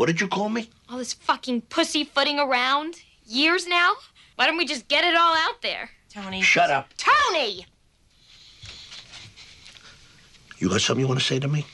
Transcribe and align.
What 0.00 0.06
did 0.06 0.18
you 0.18 0.28
call 0.28 0.48
me? 0.48 0.70
All 0.88 0.96
this 0.96 1.12
fucking 1.12 1.60
pussyfooting 1.68 2.38
around. 2.38 3.02
Years 3.26 3.66
now? 3.66 3.92
Why 4.36 4.46
don't 4.46 4.56
we 4.56 4.64
just 4.64 4.88
get 4.88 5.04
it 5.04 5.14
all 5.14 5.36
out 5.36 5.60
there? 5.60 5.90
Tony. 6.08 6.40
Shut 6.40 6.70
up. 6.70 6.88
Tony! 6.96 7.66
You 10.56 10.70
got 10.70 10.80
something 10.80 11.02
you 11.02 11.06
want 11.06 11.20
to 11.20 11.26
say 11.26 11.38
to 11.38 11.48
me? 11.48 11.66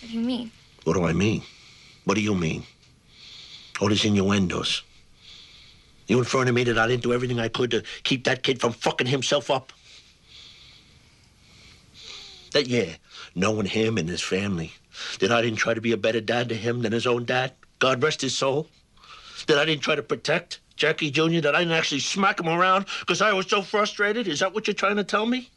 What 0.00 0.10
do 0.10 0.14
you 0.16 0.24
mean? 0.24 0.50
What 0.84 0.94
do 0.94 1.04
I 1.04 1.12
mean? 1.12 1.42
What 2.04 2.14
do 2.14 2.22
you 2.22 2.34
mean? 2.34 2.64
All 3.82 3.88
these 3.90 4.06
innuendos. 4.06 4.82
You 6.06 6.20
inferring 6.20 6.46
to 6.46 6.52
me 6.54 6.64
that 6.64 6.78
I 6.78 6.88
didn't 6.88 7.02
do 7.02 7.12
everything 7.12 7.38
I 7.38 7.48
could 7.48 7.70
to 7.72 7.82
keep 8.02 8.24
that 8.24 8.42
kid 8.42 8.62
from 8.62 8.72
fucking 8.72 9.08
himself 9.08 9.50
up? 9.50 9.74
That, 12.52 12.66
yeah, 12.66 12.94
knowing 13.34 13.66
him 13.66 13.98
and 13.98 14.08
his 14.08 14.22
family. 14.22 14.72
That 15.20 15.32
I 15.32 15.42
didn't 15.42 15.58
try 15.58 15.74
to 15.74 15.80
be 15.80 15.92
a 15.92 15.96
better 15.96 16.20
dad 16.20 16.48
to 16.50 16.54
him 16.54 16.82
than 16.82 16.92
his 16.92 17.06
own 17.06 17.24
dad. 17.24 17.52
God 17.78 18.02
rest 18.02 18.20
his 18.20 18.36
soul. 18.36 18.68
That 19.46 19.58
I 19.58 19.64
didn't 19.64 19.82
try 19.82 19.94
to 19.94 20.02
protect 20.02 20.60
Jackie 20.76 21.10
Jr., 21.10 21.40
that 21.40 21.54
I 21.54 21.60
didn't 21.60 21.74
actually 21.74 22.00
smack 22.00 22.40
him 22.40 22.48
around 22.48 22.86
because 23.00 23.20
I 23.22 23.32
was 23.32 23.46
so 23.46 23.62
frustrated. 23.62 24.28
Is 24.28 24.40
that 24.40 24.54
what 24.54 24.66
you're 24.66 24.74
trying 24.74 24.96
to 24.96 25.04
tell 25.04 25.26
me? 25.26 25.50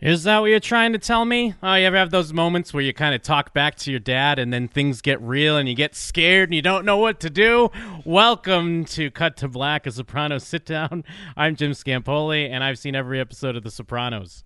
Is 0.00 0.22
that 0.22 0.38
what 0.38 0.46
you're 0.46 0.60
trying 0.60 0.92
to 0.92 0.98
tell 1.00 1.24
me? 1.24 1.54
Oh, 1.60 1.74
you 1.74 1.84
ever 1.84 1.96
have 1.96 2.12
those 2.12 2.32
moments 2.32 2.72
where 2.72 2.84
you 2.84 2.92
kind 2.92 3.16
of 3.16 3.22
talk 3.22 3.52
back 3.52 3.74
to 3.78 3.90
your 3.90 3.98
dad 3.98 4.38
and 4.38 4.52
then 4.52 4.68
things 4.68 5.00
get 5.00 5.20
real 5.20 5.56
and 5.56 5.68
you 5.68 5.74
get 5.74 5.96
scared 5.96 6.50
and 6.50 6.54
you 6.54 6.62
don't 6.62 6.84
know 6.84 6.98
what 6.98 7.18
to 7.18 7.28
do? 7.28 7.70
Welcome 8.04 8.84
to 8.84 9.10
Cut 9.10 9.36
to 9.38 9.48
Black, 9.48 9.88
a 9.88 9.90
Sopranos 9.90 10.44
sit 10.44 10.64
down. 10.64 11.02
I'm 11.36 11.56
Jim 11.56 11.72
Scampoli, 11.72 12.48
and 12.48 12.62
I've 12.62 12.78
seen 12.78 12.94
every 12.94 13.18
episode 13.18 13.56
of 13.56 13.64
The 13.64 13.72
Sopranos. 13.72 14.44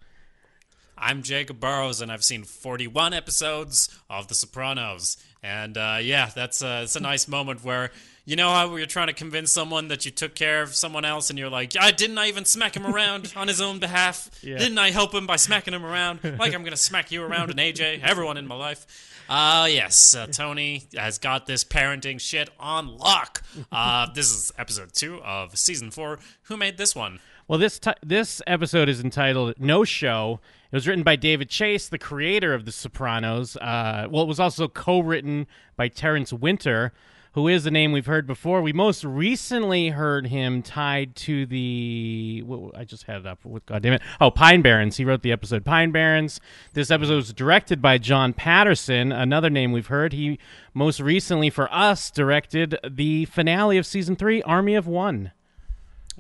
I'm 1.03 1.23
Jacob 1.25 1.59
Burrows, 1.59 2.01
and 2.01 2.13
I've 2.13 2.23
seen 2.23 2.45
41 2.45 3.13
episodes 3.13 3.89
of 4.09 4.29
The 4.29 4.37
Sopranos. 4.37 5.17
And 5.43 5.77
uh, 5.77 5.99
yeah, 6.01 6.31
that's 6.33 6.63
a, 6.63 6.85
it's 6.85 6.95
a 6.95 7.01
nice 7.01 7.27
moment 7.27 7.65
where 7.65 7.91
you 8.25 8.37
know 8.37 8.51
how 8.51 8.77
you're 8.77 8.87
trying 8.87 9.09
to 9.09 9.13
convince 9.13 9.51
someone 9.51 9.89
that 9.89 10.05
you 10.05 10.13
took 10.13 10.37
care 10.37 10.63
of 10.63 10.77
someone 10.77 11.05
else, 11.05 11.29
and 11.29 11.37
you're 11.37 11.51
like, 11.51 11.73
"I 11.79 11.91
didn't 11.91 12.19
I 12.19 12.29
even 12.29 12.45
smack 12.45 12.77
him 12.77 12.87
around 12.87 13.33
on 13.35 13.49
his 13.49 13.61
own 13.61 13.81
behalf? 13.81 14.31
Yeah. 14.43 14.59
Didn't 14.59 14.79
I 14.79 14.91
help 14.91 15.13
him 15.13 15.27
by 15.27 15.37
smacking 15.37 15.75
him 15.75 15.85
around? 15.85 16.21
Like 16.39 16.55
I'm 16.55 16.63
gonna 16.63 16.77
smack 16.77 17.11
you 17.11 17.25
around 17.25 17.51
and 17.51 17.59
AJ, 17.59 18.03
everyone 18.03 18.37
in 18.37 18.47
my 18.47 18.55
life." 18.55 18.87
Uh, 19.29 19.67
yes, 19.69 20.15
uh, 20.15 20.27
Tony 20.27 20.85
has 20.97 21.19
got 21.19 21.47
this 21.47 21.65
parenting 21.65 22.21
shit 22.21 22.49
on 22.61 22.97
lock. 22.97 23.43
Uh, 23.71 24.07
this 24.15 24.33
is 24.33 24.53
episode 24.59 24.93
two 24.93 25.21
of 25.23 25.59
season 25.59 25.91
four. 25.91 26.19
Who 26.45 26.57
made 26.57 26.79
this 26.79 26.95
one? 26.97 27.19
Well, 27.49 27.59
this 27.59 27.79
ti 27.79 27.91
this 28.05 28.41
episode 28.47 28.89
is 28.89 29.01
entitled 29.01 29.55
"No 29.59 29.83
Show." 29.83 30.39
It 30.73 30.77
was 30.77 30.89
written 30.89 31.05
by 31.05 31.17
David 31.17 31.51
Chase, 31.51 31.87
the 31.87 31.99
creator 31.99 32.55
of 32.55 32.65
The 32.65 32.73
Sopranos. 32.73 33.59
Uh, 33.59 34.07
well, 34.11 34.23
it 34.23 34.27
was 34.27 34.41
also 34.41 34.69
co-written 34.69 35.47
by 35.77 35.89
Terence 35.89 36.33
Winter, 36.33 36.95
who 37.33 37.47
is 37.47 37.67
a 37.67 37.71
name 37.71 37.93
we've 37.93 38.07
heard 38.07 38.27
before. 38.27 38.63
We 38.63 38.73
most 38.73 39.05
recently 39.05 39.91
heard 39.91 40.29
him 40.29 40.63
tied 40.63 41.15
to 41.17 41.45
the. 41.45 42.43
I 42.75 42.85
just 42.85 43.03
had 43.03 43.19
it 43.19 43.27
up. 43.27 43.41
What, 43.43 43.67
God 43.67 43.83
damn 43.83 43.93
it! 43.93 44.03
Oh, 44.19 44.31
Pine 44.31 44.63
Barrens. 44.63 44.97
He 44.97 45.05
wrote 45.05 45.21
the 45.21 45.31
episode 45.31 45.63
Pine 45.63 45.93
Barrens. 45.93 46.41
This 46.73 46.91
episode 46.91 47.17
was 47.17 47.35
directed 47.35 47.83
by 47.83 47.99
John 47.99 48.33
Patterson, 48.33 49.13
another 49.13 49.51
name 49.51 49.73
we've 49.73 49.89
heard. 49.89 50.15
He 50.15 50.39
most 50.73 51.01
recently, 51.01 51.51
for 51.51 51.71
us, 51.71 52.11
directed 52.11 52.79
the 52.91 53.27
finale 53.27 53.77
of 53.77 53.85
season 53.85 54.17
three, 54.17 54.41
Army 54.45 54.75
of 54.75 54.87
One. 54.87 55.33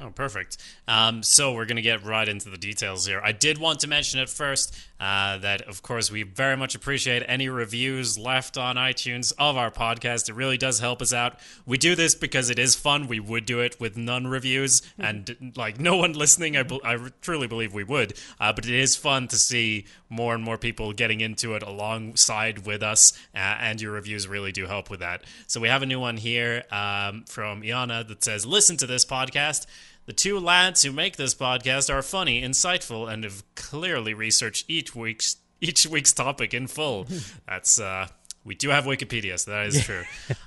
Oh, 0.01 0.11
perfect. 0.11 0.57
Um, 0.89 1.23
so 1.23 1.53
we're 1.53 1.67
going 1.67 1.77
to 1.77 1.83
get 1.83 2.05
right 2.05 2.29
into 2.29 2.49
the 2.49 2.57
details 2.57 3.07
here. 3.07 3.21
I 3.23 3.33
did 3.33 3.59
want 3.59 3.81
to 3.81 3.87
mention 3.87 4.21
at 4.21 4.31
first 4.31 4.75
uh, 5.03 5.37
that, 5.39 5.63
of 5.63 5.83
course, 5.83 6.13
we 6.13 6.23
very 6.23 6.57
much 6.57 6.77
appreciate 6.77 7.25
any 7.27 7.49
reviews 7.49 8.17
left 8.17 8.57
on 8.57 8.77
iTunes 8.77 9.33
of 9.37 9.57
our 9.57 9.69
podcast. 9.69 10.29
It 10.29 10.37
really 10.37 10.57
does 10.57 10.79
help 10.79 11.03
us 11.03 11.13
out. 11.13 11.41
We 11.67 11.77
do 11.77 11.97
this 11.97 12.15
because 12.15 12.51
it 12.51 12.59
is 12.61 12.77
fun. 12.77 13.09
We 13.09 13.19
would 13.19 13.45
do 13.45 13.59
it 13.59 13.81
with 13.81 13.97
none 13.97 14.29
reviews, 14.29 14.81
and 15.01 15.55
like 15.57 15.81
no 15.81 15.97
one 15.97 16.13
listening, 16.13 16.57
I, 16.57 16.65
I 16.85 17.09
truly 17.21 17.49
believe 17.49 17.75
we 17.75 17.83
would. 17.83 18.15
Uh, 18.39 18.53
but 18.53 18.65
it 18.65 18.79
is 18.79 18.95
fun 18.95 19.27
to 19.27 19.37
see 19.37 19.87
more 20.09 20.37
and 20.37 20.45
more 20.45 20.57
people 20.57 20.93
getting 20.93 21.21
into 21.21 21.57
it 21.57 21.65
alongside 21.65 22.65
with 22.65 22.85
us, 22.85 23.13
uh, 23.35 23.39
and 23.39 23.81
your 23.81 23.91
reviews 23.91 24.29
really 24.29 24.53
do 24.53 24.67
help 24.67 24.89
with 24.89 25.01
that. 25.01 25.25
So 25.49 25.59
we 25.61 25.67
have 25.67 25.83
a 25.83 25.87
new 25.87 25.99
one 25.99 26.17
here 26.17 26.63
um, 26.71 27.25
from 27.25 27.63
Iana 27.63 28.07
that 28.07 28.23
says, 28.23 28.47
"Listen 28.47 28.77
to 28.77 28.87
this 28.87 29.05
podcast." 29.05 29.67
The 30.13 30.17
two 30.17 30.39
lads 30.39 30.83
who 30.83 30.93
make 30.93 31.17
this 31.17 31.35
podcast 31.35 31.89
are 31.89 32.03
funny, 32.03 32.43
insightful, 32.43 33.11
and 33.11 33.25
have 33.25 33.43
clearly 33.55 34.13
researched 34.13 34.67
each 34.69 34.95
week's 34.95 35.39
each 35.59 35.87
week's 35.87 36.13
topic 36.13 36.53
in 36.53 36.67
full. 36.67 37.07
That's 37.49 37.81
uh 37.81 38.09
we 38.45 38.55
do 38.55 38.69
have 38.69 38.85
Wikipedia, 38.85 39.41
so 39.41 39.53
that 39.53 39.69
is 39.69 39.83
true. 39.83 40.03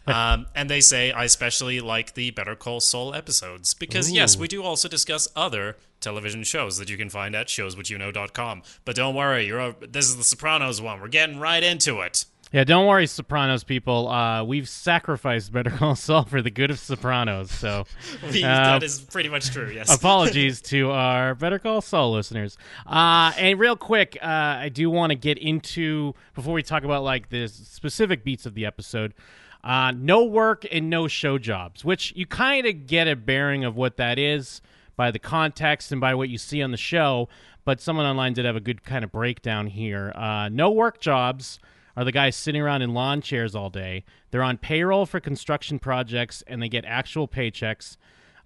um, 0.06 0.46
and 0.54 0.70
they 0.70 0.82
say, 0.82 1.12
I 1.12 1.24
especially 1.24 1.80
like 1.80 2.14
the 2.14 2.30
Better 2.30 2.56
Call 2.56 2.80
Saul 2.80 3.16
episodes 3.16 3.74
because, 3.74 4.12
yes, 4.12 4.38
we 4.38 4.48
do 4.48 4.62
also 4.62 4.88
discuss 4.88 5.28
other 5.36 5.78
television 6.00 6.44
shows 6.44 6.78
that 6.78 6.90
you 6.90 6.98
can 6.98 7.10
find 7.10 7.34
at 7.34 7.48
showswhatyouknow.com. 7.48 8.62
But 8.84 8.96
don't 8.98 9.16
worry, 9.16 9.48
you're 9.48 9.60
a, 9.60 9.76
this 9.82 10.08
is 10.08 10.18
the 10.18 10.24
Sopranos 10.24 10.80
one. 10.80 11.02
We're 11.02 11.08
getting 11.08 11.40
right 11.40 11.64
into 11.64 12.02
it. 12.02 12.26
Yeah, 12.56 12.64
don't 12.64 12.88
worry, 12.88 13.06
Sopranos 13.06 13.66
people. 13.66 14.08
Uh, 14.08 14.42
we've 14.46 14.70
sacrificed 14.70 15.52
Better 15.52 15.72
Call 15.72 15.94
Saul 15.94 16.24
for 16.24 16.42
the 16.42 16.50
good 16.50 16.72
of 16.72 16.80
Sopranos. 16.80 17.52
So 17.52 17.84
Uh, 18.24 18.32
that 18.32 18.82
is 18.82 19.02
pretty 19.02 19.28
much 19.28 19.50
true, 19.50 19.70
yes. 19.70 19.94
apologies 19.94 20.62
to 20.62 20.90
our 20.92 21.36
Better 21.36 21.60
Call 21.60 21.82
Saul 21.82 22.14
listeners. 22.14 22.58
Uh, 22.88 23.34
and 23.38 23.60
real 23.60 23.76
quick, 23.76 24.18
uh, 24.22 24.26
I 24.26 24.70
do 24.70 24.90
want 24.90 25.12
to 25.12 25.18
get 25.18 25.38
into 25.38 26.14
before 26.34 26.54
we 26.54 26.64
talk 26.64 26.86
about 26.86 27.04
like 27.04 27.28
the 27.28 27.50
specific 27.50 28.24
beats 28.24 28.46
of 28.46 28.54
the 28.54 28.66
episode. 28.66 29.14
Uh, 29.62 29.92
no 29.92 30.24
work 30.24 30.66
and 30.72 30.90
no 30.90 31.10
show 31.10 31.38
jobs, 31.38 31.84
which 31.84 32.14
you 32.16 32.26
kind 32.26 32.66
of 32.66 32.88
get 32.88 33.06
a 33.10 33.18
bearing 33.18 33.66
of 33.66 33.76
what 33.76 33.98
that 33.98 34.18
is 34.18 34.62
by 34.96 35.12
the 35.12 35.20
context 35.20 35.92
and 35.92 36.00
by 36.00 36.16
what 36.16 36.30
you 36.30 36.38
see 36.38 36.64
on 36.64 36.72
the 36.72 36.78
show. 36.78 37.28
But 37.66 37.82
someone 37.82 38.06
online 38.06 38.32
did 38.32 38.46
have 38.46 38.56
a 38.56 38.62
good 38.62 38.86
kind 38.86 39.04
of 39.04 39.12
breakdown 39.12 39.68
here. 39.68 40.14
Uh, 40.16 40.48
no 40.48 40.72
work 40.72 41.02
jobs 41.02 41.60
are 41.96 42.04
the 42.04 42.12
guys 42.12 42.36
sitting 42.36 42.62
around 42.62 42.82
in 42.82 42.94
lawn 42.94 43.22
chairs 43.22 43.56
all 43.56 43.70
day. 43.70 44.04
They're 44.32 44.44
on 44.44 44.58
payroll 44.58 45.06
for 45.06 45.20
construction 45.20 45.80
projects 45.80 46.44
and 46.48 46.62
they 46.62 46.70
get 46.70 46.86
actual 46.86 47.28
paychecks. 47.28 47.98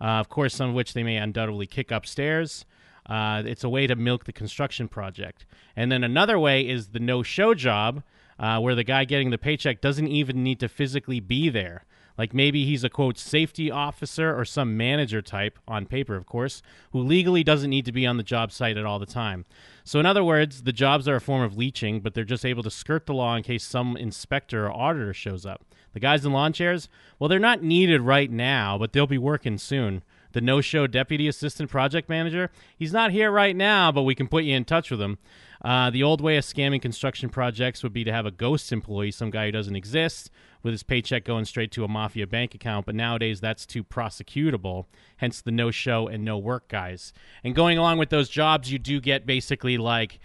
Uh, 0.02 0.20
of 0.20 0.30
course, 0.30 0.56
some 0.56 0.70
of 0.70 0.76
which 0.76 0.94
they 0.94 1.04
may 1.04 1.18
undoubtedly 1.18 1.68
kick 1.68 1.92
upstairs. 1.92 2.66
Uh, 3.06 3.42
it's 3.46 3.64
a 3.64 3.70
way 3.70 3.88
to 3.88 3.96
milk 3.96 4.26
the 4.26 4.34
construction 4.34 4.88
project. 4.88 5.46
And 5.76 5.92
then 5.92 6.04
another 6.04 6.38
way 6.38 6.68
is 6.68 6.90
the 6.90 7.00
no 7.00 7.24
show 7.24 7.54
job, 7.54 8.04
uh, 8.38 8.60
where 8.60 8.76
the 8.76 8.84
guy 8.84 9.04
getting 9.04 9.32
the 9.32 9.38
paycheck 9.38 9.82
doesn't 9.82 10.08
even 10.08 10.44
need 10.44 10.60
to 10.60 10.70
physically 10.70 11.20
be 11.20 11.50
there. 11.50 11.86
Like 12.20 12.34
maybe 12.34 12.66
he's 12.66 12.84
a 12.84 12.90
quote 12.90 13.18
safety 13.18 13.72
officer 13.72 14.38
or 14.38 14.44
some 14.44 14.76
manager 14.76 15.22
type, 15.22 15.58
on 15.70 15.86
paper, 15.86 16.18
of 16.18 16.26
course, 16.26 16.62
who 16.92 17.00
legally 17.00 17.46
doesn't 17.46 17.70
need 17.70 17.86
to 17.86 17.94
be 17.94 18.06
on 18.06 18.18
the 18.18 18.24
job 18.24 18.52
site 18.52 18.76
at 18.76 18.86
all 18.86 19.00
the 19.00 19.06
time. 19.06 19.46
So, 19.86 20.02
in 20.02 20.06
other 20.06 20.24
words, 20.24 20.64
the 20.64 20.74
jobs 20.74 21.08
are 21.08 21.16
a 21.16 21.22
form 21.22 21.44
of 21.44 21.56
leeching, 21.56 22.02
but 22.02 22.14
they're 22.14 22.26
just 22.26 22.46
able 22.46 22.62
to 22.64 22.70
skirt 22.70 23.06
the 23.06 23.14
law 23.14 23.38
in 23.38 23.44
case 23.44 23.64
some 23.64 23.96
inspector 23.96 24.68
or 24.68 24.72
auditor 24.72 25.14
shows 25.14 25.46
up. 25.46 25.64
The 25.94 26.02
guys 26.02 26.26
in 26.26 26.34
lawn 26.34 26.52
chairs, 26.52 26.90
well, 27.18 27.30
they're 27.30 27.40
not 27.40 27.64
needed 27.64 28.02
right 28.02 28.30
now, 28.30 28.78
but 28.78 28.92
they'll 28.92 29.08
be 29.08 29.18
working 29.18 29.58
soon. 29.58 30.04
The 30.34 30.42
no 30.42 30.60
show 30.60 30.88
deputy 30.88 31.26
assistant 31.30 31.72
project 31.72 32.10
manager, 32.10 32.52
he's 32.78 32.92
not 32.92 33.12
here 33.12 33.32
right 33.32 33.56
now, 33.56 33.94
but 33.94 34.04
we 34.04 34.14
can 34.14 34.28
put 34.28 34.44
you 34.44 34.58
in 34.58 34.66
touch 34.66 34.92
with 34.92 35.02
him. 35.02 35.20
Uh, 35.64 35.90
the 35.90 36.04
old 36.04 36.22
way 36.22 36.38
of 36.38 36.44
scamming 36.44 36.82
construction 36.82 37.30
projects 37.30 37.82
would 37.82 37.94
be 37.94 38.04
to 38.04 38.12
have 38.12 38.26
a 38.26 38.32
ghost 38.32 38.72
employee, 38.74 39.12
some 39.12 39.30
guy 39.30 39.46
who 39.46 39.52
doesn't 39.52 39.76
exist, 39.76 40.30
with 40.64 40.74
his 40.74 40.84
paycheck 40.84 41.24
going 41.24 41.46
straight 41.46 41.72
to 41.72 41.84
a 41.84 41.88
mafia 41.88 42.28
bank 42.28 42.54
account. 42.54 42.86
But 42.86 42.96
nowadays, 42.96 43.40
that's 43.40 43.66
too 43.66 43.84
prosecutable. 43.84 44.86
Hence 45.18 45.42
the 45.42 45.52
no 45.52 45.72
show 45.72 46.08
and 46.08 46.24
no 46.24 46.38
work 46.38 46.68
guys. 46.68 47.14
And 47.44 47.56
going 47.56 47.78
along 47.78 47.98
with 47.98 48.10
those 48.10 48.30
jobs, 48.30 48.72
you 48.72 48.80
do 48.80 49.00
get 49.00 49.26
basically 49.26 49.78
like 49.78 50.20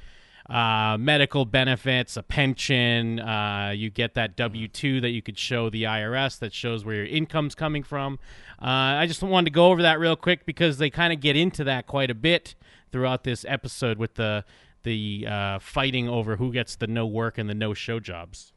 uh, 0.49 0.97
medical 1.01 1.45
benefits, 1.45 2.17
a 2.17 2.23
pension. 2.23 3.21
Uh, 3.21 3.73
you 3.75 3.91
get 3.91 4.15
that 4.15 4.37
W 4.37 4.69
two 4.69 5.01
that 5.01 5.11
you 5.11 5.23
could 5.23 5.39
show 5.39 5.71
the 5.71 5.85
IRS 5.85 6.39
that 6.41 6.53
shows 6.53 6.85
where 6.85 6.97
your 6.97 7.07
income's 7.07 7.55
coming 7.55 7.83
from. 7.83 8.19
Uh, 8.61 9.01
I 9.01 9.07
just 9.07 9.23
wanted 9.23 9.47
to 9.47 9.55
go 9.55 9.67
over 9.67 9.83
that 9.83 9.99
real 9.99 10.17
quick 10.17 10.45
because 10.45 10.79
they 10.79 10.91
kind 10.91 11.13
of 11.13 11.21
get 11.21 11.37
into 11.37 11.65
that 11.65 11.87
quite 11.87 12.11
a 12.11 12.15
bit 12.15 12.55
throughout 12.93 13.25
this 13.25 13.45
episode 13.49 13.99
with 13.99 14.15
the 14.15 14.45
the 14.83 15.27
uh, 15.27 15.59
fighting 15.59 16.09
over 16.09 16.37
who 16.37 16.53
gets 16.53 16.77
the 16.77 16.87
no 16.87 17.07
work 17.07 17.39
and 17.39 17.49
the 17.49 17.55
no 17.55 17.73
show 17.73 17.99
jobs. 17.99 18.53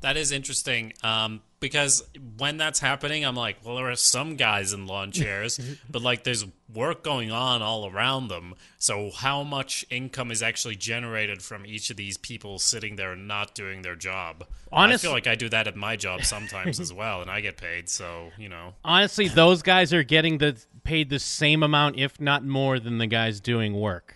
That 0.00 0.16
is 0.16 0.32
interesting 0.32 0.94
um, 1.02 1.42
because 1.60 2.02
when 2.38 2.56
that's 2.56 2.80
happening, 2.80 3.24
I'm 3.24 3.36
like, 3.36 3.58
well, 3.62 3.76
there 3.76 3.90
are 3.90 3.96
some 3.96 4.36
guys 4.36 4.72
in 4.72 4.86
lawn 4.86 5.12
chairs, 5.12 5.60
but 5.90 6.00
like 6.00 6.24
there's 6.24 6.46
work 6.72 7.02
going 7.04 7.30
on 7.30 7.60
all 7.60 7.86
around 7.90 8.28
them. 8.28 8.54
So, 8.78 9.10
how 9.10 9.42
much 9.42 9.84
income 9.90 10.30
is 10.30 10.42
actually 10.42 10.76
generated 10.76 11.42
from 11.42 11.66
each 11.66 11.90
of 11.90 11.96
these 11.96 12.16
people 12.16 12.58
sitting 12.58 12.96
there 12.96 13.12
and 13.12 13.28
not 13.28 13.54
doing 13.54 13.82
their 13.82 13.96
job? 13.96 14.46
Honestly, 14.72 15.08
I 15.08 15.10
feel 15.10 15.12
like 15.12 15.26
I 15.26 15.34
do 15.34 15.48
that 15.50 15.66
at 15.66 15.76
my 15.76 15.96
job 15.96 16.24
sometimes 16.24 16.80
as 16.80 16.92
well, 16.92 17.20
and 17.20 17.30
I 17.30 17.42
get 17.42 17.58
paid. 17.58 17.88
So, 17.88 18.30
you 18.38 18.48
know, 18.48 18.74
Honestly, 18.84 19.28
those 19.28 19.62
guys 19.62 19.92
are 19.92 20.02
getting 20.02 20.38
the 20.38 20.56
paid 20.82 21.10
the 21.10 21.18
same 21.18 21.62
amount, 21.62 21.98
if 21.98 22.18
not 22.20 22.44
more, 22.44 22.80
than 22.80 22.96
the 22.98 23.06
guys 23.06 23.38
doing 23.38 23.74
work. 23.74 24.14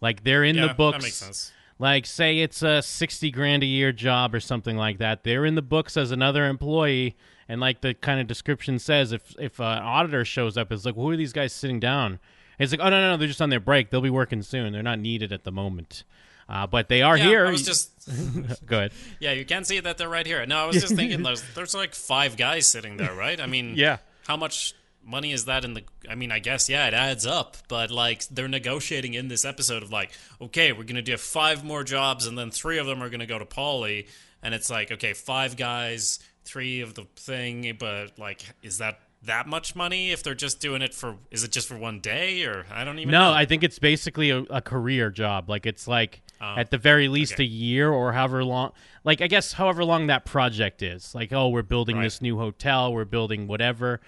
Like 0.00 0.24
they're 0.24 0.44
in 0.44 0.56
yeah, 0.56 0.68
the 0.68 0.74
books. 0.74 0.98
that 0.98 1.02
makes 1.02 1.16
sense. 1.16 1.52
Like, 1.80 2.04
say 2.04 2.38
it's 2.40 2.62
a 2.62 2.82
sixty 2.82 3.30
grand 3.30 3.62
a 3.62 3.66
year 3.66 3.90
job 3.90 4.34
or 4.34 4.40
something 4.40 4.76
like 4.76 4.98
that. 4.98 5.24
They're 5.24 5.46
in 5.46 5.54
the 5.54 5.62
books 5.62 5.96
as 5.96 6.10
another 6.10 6.44
employee, 6.46 7.16
and 7.48 7.58
like 7.58 7.80
the 7.80 7.94
kind 7.94 8.20
of 8.20 8.26
description 8.26 8.78
says, 8.78 9.12
if 9.12 9.34
if 9.38 9.58
an 9.58 9.64
auditor 9.82 10.24
shows 10.26 10.58
up, 10.58 10.70
it's 10.70 10.84
like, 10.84 10.94
well, 10.94 11.06
who 11.06 11.12
are 11.12 11.16
these 11.16 11.32
guys 11.32 11.54
sitting 11.54 11.80
down? 11.80 12.18
It's 12.58 12.70
like, 12.70 12.80
oh 12.82 12.90
no, 12.90 13.00
no, 13.00 13.10
no, 13.12 13.16
they're 13.16 13.26
just 13.28 13.40
on 13.40 13.48
their 13.48 13.60
break. 13.60 13.88
They'll 13.88 14.02
be 14.02 14.10
working 14.10 14.42
soon. 14.42 14.74
They're 14.74 14.82
not 14.82 14.98
needed 14.98 15.32
at 15.32 15.44
the 15.44 15.50
moment. 15.52 16.04
Uh, 16.50 16.66
but 16.66 16.88
they 16.88 17.00
are 17.00 17.16
Yeah, 17.16 17.24
here. 17.24 17.46
I 17.46 17.50
was 17.50 17.62
just 17.64 17.90
Good. 18.66 18.92
yeah, 19.20 19.32
you 19.32 19.46
can 19.46 19.64
see 19.64 19.80
that 19.80 19.96
they're 19.96 20.08
right 20.08 20.26
here. 20.26 20.44
No, 20.44 20.58
I 20.58 20.66
was 20.66 20.82
just 20.82 20.94
thinking 20.94 21.22
there's 21.22 21.42
there's 21.54 21.74
like 21.74 21.94
five 21.94 22.36
guys 22.36 22.68
sitting 22.68 22.98
there, 22.98 23.14
right? 23.14 23.40
I 23.40 23.46
mean, 23.46 23.72
Yeah. 23.76 23.98
How 24.26 24.36
much 24.36 24.74
money 25.04 25.32
is 25.32 25.44
that 25.46 25.64
in 25.64 25.74
the? 25.74 25.82
I 26.08 26.14
mean, 26.14 26.30
I 26.32 26.38
guess 26.38 26.68
yeah, 26.68 26.86
it 26.88 26.94
adds 26.94 27.26
up. 27.26 27.56
But 27.68 27.90
like 27.90 28.26
they're 28.28 28.48
negotiating 28.48 29.14
in 29.14 29.28
this 29.28 29.44
episode 29.44 29.82
of 29.82 29.90
like, 29.92 30.10
okay, 30.40 30.72
we're 30.72 30.84
gonna 30.84 31.02
do 31.02 31.16
five 31.16 31.64
more 31.64 31.84
jobs, 31.84 32.26
and 32.26 32.36
then 32.38 32.50
three 32.50 32.78
of 32.78 32.86
them 32.86 33.02
are 33.02 33.08
gonna 33.10 33.26
go 33.26 33.38
to 33.38 33.44
Paulie, 33.44 34.06
and 34.42 34.54
it's 34.54 34.70
like, 34.70 34.90
okay, 34.92 35.12
five 35.12 35.56
guys, 35.56 36.18
three 36.44 36.80
of 36.80 36.94
the 36.94 37.04
thing, 37.16 37.76
but 37.78 38.18
like, 38.18 38.42
is 38.62 38.78
that 38.78 39.00
that 39.24 39.46
much 39.46 39.76
money 39.76 40.12
if 40.12 40.22
they're 40.22 40.34
just 40.34 40.60
doing 40.60 40.80
it 40.80 40.94
for? 40.94 41.16
Is 41.30 41.44
it 41.44 41.52
just 41.52 41.68
for 41.68 41.76
one 41.76 42.00
day, 42.00 42.44
or 42.44 42.64
I 42.72 42.84
don't 42.84 42.98
even 42.98 43.12
No, 43.12 43.24
know. 43.30 43.32
I 43.32 43.44
think 43.44 43.62
it's 43.62 43.78
basically 43.78 44.30
a, 44.30 44.38
a 44.50 44.62
career 44.62 45.10
job. 45.10 45.48
Like 45.50 45.66
it's 45.66 45.86
like 45.86 46.22
Oh, 46.42 46.54
at 46.56 46.70
the 46.70 46.78
very 46.78 47.08
least 47.08 47.34
okay. 47.34 47.42
a 47.42 47.46
year 47.46 47.90
or 47.92 48.14
however 48.14 48.42
long. 48.42 48.72
Like 49.04 49.20
I 49.20 49.26
guess 49.26 49.52
however 49.52 49.84
long 49.84 50.06
that 50.06 50.24
project 50.24 50.80
is. 50.82 51.14
Like 51.14 51.34
oh, 51.34 51.50
we're 51.50 51.60
building 51.62 51.96
Right. 51.96 52.04
this 52.04 52.22
new 52.22 52.38
hotel, 52.38 52.94
we're 52.94 53.04
building 53.04 53.46
whatever, 53.46 54.00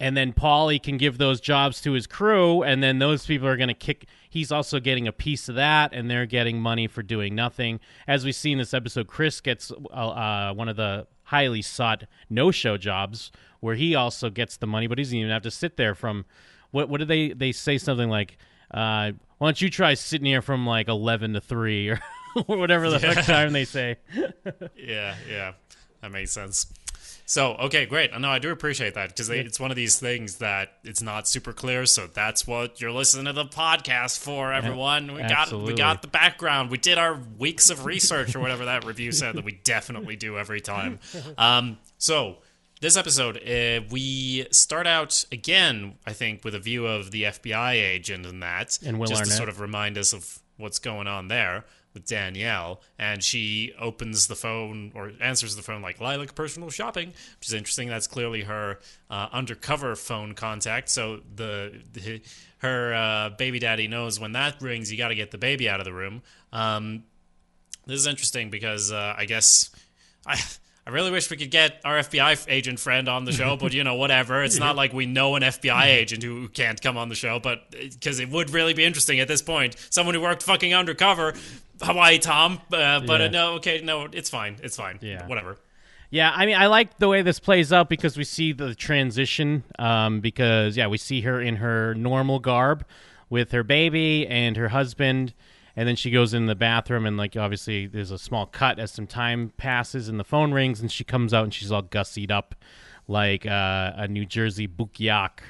and 0.00 0.16
then 0.16 0.32
Paulie 0.32 0.82
can 0.82 0.96
give 0.98 1.18
those 1.18 1.40
jobs 1.40 1.80
to 1.82 1.92
his 1.92 2.06
crew, 2.06 2.62
and 2.62 2.82
then 2.82 2.98
those 2.98 3.26
people 3.26 3.46
are 3.46 3.56
going 3.56 3.68
to 3.68 3.74
kick. 3.74 4.06
He's 4.28 4.50
also 4.50 4.80
getting 4.80 5.06
a 5.06 5.12
piece 5.12 5.48
of 5.48 5.54
that, 5.54 5.92
and 5.92 6.10
they're 6.10 6.26
getting 6.26 6.60
money 6.60 6.86
for 6.88 7.02
doing 7.02 7.34
nothing. 7.34 7.80
As 8.06 8.24
we 8.24 8.32
see 8.32 8.52
in 8.52 8.58
this 8.58 8.74
episode, 8.74 9.06
Chris 9.06 9.40
gets 9.40 9.70
uh, 9.92 10.52
one 10.54 10.68
of 10.68 10.76
the 10.76 11.06
highly 11.24 11.62
sought 11.62 12.04
no-show 12.28 12.76
jobs 12.76 13.30
where 13.60 13.76
he 13.76 13.94
also 13.94 14.28
gets 14.30 14.56
the 14.56 14.66
money, 14.66 14.86
but 14.86 14.98
he 14.98 15.04
doesn't 15.04 15.16
even 15.16 15.30
have 15.30 15.42
to 15.42 15.50
sit 15.50 15.76
there 15.76 15.94
from. 15.94 16.24
What 16.70 16.88
what 16.88 16.98
did 16.98 17.08
they 17.08 17.32
they 17.32 17.52
say 17.52 17.78
something 17.78 18.08
like? 18.08 18.36
Uh, 18.70 19.12
why 19.38 19.46
don't 19.46 19.60
you 19.60 19.70
try 19.70 19.94
sitting 19.94 20.26
here 20.26 20.42
from 20.42 20.66
like 20.66 20.88
eleven 20.88 21.32
to 21.34 21.40
three 21.40 21.88
or 21.90 22.00
whatever 22.46 22.90
the 22.90 22.98
fuck 22.98 23.24
time 23.24 23.52
they 23.52 23.64
say? 23.64 23.96
Yeah, 24.76 25.14
yeah, 25.30 25.52
that 26.02 26.10
makes 26.10 26.32
sense. 26.32 26.66
So 27.26 27.54
okay, 27.54 27.86
great. 27.86 28.18
No, 28.18 28.28
I 28.28 28.38
do 28.38 28.50
appreciate 28.50 28.94
that 28.94 29.08
because 29.08 29.30
it's 29.30 29.58
one 29.58 29.70
of 29.70 29.76
these 29.76 29.98
things 29.98 30.36
that 30.36 30.72
it's 30.84 31.00
not 31.00 31.26
super 31.26 31.52
clear. 31.52 31.86
So 31.86 32.06
that's 32.06 32.46
what 32.46 32.80
you're 32.80 32.92
listening 32.92 33.24
to 33.26 33.32
the 33.32 33.46
podcast 33.46 34.18
for, 34.18 34.52
everyone. 34.52 35.14
We 35.14 35.22
got 35.22 35.50
we 35.52 35.74
got 35.74 36.02
the 36.02 36.08
background. 36.08 36.70
We 36.70 36.78
did 36.78 36.98
our 36.98 37.18
weeks 37.38 37.70
of 37.70 37.86
research 37.86 38.36
or 38.36 38.40
whatever 38.40 38.66
that 38.66 38.84
review 38.84 39.10
said 39.12 39.36
that 39.36 39.44
we 39.44 39.52
definitely 39.52 40.16
do 40.16 40.38
every 40.38 40.60
time. 40.60 40.98
Um, 41.38 41.78
so 41.96 42.38
this 42.80 42.96
episode, 42.98 43.38
uh, 43.38 43.86
we 43.90 44.46
start 44.50 44.86
out 44.86 45.24
again, 45.32 45.94
I 46.06 46.12
think, 46.12 46.44
with 46.44 46.54
a 46.54 46.58
view 46.58 46.86
of 46.86 47.10
the 47.10 47.22
FBI 47.24 47.72
agent 47.72 48.26
and 48.26 48.42
that, 48.42 48.78
And 48.84 48.98
Will 48.98 49.06
just 49.06 49.24
to 49.24 49.30
sort 49.30 49.48
of 49.48 49.60
remind 49.60 49.96
us 49.96 50.12
of 50.12 50.40
what's 50.58 50.78
going 50.78 51.06
on 51.06 51.28
there 51.28 51.64
with 51.94 52.06
Danielle. 52.06 52.80
And 52.98 53.22
she 53.22 53.72
opens 53.80 54.26
the 54.26 54.34
phone 54.34 54.92
or 54.94 55.12
answers 55.20 55.56
the 55.56 55.62
phone 55.62 55.80
like 55.80 56.00
Lilac 56.00 56.34
Personal 56.34 56.70
Shopping, 56.70 57.08
which 57.08 57.48
is 57.48 57.54
interesting. 57.54 57.88
That's 57.88 58.06
clearly 58.06 58.42
her 58.42 58.80
uh, 59.08 59.28
undercover 59.32 59.96
phone 59.96 60.34
contact. 60.34 60.90
So 60.90 61.20
the, 61.34 61.80
the 61.92 62.20
her 62.58 62.94
uh, 62.94 63.30
baby 63.30 63.58
daddy 63.58 63.88
knows 63.88 64.18
when 64.20 64.32
that 64.32 64.60
rings, 64.60 64.90
you 64.90 64.98
got 64.98 65.08
to 65.08 65.14
get 65.14 65.30
the 65.30 65.38
baby 65.38 65.68
out 65.68 65.80
of 65.80 65.84
the 65.84 65.92
room. 65.92 66.22
Um, 66.52 67.04
this 67.86 68.00
is 68.00 68.06
interesting 68.06 68.50
because 68.50 68.92
uh, 68.92 69.14
I 69.16 69.26
guess 69.26 69.70
I 70.26 70.40
I 70.86 70.90
really 70.90 71.10
wish 71.10 71.30
we 71.30 71.38
could 71.38 71.50
get 71.50 71.80
our 71.84 71.96
FBI 71.98 72.44
agent 72.48 72.78
friend 72.78 73.08
on 73.08 73.24
the 73.24 73.32
show, 73.32 73.56
but 73.56 73.72
you 73.72 73.84
know 73.84 73.94
whatever. 73.94 74.42
It's 74.42 74.58
not 74.58 74.76
like 74.76 74.92
we 74.92 75.06
know 75.06 75.34
an 75.34 75.42
FBI 75.42 75.86
agent 75.86 76.22
who 76.22 76.48
can't 76.48 76.80
come 76.80 76.98
on 76.98 77.08
the 77.08 77.14
show, 77.14 77.40
but 77.40 77.70
because 77.70 78.20
it 78.20 78.28
would 78.28 78.50
really 78.50 78.74
be 78.74 78.84
interesting 78.84 79.18
at 79.20 79.26
this 79.26 79.40
point, 79.40 79.76
someone 79.88 80.14
who 80.14 80.20
worked 80.20 80.42
fucking 80.42 80.74
undercover. 80.74 81.34
Hawaii 81.82 82.18
Tom, 82.18 82.60
uh, 82.72 83.00
but 83.00 83.20
Yeah. 83.20 83.26
uh, 83.26 83.30
no, 83.30 83.52
okay, 83.54 83.80
no, 83.82 84.08
it's 84.12 84.30
fine, 84.30 84.56
it's 84.62 84.76
fine, 84.76 84.98
Yeah. 85.02 85.26
whatever. 85.26 85.56
Yeah, 86.10 86.32
I 86.34 86.46
mean, 86.46 86.56
I 86.56 86.66
like 86.66 86.98
the 86.98 87.08
way 87.08 87.22
this 87.22 87.40
plays 87.40 87.72
out 87.72 87.88
because 87.88 88.16
we 88.16 88.22
see 88.24 88.52
the 88.52 88.74
transition. 88.74 89.64
Um, 89.80 90.20
because 90.20 90.76
yeah, 90.76 90.86
we 90.86 90.96
see 90.98 91.22
her 91.22 91.40
in 91.40 91.56
her 91.56 91.94
normal 91.94 92.38
garb 92.38 92.84
with 93.28 93.50
her 93.50 93.64
baby 93.64 94.24
and 94.28 94.56
her 94.56 94.68
husband, 94.68 95.34
and 95.74 95.88
then 95.88 95.96
she 95.96 96.12
goes 96.12 96.32
in 96.32 96.46
the 96.46 96.54
bathroom 96.54 97.04
and 97.04 97.16
like 97.16 97.36
obviously 97.36 97.86
there's 97.88 98.12
a 98.12 98.18
small 98.18 98.46
cut 98.46 98.78
as 98.78 98.92
some 98.92 99.08
time 99.08 99.52
passes 99.56 100.08
and 100.08 100.20
the 100.20 100.24
phone 100.24 100.52
rings 100.52 100.80
and 100.80 100.92
she 100.92 101.02
comes 101.02 101.34
out 101.34 101.42
and 101.42 101.52
she's 101.52 101.72
all 101.72 101.82
gussied 101.82 102.30
up 102.30 102.54
like 103.08 103.44
uh, 103.44 103.92
a 103.96 104.06
New 104.06 104.24
Jersey 104.24 104.68
bukiak. 104.68 105.40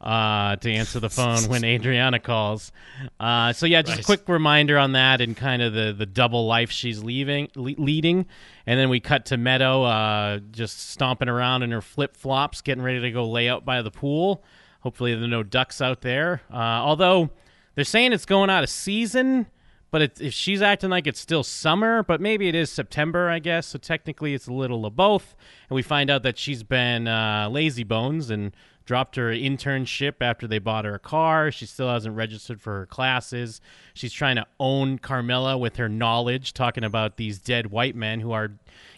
Uh, 0.00 0.56
to 0.56 0.72
answer 0.72 0.98
the 0.98 1.10
phone 1.10 1.42
when 1.50 1.62
Adriana 1.74 2.18
calls. 2.18 2.72
Uh, 3.18 3.52
so 3.52 3.66
yeah, 3.66 3.82
just 3.82 4.00
a 4.00 4.02
quick 4.02 4.26
reminder 4.30 4.78
on 4.78 4.92
that 4.92 5.20
and 5.20 5.36
kind 5.36 5.60
of 5.60 5.74
the, 5.74 5.92
the 5.92 6.06
double 6.06 6.46
life 6.46 6.70
she's 6.70 7.04
leaving 7.04 7.50
le- 7.54 7.74
leading. 7.76 8.24
And 8.66 8.80
then 8.80 8.88
we 8.88 8.98
cut 9.00 9.26
to 9.26 9.36
meadow 9.36 9.82
uh, 9.82 10.38
just 10.52 10.88
stomping 10.88 11.28
around 11.28 11.64
in 11.64 11.70
her 11.72 11.82
flip-flops 11.82 12.62
getting 12.62 12.82
ready 12.82 13.00
to 13.00 13.10
go 13.10 13.28
lay 13.28 13.46
out 13.46 13.66
by 13.66 13.82
the 13.82 13.90
pool. 13.90 14.42
Hopefully 14.80 15.14
there 15.14 15.24
are 15.24 15.28
no 15.28 15.42
ducks 15.42 15.82
out 15.82 16.00
there. 16.00 16.40
Uh, 16.50 16.56
although 16.56 17.28
they're 17.74 17.84
saying 17.84 18.14
it's 18.14 18.24
going 18.24 18.48
out 18.48 18.64
of 18.64 18.70
season 18.70 19.48
but 19.90 20.02
it, 20.02 20.20
if 20.20 20.32
she's 20.32 20.62
acting 20.62 20.88
like 20.88 21.06
it's 21.06 21.20
still 21.20 21.42
summer 21.42 22.02
but 22.02 22.20
maybe 22.20 22.48
it 22.48 22.54
is 22.54 22.70
september 22.70 23.28
i 23.28 23.38
guess. 23.38 23.66
So 23.66 23.78
technically 23.78 24.34
it's 24.34 24.46
a 24.46 24.52
little 24.52 24.86
of 24.86 24.96
both. 24.96 25.34
And 25.68 25.74
we 25.74 25.82
find 25.82 26.08
out 26.08 26.22
that 26.22 26.38
she's 26.38 26.62
been 26.62 27.06
uh, 27.06 27.48
lazy 27.50 27.84
bones 27.84 28.30
and 28.30 28.54
dropped 28.90 29.14
her 29.14 29.30
internship 29.30 30.14
after 30.20 30.48
they 30.48 30.58
bought 30.58 30.84
her 30.84 30.96
a 30.96 30.98
car. 30.98 31.52
She 31.52 31.64
still 31.64 31.88
hasn't 31.88 32.16
registered 32.16 32.60
for 32.60 32.80
her 32.80 32.86
classes. 32.86 33.60
She's 33.94 34.12
trying 34.12 34.34
to 34.34 34.48
own 34.58 34.98
Carmela 34.98 35.56
with 35.56 35.76
her 35.76 35.88
knowledge, 35.88 36.54
talking 36.54 36.82
about 36.82 37.16
these 37.16 37.38
dead 37.38 37.70
white 37.70 37.94
men 37.94 38.18
who 38.18 38.32
are, 38.32 38.50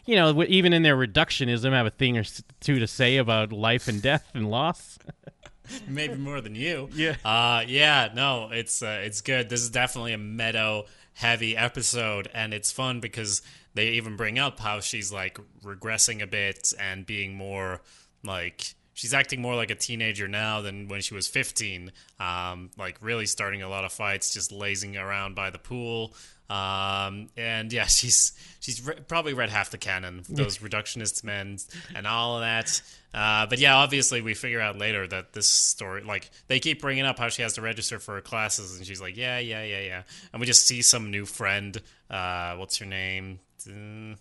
you 0.06 0.16
know, 0.16 0.44
even 0.44 0.72
in 0.72 0.82
their 0.82 0.96
reductionism, 0.96 1.72
have 1.72 1.84
a 1.84 1.90
thing 1.90 2.16
or 2.16 2.24
two 2.60 2.78
to 2.78 2.86
say 2.86 3.18
about 3.18 3.52
life 3.52 3.86
and 3.86 4.00
death 4.00 4.30
and 4.32 4.50
loss. 4.50 4.98
maybe 5.86 6.14
more 6.14 6.40
than 6.40 6.54
you. 6.54 6.88
Yeah. 6.94 7.16
Uh, 7.22 7.62
yeah. 7.66 8.08
No, 8.14 8.48
it's 8.50 8.82
uh, 8.82 9.02
it's 9.04 9.20
good. 9.20 9.50
This 9.50 9.60
is 9.60 9.68
definitely 9.68 10.14
a 10.14 10.18
meadow 10.18 10.86
heavy 11.12 11.54
episode, 11.54 12.30
and 12.32 12.54
it's 12.54 12.72
fun 12.72 13.00
because 13.00 13.42
they 13.74 13.88
even 13.90 14.16
bring 14.16 14.38
up 14.38 14.58
how 14.58 14.80
she's 14.80 15.12
like 15.12 15.38
regressing 15.62 16.22
a 16.22 16.26
bit 16.26 16.72
and 16.80 17.04
being 17.04 17.34
more 17.34 17.82
like 18.24 18.74
she's 18.94 19.14
acting 19.14 19.40
more 19.40 19.54
like 19.54 19.70
a 19.70 19.74
teenager 19.74 20.28
now 20.28 20.60
than 20.60 20.88
when 20.88 21.00
she 21.00 21.14
was 21.14 21.26
15 21.26 21.92
um, 22.20 22.70
like 22.78 22.96
really 23.00 23.26
starting 23.26 23.62
a 23.62 23.68
lot 23.68 23.84
of 23.84 23.92
fights 23.92 24.32
just 24.32 24.52
lazing 24.52 24.96
around 24.96 25.34
by 25.34 25.50
the 25.50 25.58
pool. 25.58 26.14
Um, 26.50 27.28
and 27.36 27.72
yeah 27.72 27.86
she's 27.86 28.32
she's 28.60 28.84
re- 28.86 28.98
probably 29.08 29.32
read 29.32 29.48
half 29.48 29.70
the 29.70 29.78
canon 29.78 30.22
those 30.28 30.58
reductionist 30.58 31.24
men 31.24 31.58
and 31.94 32.06
all 32.06 32.36
of 32.36 32.42
that. 32.42 32.82
Uh, 33.14 33.46
but 33.46 33.58
yeah 33.58 33.76
obviously 33.76 34.20
we 34.20 34.34
figure 34.34 34.60
out 34.60 34.76
later 34.78 35.06
that 35.06 35.32
this 35.32 35.48
story 35.48 36.02
like 36.02 36.30
they 36.48 36.60
keep 36.60 36.80
bringing 36.80 37.04
up 37.04 37.18
how 37.18 37.28
she 37.28 37.42
has 37.42 37.54
to 37.54 37.62
register 37.62 37.98
for 37.98 38.14
her 38.14 38.20
classes 38.20 38.76
and 38.76 38.86
she's 38.86 39.00
like 39.00 39.16
yeah 39.16 39.38
yeah 39.38 39.62
yeah 39.62 39.80
yeah. 39.80 40.02
And 40.32 40.40
we 40.40 40.46
just 40.46 40.66
see 40.66 40.82
some 40.82 41.10
new 41.10 41.24
friend 41.24 41.80
uh, 42.10 42.56
what's 42.56 42.76
her 42.76 42.86
name? 42.86 43.38
Uh, 43.66 44.16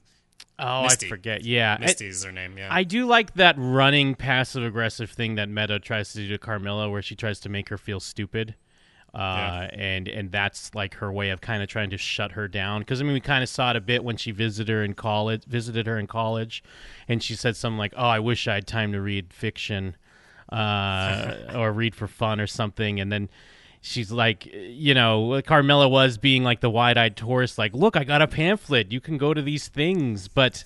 Oh, 0.61 0.83
Misty. 0.83 1.07
I 1.07 1.09
forget. 1.09 1.43
Yeah. 1.43 1.77
Misty 1.79 2.07
is 2.07 2.23
her 2.23 2.31
name 2.31 2.57
yeah 2.57 2.67
I 2.71 2.83
do 2.83 3.05
like 3.07 3.33
that 3.33 3.55
running 3.57 4.13
passive 4.15 4.63
aggressive 4.63 5.09
thing 5.09 5.35
that 5.35 5.49
Meadow 5.49 5.79
tries 5.79 6.13
to 6.13 6.19
do 6.19 6.27
to 6.29 6.37
Carmela, 6.37 6.89
where 6.89 7.01
she 7.01 7.15
tries 7.15 7.39
to 7.41 7.49
make 7.49 7.69
her 7.69 7.77
feel 7.77 7.99
stupid, 7.99 8.55
uh, 9.13 9.17
Yeah. 9.17 9.69
and 9.73 10.07
and 10.07 10.31
that's 10.31 10.73
like 10.75 10.93
her 10.95 11.11
way 11.11 11.31
of 11.31 11.41
kind 11.41 11.63
of 11.63 11.67
trying 11.69 11.89
to 11.89 11.97
shut 11.97 12.33
her 12.33 12.47
down. 12.47 12.81
Because 12.81 13.01
I 13.01 13.03
mean, 13.03 13.13
we 13.13 13.19
kind 13.21 13.41
of 13.43 13.49
saw 13.49 13.71
it 13.71 13.75
a 13.75 13.81
bit 13.81 14.03
when 14.03 14.17
she 14.17 14.31
visited 14.31 14.71
her 14.71 14.83
in 14.83 14.93
college, 14.93 15.43
visited 15.45 15.87
her 15.87 15.97
in 15.97 16.05
college, 16.07 16.63
and 17.07 17.23
she 17.23 17.35
said 17.35 17.55
something 17.55 17.77
like, 17.79 17.93
"Oh, 17.97 18.07
I 18.07 18.19
wish 18.19 18.47
I 18.47 18.53
had 18.55 18.67
time 18.67 18.91
to 18.93 19.01
read 19.01 19.33
fiction, 19.33 19.95
uh, 20.49 21.35
or 21.55 21.71
read 21.71 21.95
for 21.95 22.07
fun 22.07 22.39
or 22.39 22.47
something," 22.47 22.99
and 22.99 23.11
then. 23.11 23.29
She's 23.81 24.11
like, 24.11 24.45
you 24.45 24.93
know, 24.93 25.41
Carmela 25.43 25.89
was 25.89 26.19
being 26.19 26.43
like 26.43 26.61
the 26.61 26.69
wide-eyed 26.69 27.17
tourist, 27.17 27.57
like, 27.57 27.73
look, 27.73 27.95
I 27.95 28.03
got 28.03 28.21
a 28.21 28.27
pamphlet. 28.27 28.91
You 28.91 29.01
can 29.01 29.17
go 29.17 29.33
to 29.33 29.41
these 29.41 29.67
things, 29.67 30.27
but 30.27 30.63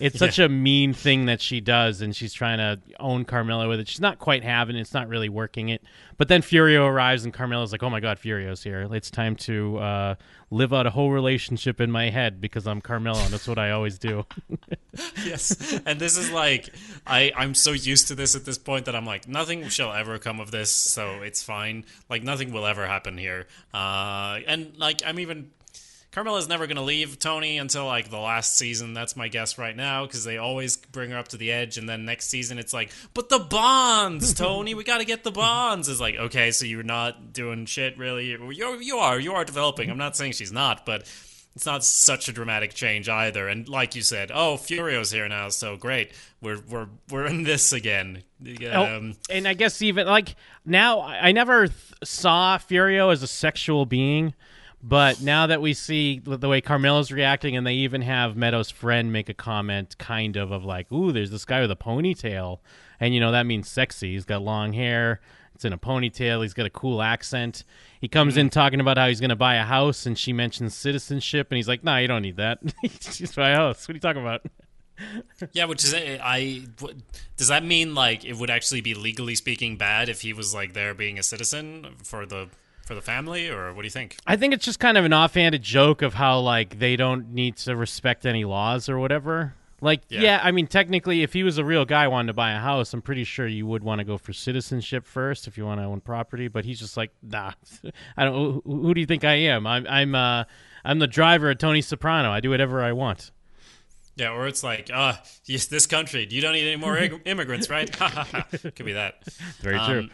it's 0.00 0.18
such 0.18 0.38
a 0.38 0.48
mean 0.48 0.92
thing 0.92 1.26
that 1.26 1.40
she 1.40 1.60
does, 1.60 2.00
and 2.00 2.14
she's 2.14 2.32
trying 2.32 2.58
to 2.58 2.80
own 3.00 3.24
Carmela 3.24 3.68
with 3.68 3.80
it. 3.80 3.88
She's 3.88 4.00
not 4.00 4.18
quite 4.18 4.44
having 4.44 4.76
it. 4.76 4.80
It's 4.80 4.94
not 4.94 5.08
really 5.08 5.28
working 5.28 5.68
it. 5.68 5.82
But 6.16 6.28
then 6.28 6.42
Furio 6.42 6.86
arrives, 6.86 7.24
and 7.24 7.32
Carmela's 7.32 7.72
like, 7.72 7.82
oh 7.82 7.90
my 7.90 8.00
god, 8.00 8.18
Furio's 8.18 8.62
here. 8.62 8.88
It's 8.92 9.10
time 9.10 9.36
to 9.36 9.78
uh, 9.78 10.14
live 10.50 10.72
out 10.72 10.86
a 10.86 10.90
whole 10.90 11.10
relationship 11.10 11.80
in 11.80 11.90
my 11.90 12.10
head 12.10 12.40
because 12.40 12.66
I'm 12.66 12.80
Carmela, 12.80 13.22
and 13.22 13.32
that's 13.32 13.48
what 13.48 13.58
I 13.58 13.70
always 13.70 13.98
do. 13.98 14.26
yes 15.24 15.80
and 15.86 16.00
this 16.00 16.16
is 16.16 16.30
like 16.30 16.70
i 17.06 17.30
i'm 17.36 17.54
so 17.54 17.72
used 17.72 18.08
to 18.08 18.14
this 18.14 18.34
at 18.34 18.44
this 18.44 18.58
point 18.58 18.86
that 18.86 18.96
i'm 18.96 19.04
like 19.04 19.28
nothing 19.28 19.68
shall 19.68 19.92
ever 19.92 20.18
come 20.18 20.40
of 20.40 20.50
this 20.50 20.70
so 20.70 21.22
it's 21.22 21.42
fine 21.42 21.84
like 22.08 22.22
nothing 22.22 22.52
will 22.52 22.66
ever 22.66 22.86
happen 22.86 23.16
here 23.18 23.46
uh 23.74 24.38
and 24.46 24.76
like 24.78 25.02
i'm 25.06 25.18
even 25.18 25.50
Carmela's 26.10 26.48
never 26.48 26.66
gonna 26.66 26.82
leave 26.82 27.18
Tony 27.18 27.58
until 27.58 27.86
like 27.86 28.10
the 28.10 28.18
last 28.18 28.56
season. 28.56 28.94
That's 28.94 29.14
my 29.14 29.28
guess 29.28 29.58
right 29.58 29.76
now 29.76 30.06
because 30.06 30.24
they 30.24 30.38
always 30.38 30.76
bring 30.76 31.10
her 31.10 31.18
up 31.18 31.28
to 31.28 31.36
the 31.36 31.52
edge, 31.52 31.76
and 31.76 31.88
then 31.88 32.04
next 32.04 32.28
season 32.28 32.58
it's 32.58 32.72
like, 32.72 32.90
but 33.14 33.28
the 33.28 33.38
bonds, 33.38 34.32
Tony, 34.38 34.74
we 34.74 34.84
got 34.84 34.98
to 34.98 35.04
get 35.04 35.22
the 35.22 35.30
bonds. 35.30 35.88
It's 35.88 36.00
like, 36.00 36.16
okay, 36.16 36.50
so 36.50 36.64
you're 36.64 36.82
not 36.82 37.32
doing 37.32 37.66
shit 37.66 37.98
really. 37.98 38.30
You're, 38.30 38.80
you 38.80 38.96
are 38.96 39.20
you 39.20 39.32
are 39.34 39.44
developing. 39.44 39.90
I'm 39.90 39.98
not 39.98 40.16
saying 40.16 40.32
she's 40.32 40.52
not, 40.52 40.86
but 40.86 41.02
it's 41.54 41.66
not 41.66 41.82
such 41.84 42.28
a 42.28 42.32
dramatic 42.32 42.72
change 42.72 43.08
either. 43.08 43.48
And 43.48 43.68
like 43.68 43.94
you 43.96 44.02
said, 44.02 44.30
oh, 44.32 44.54
Furio's 44.56 45.10
here 45.10 45.28
now, 45.28 45.48
so 45.50 45.76
great. 45.76 46.12
We're 46.40 46.60
we're 46.68 46.86
we're 47.10 47.26
in 47.26 47.42
this 47.42 47.72
again. 47.72 48.22
Oh, 48.72 48.96
Um, 48.96 49.16
and 49.28 49.46
I 49.46 49.54
guess 49.54 49.82
even 49.82 50.06
like 50.06 50.36
now, 50.64 51.00
I 51.00 51.28
I 51.28 51.32
never 51.32 51.66
th- 51.66 51.78
saw 52.04 52.58
Furio 52.58 53.12
as 53.12 53.22
a 53.22 53.26
sexual 53.26 53.86
being, 53.86 54.34
but 54.82 55.20
now 55.20 55.46
that 55.46 55.60
we 55.60 55.74
see 55.74 56.20
the 56.24 56.48
way 56.48 56.60
Carmela's 56.60 57.10
reacting, 57.10 57.56
and 57.56 57.66
they 57.66 57.74
even 57.74 58.02
have 58.02 58.36
Meadows' 58.36 58.70
friend 58.70 59.12
make 59.12 59.28
a 59.28 59.34
comment, 59.34 59.96
kind 59.98 60.36
of 60.36 60.52
of 60.52 60.64
like, 60.64 60.90
"Ooh, 60.92 61.12
there's 61.12 61.30
this 61.30 61.44
guy 61.44 61.60
with 61.60 61.70
a 61.70 61.76
ponytail," 61.76 62.60
and 63.00 63.12
you 63.14 63.20
know 63.20 63.32
that 63.32 63.46
means 63.46 63.68
sexy. 63.68 64.12
He's 64.12 64.24
got 64.24 64.42
long 64.42 64.72
hair. 64.72 65.20
It's 65.54 65.64
in 65.64 65.72
a 65.72 65.78
ponytail. 65.78 66.42
He's 66.42 66.54
got 66.54 66.66
a 66.66 66.70
cool 66.70 67.02
accent. 67.02 67.64
He 68.00 68.06
comes 68.06 68.36
in 68.36 68.48
talking 68.48 68.78
about 68.78 68.96
how 68.96 69.08
he's 69.08 69.18
going 69.18 69.30
to 69.30 69.36
buy 69.36 69.56
a 69.56 69.64
house, 69.64 70.06
and 70.06 70.16
she 70.16 70.32
mentions 70.32 70.74
citizenship, 70.74 71.48
and 71.50 71.56
he's 71.56 71.66
like, 71.66 71.82
"Nah, 71.82 71.96
you 71.96 72.06
don't 72.06 72.22
need 72.22 72.36
that. 72.36 72.60
Just 73.00 73.34
buy 73.34 73.50
a 73.50 73.56
house. 73.56 73.88
What 73.88 73.94
are 73.94 73.96
you 73.96 74.00
talking 74.00 74.22
about?" 74.22 74.46
Yeah, 75.52 75.64
which 75.64 75.84
is 75.84 75.94
I. 75.94 76.62
Does 77.36 77.48
that 77.48 77.64
mean 77.64 77.94
like 77.94 78.24
it 78.24 78.36
would 78.36 78.50
actually 78.50 78.80
be 78.80 78.94
legally 78.94 79.34
speaking 79.34 79.76
bad 79.76 80.08
if 80.08 80.22
he 80.22 80.32
was 80.32 80.54
like 80.54 80.72
there 80.72 80.94
being 80.94 81.18
a 81.18 81.22
citizen 81.22 81.96
for 82.02 82.26
the 82.26 82.48
for 82.88 82.94
the 82.94 83.02
family, 83.02 83.48
or 83.48 83.72
what 83.74 83.82
do 83.82 83.86
you 83.86 83.90
think? 83.90 84.16
I 84.26 84.36
think 84.36 84.54
it's 84.54 84.64
just 84.64 84.80
kind 84.80 84.96
of 84.96 85.04
an 85.04 85.12
offhanded 85.12 85.62
joke 85.62 86.02
of 86.02 86.14
how 86.14 86.40
like 86.40 86.78
they 86.78 86.96
don't 86.96 87.32
need 87.32 87.56
to 87.58 87.76
respect 87.76 88.26
any 88.26 88.44
laws 88.44 88.88
or 88.88 88.98
whatever. 88.98 89.54
Like, 89.80 90.02
yeah. 90.08 90.20
Yeah. 90.20 90.40
I 90.42 90.50
mean, 90.50 90.66
technically, 90.66 91.22
if 91.22 91.34
he 91.34 91.44
was 91.44 91.58
a 91.58 91.64
real 91.64 91.84
guy 91.84 92.08
wanting 92.08 92.28
to 92.28 92.32
buy 92.32 92.50
a 92.50 92.58
house, 92.58 92.92
I'm 92.92 93.02
pretty 93.02 93.22
sure 93.22 93.46
you 93.46 93.66
would 93.66 93.84
want 93.84 94.00
to 94.00 94.04
go 94.04 94.18
for 94.18 94.32
citizenship 94.32 95.06
first 95.06 95.46
if 95.46 95.56
you 95.56 95.64
want 95.64 95.80
to 95.80 95.84
own 95.84 96.00
property. 96.00 96.48
But 96.48 96.64
he's 96.64 96.80
just 96.80 96.96
like, 96.96 97.12
nah, 97.22 97.52
I 98.16 98.24
don't. 98.24 98.34
Who, 98.34 98.62
who 98.64 98.94
do 98.94 99.00
you 99.00 99.06
think 99.06 99.22
I 99.22 99.34
am? 99.34 99.66
I'm, 99.66 99.86
I'm, 99.86 100.14
uh, 100.14 100.44
I'm 100.84 100.98
the 100.98 101.06
driver 101.06 101.50
of 101.50 101.58
Tony 101.58 101.82
Soprano. 101.82 102.32
I 102.32 102.40
do 102.40 102.50
whatever 102.50 102.82
I 102.82 102.92
want. 102.92 103.30
Yeah, 104.16 104.32
or 104.32 104.48
it's 104.48 104.64
like, 104.64 104.90
uh, 104.92 105.14
yes, 105.44 105.66
this 105.66 105.86
country, 105.86 106.26
you 106.28 106.40
don't 106.40 106.54
need 106.54 106.66
any 106.66 106.76
more 106.76 106.98
immigrants, 107.24 107.70
right? 107.70 107.88
Could 108.50 108.84
be 108.84 108.94
that. 108.94 109.22
Very 109.60 109.78
true. 109.78 110.08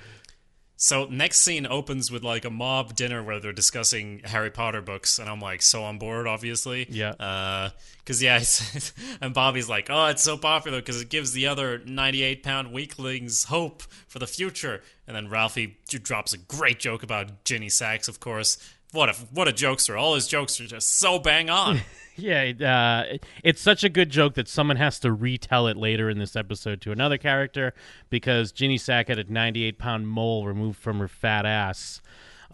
So 0.76 1.06
next 1.06 1.40
scene 1.40 1.66
opens 1.66 2.10
with 2.10 2.24
like 2.24 2.44
a 2.44 2.50
mob 2.50 2.96
dinner 2.96 3.22
where 3.22 3.38
they're 3.38 3.52
discussing 3.52 4.20
Harry 4.24 4.50
Potter 4.50 4.82
books, 4.82 5.18
and 5.18 5.28
I'm 5.28 5.40
like 5.40 5.62
so 5.62 5.84
on 5.84 5.98
board, 5.98 6.26
obviously. 6.26 6.86
Yeah. 6.90 7.10
Uh, 7.10 7.70
because 7.98 8.22
yeah, 8.22 8.36
it's, 8.40 8.92
and 9.20 9.32
Bobby's 9.32 9.68
like, 9.68 9.88
oh, 9.88 10.06
it's 10.06 10.22
so 10.22 10.36
popular 10.36 10.80
because 10.80 11.00
it 11.00 11.08
gives 11.08 11.32
the 11.32 11.46
other 11.46 11.78
98 11.78 12.42
pound 12.42 12.72
weaklings 12.72 13.44
hope 13.44 13.82
for 14.08 14.18
the 14.18 14.26
future. 14.26 14.82
And 15.06 15.16
then 15.16 15.28
Ralphie 15.28 15.78
drops 15.88 16.32
a 16.32 16.38
great 16.38 16.80
joke 16.80 17.02
about 17.02 17.44
Ginny 17.44 17.68
Sacks, 17.68 18.08
of 18.08 18.20
course. 18.20 18.58
What 18.94 19.08
a 19.08 19.12
what 19.32 19.48
a 19.48 19.52
jokester! 19.52 20.00
All 20.00 20.14
his 20.14 20.28
jokes 20.28 20.60
are 20.60 20.66
just 20.66 20.98
so 20.98 21.18
bang 21.18 21.50
on. 21.50 21.80
Yeah, 22.16 22.52
uh, 22.64 23.16
it's 23.42 23.60
such 23.60 23.82
a 23.82 23.88
good 23.88 24.08
joke 24.08 24.34
that 24.34 24.46
someone 24.46 24.76
has 24.76 25.00
to 25.00 25.12
retell 25.12 25.66
it 25.66 25.76
later 25.76 26.08
in 26.08 26.20
this 26.20 26.36
episode 26.36 26.80
to 26.82 26.92
another 26.92 27.18
character 27.18 27.74
because 28.08 28.52
Ginny 28.52 28.78
Sack 28.78 29.08
had 29.08 29.18
a 29.18 29.24
98 29.24 29.80
pound 29.80 30.06
mole 30.06 30.46
removed 30.46 30.78
from 30.78 31.00
her 31.00 31.08
fat 31.08 31.44
ass. 31.44 32.00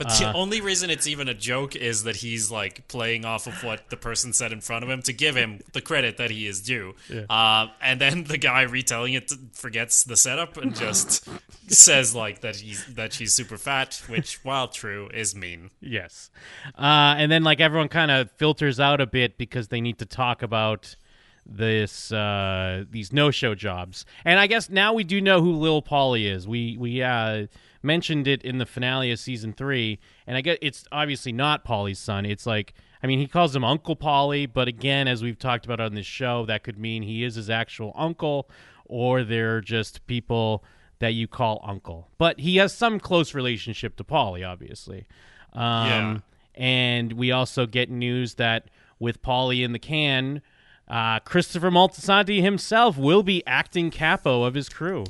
But 0.00 0.18
the 0.18 0.32
only 0.32 0.62
reason 0.62 0.88
it's 0.88 1.06
even 1.06 1.28
a 1.28 1.34
joke 1.34 1.76
is 1.76 2.04
that 2.04 2.16
he's 2.16 2.50
like 2.50 2.88
playing 2.88 3.26
off 3.26 3.46
of 3.46 3.62
what 3.62 3.90
the 3.90 3.98
person 3.98 4.32
said 4.32 4.50
in 4.50 4.62
front 4.62 4.82
of 4.82 4.88
him 4.88 5.02
to 5.02 5.12
give 5.12 5.36
him 5.36 5.60
the 5.74 5.82
credit 5.82 6.16
that 6.16 6.30
he 6.30 6.46
is 6.46 6.62
due. 6.62 6.94
Uh, 7.28 7.66
and 7.82 8.00
then 8.00 8.24
the 8.24 8.38
guy 8.38 8.62
retelling 8.62 9.12
it 9.12 9.30
forgets 9.52 10.04
the 10.04 10.16
setup 10.16 10.56
and 10.56 10.74
just 10.74 11.28
says 11.68 12.14
like 12.14 12.40
that 12.40 12.56
he's 12.56 12.86
that 12.94 13.12
she's 13.12 13.34
super 13.34 13.58
fat, 13.58 14.02
which 14.08 14.42
while 14.42 14.68
true 14.68 15.10
is 15.12 15.34
mean. 15.34 15.70
Yes. 15.80 16.30
Uh, 16.78 17.14
and 17.18 17.30
then, 17.30 17.44
like, 17.44 17.60
everyone 17.60 17.88
kind 17.88 18.10
of 18.10 18.30
filters 18.32 18.80
out 18.80 19.00
a 19.00 19.06
bit 19.06 19.36
because 19.36 19.68
they 19.68 19.80
need 19.80 19.98
to 19.98 20.06
talk 20.06 20.42
about 20.42 20.96
this 21.46 22.12
uh, 22.12 22.84
these 22.90 23.12
no 23.12 23.30
show 23.30 23.54
jobs. 23.54 24.06
And 24.24 24.38
I 24.38 24.46
guess 24.46 24.70
now 24.70 24.94
we 24.94 25.04
do 25.04 25.20
know 25.20 25.40
who 25.40 25.52
Lil 25.52 25.82
Paulie 25.82 26.30
is. 26.30 26.46
We 26.46 26.76
we 26.78 27.02
uh, 27.02 27.46
mentioned 27.82 28.26
it 28.28 28.42
in 28.42 28.58
the 28.58 28.66
finale 28.66 29.10
of 29.10 29.18
season 29.18 29.52
three, 29.52 29.98
and 30.26 30.36
I 30.36 30.40
guess 30.40 30.58
it's 30.60 30.84
obviously 30.92 31.32
not 31.32 31.64
Paulie's 31.64 31.98
son. 31.98 32.24
It's 32.26 32.46
like 32.46 32.74
I 33.02 33.06
mean 33.06 33.18
he 33.18 33.26
calls 33.26 33.54
him 33.54 33.64
Uncle 33.64 33.96
Paulie, 33.96 34.50
but 34.52 34.68
again, 34.68 35.08
as 35.08 35.22
we've 35.22 35.38
talked 35.38 35.64
about 35.64 35.80
on 35.80 35.94
this 35.94 36.06
show, 36.06 36.44
that 36.46 36.62
could 36.64 36.78
mean 36.78 37.02
he 37.02 37.24
is 37.24 37.34
his 37.36 37.48
actual 37.50 37.92
uncle, 37.96 38.48
or 38.84 39.24
they're 39.24 39.60
just 39.60 40.06
people 40.06 40.64
that 40.98 41.14
you 41.14 41.26
call 41.26 41.60
uncle. 41.64 42.08
But 42.18 42.40
he 42.40 42.56
has 42.56 42.74
some 42.74 43.00
close 43.00 43.34
relationship 43.34 43.96
to 43.96 44.04
Paulie, 44.04 44.46
obviously. 44.46 45.06
Um, 45.52 45.62
Yeah. 45.62 46.18
And 46.56 47.12
we 47.14 47.30
also 47.30 47.64
get 47.64 47.88
news 47.90 48.34
that 48.34 48.68
with 48.98 49.22
Paulie 49.22 49.64
in 49.64 49.72
the 49.72 49.78
can, 49.78 50.42
uh, 50.88 51.20
Christopher 51.20 51.70
Moltisanti 51.70 52.42
himself 52.42 52.98
will 52.98 53.22
be 53.22 53.42
acting 53.46 53.90
capo 53.90 54.42
of 54.42 54.52
his 54.54 54.68
crew. 54.68 55.04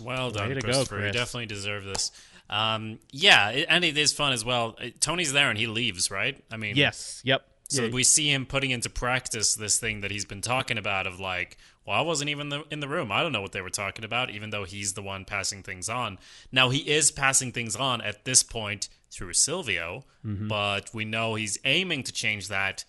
Well 0.00 0.30
done, 0.30 0.48
Way 0.48 0.54
to 0.54 0.60
go, 0.60 0.66
Christopher. 0.68 1.06
you 1.06 1.12
definitely 1.12 1.46
deserve 1.46 1.84
this. 1.84 2.10
Um, 2.50 2.98
yeah, 3.10 3.50
it, 3.50 3.66
and 3.68 3.84
it 3.84 3.98
is 3.98 4.12
fun 4.12 4.32
as 4.32 4.44
well. 4.44 4.76
Uh, 4.82 4.86
Tony's 5.00 5.32
there 5.32 5.50
and 5.50 5.58
he 5.58 5.66
leaves, 5.66 6.10
right? 6.10 6.42
I 6.50 6.56
mean, 6.56 6.76
Yes. 6.76 7.20
Yep. 7.24 7.46
So 7.68 7.84
Yeah. 7.84 7.90
we 7.90 8.02
see 8.04 8.32
him 8.32 8.46
putting 8.46 8.70
into 8.70 8.88
practice 8.88 9.54
this 9.54 9.78
thing 9.78 10.00
that 10.00 10.10
he's 10.10 10.24
been 10.24 10.40
talking 10.40 10.78
about 10.78 11.06
of 11.06 11.20
like, 11.20 11.58
well, 11.84 11.98
I 11.98 12.00
wasn't 12.00 12.30
even 12.30 12.48
the, 12.48 12.64
in 12.70 12.80
the 12.80 12.88
room. 12.88 13.12
I 13.12 13.22
don't 13.22 13.32
know 13.32 13.42
what 13.42 13.52
they 13.52 13.60
were 13.60 13.68
talking 13.68 14.04
about, 14.06 14.30
even 14.30 14.48
though 14.50 14.64
he's 14.64 14.94
the 14.94 15.02
one 15.02 15.26
passing 15.26 15.62
things 15.62 15.90
on. 15.90 16.18
Now 16.50 16.70
he 16.70 16.78
is 16.78 17.10
passing 17.10 17.52
things 17.52 17.76
on 17.76 18.00
at 18.00 18.24
this 18.24 18.42
point 18.42 18.88
through 19.10 19.34
Silvio, 19.34 20.04
Mm-hmm. 20.26 20.48
but 20.48 20.92
we 20.92 21.04
know 21.04 21.34
he's 21.36 21.58
aiming 21.64 22.02
to 22.04 22.12
change 22.12 22.48
that 22.48 22.84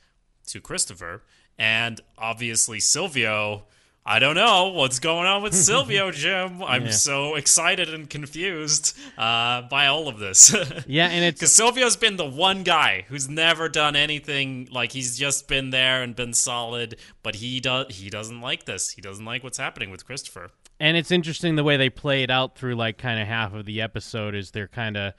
to 0.48 0.60
Christopher. 0.60 1.22
And 1.58 2.00
obviously 2.18 2.80
Silvio, 2.80 3.66
I 4.12 4.18
don't 4.18 4.34
know 4.34 4.70
what's 4.70 4.98
going 4.98 5.28
on 5.28 5.44
with 5.44 5.54
Silvio, 5.70 6.10
Jim. 6.10 6.64
I'm 6.64 6.86
Yeah. 6.86 6.92
so 6.92 7.36
excited 7.36 7.94
and 7.94 8.10
confused 8.10 8.98
uh, 9.20 9.62
by 9.64 9.86
all 9.86 10.08
of 10.08 10.18
this. 10.18 10.56
Yeah, 10.88 11.08
and 11.10 11.24
it's 11.24 11.40
Because 11.40 11.54
Silvio's 11.54 11.96
been 11.96 12.16
the 12.18 12.26
one 12.26 12.64
guy 12.64 13.06
who's 13.10 13.30
never 13.30 13.70
done 13.70 13.96
anything 13.96 14.68
like 14.72 14.94
he's 14.94 15.18
just 15.20 15.48
been 15.48 15.70
there 15.70 16.02
and 16.02 16.16
been 16.16 16.34
solid, 16.34 16.96
but 17.22 17.36
he 17.36 17.60
does 17.60 17.86
he 17.96 18.10
doesn't 18.10 18.42
like 18.42 18.66
this. 18.66 18.90
He 18.92 19.02
doesn't 19.02 19.24
like 19.26 19.44
what's 19.44 19.60
happening 19.60 19.92
with 19.92 20.06
Christopher. 20.08 20.50
and 20.80 20.98
it's 20.98 21.12
interesting 21.12 21.56
the 21.56 21.64
way 21.64 21.78
they 21.78 21.90
play 21.92 22.24
it 22.24 22.32
out 22.32 22.58
through 22.58 22.74
like 22.76 22.98
kind 22.98 23.20
of 23.22 23.28
half 23.28 23.54
of 23.54 23.66
the 23.66 23.80
episode 23.80 24.34
is 24.34 24.52
they're 24.52 24.68
kind 24.68 24.98
of 24.98 25.14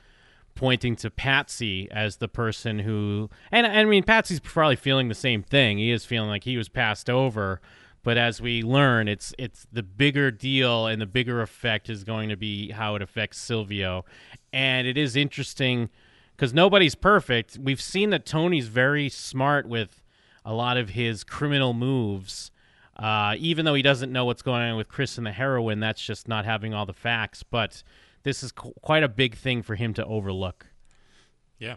pointing 0.57 0.97
to 0.97 1.11
Patsy 1.11 1.89
as 1.93 2.17
the 2.17 2.29
person 2.29 2.81
who 2.81 3.31
and 3.53 3.67
I 3.67 3.85
mean 3.85 4.03
Patsy's 4.03 4.41
probably 4.41 4.77
feeling 4.77 5.09
the 5.09 5.15
same 5.15 5.43
thing. 5.45 5.79
He 5.79 5.93
is 5.93 6.05
feeling 6.05 6.29
like 6.29 6.43
he 6.45 6.57
was 6.57 6.69
passed 6.69 7.09
over, 7.09 7.61
but 8.03 8.17
as 8.17 8.41
we 8.41 8.63
learn 8.63 9.09
it's 9.09 9.35
it's 9.39 9.67
the 9.73 9.83
bigger 9.83 10.31
deal 10.31 10.87
and 10.87 11.01
the 11.01 11.07
bigger 11.07 11.43
effect 11.43 11.89
is 11.91 12.05
going 12.05 12.29
to 12.29 12.37
be 12.37 12.71
how 12.71 12.95
it 12.95 13.03
affects 13.03 13.39
Silvio. 13.39 14.05
And 14.53 14.87
it 14.87 14.97
is 14.97 15.17
interesting 15.17 15.91
cuz 16.37 16.53
nobody's 16.55 16.95
perfect. 16.95 17.59
We've 17.61 17.81
seen 17.81 18.11
that 18.11 18.27
Tony's 18.27 18.69
very 18.69 19.09
smart 19.09 19.69
with 19.69 20.03
a 20.45 20.55
lot 20.55 20.77
of 20.77 20.91
his 20.91 21.25
criminal 21.25 21.75
moves. 21.75 22.51
Uh, 22.97 23.35
even 23.39 23.65
though 23.65 23.75
he 23.75 23.83
doesn't 23.83 24.13
know 24.13 24.27
what's 24.27 24.43
going 24.43 24.63
on 24.63 24.77
with 24.77 24.89
Chris 24.89 25.17
and 25.17 25.27
the 25.27 25.33
heroin, 25.33 25.81
that's 25.81 26.05
just 26.05 26.29
not 26.29 26.45
having 26.45 26.75
all 26.75 26.85
the 26.85 26.93
facts. 26.93 27.43
But 27.43 27.83
this 28.25 28.43
is 28.43 28.53
qu- 28.53 28.75
quite 28.83 29.03
a 29.03 29.09
big 29.09 29.37
thing 29.37 29.63
for 29.63 29.75
him 29.75 29.95
to 29.95 30.05
overlook. 30.05 30.67
Yeah. 31.59 31.77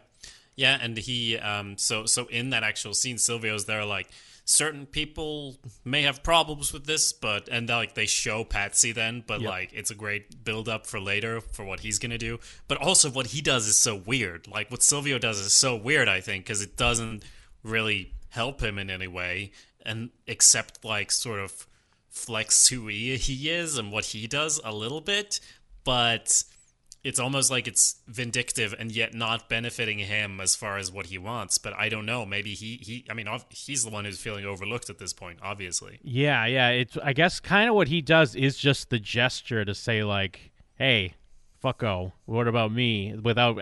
Yeah, 0.55 0.77
and 0.81 0.97
he 0.97 1.37
um 1.37 1.77
so 1.77 2.05
so 2.05 2.27
in 2.27 2.49
that 2.51 2.63
actual 2.63 2.93
scene 2.93 3.17
Silvio's 3.17 3.65
there 3.65 3.85
like 3.85 4.09
certain 4.45 4.85
people 4.85 5.57
may 5.85 6.01
have 6.01 6.21
problems 6.23 6.73
with 6.73 6.85
this, 6.85 7.13
but 7.13 7.47
and 7.49 7.69
like 7.69 7.95
they 7.95 8.05
show 8.05 8.43
Patsy 8.43 8.91
then, 8.91 9.23
but 9.25 9.41
Yep. 9.41 9.49
like 9.49 9.73
it's 9.73 9.91
a 9.91 9.95
great 9.95 10.43
build 10.43 10.67
up 10.67 10.85
for 10.85 10.99
later 10.99 11.39
for 11.39 11.63
what 11.63 11.79
he's 11.81 11.99
gonna 11.99 12.17
do. 12.17 12.39
But 12.67 12.77
also 12.79 13.09
what 13.09 13.27
he 13.27 13.41
does 13.41 13.67
is 13.67 13.77
so 13.77 13.95
weird. 13.95 14.47
Like 14.47 14.69
what 14.69 14.83
Silvio 14.83 15.17
does 15.17 15.39
is 15.39 15.53
so 15.53 15.75
weird, 15.75 16.07
I 16.09 16.19
think, 16.21 16.45
because 16.45 16.61
it 16.61 16.75
doesn't 16.75 17.23
really 17.63 18.13
help 18.29 18.61
him 18.61 18.77
in 18.77 18.89
any 18.89 19.07
way, 19.07 19.51
and 19.85 20.09
except 20.27 20.83
like 20.83 21.11
sort 21.11 21.39
of 21.39 21.67
flex 22.09 22.67
who 22.67 22.87
he, 22.87 23.15
he 23.17 23.49
is 23.49 23.77
and 23.77 23.91
what 23.91 24.05
he 24.05 24.27
does 24.27 24.59
a 24.63 24.73
little 24.73 25.01
bit, 25.01 25.39
but 25.83 26.43
it's 27.03 27.19
almost 27.19 27.51
like 27.51 27.67
it's 27.67 27.97
vindictive 28.07 28.73
and 28.77 28.91
yet 28.91 29.13
not 29.13 29.49
benefiting 29.49 29.99
him 29.99 30.39
as 30.39 30.55
far 30.55 30.77
as 30.77 30.91
what 30.91 31.07
he 31.07 31.17
wants. 31.17 31.57
But 31.57 31.73
I 31.73 31.89
don't 31.89 32.05
know. 32.05 32.25
Maybe 32.25 32.53
he, 32.53 32.77
he 32.81 33.05
I 33.09 33.13
mean, 33.13 33.27
he's 33.49 33.83
the 33.83 33.91
one 33.91 34.05
who's 34.05 34.19
feeling 34.19 34.45
overlooked 34.45 34.89
at 34.89 34.99
this 34.99 35.13
point, 35.13 35.39
obviously. 35.41 35.99
Yeah, 36.01 36.45
yeah. 36.45 36.69
It's 36.69 36.97
I 36.97 37.13
guess 37.13 37.39
kind 37.39 37.69
of 37.69 37.75
what 37.75 37.89
he 37.89 38.01
does 38.01 38.35
is 38.35 38.57
just 38.57 38.89
the 38.89 38.99
gesture 38.99 39.65
to 39.65 39.75
say 39.75 40.03
like, 40.03 40.51
"Hey, 40.75 41.15
fucko. 41.63 42.11
What 42.25 42.47
about 42.47 42.71
me? 42.71 43.15
Without 43.15 43.57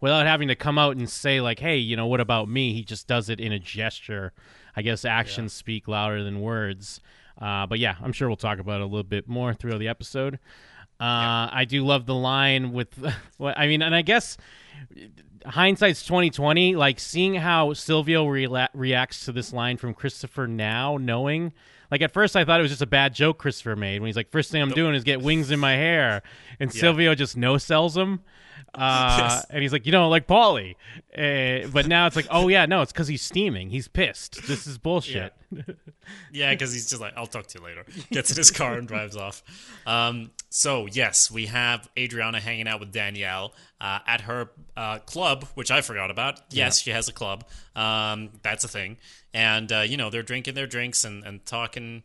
without 0.00 0.26
having 0.26 0.48
to 0.48 0.54
come 0.54 0.78
out 0.78 0.96
and 0.96 1.08
say 1.08 1.40
like, 1.40 1.58
hey, 1.58 1.76
you 1.76 1.96
know, 1.96 2.06
what 2.06 2.20
about 2.20 2.48
me? 2.48 2.74
He 2.74 2.84
just 2.84 3.06
does 3.06 3.28
it 3.28 3.40
in 3.40 3.52
a 3.52 3.58
gesture. 3.58 4.32
I 4.76 4.82
guess 4.82 5.04
actions 5.04 5.52
speak 5.54 5.88
louder 5.88 6.22
than 6.22 6.40
words. 6.40 7.00
Uh, 7.40 7.66
but 7.66 7.78
yeah, 7.78 7.96
I'm 8.02 8.12
sure 8.12 8.28
we'll 8.28 8.36
talk 8.36 8.58
about 8.58 8.80
it 8.80 8.84
a 8.84 8.86
little 8.86 9.02
bit 9.02 9.28
more 9.28 9.54
throughout 9.54 9.78
the 9.78 9.88
episode. 9.88 10.38
Uh, 11.00 11.48
I 11.52 11.66
do 11.68 11.84
love 11.84 12.06
the 12.06 12.14
line 12.14 12.72
with, 12.72 12.88
what 13.36 13.58
I 13.58 13.66
mean, 13.66 13.82
and 13.82 13.94
I 13.94 14.02
guess 14.02 14.36
hindsight's 15.44 16.02
2020. 16.04 16.76
Like 16.76 16.98
seeing 16.98 17.34
how 17.34 17.72
Silvio 17.72 18.26
reacts 18.26 19.24
to 19.26 19.32
this 19.32 19.52
line 19.52 19.76
from 19.76 19.94
Christopher 19.94 20.46
now, 20.46 20.96
knowing. 20.96 21.52
Like 21.90 22.02
at 22.02 22.12
first, 22.12 22.34
I 22.34 22.44
thought 22.44 22.58
it 22.58 22.62
was 22.62 22.72
just 22.72 22.82
a 22.82 22.86
bad 22.86 23.14
joke 23.14 23.38
Christopher 23.38 23.76
made 23.76 24.00
when 24.00 24.08
he's 24.08 24.16
like, 24.16 24.30
first 24.30 24.50
thing 24.50 24.60
I'm 24.60 24.70
doing 24.70 24.94
is 24.94 25.04
get 25.04 25.22
wings 25.22 25.50
in 25.52 25.60
my 25.60 25.74
hair," 25.74 26.22
and 26.58 26.72
Silvio 26.72 27.14
just 27.14 27.36
no 27.36 27.58
sells 27.58 27.96
him. 27.96 28.20
Uh, 28.74 29.16
Yes. 29.18 29.46
And 29.48 29.62
he's 29.62 29.72
like, 29.72 29.86
you 29.86 29.92
know, 29.92 30.08
like 30.10 30.26
Paulie. 30.26 30.74
Uh, 31.16 31.66
but 31.68 31.86
now 31.86 32.06
it's 32.06 32.14
like, 32.16 32.26
oh 32.30 32.48
yeah, 32.48 32.66
no, 32.66 32.82
it's 32.82 32.92
because 32.92 33.08
he's 33.08 33.22
steaming. 33.22 33.70
He's 33.70 33.88
pissed. 33.88 34.46
This 34.46 34.66
is 34.66 34.76
bullshit. 34.76 35.32
Yeah, 36.30 36.50
because 36.52 36.74
he's 36.74 36.90
just 36.90 37.00
like, 37.00 37.14
I'll 37.16 37.26
talk 37.26 37.46
to 37.46 37.58
you 37.58 37.64
later. 37.64 37.84
Gets 38.10 38.30
in 38.32 38.36
his 38.36 38.50
car 38.50 38.74
and 38.74 38.86
drives 38.86 39.16
off. 39.16 39.42
Um, 39.86 40.30
so, 40.50 40.86
yes, 40.86 41.30
we 41.30 41.46
have 41.46 41.88
Adriana 41.98 42.38
hanging 42.38 42.68
out 42.68 42.80
with 42.80 42.92
Danielle 42.92 43.54
uh, 43.80 44.00
at 44.06 44.22
her 44.22 44.50
uh, 44.76 44.98
club, 45.00 45.46
which 45.54 45.70
I 45.70 45.80
forgot 45.80 46.10
about. 46.10 46.40
Yes, 46.50 46.78
she 46.80 46.90
has 46.90 47.08
a 47.08 47.12
club. 47.12 47.44
Um, 47.74 48.30
that's 48.42 48.64
a 48.64 48.68
thing. 48.68 48.98
And, 49.32 49.72
uh, 49.72 49.80
you 49.80 49.96
know, 49.96 50.10
they're 50.10 50.22
drinking 50.22 50.54
their 50.54 50.66
drinks 50.66 51.04
and, 51.04 51.24
and 51.24 51.44
talking, 51.46 52.02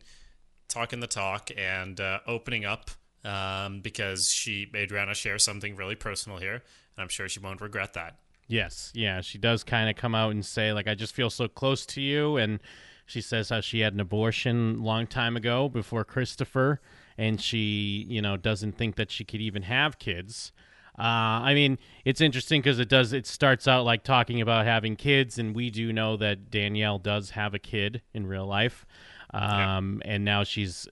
talking 0.68 1.00
the 1.00 1.06
talk 1.06 1.50
and 1.56 2.00
uh, 2.00 2.20
opening 2.26 2.64
up 2.64 2.90
um, 3.24 3.80
because 3.80 4.30
she, 4.30 4.70
Adriana, 4.74 5.14
shares 5.14 5.44
something 5.44 5.76
really 5.76 5.94
personal 5.94 6.38
here. 6.38 6.54
And 6.54 7.02
I'm 7.02 7.08
sure 7.08 7.28
she 7.28 7.40
won't 7.40 7.60
regret 7.60 7.94
that. 7.94 8.16
Yes, 8.48 8.92
yeah, 8.94 9.20
she 9.20 9.38
does 9.38 9.64
kind 9.64 9.88
of 9.88 9.96
come 9.96 10.14
out 10.14 10.32
and 10.32 10.44
say 10.44 10.72
like 10.72 10.86
I 10.86 10.94
just 10.94 11.14
feel 11.14 11.30
so 11.30 11.48
close 11.48 11.86
to 11.86 12.02
you 12.02 12.36
and 12.36 12.60
she 13.06 13.20
says 13.20 13.48
how 13.48 13.60
she 13.60 13.80
had 13.80 13.94
an 13.94 14.00
abortion 14.00 14.82
long 14.82 15.06
time 15.06 15.36
ago 15.36 15.68
before 15.68 16.04
Christopher 16.04 16.80
and 17.16 17.40
she, 17.40 18.06
you 18.08 18.20
know, 18.20 18.36
doesn't 18.36 18.76
think 18.76 18.96
that 18.96 19.10
she 19.10 19.24
could 19.24 19.40
even 19.40 19.62
have 19.62 19.98
kids. 19.98 20.52
Uh, 20.98 21.40
I 21.42 21.54
mean, 21.54 21.78
it's 22.04 22.20
interesting 22.20 22.60
because 22.60 22.78
it 22.78 22.88
does. 22.88 23.12
It 23.12 23.26
starts 23.26 23.66
out 23.66 23.84
like 23.84 24.04
talking 24.04 24.42
about 24.42 24.66
having 24.66 24.94
kids, 24.94 25.38
and 25.38 25.54
we 25.54 25.70
do 25.70 25.90
know 25.92 26.18
that 26.18 26.50
Danielle 26.50 26.98
does 26.98 27.30
have 27.30 27.54
a 27.54 27.58
kid 27.58 28.02
in 28.12 28.26
real 28.26 28.46
life, 28.46 28.84
um, 29.32 30.02
and 30.04 30.22
now 30.22 30.44
she's 30.44 30.86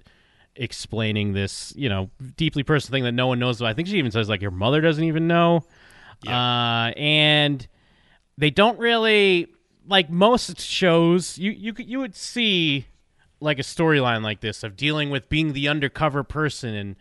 explaining 0.57 1.33
this, 1.33 1.73
you 1.76 1.88
know, 1.88 2.11
deeply 2.37 2.62
personal 2.62 2.97
thing 2.97 3.04
that 3.04 3.12
no 3.12 3.26
one 3.26 3.38
knows. 3.38 3.61
About. 3.61 3.71
I 3.71 3.75
think 3.75 3.88
she 3.88 3.97
even 3.99 4.11
says 4.11 4.28
like 4.28 4.42
your 4.42 4.50
mother 4.50 4.80
doesn't 4.80 5.04
even 5.04 5.26
know. 5.26 5.64
Uh, 6.26 6.92
and 6.97 7.66
they 8.37 8.50
don't 8.50 8.78
really 8.78 9.49
like 9.87 10.11
most 10.11 10.61
shows. 10.61 11.38
You 11.38 11.50
you 11.50 11.73
could- 11.73 11.88
you 11.88 11.99
would 11.99 12.14
see 12.14 12.87
like 13.40 13.59
a 13.59 13.62
storyline 13.62 14.23
like 14.23 14.40
this 14.40 14.62
of 14.62 14.76
dealing 14.76 15.09
with 15.11 15.28
being 15.30 15.54
the 15.54 15.66
undercover 15.69 16.23
person 16.23 16.75
and 16.75 16.97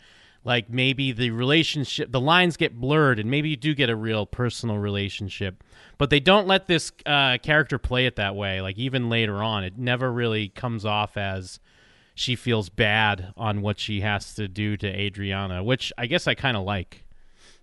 like 0.45 0.69
maybe 0.69 1.11
the 1.11 1.31
relationship 1.31 2.09
the 2.13 2.19
lines 2.19 2.55
get 2.55 2.79
blurred 2.79 3.19
and 3.19 3.29
maybe 3.29 3.49
you 3.49 3.57
do 3.57 3.75
get 3.75 3.89
a 3.89 3.95
real 3.95 4.25
personal 4.25 4.77
relationship 4.77 5.61
but 5.97 6.09
they 6.09 6.21
don't 6.21 6.47
let 6.47 6.65
this 6.65 6.93
uh, 7.05 7.37
character 7.43 7.77
play 7.77 8.05
it 8.05 8.15
that 8.15 8.37
way 8.37 8.61
like 8.61 8.77
even 8.77 9.09
later 9.09 9.43
on 9.43 9.65
it 9.65 9.77
never 9.77 10.09
really 10.13 10.47
comes 10.47 10.85
off 10.85 11.17
as 11.17 11.59
she 12.19 12.35
feels 12.35 12.67
bad 12.67 13.31
on 13.37 13.61
what 13.61 13.79
she 13.79 14.01
has 14.01 14.33
to 14.35 14.47
do 14.47 14.75
to 14.75 14.87
adriana 14.87 15.63
which 15.63 15.93
i 15.97 16.05
guess 16.05 16.27
i 16.27 16.33
kind 16.33 16.57
of 16.57 16.63
like 16.63 17.03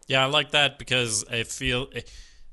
Yeah, 0.06 0.22
I 0.22 0.26
like 0.26 0.52
that 0.52 0.78
because 0.78 1.24
I 1.28 1.42
feel 1.42 1.88
eh, 1.92 2.02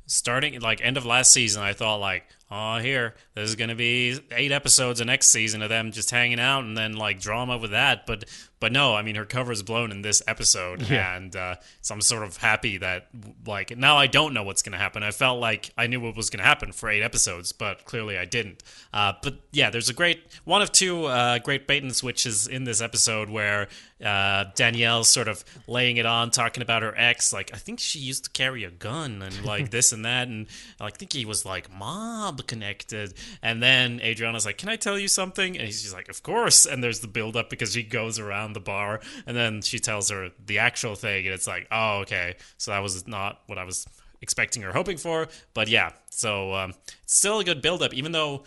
starting 0.07 0.59
like 0.59 0.81
end 0.83 0.97
of 0.97 1.05
last 1.05 1.31
season, 1.31 1.61
I 1.61 1.73
thought 1.73 1.97
like, 1.97 2.25
oh, 2.49 2.79
here 2.79 3.13
there's 3.35 3.55
gonna 3.55 3.75
be 3.75 4.19
eight 4.31 4.51
episodes 4.51 4.99
of 4.99 5.07
next 5.07 5.27
season 5.27 5.61
of 5.61 5.69
them 5.69 5.91
just 5.91 6.09
hanging 6.09 6.39
out 6.39 6.63
and 6.63 6.75
then 6.75 6.93
like 6.93 7.19
drama 7.19 7.57
with 7.57 7.71
that. 7.71 8.07
But 8.07 8.25
but 8.63 8.71
no, 8.71 8.95
I 8.95 9.01
mean 9.01 9.15
her 9.15 9.25
cover 9.25 9.51
is 9.51 9.61
blown 9.61 9.91
in 9.91 10.03
this 10.03 10.21
episode, 10.25 10.81
Yeah. 10.89 11.17
and 11.17 11.35
uh, 11.35 11.55
so 11.81 11.93
I'm 11.93 11.99
sort 11.99 12.23
of 12.23 12.37
happy 12.37 12.77
that 12.77 13.09
like 13.45 13.77
now 13.77 13.97
I 13.97 14.07
don't 14.07 14.33
know 14.33 14.43
what's 14.43 14.61
gonna 14.61 14.77
happen. 14.77 15.03
I 15.03 15.11
felt 15.11 15.41
like 15.41 15.71
I 15.77 15.87
knew 15.87 15.99
what 15.99 16.15
was 16.15 16.29
gonna 16.29 16.45
happen 16.45 16.71
for 16.71 16.89
eight 16.89 17.03
episodes, 17.03 17.51
but 17.51 17.83
clearly 17.83 18.17
I 18.17 18.23
didn't. 18.23 18.63
Uh, 18.93 19.11
but 19.21 19.35
yeah, 19.51 19.69
there's 19.69 19.89
a 19.89 19.93
great 19.93 20.23
one 20.45 20.61
of 20.61 20.71
two 20.71 21.05
uh, 21.07 21.39
great 21.39 21.67
bait 21.67 21.83
and 21.83 21.93
switches 21.93 22.47
in 22.47 22.63
this 22.63 22.79
episode 22.79 23.29
where 23.29 23.67
uh, 24.03 24.45
Danielle's 24.55 25.09
sort 25.09 25.27
of 25.27 25.43
laying 25.67 25.97
it 25.97 26.05
on, 26.05 26.29
talking 26.29 26.61
about 26.61 26.81
her 26.83 26.93
ex. 26.97 27.31
Like, 27.31 27.51
I 27.53 27.57
think 27.57 27.79
she 27.79 27.99
used 27.99 28.25
to 28.25 28.29
carry 28.31 28.65
a 28.65 28.69
gun 28.71 29.21
and 29.21 29.45
like 29.45 29.71
this 29.71 29.93
and 29.93 30.03
that. 30.03 30.27
And 30.27 30.47
I 30.81 30.89
think 30.89 31.13
he 31.13 31.23
was 31.25 31.45
like 31.45 31.71
mob 31.71 32.45
connected. 32.45 33.13
And 33.41 33.63
then 33.63 34.01
Adriana's 34.01 34.45
like, 34.45 34.57
Can 34.57 34.67
I 34.69 34.75
tell 34.75 34.99
you 34.99 35.07
something? 35.07 35.55
And 35.57 35.65
he's 35.65 35.81
just 35.83 35.93
like, 35.93 36.09
Of 36.09 36.21
course. 36.21 36.65
And 36.65 36.83
there's 36.83 36.99
the 36.99 37.07
build 37.07 37.37
up 37.37 37.49
because 37.49 37.71
she 37.73 37.83
goes 37.83 38.19
around 38.19 38.52
the 38.53 38.59
bar 38.59 39.01
and 39.25 39.35
then 39.35 39.61
she 39.61 39.79
tells 39.79 40.09
her 40.09 40.29
the 40.45 40.59
actual 40.59 40.95
thing. 40.95 41.25
And 41.25 41.33
it's 41.33 41.47
like, 41.47 41.67
Oh, 41.71 41.99
okay. 41.99 42.35
So 42.57 42.71
that 42.71 42.79
was 42.79 43.07
not 43.07 43.41
what 43.47 43.57
I 43.57 43.63
was 43.63 43.87
expecting 44.23 44.63
or 44.63 44.71
hoping 44.71 44.97
for. 44.97 45.27
But 45.53 45.67
yeah, 45.67 45.91
so 46.09 46.53
um, 46.53 46.73
it's 47.03 47.15
still 47.15 47.39
a 47.39 47.43
good 47.43 47.61
build 47.61 47.83
up, 47.83 47.93
even 47.93 48.11
though, 48.13 48.43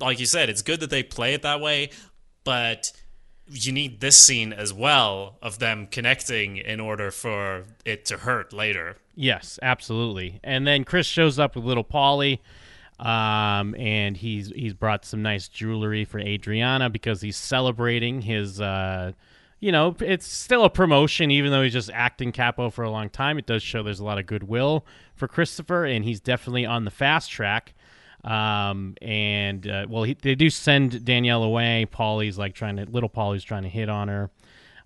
like 0.00 0.18
you 0.18 0.26
said, 0.26 0.48
it's 0.48 0.62
good 0.62 0.80
that 0.80 0.90
they 0.90 1.04
play 1.04 1.34
it 1.34 1.42
that 1.42 1.60
way. 1.60 1.90
But 2.42 2.90
you 3.50 3.72
need 3.72 4.00
this 4.00 4.16
scene 4.16 4.52
as 4.52 4.72
well 4.72 5.38
of 5.42 5.58
them 5.58 5.86
connecting 5.86 6.56
in 6.56 6.80
order 6.80 7.10
for 7.10 7.64
it 7.84 8.04
to 8.06 8.18
hurt 8.18 8.52
later. 8.52 8.96
Yes, 9.14 9.58
absolutely. 9.60 10.40
And 10.42 10.66
then 10.66 10.84
Chris 10.84 11.06
shows 11.06 11.38
up 11.38 11.56
with 11.56 11.64
little 11.64 11.84
Paulie, 11.84 12.38
um, 12.98 13.74
and 13.74 14.16
he's 14.16 14.48
he's 14.48 14.74
brought 14.74 15.04
some 15.04 15.22
nice 15.22 15.48
jewelry 15.48 16.04
for 16.04 16.18
Adriana 16.18 16.88
because 16.90 17.20
he's 17.20 17.36
celebrating 17.36 18.22
his. 18.22 18.60
Uh, 18.60 19.12
you 19.60 19.70
know, 19.72 19.94
it's 20.00 20.26
still 20.26 20.64
a 20.64 20.70
promotion, 20.70 21.30
even 21.30 21.50
though 21.52 21.62
he's 21.62 21.72
just 21.72 21.90
acting 21.92 22.32
capo 22.32 22.70
for 22.70 22.82
a 22.82 22.90
long 22.90 23.08
time. 23.10 23.38
It 23.38 23.46
does 23.46 23.62
show 23.62 23.82
there's 23.82 24.00
a 24.00 24.04
lot 24.04 24.18
of 24.18 24.26
goodwill 24.26 24.84
for 25.14 25.28
Christopher, 25.28 25.84
and 25.84 26.04
he's 26.04 26.18
definitely 26.20 26.66
on 26.66 26.84
the 26.84 26.90
fast 26.90 27.30
track. 27.30 27.74
Um, 28.24 28.96
and 29.00 29.66
uh, 29.66 29.86
well, 29.88 30.02
he, 30.02 30.14
they 30.14 30.34
do 30.34 30.50
send 30.50 31.04
Danielle 31.04 31.42
away. 31.42 31.86
Paulie's 31.90 32.36
like 32.38 32.54
trying 32.54 32.76
to, 32.76 32.84
little 32.84 33.08
Paulie's 33.08 33.44
trying 33.44 33.62
to 33.62 33.68
hit 33.68 33.88
on 33.88 34.08
her. 34.08 34.30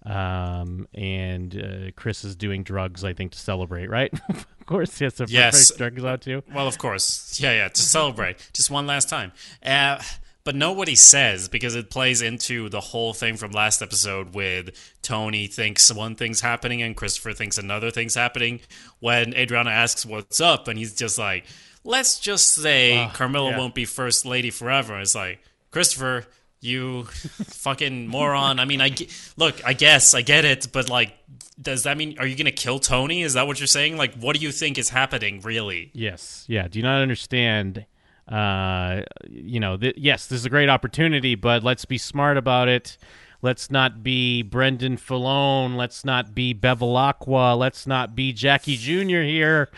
Um, 0.07 0.87
and 0.95 1.57
uh, 1.57 1.91
Chris 1.97 2.25
is 2.25 2.37
doing 2.37 2.63
drugs, 2.63 3.05
I 3.05 3.15
think, 3.15 3.33
to 3.33 3.39
celebrate, 3.39 3.89
right? 3.89 4.13
of 4.29 4.67
course, 4.67 4.99
he 4.99 5.05
has 5.05 5.15
to 5.15 5.27
Yes. 5.29 5.71
break 5.73 5.95
drugs 5.95 6.05
out 6.05 6.21
too. 6.21 6.43
Well, 6.55 6.69
of 6.69 6.77
course. 6.79 7.41
Yeah, 7.41 7.53
yeah, 7.53 7.69
to 7.69 7.81
celebrate. 7.83 8.51
Just 8.53 8.71
one 8.71 8.87
last 8.87 9.09
time. 9.09 9.33
Uh, 9.65 10.01
but 10.45 10.55
know 10.55 10.73
what 10.73 10.89
he 10.89 10.95
says 10.95 11.49
because 11.49 11.75
it 11.75 11.91
plays 11.91 12.21
into 12.21 12.69
the 12.69 12.81
whole 12.81 13.15
thing 13.15 13.37
from 13.37 13.51
last 13.51 13.81
episode 13.81 14.35
with 14.35 14.95
Tony 15.01 15.47
thinks 15.47 15.93
one 15.93 16.15
thing's 16.15 16.43
happening 16.43 16.83
and 16.83 16.95
Christopher 16.95 17.33
thinks 17.33 17.57
another 17.57 17.91
thing's 17.91 18.15
happening. 18.15 18.61
When 19.01 19.35
Adriana 19.35 19.71
asks 19.71 20.05
what's 20.05 20.41
up, 20.41 20.69
and 20.69 20.79
he's 20.79 20.95
just 20.95 21.19
like, 21.19 21.47
let's 21.83 22.21
just 22.21 22.53
say 22.55 23.09
Carmela 23.15 23.53
yeah. 23.53 23.59
won't 23.59 23.75
be 23.75 23.87
first 23.87 24.27
lady 24.27 24.51
forever. 24.51 25.01
It's 25.01 25.15
like, 25.15 25.41
Christopher, 25.71 26.27
you 26.61 27.05
fucking 27.05 28.07
moron. 28.07 28.61
I 28.61 28.67
mean, 28.67 28.83
I 28.83 28.95
look, 29.39 29.65
I 29.67 29.73
guess 29.73 30.13
I 30.13 30.21
get 30.21 30.45
it, 30.45 30.69
but 30.73 30.91
like, 30.91 31.15
does 31.61 31.85
that 31.85 31.97
mean 31.97 32.19
are 32.19 32.27
you 32.27 32.37
gonna 32.37 32.51
kill 32.51 32.79
Tony? 32.81 33.23
Is 33.23 33.35
that 33.35 33.47
what 33.47 33.61
you're 33.61 33.67
saying? 33.67 33.97
Like, 33.97 34.15
what 34.15 34.37
do 34.37 34.43
you 34.43 34.53
think 34.53 34.77
is 34.77 34.91
happening, 34.91 35.41
really? 35.41 35.91
Yes, 35.95 36.45
yeah. 36.49 36.69
Do 36.69 36.79
you 36.79 36.83
not 36.83 37.01
understand? 37.01 37.87
Uh, 38.29 39.03
you 39.29 39.61
know, 39.61 39.77
th- 39.77 39.97
yes, 39.99 40.27
this 40.27 40.41
is 40.41 40.47
a 40.47 40.51
great 40.51 40.69
opportunity, 40.69 41.35
but 41.35 41.63
let's 41.63 41.85
be 41.85 41.99
smart 41.99 42.37
about 42.37 42.69
it. 42.69 42.97
Let's 43.43 43.71
not 43.71 44.03
be 44.03 44.41
Brendan 44.43 44.97
Filone. 44.97 45.77
Let's 45.77 46.03
not 46.05 46.35
be 46.35 46.55
Bevilacqua. 46.55 47.59
Let's 47.59 47.87
not 47.87 48.17
be 48.17 48.33
Jackie 48.33 48.77
Jr. 48.79 49.21
here. 49.21 49.69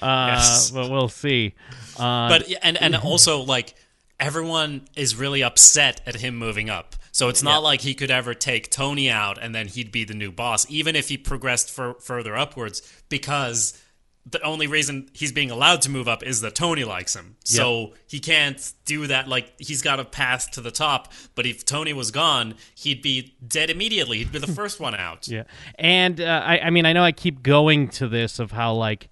Uh, 0.00 0.32
Yes. 0.34 0.70
But 0.70 0.90
we'll 0.90 1.08
see. 1.08 1.54
Uh, 1.98 2.28
but 2.28 2.52
and 2.62 2.76
and 2.82 2.94
also 2.96 3.40
like 3.40 3.74
everyone 4.20 4.82
is 4.94 5.16
really 5.16 5.42
upset 5.42 6.00
at 6.06 6.16
him 6.16 6.36
moving 6.36 6.68
up 6.70 6.94
so 7.12 7.28
it's 7.28 7.42
not 7.42 7.62
like 7.64 7.80
he 7.80 7.94
could 7.94 8.10
ever 8.12 8.32
take 8.32 8.70
tony 8.70 9.10
out 9.10 9.36
and 9.42 9.52
then 9.52 9.66
he'd 9.66 9.90
be 9.90 10.04
the 10.04 10.14
new 10.14 10.30
boss 10.30 10.64
even 10.70 10.94
if 10.94 11.08
he 11.08 11.16
progressed 11.18 11.68
fur 11.68 11.94
further 11.94 12.36
upwards 12.36 12.80
because 13.08 13.80
the 14.26 14.40
only 14.42 14.66
reason 14.66 15.08
he's 15.12 15.32
being 15.32 15.50
allowed 15.50 15.82
to 15.82 15.90
move 15.90 16.08
up 16.08 16.22
is 16.22 16.40
that 16.40 16.54
tony 16.54 16.84
likes 16.84 17.14
him. 17.14 17.36
So 17.44 17.92
he 18.06 18.20
can't 18.20 18.72
do 18.84 19.06
that. 19.06 19.28
Like 19.28 19.52
he's 19.58 19.82
got 19.82 20.00
a 20.00 20.04
path 20.04 20.50
to 20.52 20.60
the 20.60 20.70
top 20.70 21.12
but 21.34 21.46
if 21.46 21.64
tony 21.64 21.92
was 21.92 22.10
gone 22.10 22.54
he'd 22.74 23.02
be 23.02 23.36
dead 23.46 23.70
immediately. 23.70 24.18
He'd 24.18 24.32
be 24.32 24.38
the 24.38 24.46
first 24.52 24.80
one 24.80 24.94
out. 24.94 25.28
Yeah, 25.28 25.44
and 25.78 26.20
uh, 26.20 26.42
I, 26.44 26.58
I 26.60 26.70
mean, 26.70 26.86
I 26.86 26.92
know 26.92 27.02
I 27.02 27.12
keep 27.12 27.42
going 27.42 27.88
to 27.90 28.08
this 28.08 28.38
of 28.38 28.52
how 28.52 28.74
like 28.74 29.08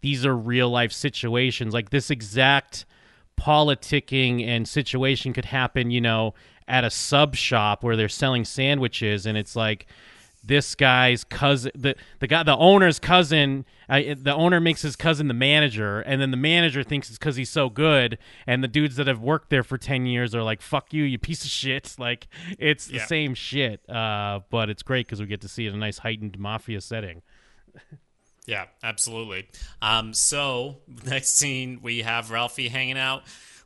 these 0.00 0.26
are 0.26 0.36
real 0.36 0.68
life 0.68 0.92
situations. 0.92 1.72
Like 1.72 1.90
this 1.90 2.10
exact 2.10 2.84
politicking 3.40 4.46
and 4.46 4.68
situation 4.68 5.32
could 5.32 5.46
happen, 5.46 5.90
you 5.90 6.00
know, 6.00 6.34
at 6.68 6.84
a 6.84 6.90
sub 6.90 7.34
shop 7.34 7.82
where 7.82 7.96
they're 7.96 8.08
selling 8.08 8.44
sandwiches, 8.44 9.26
and 9.26 9.36
it's 9.38 9.56
like 9.56 9.86
this 10.44 10.74
guy's 10.74 11.22
cousin 11.24 11.70
the 11.74 11.94
the 12.18 12.26
guy 12.26 12.42
the 12.42 12.56
owner's 12.56 12.98
cousin 12.98 13.64
uh, 13.88 14.00
the 14.16 14.34
owner 14.34 14.60
makes 14.60 14.82
his 14.82 14.96
cousin 14.96 15.28
the 15.28 15.34
manager 15.34 16.00
and 16.00 16.20
then 16.20 16.30
the 16.32 16.36
manager 16.36 16.82
thinks 16.82 17.08
it's 17.08 17.18
because 17.18 17.36
he's 17.36 17.50
so 17.50 17.68
good 17.68 18.18
and 18.46 18.62
the 18.64 18.68
dudes 18.68 18.96
that 18.96 19.06
have 19.06 19.20
worked 19.20 19.50
there 19.50 19.62
for 19.62 19.78
10 19.78 20.06
years 20.06 20.34
are 20.34 20.42
like 20.42 20.60
fuck 20.60 20.92
you 20.92 21.04
you 21.04 21.18
piece 21.18 21.44
of 21.44 21.50
shit 21.50 21.94
like 21.98 22.26
it's 22.58 22.86
the 22.86 22.94
Yeah. 22.96 23.06
same 23.06 23.34
shit 23.34 23.88
uh, 23.88 24.40
but 24.50 24.68
it's 24.68 24.82
great 24.82 25.06
because 25.06 25.20
we 25.20 25.26
get 25.26 25.40
to 25.42 25.48
see 25.48 25.66
it 25.66 25.70
in 25.70 25.74
a 25.76 25.78
nice 25.78 25.98
heightened 25.98 26.38
mafia 26.38 26.80
setting 26.80 27.22
Yeah, 28.44 28.64
absolutely. 28.82 29.48
Um, 29.80 30.12
so 30.12 30.78
next 31.06 31.36
scene 31.36 31.78
we 31.80 32.02
have 32.02 32.30
Ralphie 32.32 32.68
hanging 32.68 32.98
out 32.98 33.22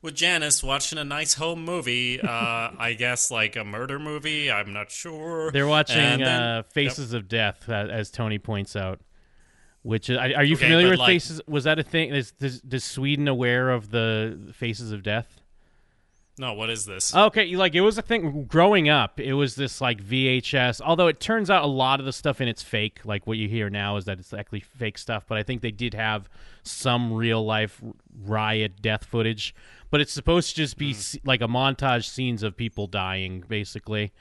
with 0.06 0.14
Janice 0.14 0.62
watching 0.62 0.98
a 0.98 1.04
nice 1.04 1.34
home 1.34 1.62
movie. 1.64 2.18
Uh, 2.20 2.70
I 2.78 2.96
guess 2.98 3.30
like 3.30 3.56
a 3.56 3.64
murder 3.64 3.98
movie. 3.98 4.50
I'm 4.50 4.72
not 4.72 4.90
sure. 4.90 5.50
they're 5.52 5.66
watching 5.66 5.96
then- 5.96 6.22
uh, 6.22 6.62
faces 6.72 7.12
of 7.12 7.28
death 7.28 7.68
uh, 7.68 7.72
as 7.90 8.10
tony 8.10 8.38
points 8.38 8.74
out 8.74 9.00
which 9.82 10.08
is, 10.10 10.16
are 10.16 10.22
are 10.36 10.44
you 10.44 10.54
Okay, 10.56 10.64
familiar 10.64 10.88
with 10.90 10.98
like- 10.98 11.08
faces 11.08 11.40
was 11.46 11.64
that 11.64 11.78
a 11.78 11.82
thing 11.82 12.10
is, 12.14 12.32
is, 12.40 12.60
is 12.70 12.82
sweden 12.84 13.28
aware 13.28 13.70
of 13.70 13.90
the 13.90 14.50
faces 14.54 14.90
of 14.92 15.02
death 15.02 15.40
No, 16.38 16.52
what 16.52 16.68
is 16.68 16.84
this? 16.84 17.14
Okay, 17.14 17.56
like 17.56 17.74
it 17.74 17.80
was 17.80 17.96
a 17.96 18.02
thing 18.02 18.44
growing 18.44 18.90
up. 18.90 19.18
It 19.18 19.32
was 19.32 19.54
this 19.54 19.80
like 19.80 20.02
VHS. 20.02 20.82
Although 20.82 21.06
it 21.06 21.18
turns 21.18 21.48
out 21.48 21.64
a 21.64 21.68
lot 21.68 21.98
of 21.98 22.04
the 22.04 22.12
stuff 22.12 22.42
in 22.42 22.48
it's 22.48 22.62
fake. 22.62 23.00
Like 23.04 23.26
what 23.26 23.38
you 23.38 23.48
hear 23.48 23.70
now 23.70 23.96
is 23.96 24.04
that 24.04 24.18
it's 24.18 24.34
actually 24.34 24.60
fake 24.60 24.98
stuff. 24.98 25.24
But 25.26 25.38
I 25.38 25.42
think 25.42 25.62
they 25.62 25.70
did 25.70 25.94
have 25.94 26.28
some 26.62 27.12
real 27.14 27.44
life 27.44 27.80
riot 28.24 28.82
death 28.82 29.04
footage. 29.04 29.54
But 29.90 30.02
it's 30.02 30.12
supposed 30.12 30.50
to 30.50 30.56
just 30.56 30.76
be 30.76 30.90
s 30.90 31.16
like 31.24 31.40
a 31.40 31.48
montage 31.48 32.04
scenes 32.04 32.42
of 32.42 32.54
people 32.54 32.86
dying, 32.86 33.42
basically. 33.48 34.12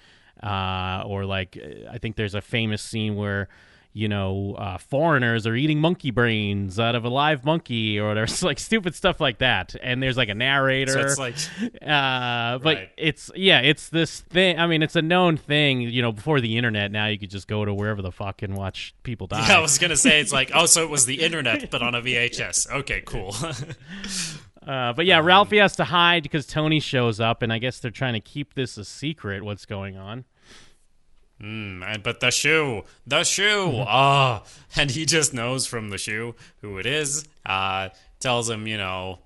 Uh, 0.42 1.04
or 1.06 1.26
like 1.26 1.58
I 1.90 1.98
think 1.98 2.16
there's 2.16 2.36
a 2.36 2.42
famous 2.42 2.82
scene 2.82 3.16
where 3.16 3.50
you 3.98 4.10
know 4.10 4.56
uh, 4.58 4.78
foreigners 4.78 5.48
are 5.48 5.56
eating 5.56 5.80
monkey 5.80 6.12
brains 6.12 6.78
out 6.80 6.96
of 6.96 7.06
a 7.06 7.10
live 7.10 7.46
monkey, 7.46 7.98
or 7.98 8.14
there's 8.14 8.44
like 8.50 8.60
stupid 8.60 8.94
stuff 8.94 9.22
like 9.22 9.38
that. 9.38 9.74
And 9.82 10.04
there's 10.04 10.18
like 10.18 10.28
a 10.28 10.36
narrator. 10.36 10.92
so 10.92 11.00
it's 11.02 11.18
like 11.18 11.36
Uh, 11.82 12.58
but 12.60 12.76
Right. 12.76 12.90
it's 12.98 13.32
yeah, 13.36 13.62
it's 13.62 13.88
this 13.88 14.20
thing. 14.20 14.60
I 14.60 14.68
mean, 14.68 14.84
it's 14.84 14.98
a 14.98 15.02
known 15.02 15.38
thing. 15.38 15.80
You 15.82 16.02
know, 16.02 16.12
before 16.12 16.42
the 16.42 16.58
internet, 16.58 16.92
now 16.92 17.08
you 17.08 17.18
could 17.18 17.30
just 17.30 17.48
go 17.48 17.64
to 17.64 17.74
wherever 17.74 18.02
the 18.02 18.12
fuck 18.12 18.42
and 18.42 18.56
watch 18.58 18.94
people 19.04 19.28
die. 19.36 19.56
I 19.56 19.60
was 19.62 19.78
gonna 19.78 19.96
say 19.96 20.20
it's 20.20 20.34
like 20.34 20.52
oh, 20.54 20.66
so 20.66 20.84
it 20.84 20.90
was 20.90 21.06
the 21.06 21.22
internet, 21.24 21.72
but 21.72 21.82
on 21.82 21.96
a 21.96 22.02
VHS. 22.02 22.70
Okay, 22.72 23.02
cool. 23.06 23.34
Uh, 24.68 24.94
but 24.94 25.06
yeah, 25.06 25.20
Ralphie 25.20 25.60
has 25.60 25.76
to 25.76 25.84
hide 25.86 26.24
because 26.24 26.48
Tony 26.48 26.80
shows 26.80 27.20
up, 27.20 27.44
and 27.44 27.54
I 27.54 27.60
guess 27.60 27.80
they're 27.80 27.92
trying 27.92 28.14
to 28.16 28.20
keep 28.20 28.56
this 28.56 28.78
a 28.78 28.84
secret. 28.86 29.44
What's 29.44 29.66
going 29.66 29.96
on? 29.96 30.26
Mm, 31.46 31.84
and- 31.86 32.02
but 32.04 32.20
the 32.22 32.32
shoe, 32.32 32.84
the 33.06 33.24
shoe, 33.24 33.68
Mm-hmm. 33.68 33.84
ah, 33.88 34.44
and 34.76 34.90
he 34.90 35.06
just 35.06 35.34
knows 35.34 35.68
from 35.68 35.90
the 35.90 35.98
shoe 35.98 36.34
who 36.62 36.78
it 36.80 36.86
is. 36.86 37.26
Uh, 37.46 37.90
tells 38.20 38.50
him, 38.50 38.66
you 38.66 38.78
know, 38.78 39.20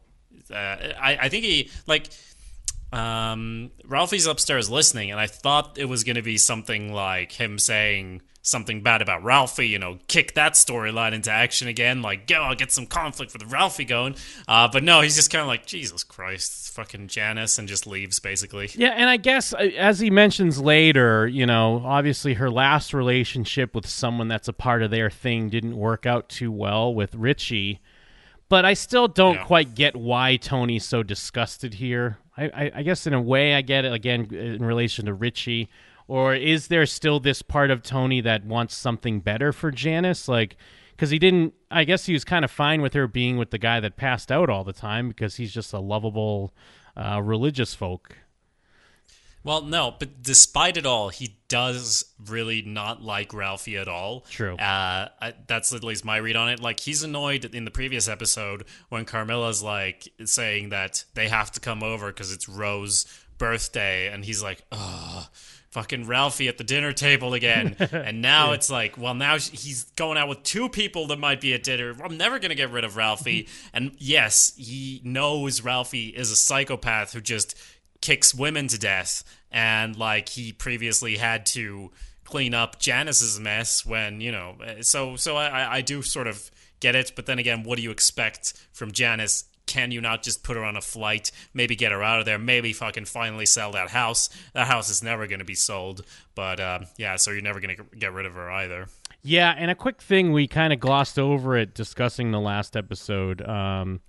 uh, 0.51 0.55
I, 0.99 1.17
I 1.21 1.29
think 1.29 1.45
he 1.45 1.69
like, 1.87 2.07
um, 2.91 3.71
Ralphie's 3.85 4.25
upstairs 4.25 4.69
listening, 4.69 5.11
and 5.11 5.19
I 5.19 5.27
thought 5.27 5.77
it 5.77 5.85
was 5.85 6.03
gonna 6.03 6.23
be 6.23 6.37
something 6.37 6.91
like 6.91 7.31
him 7.31 7.59
saying 7.59 8.21
something 8.41 8.81
bad 8.81 9.01
about 9.01 9.23
Ralphie, 9.23 9.67
you 9.67 9.77
know, 9.77 9.99
kick 10.07 10.33
that 10.35 10.53
storyline 10.53 11.11
into 11.13 11.29
action 11.29 11.67
again, 11.67 12.01
like, 12.01 12.25
go, 12.25 12.41
I'll 12.41 12.55
get 12.55 12.71
some 12.71 12.85
conflict 12.85 13.33
with 13.33 13.43
Ralphie 13.51 13.85
going. 13.85 14.15
Uh, 14.47 14.67
but 14.71 14.81
no, 14.83 15.01
he's 15.01 15.15
just 15.15 15.29
kind 15.29 15.41
of 15.41 15.47
like, 15.47 15.65
Jesus 15.65 16.03
Christ, 16.03 16.73
fucking 16.73 17.07
Janice, 17.07 17.57
and 17.59 17.67
just 17.67 17.85
leaves 17.85 18.19
basically. 18.19 18.69
Yeah, 18.75 18.89
and 18.95 19.09
I 19.09 19.17
guess 19.17 19.53
uh, 19.53 19.57
as 19.77 19.99
he 19.99 20.09
mentions 20.09 20.59
later, 20.59 21.27
you 21.27 21.45
know, 21.45 21.81
obviously 21.85 22.35
her 22.35 22.49
last 22.49 22.93
relationship 22.93 23.75
with 23.75 23.85
someone 23.87 24.29
that's 24.29 24.47
a 24.47 24.53
part 24.53 24.83
of 24.83 24.89
their 24.91 25.09
thing 25.09 25.49
didn't 25.49 25.75
work 25.75 26.05
out 26.05 26.29
too 26.29 26.51
well 26.51 26.93
with 26.95 27.13
Richie. 27.15 27.81
But 28.47 28.65
I 28.65 28.73
still 28.73 29.07
don't 29.07 29.35
Yeah. 29.35 29.43
quite 29.43 29.75
get 29.75 29.95
why 29.95 30.37
Tony's 30.37 30.85
so 30.85 31.03
disgusted 31.03 31.75
here. 31.75 32.17
I, 32.35 32.45
I, 32.45 32.71
I 32.77 32.83
guess 32.83 33.05
in 33.05 33.13
a 33.13 33.21
way 33.21 33.53
I 33.53 33.61
get 33.61 33.85
it 33.85 33.93
again 33.93 34.33
in 34.33 34.63
relation 34.63 35.05
to 35.05 35.13
Richie. 35.13 35.69
Or 36.09 36.33
is 36.33 36.69
there 36.69 36.87
still 36.87 37.19
this 37.19 37.43
part 37.43 37.69
of 37.69 37.83
Tony 37.83 38.19
that 38.21 38.43
wants 38.43 38.75
something 38.75 39.19
better 39.19 39.53
for 39.53 39.69
Janice? 39.69 40.27
Like, 40.27 40.57
because 40.89 41.11
he 41.11 41.19
didn't, 41.19 41.53
I 41.69 41.83
guess 41.83 42.07
he 42.07 42.13
was 42.13 42.23
kind 42.23 42.43
of 42.43 42.49
fine 42.49 42.81
with 42.81 42.95
her 42.95 43.07
being 43.07 43.37
with 43.37 43.51
the 43.51 43.59
guy 43.59 43.79
that 43.79 43.95
passed 43.95 44.31
out 44.31 44.49
all 44.49 44.63
the 44.63 44.73
time 44.73 45.07
because 45.07 45.35
he's 45.35 45.53
just 45.53 45.71
a 45.71 45.77
lovable 45.77 46.51
uh, 46.97 47.21
religious 47.21 47.75
folk. 47.75 48.17
Well, 49.43 49.61
no, 49.61 49.93
but 49.99 50.23
despite 50.23 50.77
it 50.77 50.85
all, 50.87 51.09
he 51.09 51.37
does 51.47 52.05
really 52.27 52.63
not 52.63 53.03
like 53.03 53.31
Ralphie 53.31 53.77
at 53.77 53.87
all. 53.87 54.21
True. 54.31 54.55
Uh, 54.55 55.09
I, 55.21 55.33
that's 55.45 55.71
at 55.73 55.83
least 55.83 56.03
my 56.03 56.17
read 56.17 56.35
on 56.35 56.49
it. 56.49 56.59
Like 56.59 56.79
he's 56.79 57.03
annoyed 57.03 57.45
in 57.45 57.65
the 57.65 57.71
previous 57.71 58.07
episode 58.07 58.65
when 58.89 59.05
Carmela's 59.05 59.61
like 59.61 60.09
saying 60.25 60.69
that 60.69 61.05
they 61.13 61.27
have 61.27 61.51
to 61.51 61.59
come 61.59 61.83
over 61.83 62.07
because 62.07 62.33
it's 62.33 62.49
Rose's 62.49 63.05
birthday, 63.37 64.11
and 64.11 64.25
he's 64.25 64.41
like, 64.41 64.63
"Ugh." 64.71 65.25
Fucking 65.71 66.07
Ralphie 66.07 66.47
at 66.47 66.57
the 66.57 66.63
dinner 66.63 66.91
table 66.93 67.35
again, 67.35 67.75
and 67.91 68.21
now 68.23 68.53
it's 68.53 68.71
like, 68.71 68.97
well, 68.97 69.13
now 69.13 69.37
he's 69.37 69.83
going 69.95 70.17
out 70.17 70.27
with 70.27 70.41
two 70.41 70.67
people 70.67 71.05
that 71.07 71.19
might 71.19 71.39
be 71.41 71.53
at 71.53 71.61
dinner. 71.61 71.95
I'm 72.03 72.17
never 72.17 72.39
gonna 72.39 72.55
get 72.55 72.71
rid 72.71 72.83
of 72.83 72.95
Ralphie, 72.95 73.47
and 73.73 73.91
yes, 73.99 74.53
he 74.57 74.99
knows 75.03 75.61
Ralphie 75.61 76.07
is 76.07 76.31
a 76.31 76.35
psychopath 76.35 77.13
who 77.13 77.21
just 77.21 77.55
kicks 78.01 78.33
women 78.33 78.67
to 78.69 78.79
death. 78.79 79.23
And 79.51 79.95
like 79.95 80.29
he 80.29 80.53
previously 80.53 81.17
had 81.17 81.45
to 81.47 81.91
clean 82.23 82.53
up 82.53 82.79
Janice's 82.79 83.39
mess 83.39 83.85
when 83.85 84.21
you 84.21 84.31
know 84.31 84.55
eh, 84.63 84.81
so 84.81 85.15
so 85.15 85.35
I 85.37 85.47
I- 85.49 85.75
I 85.77 85.81
do 85.81 86.01
sort 86.01 86.27
of 86.27 86.49
get 86.79 86.95
it. 86.95 87.11
But 87.15 87.25
then 87.25 87.39
again 87.39 87.63
what 87.63 87.75
do 87.77 87.81
you 87.83 87.91
expect 87.91 88.53
from 88.71 88.91
Janice 88.91 89.43
can 89.69 89.91
you 89.91 90.01
not 90.01 90.23
just 90.23 90.43
put 90.43 90.57
her 90.57 90.63
on 90.65 90.75
a 90.75 90.81
flight 90.81 91.31
maybe 91.53 91.75
get 91.75 91.91
her 91.91 92.01
out 92.03 92.19
of 92.19 92.25
there 92.25 92.39
maybe 92.39 92.73
fucking 92.73 93.05
finally 93.05 93.45
sell 93.45 93.71
that 93.71 93.89
house 93.89 94.29
that 94.53 94.67
house 94.67 94.89
is 94.89 95.03
never 95.03 95.27
going 95.27 95.39
to 95.39 95.45
be 95.45 95.55
sold 95.55 96.03
but 96.33 96.59
um, 96.59 96.85
yeah 96.97 97.15
so 97.15 97.31
you're 97.31 97.41
never 97.41 97.59
going 97.59 97.75
to 97.75 97.83
get 97.97 98.11
rid 98.11 98.25
of 98.25 98.33
her 98.33 98.49
either 98.51 98.87
Yeah, 99.21 99.53
and 99.57 99.69
a 99.69 99.75
quick 99.75 100.01
thing 100.01 100.31
we 100.31 100.47
kind 100.47 100.71
of 100.71 100.79
glossed 100.79 101.19
over 101.19 101.57
it 101.57 101.73
discussing 101.73 102.31
the 102.31 102.39
last 102.39 102.77
episode. 102.77 103.41
Um, 103.47 103.99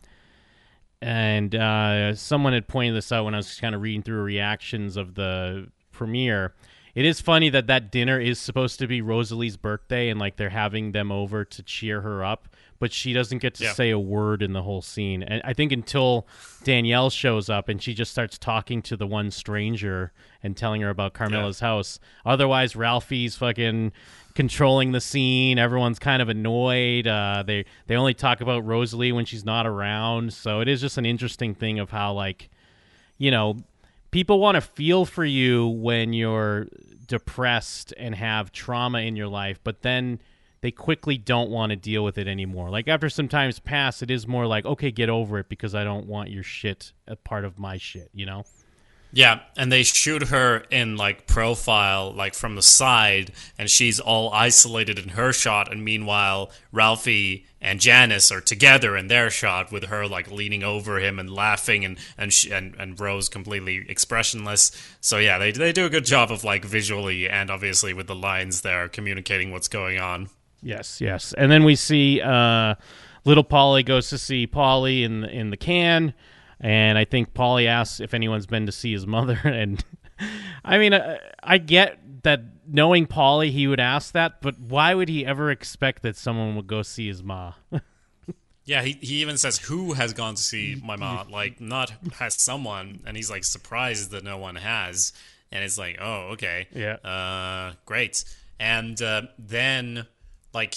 and 1.03 1.55
uh, 1.55 2.15
someone 2.15 2.53
had 2.53 2.69
pointed 2.69 2.95
this 2.95 3.11
out 3.11 3.25
when 3.25 3.35
I 3.35 3.39
was 3.39 3.59
kind 3.61 3.75
of 3.75 3.83
reading 3.83 4.03
through 4.03 4.23
reactions 4.23 4.97
of 4.97 5.15
the 5.15 5.69
premiere. 5.91 6.55
It 6.95 7.05
is 7.05 7.21
funny 7.21 7.51
that 7.51 7.67
that 7.67 7.91
dinner 7.91 8.21
is 8.21 8.39
supposed 8.39 8.79
to 8.81 8.87
be 8.87 9.01
Rosalie's 9.01 9.57
birthday, 9.57 10.11
and 10.11 10.21
like 10.21 10.37
they're 10.37 10.51
having 10.51 10.93
them 10.93 11.11
over 11.11 11.45
to 11.45 11.63
cheer 11.63 12.03
her 12.03 12.25
up, 12.25 12.49
but 12.81 12.93
she 12.93 13.13
doesn't 13.13 13.39
get 13.39 13.55
to 13.55 13.65
Yeah. 13.65 13.73
say 13.75 13.91
a 13.91 13.99
word 13.99 14.43
in 14.43 14.53
the 14.53 14.63
whole 14.63 14.83
scene. 14.83 15.23
And 15.23 15.41
I 15.45 15.53
think 15.53 15.71
until 15.71 16.27
Danielle 16.65 17.11
shows 17.11 17.49
up 17.49 17.69
and 17.69 17.81
she 17.81 17.95
just 17.95 18.11
starts 18.11 18.37
talking 18.37 18.83
to 18.83 18.97
the 18.97 19.07
one 19.07 19.31
stranger 19.31 20.13
and 20.43 20.57
telling 20.57 20.81
her 20.81 20.91
about 20.91 21.13
Carmela's 21.13 21.61
house. 21.61 22.01
Otherwise, 22.27 22.75
Ralphie's 22.75 23.37
fucking 23.37 23.93
controlling 24.35 24.93
the 24.93 25.01
scene. 25.01 25.59
Everyone's 25.59 25.99
kind 25.99 26.21
of 26.23 26.29
annoyed. 26.29 27.07
Uh, 27.07 27.45
they 27.47 27.65
they 27.87 27.95
only 27.97 28.15
talk 28.15 28.41
about 28.41 28.65
Rosalie 28.65 29.13
when 29.13 29.25
she's 29.27 29.45
not 29.45 29.67
around. 29.67 30.33
So 30.33 30.61
it 30.61 30.67
is 30.69 30.81
just 30.81 30.99
an 30.99 31.07
interesting 31.07 31.55
thing 31.55 31.79
of 31.79 31.91
how 31.91 32.13
like 32.15 32.49
you 33.19 33.31
know 33.31 33.57
people 34.11 34.41
want 34.41 34.55
to 34.57 34.61
feel 34.61 35.05
for 35.05 35.25
you 35.25 35.69
when 35.69 36.13
you're 36.13 36.67
depressed 37.07 37.93
and 37.99 38.15
have 38.15 38.53
trauma 38.53 39.01
in 39.01 39.17
your 39.17 39.29
life, 39.29 39.59
but 39.65 39.83
then 39.83 40.19
they 40.63 40.71
quickly 40.71 41.17
don't 41.17 41.51
want 41.51 41.71
to 41.71 41.77
deal 41.77 42.05
with 42.05 42.19
it 42.19 42.29
anymore. 42.29 42.71
Like 42.71 42.89
after 42.89 43.09
some 43.09 43.29
times 43.29 43.59
pass, 43.59 44.03
it 44.03 44.11
is 44.11 44.27
more 44.27 44.47
like, 44.47 44.65
okay, 44.65 44.91
get 44.91 45.09
over 45.09 45.39
it 45.39 45.49
because 45.49 45.75
I 45.75 45.85
don't 45.85 46.07
want 46.07 46.31
your 46.31 46.43
shit 46.43 46.93
a 47.07 47.17
part 47.17 47.45
of 47.45 47.59
my 47.59 47.79
shit, 47.79 48.11
you 48.13 48.27
know? 48.27 48.45
Yeah, 49.13 49.41
and 49.57 49.73
they 49.73 49.83
shoot 49.83 50.29
her 50.29 50.59
in 50.71 50.97
like 50.97 51.27
profile, 51.27 52.13
like 52.13 52.35
from 52.35 52.55
the 52.55 52.63
side, 52.63 53.33
and 53.59 53.69
she's 53.69 53.99
all 53.99 54.33
isolated 54.33 55.01
in 55.01 55.11
her 55.11 55.33
shot. 55.33 55.71
And 55.73 55.85
meanwhile, 55.85 56.53
Ralphie 56.71 57.45
and 57.61 57.81
Janice 57.81 58.31
are 58.31 58.41
together 58.41 58.97
in 58.97 59.09
their 59.09 59.29
shot, 59.29 59.73
with 59.73 59.87
her 59.87 60.07
like 60.07 60.31
leaning 60.31 60.63
over 60.63 61.01
him 61.01 61.19
and 61.19 61.29
laughing, 61.29 61.85
and 61.85 61.99
and 62.17 62.33
sh- 62.33 62.51
and, 62.53 62.77
and 62.79 63.01
Rose 63.01 63.29
completely 63.29 63.85
expressionless. 63.89 64.71
So 65.01 65.19
yeah, 65.19 65.39
they 65.39 65.51
they 65.51 65.73
do 65.73 65.87
a 65.87 65.91
good 65.91 66.05
job 66.05 66.31
of 66.31 66.45
like 66.45 66.65
visually 66.65 67.29
and 67.29 67.51
obviously 67.51 67.93
with 67.93 68.07
the 68.07 68.15
lines 68.15 68.61
there 68.61 68.89
communicating 68.89 69.51
what's 69.51 69.69
going 69.69 69.99
on. 69.99 70.29
Yes, 70.63 71.01
yes. 71.01 71.33
And 71.37 71.51
then 71.51 71.65
we 71.65 71.75
see 71.77 72.21
uh, 72.21 72.75
little 73.25 73.45
Paulie 73.45 73.85
goes 73.85 74.09
to 74.11 74.19
see 74.19 74.47
Paulie 74.47 75.03
in 75.05 75.23
the, 75.23 75.29
in 75.31 75.51
the 75.51 75.57
can, 75.57 76.13
and 76.61 76.99
I 76.99 77.05
think 77.05 77.33
Paulie 77.35 77.67
asks 77.67 78.01
if 78.01 78.13
anyone's 78.15 78.47
been 78.47 78.67
to 78.67 78.73
see 78.73 78.93
his 78.93 79.07
mother. 79.07 79.39
And 79.45 79.83
I 80.65 80.77
mean, 80.79 80.93
uh, 80.93 81.17
I 81.43 81.57
get 81.59 81.99
that 82.25 82.43
knowing 82.69 83.07
Paulie, 83.07 83.51
he 83.51 83.67
would 83.67 83.81
ask 83.81 84.13
that, 84.13 84.43
but 84.43 84.59
why 84.61 84.95
would 84.95 85.09
he 85.09 85.25
ever 85.25 85.51
expect 85.51 86.03
that 86.03 86.15
someone 86.17 86.57
would 86.57 86.67
go 86.67 86.83
see 86.83 87.09
his 87.09 87.23
ma? 87.23 87.55
Yeah, 88.67 88.83
he, 88.83 88.93
he 89.01 89.21
even 89.23 89.37
says 89.37 89.59
who 89.59 89.95
has 89.95 90.13
gone 90.13 90.37
to 90.37 90.43
see 90.43 90.81
my 90.85 90.95
mom, 90.95 91.29
like 91.33 91.61
not 91.61 91.93
has 92.19 92.41
someone, 92.41 93.01
and 93.05 93.17
he's 93.17 93.29
like 93.31 93.43
surprised 93.43 94.13
that 94.13 94.23
no 94.23 94.37
one 94.37 94.55
has, 94.55 95.13
and 95.51 95.65
it's 95.65 95.77
like, 95.79 95.99
oh, 96.01 96.29
okay, 96.35 96.69
Yeah. 96.73 96.93
uh, 96.97 97.73
great. 97.85 98.23
and 98.61 99.01
uh, 99.03 99.23
then 99.39 100.07
like 100.53 100.77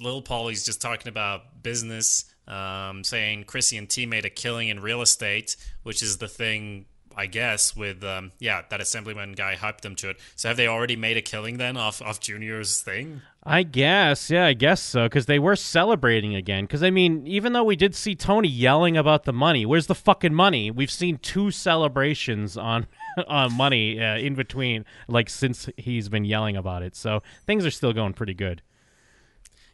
Lil 0.00 0.22
Paulie's 0.22 0.64
just 0.64 0.80
talking 0.80 1.08
about 1.08 1.62
business, 1.62 2.32
um, 2.46 3.04
saying 3.04 3.44
Chrissy 3.44 3.78
and 3.78 3.88
T 3.88 4.06
made 4.06 4.24
a 4.24 4.30
killing 4.30 4.68
in 4.68 4.80
real 4.80 5.02
estate, 5.02 5.56
which 5.82 6.02
is 6.02 6.18
the 6.18 6.28
thing. 6.28 6.86
I 7.14 7.26
guess 7.26 7.76
with 7.76 8.02
um, 8.04 8.32
yeah, 8.38 8.62
that 8.70 8.80
assemblyman 8.80 9.32
guy 9.32 9.54
hyped 9.54 9.82
them 9.82 9.94
to 9.96 10.08
it. 10.08 10.16
So 10.34 10.48
have 10.48 10.56
they 10.56 10.66
already 10.66 10.96
made 10.96 11.18
a 11.18 11.20
killing 11.20 11.58
then 11.58 11.76
off 11.76 12.00
off 12.00 12.20
Junior's 12.20 12.80
thing? 12.80 13.20
I 13.44 13.64
guess, 13.64 14.30
yeah, 14.30 14.46
I 14.46 14.52
guess 14.52 14.80
so, 14.80 15.02
because 15.04 15.26
they 15.26 15.40
were 15.40 15.56
celebrating 15.56 16.36
again. 16.36 16.64
Because 16.64 16.82
I 16.82 16.90
mean, 16.90 17.26
even 17.26 17.52
though 17.52 17.64
we 17.64 17.76
did 17.76 17.94
see 17.94 18.14
Tony 18.14 18.48
yelling 18.48 18.96
about 18.96 19.24
the 19.24 19.32
money, 19.32 19.66
where's 19.66 19.88
the 19.88 19.94
fucking 19.94 20.32
money? 20.32 20.70
We've 20.70 20.90
seen 20.90 21.18
two 21.18 21.50
celebrations 21.50 22.56
on 22.56 22.86
on 23.26 23.52
money 23.52 24.00
uh, 24.00 24.16
in 24.16 24.34
between, 24.34 24.84
like 25.08 25.28
since 25.28 25.68
he's 25.76 26.08
been 26.08 26.24
yelling 26.24 26.56
about 26.56 26.82
it. 26.82 26.96
So 26.96 27.22
things 27.46 27.66
are 27.66 27.70
still 27.70 27.92
going 27.92 28.14
pretty 28.14 28.34
good. 28.34 28.62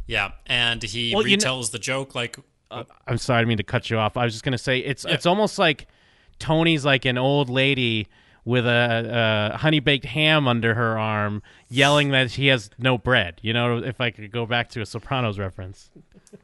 Yeah, 0.09 0.33
and 0.47 0.83
he 0.83 1.15
Well, 1.15 1.25
you 1.25 1.37
retells 1.37 1.61
know- 1.61 1.67
the 1.73 1.79
joke 1.79 2.17
like 2.17 2.37
I'm 3.07 3.17
sorry, 3.19 3.43
I 3.43 3.45
mean 3.45 3.57
to 3.59 3.63
cut 3.63 3.89
you 3.89 3.97
off. 3.99 4.17
I 4.17 4.25
was 4.25 4.35
just 4.35 4.45
gonna 4.45 4.59
say 4.59 4.81
it's 4.81 5.05
it's 5.05 5.25
almost 5.27 5.59
like 5.59 5.87
Tony's 6.41 6.85
like 6.85 7.05
an 7.05 7.17
old 7.17 7.49
lady 7.49 8.09
with 8.45 8.67
a, 8.67 9.51
a 9.55 9.57
honey 9.59 9.81
baked 9.81 10.07
ham 10.07 10.49
under 10.49 10.75
her 10.75 10.99
arm, 10.99 11.43
yelling 11.69 12.11
that 12.11 12.31
she 12.31 12.47
has 12.49 12.71
no 12.79 12.97
bread. 12.99 13.39
You 13.43 13.53
know, 13.53 13.79
if 13.79 14.01
I 14.01 14.11
could 14.11 14.31
go 14.33 14.47
back 14.47 14.71
to 14.71 14.81
a 14.81 14.87
Sopranos 14.87 15.39
reference. 15.39 15.91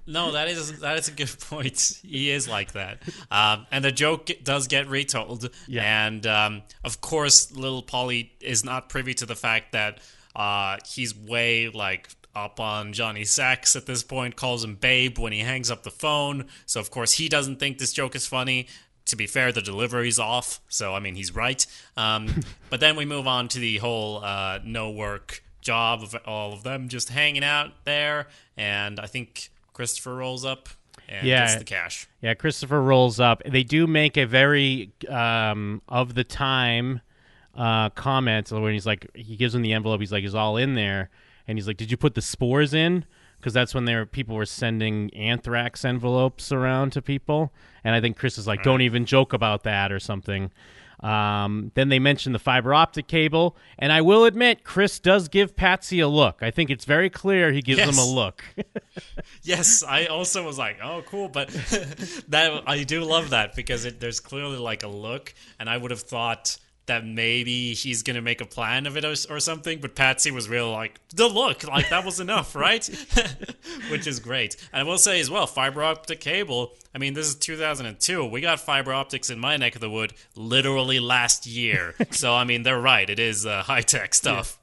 No, 0.06 0.32
that 0.32 0.48
is 0.48 0.80
that 0.80 0.98
is 0.98 1.08
a 1.08 1.12
good 1.12 1.34
point. 1.40 2.00
He 2.02 2.30
is 2.30 2.48
like 2.48 2.72
that, 2.72 3.02
um, 3.30 3.66
and 3.70 3.84
the 3.84 3.92
joke 3.92 4.30
does 4.42 4.66
get 4.66 4.88
retold. 4.88 5.50
Yeah. 5.66 6.06
And 6.06 6.26
um, 6.26 6.62
of 6.84 7.00
course, 7.02 7.52
little 7.52 7.82
Paulie 7.82 8.30
is 8.40 8.64
not 8.64 8.88
privy 8.88 9.12
to 9.14 9.26
the 9.26 9.36
fact 9.36 9.72
that 9.72 9.98
uh, 10.34 10.78
he's 10.86 11.14
way 11.14 11.68
like 11.68 12.08
up 12.34 12.60
on 12.60 12.92
Johnny 12.92 13.24
Sacks 13.24 13.76
at 13.76 13.86
this 13.86 14.02
point. 14.02 14.36
Calls 14.36 14.64
him 14.64 14.74
Babe 14.76 15.18
when 15.18 15.32
he 15.32 15.40
hangs 15.40 15.70
up 15.70 15.82
the 15.82 15.90
phone. 15.90 16.46
So 16.66 16.80
of 16.80 16.90
course 16.90 17.14
he 17.14 17.28
doesn't 17.28 17.56
think 17.60 17.78
this 17.78 17.92
joke 17.92 18.14
is 18.14 18.26
funny. 18.26 18.66
To 19.06 19.16
be 19.16 19.26
fair, 19.26 19.52
the 19.52 19.60
delivery's 19.60 20.18
off. 20.18 20.60
So 20.68 20.94
I 20.94 21.00
mean, 21.00 21.14
he's 21.14 21.34
right. 21.34 21.64
Um, 21.96 22.42
but 22.70 22.80
then 22.80 22.96
we 22.96 23.04
move 23.04 23.26
on 23.26 23.48
to 23.48 23.58
the 23.58 23.78
whole 23.78 24.24
uh, 24.24 24.60
no 24.64 24.90
work 24.90 25.42
job 25.60 26.02
of 26.02 26.14
all 26.26 26.52
of 26.52 26.62
them 26.62 26.88
just 26.88 27.08
hanging 27.08 27.44
out 27.44 27.72
there, 27.84 28.28
and 28.56 29.00
I 29.00 29.06
think 29.06 29.48
Christopher 29.72 30.14
rolls 30.14 30.44
up 30.44 30.68
and 31.08 31.26
Yeah. 31.26 31.40
gets 31.46 31.56
the 31.56 31.64
cash. 31.64 32.06
Yeah, 32.22 32.34
Christopher 32.34 32.80
rolls 32.82 33.18
up. 33.20 33.42
They 33.46 33.62
do 33.62 33.86
make 33.86 34.16
a 34.16 34.24
very 34.26 34.92
um, 35.08 35.82
of 35.88 36.14
the 36.14 36.24
time 36.24 37.00
uh, 37.54 37.90
comment 37.90 38.50
when 38.52 38.72
he's 38.72 38.86
like, 38.86 39.06
he 39.14 39.36
gives 39.36 39.54
him 39.54 39.62
the 39.62 39.72
envelope. 39.74 40.00
He's 40.00 40.12
like, 40.12 40.22
he's 40.22 40.34
all 40.34 40.56
in 40.56 40.74
there?" 40.74 41.10
And 41.46 41.58
he's 41.58 41.66
like, 41.66 41.76
"Did 41.76 41.90
you 41.90 41.96
put 41.96 42.14
the 42.14 42.22
spores 42.22 42.74
in?" 42.74 43.04
Because 43.38 43.52
that's 43.52 43.74
when 43.74 43.84
there 43.84 44.06
people 44.06 44.36
were 44.36 44.46
sending 44.46 45.12
anthrax 45.14 45.84
envelopes 45.84 46.50
around 46.50 46.92
to 46.92 47.02
people. 47.02 47.52
And 47.82 47.94
I 47.94 48.00
think 48.00 48.16
Chris 48.16 48.38
is 48.38 48.46
like, 48.46 48.62
"Don't 48.62 48.80
even 48.80 49.04
joke 49.04 49.32
about 49.32 49.64
that" 49.64 49.92
or 49.92 50.00
something. 50.00 50.50
Um, 51.00 51.70
then 51.74 51.90
they 51.90 51.98
mention 51.98 52.32
the 52.32 52.38
fiber 52.38 52.72
optic 52.72 53.08
cable, 53.08 53.56
and 53.78 53.92
I 53.92 54.00
will 54.00 54.24
admit, 54.24 54.64
Chris 54.64 54.98
does 54.98 55.28
give 55.28 55.54
Patsy 55.54 56.00
a 56.00 56.08
look. 56.08 56.38
I 56.40 56.50
think 56.50 56.70
it's 56.70 56.86
very 56.86 57.10
clear 57.10 57.52
he 57.52 57.60
gives 57.60 57.82
him 57.82 57.98
a 57.98 58.06
look. 58.06 58.42
Yes, 59.42 59.82
I 59.82 60.06
also 60.06 60.44
was 60.44 60.56
like, 60.56 60.78
oh, 60.82 61.02
cool, 61.06 61.28
but 61.28 61.48
that 62.28 62.62
I 62.66 62.84
do 62.84 63.02
love 63.02 63.30
that 63.30 63.54
because 63.54 63.84
it, 63.84 64.00
there's 64.00 64.20
clearly 64.20 64.56
like 64.56 64.82
a 64.84 64.88
look, 64.88 65.34
and 65.58 65.68
I 65.68 65.76
would 65.76 65.90
have 65.90 66.00
thought 66.00 66.56
that 66.86 67.06
maybe 67.06 67.72
he's 67.74 68.02
gonna 68.02 68.20
make 68.20 68.40
a 68.40 68.44
plan 68.46 68.86
of 68.86 68.96
it 68.96 69.04
or, 69.04 69.14
or 69.34 69.40
something, 69.40 69.78
but 69.80 69.94
Patsy 69.94 70.30
was 70.30 70.48
real 70.48 70.70
like 70.70 71.00
the 71.14 71.26
look, 71.28 71.66
like 71.66 71.88
that 71.90 72.04
was 72.04 72.20
enough, 72.20 72.54
right? 72.56 72.84
Which 73.90 74.06
is 74.06 74.20
great. 74.20 74.56
And 74.72 74.80
I 74.80 74.82
will 74.84 74.98
say 74.98 75.20
as 75.20 75.30
well, 75.30 75.46
fiber 75.46 75.82
optic 75.82 76.20
cable. 76.20 76.72
I 76.94 76.98
mean, 76.98 77.14
this 77.14 77.26
is 77.26 77.34
2002. 77.36 78.24
We 78.26 78.40
got 78.40 78.60
fiber 78.60 78.92
optics 78.92 79.30
in 79.30 79.38
my 79.38 79.56
neck 79.56 79.74
of 79.74 79.80
the 79.80 79.90
wood 79.90 80.12
literally 80.36 81.00
last 81.00 81.46
year. 81.46 81.94
so 82.10 82.34
I 82.34 82.44
mean, 82.44 82.62
they're 82.62 82.80
right. 82.80 83.08
It 83.08 83.18
is 83.18 83.46
uh, 83.46 83.62
high 83.62 83.80
tech 83.82 84.14
stuff. 84.14 84.58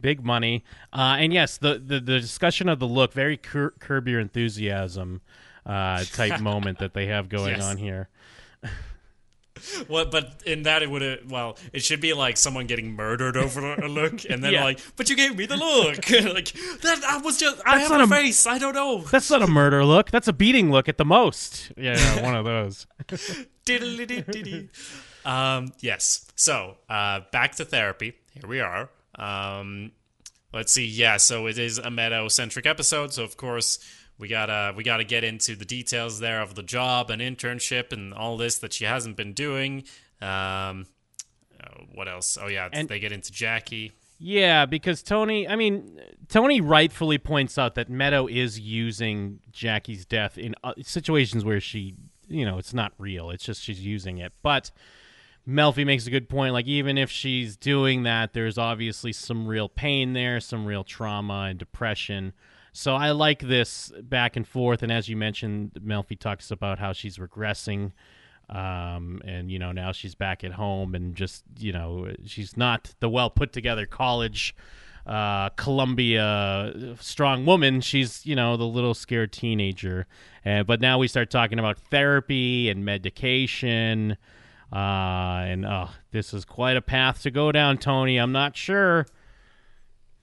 big 0.00 0.24
money. 0.24 0.64
Uh, 0.92 1.16
and 1.18 1.32
yes, 1.32 1.58
the, 1.58 1.78
the 1.78 2.00
the 2.00 2.20
discussion 2.20 2.68
of 2.68 2.78
the 2.78 2.86
look, 2.88 3.12
very 3.12 3.36
cur- 3.36 3.74
curb 3.80 4.08
your 4.08 4.20
enthusiasm 4.20 5.20
uh, 5.66 6.04
type 6.12 6.40
moment 6.40 6.78
that 6.78 6.94
they 6.94 7.06
have 7.06 7.28
going 7.28 7.56
Yes. 7.56 7.64
on 7.64 7.76
here. 7.76 8.08
What? 9.88 10.10
But 10.10 10.42
in 10.46 10.62
that, 10.64 10.82
it 10.82 10.90
would 10.90 11.02
have. 11.02 11.30
Well, 11.30 11.56
it 11.72 11.82
should 11.82 12.00
be 12.00 12.12
like 12.12 12.36
someone 12.36 12.66
getting 12.66 12.94
murdered 12.94 13.36
over 13.36 13.74
a 13.74 13.88
look, 14.00 14.24
and 14.28 14.42
then 14.42 14.52
Yeah. 14.52 14.64
like, 14.64 14.80
but 14.96 15.08
you 15.10 15.16
gave 15.16 15.36
me 15.36 15.46
the 15.46 15.56
look. 15.56 15.96
like 16.34 16.52
that. 16.82 17.02
I 17.06 17.18
was 17.18 17.38
just. 17.38 17.60
I 17.66 17.78
That's 17.78 17.88
have 17.88 17.98
not 17.98 18.00
a 18.00 18.04
a- 18.04 18.22
face. 18.22 18.46
I 18.46 18.58
don't 18.58 18.74
know. 18.74 19.02
That's 19.02 19.30
not 19.30 19.42
a 19.42 19.46
murder 19.46 19.84
look. 19.84 20.10
That's 20.10 20.28
a 20.28 20.32
beating 20.32 20.70
look 20.70 20.88
at 20.88 20.98
the 20.98 21.04
most. 21.04 21.72
Yeah, 21.76 22.22
one 22.22 22.34
of 22.36 22.44
those. 22.44 22.86
Diddly-dee-dee-dee. 23.66 24.68
um. 25.24 25.72
Yes. 25.80 26.26
So, 26.36 26.76
uh, 26.88 27.20
back 27.32 27.56
to 27.56 27.64
therapy. 27.64 28.14
Here 28.32 28.48
we 28.48 28.60
are. 28.60 28.90
Um. 29.16 29.92
Let's 30.52 30.72
see. 30.72 30.86
Yeah. 30.86 31.16
So 31.18 31.46
it 31.46 31.58
is 31.58 31.78
a 31.78 31.90
meadow 31.90 32.28
centric 32.28 32.66
episode. 32.66 33.12
So 33.12 33.24
of 33.24 33.36
course. 33.36 33.78
We 34.18 34.28
gotta 34.28 34.72
we 34.76 34.82
gotta 34.84 35.04
get 35.04 35.24
into 35.24 35.54
the 35.56 35.64
details 35.64 36.20
there 36.20 36.40
of 36.40 36.54
the 36.54 36.62
job 36.62 37.10
and 37.10 37.20
internship 37.20 37.92
and 37.92 38.14
all 38.14 38.36
this 38.36 38.58
that 38.58 38.72
she 38.72 38.84
hasn't 38.84 39.16
been 39.16 39.32
doing. 39.34 39.84
Um, 40.22 40.86
uh, 41.60 41.82
what 41.94 42.08
else? 42.08 42.38
Oh 42.40 42.46
yeah, 42.48 42.68
And- 42.72 42.88
they 42.88 42.98
get 42.98 43.12
into 43.12 43.32
Jackie. 43.32 43.92
Yeah, 44.18 44.64
because 44.64 45.02
Tony, 45.02 45.46
I 45.46 45.56
mean, 45.56 46.00
Tony 46.28 46.62
rightfully 46.62 47.18
points 47.18 47.58
out 47.58 47.74
that 47.74 47.90
Meadow 47.90 48.26
is 48.26 48.58
using 48.58 49.40
Jackie's 49.52 50.06
death 50.06 50.38
in 50.38 50.54
uh, 50.64 50.72
situations 50.80 51.44
where 51.44 51.60
she, 51.60 51.96
you 52.26 52.46
know, 52.46 52.56
it's 52.56 52.72
not 52.72 52.94
real. 52.96 53.28
It's 53.28 53.44
just 53.44 53.62
she's 53.62 53.84
using 53.84 54.16
it. 54.16 54.32
But 54.42 54.70
Melfi 55.46 55.84
makes 55.84 56.06
a 56.06 56.10
good 56.10 56.30
point. 56.30 56.54
Like, 56.54 56.66
even 56.66 56.96
if 56.96 57.10
she's 57.10 57.58
doing 57.58 58.04
that, 58.04 58.32
there's 58.32 58.56
obviously 58.56 59.12
some 59.12 59.46
real 59.46 59.68
pain 59.68 60.14
there, 60.14 60.40
some 60.40 60.64
real 60.64 60.82
trauma 60.82 61.48
and 61.50 61.58
depression. 61.58 62.32
So 62.76 62.94
I 62.94 63.12
like 63.12 63.40
this 63.40 63.92
back 64.02 64.36
and 64.36 64.46
forth. 64.46 64.82
And 64.82 64.92
as 64.92 65.08
you 65.08 65.16
mentioned, 65.16 65.72
Melfi 65.84 66.18
talks 66.18 66.50
about 66.50 66.78
how 66.78 66.92
she's 66.92 67.18
regressing 67.18 67.92
um, 68.48 69.20
and 69.24 69.50
you 69.50 69.58
know 69.58 69.72
now 69.72 69.92
she's 69.92 70.14
back 70.14 70.44
at 70.44 70.52
home 70.52 70.94
and 70.94 71.16
just 71.16 71.42
you 71.58 71.72
know 71.72 72.12
she's 72.24 72.56
not 72.56 72.94
the 73.00 73.08
well 73.08 73.28
put 73.28 73.52
together 73.52 73.86
college 73.86 74.54
uh, 75.06 75.50
Columbia 75.50 76.96
strong 77.00 77.46
woman. 77.46 77.80
She's 77.80 78.26
you 78.26 78.34
know 78.34 78.56
the 78.56 78.66
little 78.66 78.94
scared 78.94 79.32
teenager. 79.32 80.06
Uh, 80.44 80.64
but 80.64 80.80
now 80.80 80.98
we 80.98 81.08
start 81.08 81.30
talking 81.30 81.58
about 81.58 81.78
therapy 81.78 82.68
and 82.68 82.84
medication. 82.84 84.16
Uh, 84.72 85.46
and 85.46 85.64
oh, 85.64 85.90
this 86.10 86.34
is 86.34 86.44
quite 86.44 86.76
a 86.76 86.82
path 86.82 87.22
to 87.22 87.30
go 87.30 87.52
down, 87.52 87.78
Tony. 87.78 88.16
I'm 88.16 88.32
not 88.32 88.56
sure. 88.56 89.06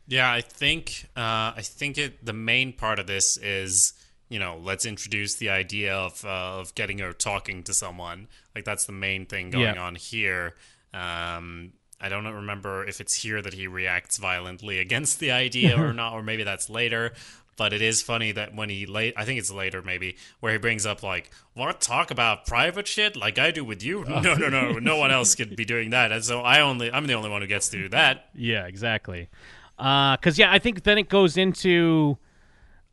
Yeah, 0.08 0.32
I 0.32 0.42
think 0.42 1.06
uh, 1.16 1.54
I 1.56 1.62
think 1.62 1.98
it. 1.98 2.26
The 2.26 2.34
main 2.34 2.74
part 2.74 3.00
of 3.00 3.08
this 3.08 3.38
is 3.38 3.94
you 4.30 4.40
know 4.40 4.58
let's 4.62 4.86
introduce 4.86 5.36
the 5.36 5.50
idea 5.50 5.96
of 5.96 6.24
uh, 6.26 6.60
of 6.60 6.76
getting 6.76 7.00
her 7.00 7.14
talking 7.14 7.64
to 7.64 7.74
someone. 7.74 8.28
Like 8.56 8.66
that's 8.66 8.86
the 8.86 8.92
main 8.92 9.26
thing 9.26 9.50
going 9.50 9.76
Yeah. 9.76 9.82
on 9.82 9.96
here. 9.96 10.56
Um, 10.94 11.74
I 12.02 12.10
don't 12.10 12.26
remember 12.28 12.86
if 12.86 13.00
it's 13.00 13.14
here 13.16 13.42
that 13.42 13.54
he 13.54 13.66
reacts 13.68 14.18
violently 14.18 14.80
against 14.86 15.20
the 15.20 15.32
idea 15.32 15.80
or 15.82 15.94
not, 16.02 16.14
or 16.14 16.22
maybe 16.22 16.44
that's 16.44 16.70
later. 16.70 17.14
But 17.56 17.72
it 17.72 17.84
is 17.84 18.02
funny 18.02 18.32
that 18.32 18.56
when 18.56 18.70
he 18.70 18.88
late, 18.88 19.14
I 19.16 19.26
think 19.26 19.38
it's 19.40 19.52
later 19.52 19.84
maybe, 19.84 20.18
where 20.40 20.52
he 20.52 20.58
brings 20.58 20.88
up 20.88 21.04
like, 21.04 21.30
"What 21.54 21.80
talk 21.80 22.10
about 22.10 22.48
private 22.48 22.88
shit 22.88 23.16
like 23.16 23.38
I 23.38 23.52
do 23.52 23.64
with 23.64 23.84
you?" 23.84 24.04
No, 24.08 24.34
no, 24.34 24.50
no, 24.50 24.72
no 24.80 24.98
one 24.98 25.12
else 25.12 25.36
could 25.36 25.56
be 25.56 25.64
doing 25.64 25.92
that, 25.92 26.12
and 26.12 26.26
so 26.26 26.42
I 26.42 26.62
only, 26.62 26.92
I'm 26.92 27.06
the 27.06 27.14
only 27.14 27.30
one 27.30 27.42
who 27.44 27.48
gets 27.48 27.70
to 27.70 27.78
do 27.78 27.90
that. 27.90 28.30
Yeah, 28.34 28.66
exactly. 28.66 29.30
Because 29.78 30.38
yeah, 30.38 30.52
I 30.52 30.60
think 30.60 30.84
then 30.84 30.98
it 30.98 31.10
goes 31.10 31.38
into 31.38 32.18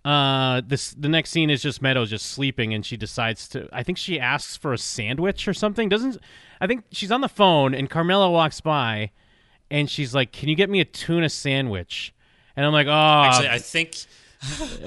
uh 0.05 0.63
this. 0.67 0.93
The 0.93 1.09
next 1.09 1.31
scene 1.31 1.51
is 1.51 1.63
just 1.63 1.83
Meadows 1.83 2.11
just 2.11 2.27
sleeping, 2.27 2.73
and 2.73 2.85
she 2.87 2.97
decides 2.97 3.49
to. 3.49 3.69
I 3.73 3.83
think 3.83 3.99
she 3.99 4.19
asks 4.19 4.57
for 4.57 4.73
a 4.73 4.79
sandwich 4.79 5.47
or 5.47 5.53
something. 5.55 5.89
Doesn't 5.89 6.17
I 6.61 6.67
think 6.67 6.85
she's 6.91 7.13
on 7.13 7.21
the 7.21 7.29
phone, 7.29 7.75
and 7.75 7.89
Carmela 7.91 8.31
walks 8.31 8.61
by, 8.61 9.11
and 9.71 9.91
she's 9.91 10.15
like, 10.15 10.33
"Can 10.33 10.49
you 10.49 10.55
get 10.57 10.71
me 10.71 10.81
a 10.81 10.85
tuna 10.87 11.29
sandwich?" 11.29 12.15
And 12.57 12.65
I'm 12.65 12.73
like, 12.73 12.87
"Oh, 12.87 12.91
Actually, 13.27 13.51
I 13.51 13.59
think 13.59 13.95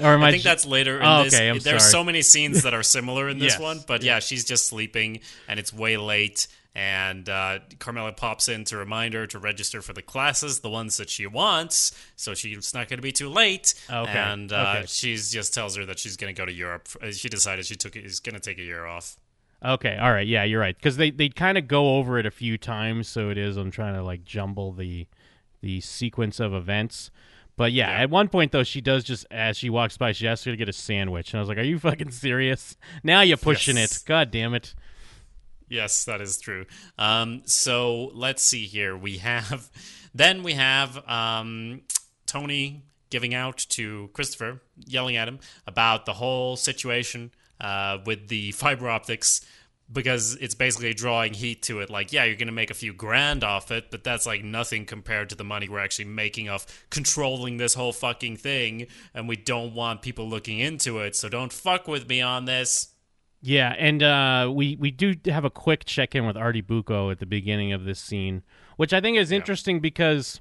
or 0.00 0.06
am 0.14 0.22
I 0.24 0.28
I, 0.28 0.30
think 0.32 0.42
ju- 0.42 0.48
that's 0.48 0.66
later 0.66 0.98
in 0.98 1.06
Oh, 1.06 1.22
this. 1.22 1.34
okay, 1.34 1.48
I'm 1.48 1.60
There's 1.60 1.88
so 1.88 2.02
many 2.02 2.22
scenes 2.22 2.64
that 2.64 2.74
are 2.74 2.82
similar 2.82 3.28
in 3.28 3.38
this 3.38 3.52
Yes. 3.54 3.60
one, 3.60 3.80
but 3.86 4.02
yeah, 4.02 4.18
she's 4.18 4.44
just 4.44 4.66
sleeping 4.66 5.20
and 5.46 5.60
it's 5.60 5.72
way 5.72 5.96
late. 5.96 6.48
And 6.76 7.28
uh, 7.28 7.60
Carmela 7.78 8.12
pops 8.12 8.48
in 8.48 8.64
to 8.64 8.76
remind 8.76 9.14
her 9.14 9.28
to 9.28 9.38
register 9.38 9.80
for 9.80 9.92
the 9.92 10.02
classes, 10.02 10.58
the 10.60 10.70
ones 10.70 10.96
that 10.96 11.08
she 11.08 11.24
wants, 11.24 11.92
so 12.16 12.34
she's 12.34 12.74
not 12.74 12.88
going 12.88 12.98
to 12.98 13.02
be 13.02 13.12
too 13.12 13.28
late. 13.28 13.74
Okay, 13.88 14.10
And 14.10 14.52
uh, 14.52 14.74
okay. 14.78 14.86
she 14.88 15.14
just 15.16 15.54
tells 15.54 15.76
her 15.76 15.86
that 15.86 16.00
she's 16.00 16.16
going 16.16 16.34
to 16.34 16.36
go 16.36 16.44
to 16.44 16.52
Europe. 16.52 16.88
Uh, 17.00 17.12
She 17.12 17.28
decided 17.28 17.64
she 17.66 17.76
took 17.76 17.94
is 17.94 18.18
going 18.18 18.34
to 18.34 18.40
take 18.40 18.58
a 18.58 18.62
year 18.64 18.86
off. 18.86 19.16
Okay, 19.64 19.96
all 19.96 20.10
right, 20.12 20.26
yeah, 20.26 20.42
you're 20.42 20.60
right. 20.60 20.76
Because 20.76 20.96
they 20.96 21.10
they 21.10 21.28
kind 21.28 21.56
of 21.56 21.68
go 21.68 21.96
over 21.96 22.18
it 22.18 22.26
a 22.26 22.30
few 22.30 22.58
times, 22.58 23.06
so 23.08 23.30
it 23.30 23.38
is. 23.38 23.56
I'm 23.56 23.70
trying 23.70 23.94
to 23.94 24.02
like 24.02 24.24
jumble 24.24 24.72
the 24.72 25.06
the 25.62 25.80
sequence 25.80 26.40
of 26.40 26.52
events, 26.52 27.10
But 27.56 27.72
yeah, 27.72 27.88
Yeah. 27.88 28.02
at 28.02 28.10
one 28.10 28.28
point 28.28 28.50
though, 28.52 28.64
she 28.64 28.80
does 28.82 29.04
just 29.04 29.24
as 29.30 29.56
she 29.56 29.70
walks 29.70 29.96
by, 29.96 30.10
she 30.12 30.26
asks 30.26 30.44
her 30.44 30.50
to 30.50 30.56
get 30.56 30.68
a 30.68 30.72
sandwich, 30.72 31.32
and 31.32 31.38
I 31.38 31.40
was 31.40 31.48
like, 31.48 31.56
"Are 31.58 31.62
you 31.62 31.78
fucking 31.78 32.10
serious? 32.10 32.76
Now 33.04 33.20
you're 33.20 33.36
pushing 33.38 33.76
Yes. 33.76 34.02
it. 34.02 34.06
God 34.06 34.30
damn 34.32 34.54
it." 34.54 34.74
Yes, 35.74 36.04
that 36.04 36.20
is 36.20 36.38
true. 36.38 36.66
Um, 36.98 37.42
so 37.46 38.12
let's 38.14 38.44
see 38.44 38.66
here. 38.66 38.96
We 38.96 39.18
have, 39.18 39.70
then 40.14 40.44
we 40.44 40.52
have 40.52 41.06
um, 41.08 41.82
Tony 42.26 42.84
giving 43.10 43.34
out 43.34 43.58
to 43.70 44.08
Christopher, 44.12 44.60
yelling 44.76 45.16
at 45.16 45.26
him 45.26 45.40
about 45.66 46.06
the 46.06 46.12
whole 46.12 46.56
situation 46.56 47.32
uh, 47.60 47.98
with 48.06 48.28
the 48.28 48.52
fiber 48.52 48.88
optics 48.88 49.44
because 49.92 50.36
it's 50.36 50.54
basically 50.54 50.94
drawing 50.94 51.34
heat 51.34 51.62
to 51.62 51.80
it. 51.80 51.90
Like, 51.90 52.12
yeah, 52.12 52.22
you're 52.24 52.36
going 52.36 52.46
to 52.46 52.52
make 52.52 52.70
a 52.70 52.74
few 52.74 52.92
grand 52.92 53.42
off 53.42 53.72
it, 53.72 53.90
but 53.90 54.04
that's 54.04 54.26
like 54.26 54.44
nothing 54.44 54.86
compared 54.86 55.28
to 55.30 55.34
the 55.34 55.44
money 55.44 55.68
we're 55.68 55.80
actually 55.80 56.06
making 56.06 56.48
off 56.48 56.86
controlling 56.88 57.56
this 57.56 57.74
whole 57.74 57.92
fucking 57.92 58.36
thing. 58.36 58.86
And 59.12 59.28
we 59.28 59.36
don't 59.36 59.74
want 59.74 60.02
people 60.02 60.28
looking 60.28 60.60
into 60.60 61.00
it. 61.00 61.16
So 61.16 61.28
don't 61.28 61.52
fuck 61.52 61.88
with 61.88 62.08
me 62.08 62.22
on 62.22 62.44
this. 62.44 62.93
Yeah, 63.46 63.74
and 63.78 64.02
uh, 64.02 64.50
we 64.50 64.74
we 64.76 64.90
do 64.90 65.14
have 65.26 65.44
a 65.44 65.50
quick 65.50 65.84
check 65.84 66.14
in 66.14 66.26
with 66.26 66.34
Artie 66.34 66.62
Bucco 66.62 67.10
at 67.10 67.18
the 67.18 67.26
beginning 67.26 67.74
of 67.74 67.84
this 67.84 68.00
scene, 68.00 68.42
which 68.78 68.94
I 68.94 69.02
think 69.02 69.18
is 69.18 69.30
interesting 69.30 69.80
because 69.80 70.40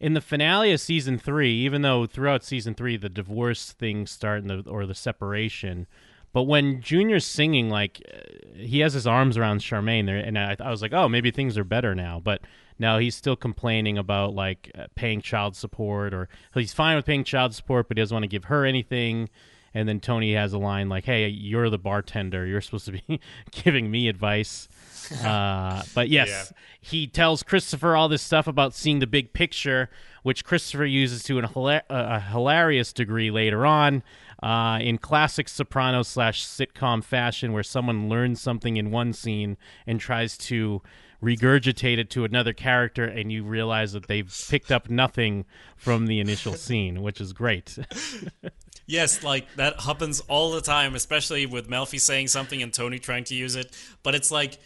in 0.00 0.14
the 0.14 0.22
finale 0.22 0.72
of 0.72 0.80
season 0.80 1.18
three, 1.18 1.52
even 1.52 1.82
though 1.82 2.06
throughout 2.06 2.42
season 2.42 2.72
three 2.72 2.96
the 2.96 3.10
divorce 3.10 3.72
things 3.72 4.10
start 4.10 4.40
and 4.40 4.48
the, 4.48 4.70
or 4.70 4.86
the 4.86 4.94
separation, 4.94 5.86
but 6.32 6.44
when 6.44 6.80
Junior's 6.80 7.26
singing, 7.26 7.68
like 7.68 8.02
uh, 8.10 8.56
he 8.56 8.80
has 8.80 8.94
his 8.94 9.06
arms 9.06 9.36
around 9.36 9.60
Charmaine 9.60 10.06
there, 10.06 10.16
and 10.16 10.38
I, 10.38 10.56
I 10.58 10.70
was 10.70 10.80
like, 10.80 10.94
oh, 10.94 11.10
maybe 11.10 11.30
things 11.30 11.58
are 11.58 11.64
better 11.64 11.94
now. 11.94 12.18
But 12.18 12.40
no, 12.78 12.96
he's 12.96 13.14
still 13.14 13.36
complaining 13.36 13.98
about 13.98 14.34
like 14.34 14.70
uh, 14.74 14.86
paying 14.94 15.20
child 15.20 15.54
support, 15.54 16.14
or 16.14 16.30
he's 16.54 16.72
fine 16.72 16.96
with 16.96 17.04
paying 17.04 17.24
child 17.24 17.54
support, 17.54 17.88
but 17.88 17.98
he 17.98 18.00
doesn't 18.00 18.14
want 18.14 18.24
to 18.24 18.28
give 18.28 18.44
her 18.44 18.64
anything. 18.64 19.28
And 19.74 19.88
then 19.88 20.00
Tony 20.00 20.34
has 20.34 20.52
a 20.52 20.58
line 20.58 20.88
like, 20.88 21.04
"Hey, 21.04 21.28
you're 21.28 21.70
the 21.70 21.78
bartender. 21.78 22.46
You're 22.46 22.60
supposed 22.60 22.86
to 22.86 22.92
be 22.92 23.20
giving 23.50 23.90
me 23.90 24.08
advice." 24.08 24.68
uh, 25.24 25.82
but 25.94 26.08
yes, 26.08 26.28
Yeah. 26.28 26.56
he 26.80 27.06
tells 27.06 27.42
Christopher 27.42 27.96
all 27.96 28.08
this 28.08 28.22
stuff 28.22 28.46
about 28.46 28.72
seeing 28.74 29.00
the 29.00 29.06
big 29.06 29.32
picture, 29.32 29.90
which 30.22 30.44
Christopher 30.44 30.84
uses 30.84 31.22
to 31.24 31.38
an 31.38 31.46
hila- 31.46 31.82
a 31.90 32.20
hilarious 32.20 32.92
degree 32.92 33.30
later 33.30 33.66
on. 33.66 34.02
Uh, 34.42 34.78
in 34.80 34.98
classic 34.98 35.48
Soprano 35.48 36.02
slash 36.02 36.44
sitcom 36.44 37.02
fashion, 37.04 37.52
where 37.52 37.62
someone 37.62 38.08
learns 38.08 38.40
something 38.40 38.76
in 38.76 38.90
one 38.90 39.12
scene 39.12 39.56
and 39.86 40.00
tries 40.00 40.36
to 40.36 40.82
regurgitate 41.22 41.98
it 41.98 42.10
to 42.10 42.24
another 42.24 42.52
character, 42.52 43.04
and 43.04 43.30
you 43.30 43.44
realize 43.44 43.92
that 43.92 44.08
they've 44.08 44.34
picked 44.50 44.72
up 44.72 44.90
nothing 44.90 45.44
from 45.76 46.06
the 46.06 46.18
initial 46.18 46.54
scene, 46.54 47.02
which 47.02 47.20
is 47.20 47.32
great. 47.32 47.78
Yes, 48.86 49.22
like 49.22 49.46
that 49.56 49.80
happens 49.80 50.20
all 50.28 50.52
the 50.52 50.60
time, 50.60 50.94
especially 50.94 51.46
with 51.46 51.68
Melfi 51.68 52.00
saying 52.00 52.28
something 52.28 52.62
and 52.62 52.72
Tony 52.72 52.98
trying 52.98 53.24
to 53.24 53.34
use 53.34 53.56
it. 53.56 53.76
But 54.02 54.14
it's 54.14 54.30
like 54.30 54.58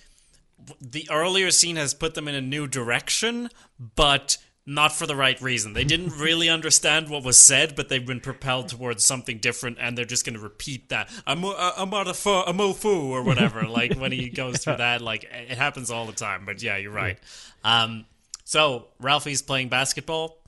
the 0.80 1.08
earlier 1.10 1.50
scene 1.50 1.76
has 1.76 1.94
put 1.94 2.14
them 2.14 2.28
in 2.28 2.34
a 2.34 2.40
new 2.40 2.66
direction, 2.66 3.50
but 3.94 4.38
not 4.64 4.92
for 4.92 5.06
the 5.06 5.14
right 5.14 5.40
reason. 5.40 5.74
They 5.74 5.84
didn't 5.84 6.12
really 6.18 6.48
understand 6.48 7.08
what 7.08 7.22
was 7.22 7.38
said, 7.38 7.76
but 7.76 7.88
they've 7.88 8.04
been 8.04 8.20
propelled 8.20 8.68
towards 8.68 9.04
something 9.04 9.38
different, 9.38 9.78
and 9.80 9.96
they're 9.96 10.04
just 10.04 10.24
going 10.24 10.34
to 10.34 10.40
repeat 10.40 10.88
that. 10.88 11.08
I'm 11.26 11.44
a, 11.44 11.72
I'm 11.76 11.92
a, 11.92 12.12
fo- 12.14 12.42
a 12.42 12.52
mofu 12.52 13.10
or 13.10 13.22
whatever. 13.22 13.62
like 13.68 13.94
when 13.94 14.12
he 14.12 14.28
goes 14.28 14.64
through 14.64 14.78
that, 14.78 15.00
like 15.00 15.24
it 15.24 15.56
happens 15.56 15.90
all 15.90 16.06
the 16.06 16.12
time. 16.12 16.44
But 16.44 16.62
yeah, 16.62 16.76
you're 16.76 16.90
right. 16.90 17.18
Um, 17.62 18.06
so 18.44 18.88
Ralphie's 19.00 19.42
playing 19.42 19.68
basketball. 19.68 20.38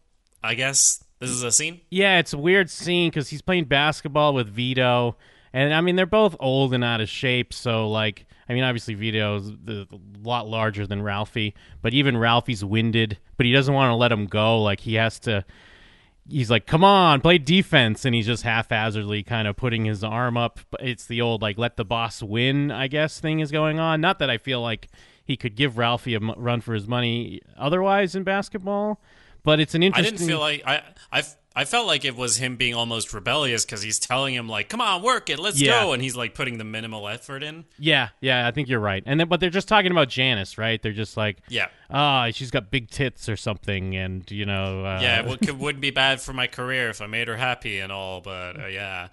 I 0.43 0.55
guess 0.55 1.03
this 1.19 1.31
is 1.31 1.43
a 1.43 1.51
scene. 1.53 1.81
Yeah, 1.91 2.19
it's 2.19 2.33
a 2.33 2.39
weird 2.39 2.71
scene 2.71 3.11
because 3.11 3.29
he's 3.29 3.43
playing 3.43 3.65
basketball 3.65 4.35
with 4.35 4.49
Vito, 4.49 5.17
and 5.53 5.75
I 5.75 5.81
mean 5.81 5.97
they're 5.97 6.07
both 6.07 6.37
old 6.41 6.75
and 6.75 6.85
out 6.85 7.01
of 7.01 7.09
shape. 7.09 7.53
So 7.53 7.89
like, 7.89 8.27
I 8.49 8.55
mean 8.55 8.65
obviously 8.65 8.95
Vito's 8.95 9.51
a 9.69 9.87
lot 10.23 10.49
larger 10.49 10.87
than 10.87 11.03
Ralphie, 11.03 11.55
but 11.83 11.95
even 11.95 12.17
Ralphie's 12.17 12.65
winded. 12.65 13.19
But 13.37 13.47
he 13.47 13.53
doesn't 13.53 13.75
want 13.75 13.91
to 13.91 13.97
let 13.97 14.13
him 14.13 14.27
go. 14.27 14.63
Like 14.63 14.81
he 14.81 14.95
has 14.95 15.19
to. 15.21 15.45
He's 16.31 16.51
like, 16.51 16.67
"Come 16.67 16.85
on, 16.85 17.23
play 17.23 17.39
defense," 17.39 18.05
and 18.05 18.15
he's 18.15 18.27
just 18.27 18.43
haphazardly 18.43 19.23
kind 19.23 19.49
of 19.49 19.57
putting 19.57 19.87
his 19.87 20.05
arm 20.05 20.37
up. 20.37 20.61
It's 20.79 21.07
the 21.07 21.23
old 21.23 21.41
like 21.41 21.57
"let 21.57 21.77
the 21.77 21.87
boss 21.87 22.23
win," 22.23 22.71
I 22.71 22.87
guess, 22.87 23.19
thing 23.19 23.41
is 23.41 23.51
going 23.51 23.81
on. 23.81 24.03
Not 24.03 24.19
that 24.19 24.29
I 24.29 24.37
feel 24.37 24.61
like 24.61 24.89
he 25.25 25.37
could 25.37 25.57
give 25.57 25.79
Ralphie 25.79 26.15
a 26.15 26.21
run 26.21 26.61
for 26.61 26.75
his 26.75 26.87
money 26.87 27.41
otherwise 27.57 28.15
in 28.15 28.25
basketball, 28.25 29.01
but 29.49 29.61
it's 29.61 29.75
an 29.75 29.83
interesting. 29.83 30.15
I 30.15 30.19
didn't 30.19 30.29
feel 30.29 30.41
like 30.41 30.63
I 30.67 30.83
I 31.11 31.23
I 31.57 31.65
felt 31.65 31.87
like 31.87 32.05
it 32.05 32.15
was 32.15 32.37
him 32.37 32.57
being 32.57 32.75
almost 32.75 33.15
rebellious 33.15 33.65
because 33.65 33.81
he's 33.81 33.99
telling 33.99 34.35
him 34.35 34.47
like, 34.47 34.69
"Come 34.69 34.83
on, 34.83 35.01
work 35.03 35.31
it, 35.31 35.39
let's 35.39 35.59
Yeah. 35.59 35.85
go," 35.85 35.93
and 35.95 36.03
he's 36.03 36.15
like 36.15 36.35
putting 36.35 36.59
the 36.59 36.65
minimal 36.65 37.09
effort 37.09 37.43
in. 37.43 37.65
Yeah, 37.79 38.11
yeah, 38.21 38.47
I 38.47 38.51
think 38.51 38.69
you're 38.69 38.79
right. 38.79 39.03
And 39.07 39.19
then, 39.19 39.27
but 39.27 39.41
they're 39.41 39.49
just 39.49 39.67
talking 39.67 39.91
about 39.91 40.11
Janice, 40.11 40.59
right? 40.59 40.83
They're 40.83 40.93
just 40.93 41.17
like, 41.17 41.39
Yeah, 41.49 41.69
ah, 41.91 42.29
she's 42.31 42.51
got 42.51 42.71
big 42.71 42.91
tits 42.91 43.27
or 43.27 43.37
something, 43.37 43.97
and 43.97 44.31
you 44.31 44.45
know, 44.45 44.85
uh, 44.85 45.01
yeah, 45.01 45.21
it 45.21 45.27
would, 45.31 45.41
could, 45.41 45.59
wouldn't 45.59 45.81
be 45.81 45.91
bad 45.93 46.21
for 46.21 46.35
my 46.35 46.47
career 46.47 46.91
if 46.91 47.01
I 47.01 47.07
made 47.07 47.27
her 47.27 47.37
happy 47.39 47.81
and 47.81 47.91
all, 47.91 48.21
but 48.21 48.61
uh, 48.61 48.67
yeah. 48.67 49.09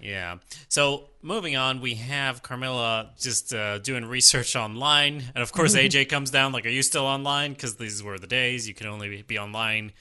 Yeah. 0.00 0.36
So 0.68 1.08
moving 1.22 1.56
on, 1.56 1.80
we 1.80 1.94
have 1.94 2.42
Carmela 2.42 3.10
just 3.18 3.52
uh, 3.52 3.78
doing 3.78 4.04
research 4.04 4.54
online, 4.56 5.24
and 5.34 5.42
of 5.42 5.52
course 5.52 5.74
AJ 5.74 6.08
comes 6.14 6.30
down. 6.30 6.52
Like, 6.52 6.66
are 6.66 6.70
you 6.70 6.82
still 6.82 7.04
online? 7.04 7.52
Because 7.52 7.76
these 7.76 8.02
were 8.02 8.18
the 8.18 8.26
days 8.28 8.68
you 8.68 8.74
could 8.74 8.86
only 8.86 9.22
be 9.22 9.38
online 9.38 9.92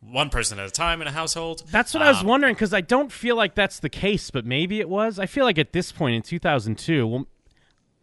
one 0.00 0.28
person 0.28 0.58
at 0.58 0.66
a 0.68 0.70
time 0.70 1.00
in 1.00 1.08
a 1.08 1.12
household. 1.12 1.62
That's 1.70 1.94
what 1.94 2.02
I 2.02 2.08
was 2.08 2.20
Um, 2.20 2.26
wondering 2.26 2.54
because 2.54 2.74
I 2.74 2.82
don't 2.82 3.10
feel 3.10 3.34
like 3.34 3.54
that's 3.54 3.80
the 3.80 3.88
case, 3.88 4.30
but 4.30 4.44
maybe 4.44 4.78
it 4.78 4.88
was. 4.90 5.18
I 5.18 5.24
feel 5.26 5.44
like 5.44 5.58
at 5.58 5.72
this 5.72 5.90
point 5.90 6.14
in 6.16 6.22
2002, 6.22 7.06
well, 7.06 7.26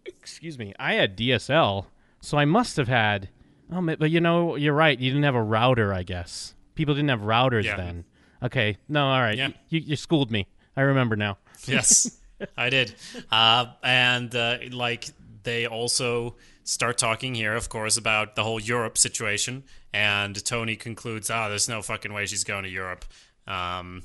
excuse 0.05 0.57
me, 0.57 0.73
I 0.79 0.95
had 0.95 1.15
DSL, 1.17 1.85
so 2.19 2.37
I 2.37 2.45
must 2.45 2.77
have 2.77 2.87
had. 2.87 3.29
Oh, 3.71 3.81
but 3.81 4.09
you 4.09 4.19
know, 4.19 4.55
you're 4.55 4.73
right. 4.73 4.97
You 4.99 5.11
didn't 5.11 5.23
have 5.23 5.35
a 5.35 5.41
router, 5.43 5.93
I 5.93 6.03
guess. 6.03 6.55
People 6.75 6.95
didn't 6.95 7.09
have 7.09 7.21
routers 7.21 7.63
Yeah. 7.63 7.77
then. 7.77 8.05
Okay, 8.41 8.77
no, 8.89 9.05
all 9.07 9.21
right. 9.21 9.37
Yeah. 9.37 9.49
You, 9.69 9.79
you 9.79 9.95
schooled 9.95 10.29
me. 10.31 10.47
I 10.75 10.81
remember 10.81 11.15
now. 11.15 11.37
yes, 11.67 12.19
I 12.57 12.69
did. 12.69 12.93
Uh, 13.31 13.67
and 13.83 14.33
uh, 14.35 14.57
like 14.71 15.09
they 15.43 15.65
also 15.67 16.35
start 16.63 16.97
talking 16.97 17.35
here, 17.35 17.55
of 17.55 17.69
course, 17.69 17.97
about 17.97 18.35
the 18.35 18.43
whole 18.43 18.59
Europe 18.59 18.97
situation. 18.97 19.63
And 19.93 20.43
Tony 20.43 20.75
concludes, 20.75 21.29
"Ah, 21.29 21.49
there's 21.49 21.69
no 21.69 21.81
fucking 21.81 22.13
way 22.13 22.25
she's 22.25 22.43
going 22.43 22.63
to 22.63 22.69
Europe." 22.69 23.05
Um, 23.47 24.03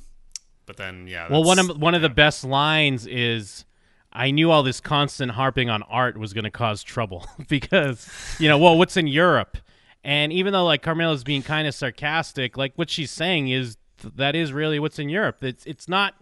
but 0.66 0.76
then, 0.76 1.06
yeah. 1.06 1.28
Well, 1.30 1.44
one 1.44 1.58
of 1.58 1.80
one 1.80 1.94
of 1.94 2.02
the 2.02 2.10
best 2.10 2.44
lines 2.44 3.06
is, 3.06 3.64
"I 4.12 4.30
knew 4.30 4.50
all 4.50 4.62
this 4.62 4.80
constant 4.80 5.32
harping 5.32 5.70
on 5.70 5.82
art 5.84 6.18
was 6.18 6.32
going 6.34 6.44
to 6.44 6.50
cause 6.50 6.82
trouble 6.82 7.26
because 7.48 8.08
you 8.38 8.48
know, 8.48 8.58
well, 8.58 8.76
what's 8.76 8.96
in 8.96 9.06
Europe?" 9.06 9.56
And 10.04 10.32
even 10.32 10.52
though 10.52 10.64
like 10.64 10.82
Carmela's 10.82 11.24
being 11.24 11.42
kind 11.42 11.66
of 11.66 11.74
sarcastic, 11.74 12.56
like 12.56 12.72
what 12.76 12.90
she's 12.90 13.10
saying 13.10 13.48
is 13.48 13.76
that 14.14 14.36
is 14.36 14.52
really 14.52 14.78
what's 14.78 14.98
in 14.98 15.08
Europe. 15.08 15.42
It's 15.42 15.64
it's 15.66 15.88
not 15.88 16.14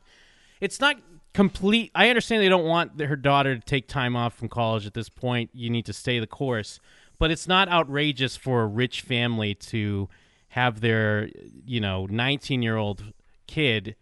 it's 0.60 0.80
not 0.80 0.96
complete. 1.36 1.90
I 1.94 2.08
understand 2.08 2.42
they 2.42 2.48
don't 2.48 2.64
want 2.64 2.98
her 2.98 3.14
daughter 3.14 3.54
to 3.54 3.60
take 3.60 3.86
time 3.88 4.16
off 4.16 4.34
from 4.34 4.48
college 4.48 4.86
at 4.86 4.94
this 4.94 5.10
point. 5.10 5.50
You 5.52 5.68
need 5.68 5.84
to 5.84 5.92
stay 5.92 6.18
the 6.18 6.26
course, 6.26 6.80
but 7.18 7.30
it's 7.30 7.46
not 7.46 7.68
outrageous 7.68 8.36
for 8.36 8.62
a 8.62 8.66
rich 8.66 9.02
family 9.02 9.54
to 9.54 10.08
have 10.48 10.80
their 10.80 11.28
you 11.66 11.78
know 11.78 12.06
19 12.06 12.62
year 12.62 12.78
old 12.78 13.12
kid 13.46 13.94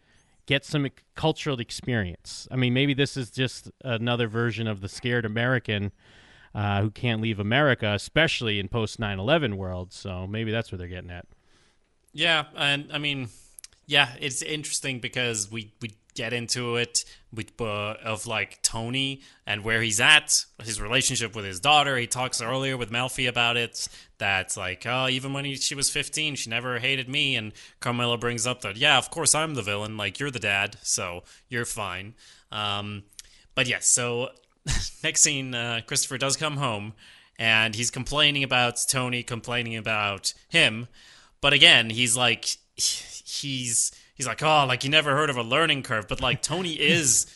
get 0.47 0.65
some 0.65 0.87
cultural 1.17 1.59
experience. 1.59 2.47
I 2.53 2.57
mean, 2.57 2.73
maybe 2.73 2.95
this 2.95 3.17
is 3.17 3.31
just 3.31 3.69
another 3.83 4.29
version 4.29 4.69
of 4.69 4.81
the 4.81 4.89
scared 4.89 5.25
American 5.25 5.91
uh, 6.55 6.83
who 6.83 6.91
can't 6.91 7.21
leave 7.21 7.41
America, 7.41 7.93
especially 7.95 8.61
in 8.61 8.69
post 8.69 9.01
9/11 9.01 9.55
world. 9.55 9.93
So 9.93 10.29
maybe 10.29 10.53
that's 10.53 10.71
what 10.71 10.79
they're 10.79 10.87
getting 10.87 11.11
at. 11.11 11.27
Yeah, 12.13 12.45
and 12.55 12.93
I 12.93 12.99
mean, 12.99 13.31
yeah, 13.87 14.11
it's 14.21 14.41
interesting 14.41 15.01
because 15.01 15.51
we 15.51 15.73
we 15.83 15.97
get 16.15 16.33
into 16.33 16.77
it 16.77 17.05
with 17.33 17.61
uh, 17.61 17.95
of 18.05 18.27
like 18.27 18.63
Tony 18.63 19.23
and 19.47 19.65
where 19.65 19.83
he's 19.83 20.01
at, 20.01 20.45
his 20.63 20.81
relationship 20.81 21.35
with 21.35 21.45
his 21.45 21.61
daughter. 21.61 21.97
He 21.97 22.07
talks 22.07 22.41
earlier 22.41 22.77
with 22.77 22.91
Melfi 22.91 23.29
about 23.29 23.57
it. 23.57 23.89
That's 24.19 24.57
like, 24.57 24.85
oh, 24.87 25.09
even 25.09 25.33
when 25.33 25.45
he, 25.45 25.57
she 25.57 25.75
was 25.75 25.91
fifteen, 25.91 26.35
she 26.37 26.51
never 26.51 26.79
hated 26.79 27.09
me. 27.09 27.37
And 27.37 27.53
Carmela 27.81 28.19
brings 28.19 28.47
up 28.47 28.63
that, 28.63 28.77
yeah, 28.77 28.99
of 28.99 29.11
course 29.11 29.35
I'm 29.35 29.55
the 29.55 29.63
villain. 29.63 29.97
Like 29.97 30.19
you're 30.19 30.31
the 30.31 30.39
dad, 30.39 30.77
so 30.83 31.25
you're 31.49 31.65
fine. 31.65 32.15
Um, 32.53 33.05
but 33.55 33.67
yes, 33.67 33.87
so 33.87 34.31
next 35.03 35.23
scene, 35.23 35.55
uh, 35.55 35.81
Christopher 35.87 36.19
does 36.19 36.37
come 36.37 36.57
home, 36.57 36.95
and 37.39 37.75
he's 37.75 37.91
complaining 37.91 38.45
about 38.45 38.79
Tony, 38.89 39.23
complaining 39.23 39.77
about 39.77 40.33
him. 40.49 40.89
But 41.41 41.53
again, 41.53 41.91
he's 41.91 42.17
like, 42.17 42.57
he's 42.77 43.93
he's 44.15 44.27
like, 44.27 44.43
oh, 44.43 44.65
like 44.67 44.85
you 44.85 44.91
never 44.91 45.15
heard 45.15 45.31
of 45.31 45.37
a 45.37 45.43
learning 45.43 45.83
curve. 45.83 46.09
But 46.09 46.21
like 46.21 46.43
Tony 46.43 46.73
is 46.81 47.27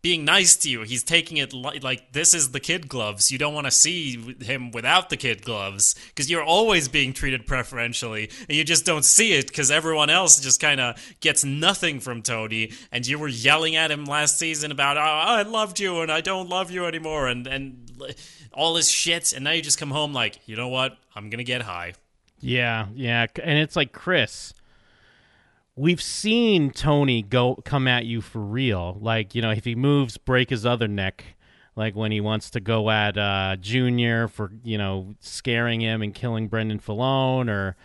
being 0.00 0.24
nice 0.24 0.54
to 0.56 0.70
you. 0.70 0.82
He's 0.82 1.02
taking 1.02 1.38
it 1.38 1.52
li- 1.52 1.80
like 1.80 2.12
this 2.12 2.32
is 2.32 2.52
the 2.52 2.60
kid 2.60 2.88
gloves. 2.88 3.30
You 3.32 3.38
don't 3.38 3.54
want 3.54 3.66
to 3.66 3.70
see 3.70 4.34
him 4.40 4.70
without 4.70 5.10
the 5.10 5.16
kid 5.16 5.44
gloves 5.44 5.96
because 6.08 6.30
you're 6.30 6.42
always 6.42 6.88
being 6.88 7.12
treated 7.12 7.46
preferentially, 7.46 8.30
and 8.48 8.56
you 8.56 8.64
just 8.64 8.86
don't 8.86 9.04
see 9.04 9.32
it 9.32 9.48
because 9.48 9.70
everyone 9.70 10.10
else 10.10 10.40
just 10.40 10.60
kind 10.60 10.80
of 10.80 10.96
gets 11.20 11.44
nothing 11.44 12.00
from 12.00 12.22
Tony. 12.22 12.72
And 12.92 13.06
you 13.06 13.18
were 13.18 13.28
yelling 13.28 13.74
at 13.76 13.90
him 13.90 14.04
last 14.04 14.38
season 14.38 14.70
about, 14.70 14.96
"Oh, 14.96 15.00
I 15.00 15.42
loved 15.42 15.80
you, 15.80 16.00
and 16.00 16.12
I 16.12 16.20
don't 16.20 16.48
love 16.48 16.70
you 16.70 16.86
anymore," 16.86 17.26
and 17.26 17.46
and 17.46 17.90
all 18.52 18.74
this 18.74 18.88
shit. 18.88 19.32
And 19.32 19.44
now 19.44 19.50
you 19.50 19.62
just 19.62 19.78
come 19.78 19.90
home 19.90 20.12
like, 20.12 20.40
you 20.46 20.56
know 20.56 20.68
what? 20.68 20.96
I'm 21.14 21.28
gonna 21.30 21.44
get 21.44 21.62
high. 21.62 21.94
Yeah, 22.40 22.86
yeah, 22.94 23.26
and 23.42 23.58
it's 23.58 23.74
like 23.74 23.92
Chris. 23.92 24.54
We've 25.78 26.02
seen 26.02 26.70
Tony 26.70 27.22
go 27.22 27.56
come 27.64 27.86
at 27.86 28.04
you 28.04 28.20
for 28.20 28.40
real. 28.40 28.98
Like 29.00 29.34
you 29.34 29.42
know, 29.42 29.50
if 29.50 29.64
he 29.64 29.74
moves, 29.74 30.16
break 30.16 30.50
his 30.50 30.66
other 30.66 30.88
neck. 30.88 31.24
Like 31.76 31.94
when 31.94 32.10
he 32.10 32.20
wants 32.20 32.50
to 32.50 32.60
go 32.60 32.90
at 32.90 33.16
uh, 33.16 33.56
Junior 33.60 34.26
for 34.26 34.50
you 34.64 34.76
know 34.76 35.14
scaring 35.20 35.80
him 35.80 36.02
and 36.02 36.12
killing 36.12 36.48
Brendan 36.48 36.80
Filone, 36.80 37.48
or 37.48 37.76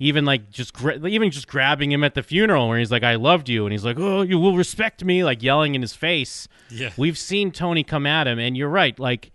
even 0.00 0.24
like 0.24 0.50
just 0.50 0.72
gra- 0.72 0.98
even 1.06 1.30
just 1.30 1.46
grabbing 1.46 1.92
him 1.92 2.02
at 2.02 2.14
the 2.14 2.22
funeral 2.24 2.68
where 2.68 2.78
he's 2.78 2.90
like, 2.90 3.04
"I 3.04 3.14
loved 3.14 3.48
you," 3.48 3.64
and 3.64 3.72
he's 3.72 3.84
like, 3.84 3.98
"Oh, 3.98 4.22
you 4.22 4.38
will 4.38 4.56
respect 4.56 5.04
me," 5.04 5.22
like 5.22 5.42
yelling 5.42 5.76
in 5.76 5.82
his 5.82 5.94
face. 5.94 6.48
Yeah. 6.70 6.90
We've 6.96 7.16
seen 7.16 7.52
Tony 7.52 7.84
come 7.84 8.06
at 8.06 8.26
him, 8.26 8.40
and 8.40 8.56
you're 8.56 8.68
right. 8.68 8.98
Like 8.98 9.30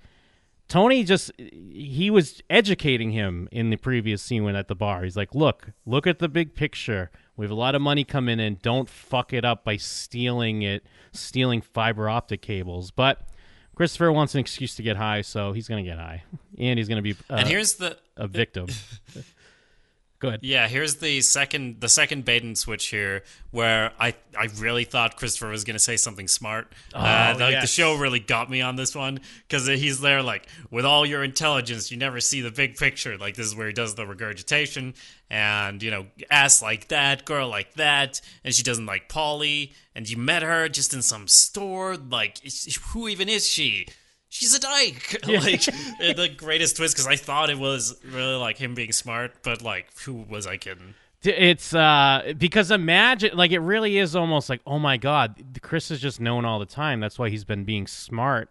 Tony 0.67 1.03
just 1.03 1.31
he 1.37 2.09
was 2.09 2.41
educating 2.49 3.11
him 3.11 3.47
in 3.51 3.69
the 3.69 3.77
previous 3.77 4.21
scene 4.21 4.43
when 4.43 4.55
at 4.55 4.67
the 4.67 4.75
bar. 4.75 5.03
He's 5.03 5.17
like, 5.17 5.33
"Look, 5.33 5.71
look 5.85 6.05
at 6.05 6.19
the 6.19 6.29
big 6.29 6.53
picture. 6.53 7.11
We 7.41 7.45
have 7.45 7.51
a 7.51 7.55
lot 7.55 7.73
of 7.73 7.81
money 7.81 8.03
coming 8.03 8.39
in. 8.39 8.59
Don't 8.61 8.87
fuck 8.87 9.33
it 9.33 9.43
up 9.43 9.63
by 9.63 9.77
stealing 9.77 10.61
it, 10.61 10.85
stealing 11.11 11.61
fiber 11.61 12.07
optic 12.07 12.43
cables." 12.43 12.91
But 12.91 13.27
Christopher 13.73 14.11
wants 14.11 14.35
an 14.35 14.41
excuse 14.41 14.75
to 14.75 14.83
get 14.83 14.95
high, 14.95 15.21
so 15.21 15.51
he's 15.51 15.67
going 15.67 15.83
to 15.83 15.89
get 15.89 15.97
high, 15.97 16.21
and 16.59 16.77
he's 16.77 16.87
going 16.87 16.97
to 16.97 17.01
be 17.01 17.15
uh, 17.31 17.37
and 17.37 17.47
here's 17.47 17.73
the 17.73 17.97
a 18.15 18.27
victim. 18.27 18.67
Go 20.21 20.27
ahead. 20.27 20.41
Yeah, 20.43 20.67
here's 20.67 20.97
the 20.97 21.19
second 21.21 21.81
the 21.81 21.89
second 21.89 22.25
bait 22.25 22.43
and 22.43 22.55
switch 22.55 22.87
here, 22.89 23.23
where 23.49 23.91
I 23.99 24.13
I 24.37 24.49
really 24.59 24.83
thought 24.83 25.17
Christopher 25.17 25.49
was 25.49 25.63
gonna 25.63 25.79
say 25.79 25.97
something 25.97 26.27
smart. 26.27 26.71
uh, 26.93 27.35
like 27.39 27.55
the 27.61 27.67
show 27.67 27.95
really 27.95 28.19
got 28.19 28.47
me 28.47 28.61
on 28.61 28.75
this 28.75 28.95
one 28.95 29.19
because 29.47 29.65
he's 29.67 29.99
there 29.99 30.21
like 30.21 30.47
with 30.69 30.85
all 30.85 31.07
your 31.07 31.23
intelligence, 31.23 31.91
you 31.91 31.97
never 31.97 32.21
see 32.21 32.41
the 32.41 32.51
big 32.51 32.77
picture. 32.77 33.17
Like 33.17 33.35
this 33.35 33.47
is 33.47 33.55
where 33.55 33.65
he 33.65 33.73
does 33.73 33.95
the 33.95 34.05
regurgitation, 34.05 34.93
and 35.31 35.81
you 35.81 35.89
know, 35.89 36.05
ass 36.29 36.61
like 36.61 36.89
that, 36.89 37.25
girl 37.25 37.49
like 37.49 37.73
that, 37.73 38.21
and 38.43 38.53
she 38.53 38.61
doesn't 38.61 38.85
like 38.85 39.09
Paulie, 39.09 39.73
and 39.95 40.07
you 40.07 40.17
met 40.17 40.43
her 40.43 40.69
just 40.69 40.93
in 40.93 41.01
some 41.01 41.27
store. 41.27 41.97
Like, 41.97 42.37
who 42.89 43.07
even 43.07 43.27
is 43.27 43.47
she? 43.47 43.87
She's 44.33 44.55
a 44.55 44.59
dyke. 44.61 45.17
like 45.27 45.61
the 45.99 46.31
greatest 46.35 46.77
twist 46.77 46.95
because 46.95 47.05
I 47.05 47.17
thought 47.17 47.49
it 47.49 47.59
was 47.59 47.99
really 48.09 48.35
like 48.35 48.57
him 48.57 48.73
being 48.73 48.93
smart, 48.93 49.33
but 49.43 49.61
like 49.61 49.87
who 50.05 50.13
was 50.13 50.47
I 50.47 50.55
kidding? 50.55 50.95
It's 51.23 51.73
uh 51.75 52.33
because 52.37 52.71
imagine 52.71 53.35
like 53.37 53.51
it 53.51 53.59
really 53.59 53.97
is 53.97 54.15
almost 54.15 54.49
like 54.49 54.61
oh 54.65 54.79
my 54.79 54.95
god 54.97 55.59
Chris 55.61 55.91
is 55.91 55.99
just 55.99 56.19
known 56.19 56.45
all 56.45 56.57
the 56.59 56.65
time 56.65 56.99
that's 56.99 57.19
why 57.19 57.29
he's 57.29 57.43
been 57.43 57.63
being 57.63 57.85
smart 57.85 58.49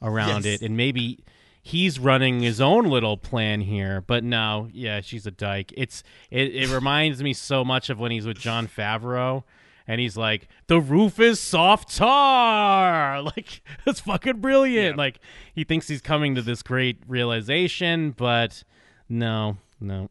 around 0.00 0.44
Yes. 0.46 0.62
it 0.62 0.64
and 0.64 0.78
maybe 0.78 1.18
he's 1.60 1.98
running 1.98 2.40
his 2.40 2.58
own 2.58 2.84
little 2.86 3.18
plan 3.18 3.60
here 3.60 4.00
but 4.00 4.24
no 4.24 4.68
yeah 4.72 5.02
she's 5.02 5.26
a 5.26 5.30
dyke 5.30 5.74
it's 5.76 6.02
it, 6.30 6.54
it 6.54 6.70
reminds 6.70 7.22
me 7.22 7.34
so 7.34 7.62
much 7.62 7.90
of 7.90 7.98
when 8.00 8.12
he's 8.12 8.26
with 8.26 8.38
Jon 8.38 8.66
Favreau 8.66 9.42
and 9.86 10.00
he's 10.00 10.16
like 10.16 10.48
the 10.66 10.80
roof 10.80 11.18
is 11.20 11.38
soft 11.40 11.94
tar 11.96 13.22
like 13.36 13.62
that's 13.84 14.00
fucking 14.00 14.40
brilliant 14.40 14.96
Yeah. 14.96 15.02
like 15.02 15.18
he 15.54 15.64
thinks 15.64 15.88
he's 15.88 16.00
coming 16.00 16.34
to 16.34 16.42
this 16.42 16.62
great 16.62 16.98
realization 17.06 18.10
but 18.10 18.62
no 19.08 19.56
no 19.80 20.08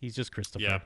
he's 0.00 0.14
just 0.14 0.32
Christopher 0.32 0.64
Yeah. 0.64 0.78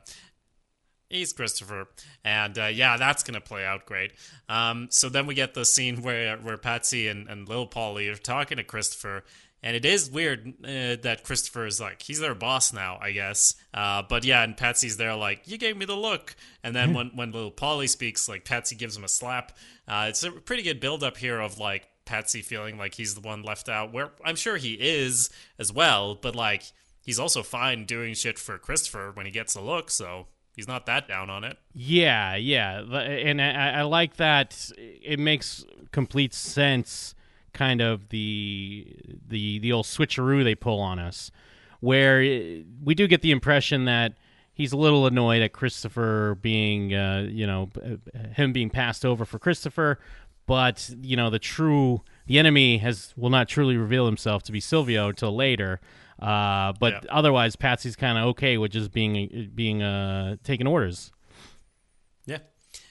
He's 1.11 1.33
Christopher, 1.33 1.89
and 2.23 2.59
uh, 2.59 2.67
yeah, 2.67 2.99
that's 2.99 3.23
gonna 3.23 3.41
play 3.41 3.65
out 3.65 3.87
great. 3.87 4.13
Um, 4.47 4.89
so 4.91 5.09
then 5.09 5.25
we 5.25 5.35
get 5.35 5.55
the 5.55 5.65
scene 5.65 6.03
where 6.03 6.37
where 6.37 6.59
Patsy 6.59 7.09
and, 7.09 7.27
and 7.29 7.49
Lil 7.49 7.67
Paulie 7.67 8.13
are 8.13 8.17
talking 8.19 8.59
to 8.59 8.63
Christopher, 8.63 9.25
and 9.63 9.75
it 9.75 9.85
is 9.85 10.11
weird 10.11 10.55
uh, 10.65 10.97
that 11.03 11.25
Christopher 11.25 11.67
is 11.67 11.81
like 11.81 12.03
he's 12.03 12.21
their 12.21 12.35
boss 12.35 12.73
now, 12.73 12.99
I 13.01 13.13
guess. 13.13 13.55
Uh, 13.75 14.03
but 14.09 14.25
yeah, 14.25 14.43
and 14.43 14.57
Patsy's 14.57 14.97
there 14.97 15.15
like 15.15 15.43
you 15.47 15.59
gave 15.59 15.77
me 15.77 15.85
the 15.85 15.97
look, 15.97 16.37
and 16.63 16.75
then 16.75 16.95
when 16.95 17.09
when 17.15 17.33
Lil 17.33 17.51
Paulie 17.51 17.89
speaks, 17.89 18.29
like 18.29 18.45
Patsy 18.45 18.77
gives 18.77 18.97
him 18.97 19.05
a 19.05 19.09
slap. 19.09 19.57
Uh, 19.87 20.07
it's 20.09 20.23
a 20.23 20.31
pretty 20.31 20.63
good 20.63 20.81
build 20.81 21.03
up 21.03 21.17
here 21.17 21.41
of 21.41 21.59
like 21.59 21.89
Patsy 22.05 22.43
feeling 22.43 22.79
like 22.79 22.95
he's 22.95 23.15
the 23.15 23.21
one 23.21 23.43
left 23.43 23.69
out, 23.69 23.93
where 23.93 24.13
I'm 24.25 24.37
sure 24.37 24.57
he 24.57 24.75
is 24.75 25.31
as 25.59 25.73
well, 25.73 26.15
but 26.15 26.37
like 26.37 26.63
he's 27.05 27.19
also 27.19 27.43
fine 27.43 27.85
doing 27.85 28.15
shit 28.15 28.39
for 28.39 28.59
Christopher 28.59 29.11
when 29.13 29.27
he 29.27 29.33
gets 29.33 29.55
a 29.55 29.61
look, 29.61 29.91
so 29.91 30.27
he's 30.55 30.69
not 30.69 30.87
that 30.87 31.09
down 31.09 31.31
on 31.31 31.45
it. 31.45 31.59
Yeah, 31.75 32.37
yeah, 32.37 32.81
and 32.81 33.43
I, 33.43 33.81
I 33.81 33.83
like 33.83 34.17
that. 34.17 34.71
It 34.77 35.19
makes 35.19 35.65
complete 35.91 36.33
sense. 36.33 37.15
Kind 37.59 37.81
of 37.81 38.09
the 38.11 38.87
the 39.27 39.59
the 39.59 39.73
old 39.73 39.85
switcheroo 39.87 40.45
they 40.45 40.55
pull 40.55 40.79
on 40.79 41.01
us, 41.01 41.33
where 41.81 42.23
eh, 42.23 42.63
we 42.85 42.95
do 42.95 43.09
get 43.09 43.21
the 43.21 43.33
impression 43.33 43.85
that 43.87 44.13
he's 44.55 44.71
a 44.73 44.77
little 44.77 45.07
annoyed 45.09 45.43
at 45.43 45.53
Christopher 45.53 46.39
being, 46.41 46.95
uh, 46.95 47.27
you 47.29 47.49
know, 47.49 47.69
uh, 47.85 48.29
him 48.35 48.53
being 48.53 48.71
passed 48.71 49.05
over 49.05 49.25
for 49.25 49.41
Christopher, 49.41 49.99
but 50.47 50.89
you 51.03 51.17
know 51.17 51.31
the 51.31 51.41
true 51.41 52.03
the 52.27 52.39
enemy 52.39 52.79
has 52.79 53.13
will 53.17 53.31
not 53.31 53.49
truly 53.49 53.77
reveal 53.77 54.07
himself 54.07 54.45
to 54.45 54.53
be 54.53 54.61
Silvio 54.61 55.09
until 55.09 55.35
later. 55.35 55.81
Uh, 56.21 56.73
but 56.79 56.93
Yeah. 56.93 57.01
otherwise, 57.11 57.57
Patsy's 57.57 57.97
kind 57.97 58.19
of 58.19 58.25
okay 58.27 58.57
with 58.57 58.71
just 58.71 58.93
being 58.93 59.51
being 59.53 59.83
uh, 59.83 60.37
taking 60.45 60.69
orders. 60.69 61.11
Yeah. 62.25 62.39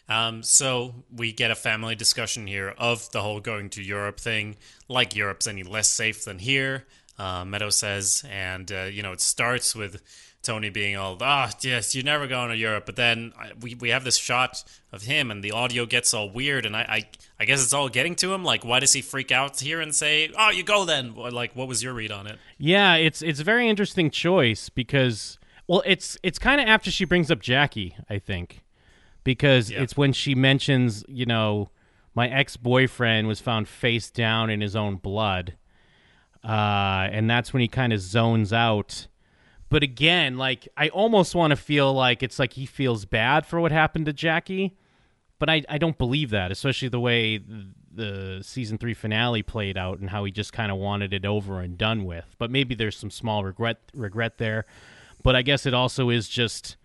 Um, 0.09 0.43
so 0.43 0.95
we 1.13 1.31
get 1.33 1.51
a 1.51 1.55
family 1.55 1.95
discussion 1.95 2.47
here 2.47 2.73
of 2.77 3.11
the 3.11 3.21
whole 3.21 3.39
going 3.39 3.69
to 3.71 3.83
Europe 3.83 4.19
thing. 4.19 4.55
Like 4.87 5.15
Europe's 5.15 5.47
any 5.47 5.63
less 5.63 5.89
safe 5.89 6.23
than 6.23 6.39
here, 6.39 6.85
uh, 7.19 7.43
Meadow 7.45 7.69
says, 7.69 8.23
and 8.29 8.71
uh, 8.71 8.83
you 8.83 9.03
know 9.03 9.11
it 9.11 9.21
starts 9.21 9.75
with 9.75 10.01
Tony 10.43 10.69
being 10.69 10.95
all, 10.95 11.17
"Ah, 11.19 11.51
yes, 11.61 11.93
you're 11.93 12.05
never 12.05 12.25
going 12.25 12.49
to 12.49 12.55
Europe." 12.55 12.85
But 12.85 12.95
then 12.95 13.33
I, 13.37 13.51
we 13.59 13.75
we 13.75 13.89
have 13.89 14.05
this 14.05 14.17
shot 14.17 14.63
of 14.93 15.03
him, 15.03 15.29
and 15.29 15.43
the 15.43 15.51
audio 15.51 15.85
gets 15.85 16.13
all 16.13 16.29
weird, 16.29 16.65
and 16.65 16.75
I, 16.75 16.81
I 16.81 17.09
I 17.41 17.45
guess 17.45 17.61
it's 17.61 17.73
all 17.73 17.89
getting 17.89 18.15
to 18.15 18.33
him. 18.33 18.45
Like, 18.45 18.63
why 18.63 18.79
does 18.79 18.93
he 18.93 19.01
freak 19.01 19.31
out 19.31 19.59
here 19.59 19.81
and 19.81 19.93
say, 19.93 20.31
"Oh, 20.37 20.51
you 20.51 20.63
go 20.63 20.85
then"? 20.85 21.15
Like, 21.15 21.53
what 21.53 21.67
was 21.67 21.83
your 21.83 21.93
read 21.93 22.11
on 22.11 22.27
it? 22.27 22.39
Yeah, 22.57 22.95
it's 22.95 23.21
it's 23.21 23.41
a 23.41 23.43
very 23.43 23.67
interesting 23.67 24.09
choice 24.09 24.69
because 24.69 25.37
well, 25.67 25.83
it's 25.85 26.17
it's 26.23 26.39
kind 26.39 26.61
of 26.61 26.67
after 26.67 26.91
she 26.91 27.03
brings 27.03 27.29
up 27.29 27.41
Jackie, 27.41 27.95
I 28.09 28.19
think, 28.19 28.61
because 29.27 29.69
Yeah. 29.69 29.81
it's 29.81 29.97
when 29.97 30.13
she 30.13 30.33
mentions 30.35 31.03
you 31.09 31.25
know 31.25 31.69
my 32.15 32.29
ex 32.29 32.55
boyfriend 32.57 33.27
was 33.27 33.41
found 33.41 33.67
face 33.67 34.09
down 34.09 34.49
in 34.49 34.61
his 34.61 34.73
own 34.75 34.95
blood, 34.95 35.53
uh, 36.43 37.07
and 37.11 37.29
that's 37.29 37.51
when 37.53 37.61
he 37.61 37.67
kind 37.67 37.91
of 37.93 37.99
zones 37.99 38.53
out. 38.53 39.07
But 39.69 39.83
again, 39.83 40.37
like 40.37 40.67
I 40.77 40.87
almost 40.89 41.35
want 41.35 41.51
to 41.51 41.57
feel 41.57 41.93
like 41.93 42.23
it's 42.23 42.39
like 42.39 42.53
he 42.53 42.65
feels 42.65 43.05
bad 43.05 43.45
for 43.45 43.59
what 43.59 43.71
happened 43.71 44.05
to 44.05 44.13
Jackie, 44.13 44.77
but 45.39 45.49
I 45.49 45.63
I 45.67 45.77
don't 45.77 45.97
believe 45.97 46.29
that, 46.29 46.51
especially 46.51 46.87
the 46.87 46.99
way 47.01 47.39
the 47.93 48.39
season 48.43 48.77
three 48.77 48.93
finale 48.93 49.43
played 49.43 49.77
out 49.77 49.99
and 49.99 50.09
how 50.11 50.23
he 50.23 50.31
just 50.31 50.53
kind 50.53 50.71
of 50.71 50.77
wanted 50.77 51.13
it 51.13 51.25
over 51.25 51.59
and 51.61 51.77
done 51.77 52.05
with. 52.05 52.35
But 52.37 52.49
maybe 52.51 52.75
there's 52.75 52.95
some 52.95 53.11
small 53.11 53.43
regret 53.43 53.79
regret 53.93 54.37
there. 54.37 54.65
But 55.23 55.35
I 55.35 55.41
guess 55.41 55.65
it 55.65 55.73
also 55.73 56.09
is 56.09 56.29
just 56.29 56.77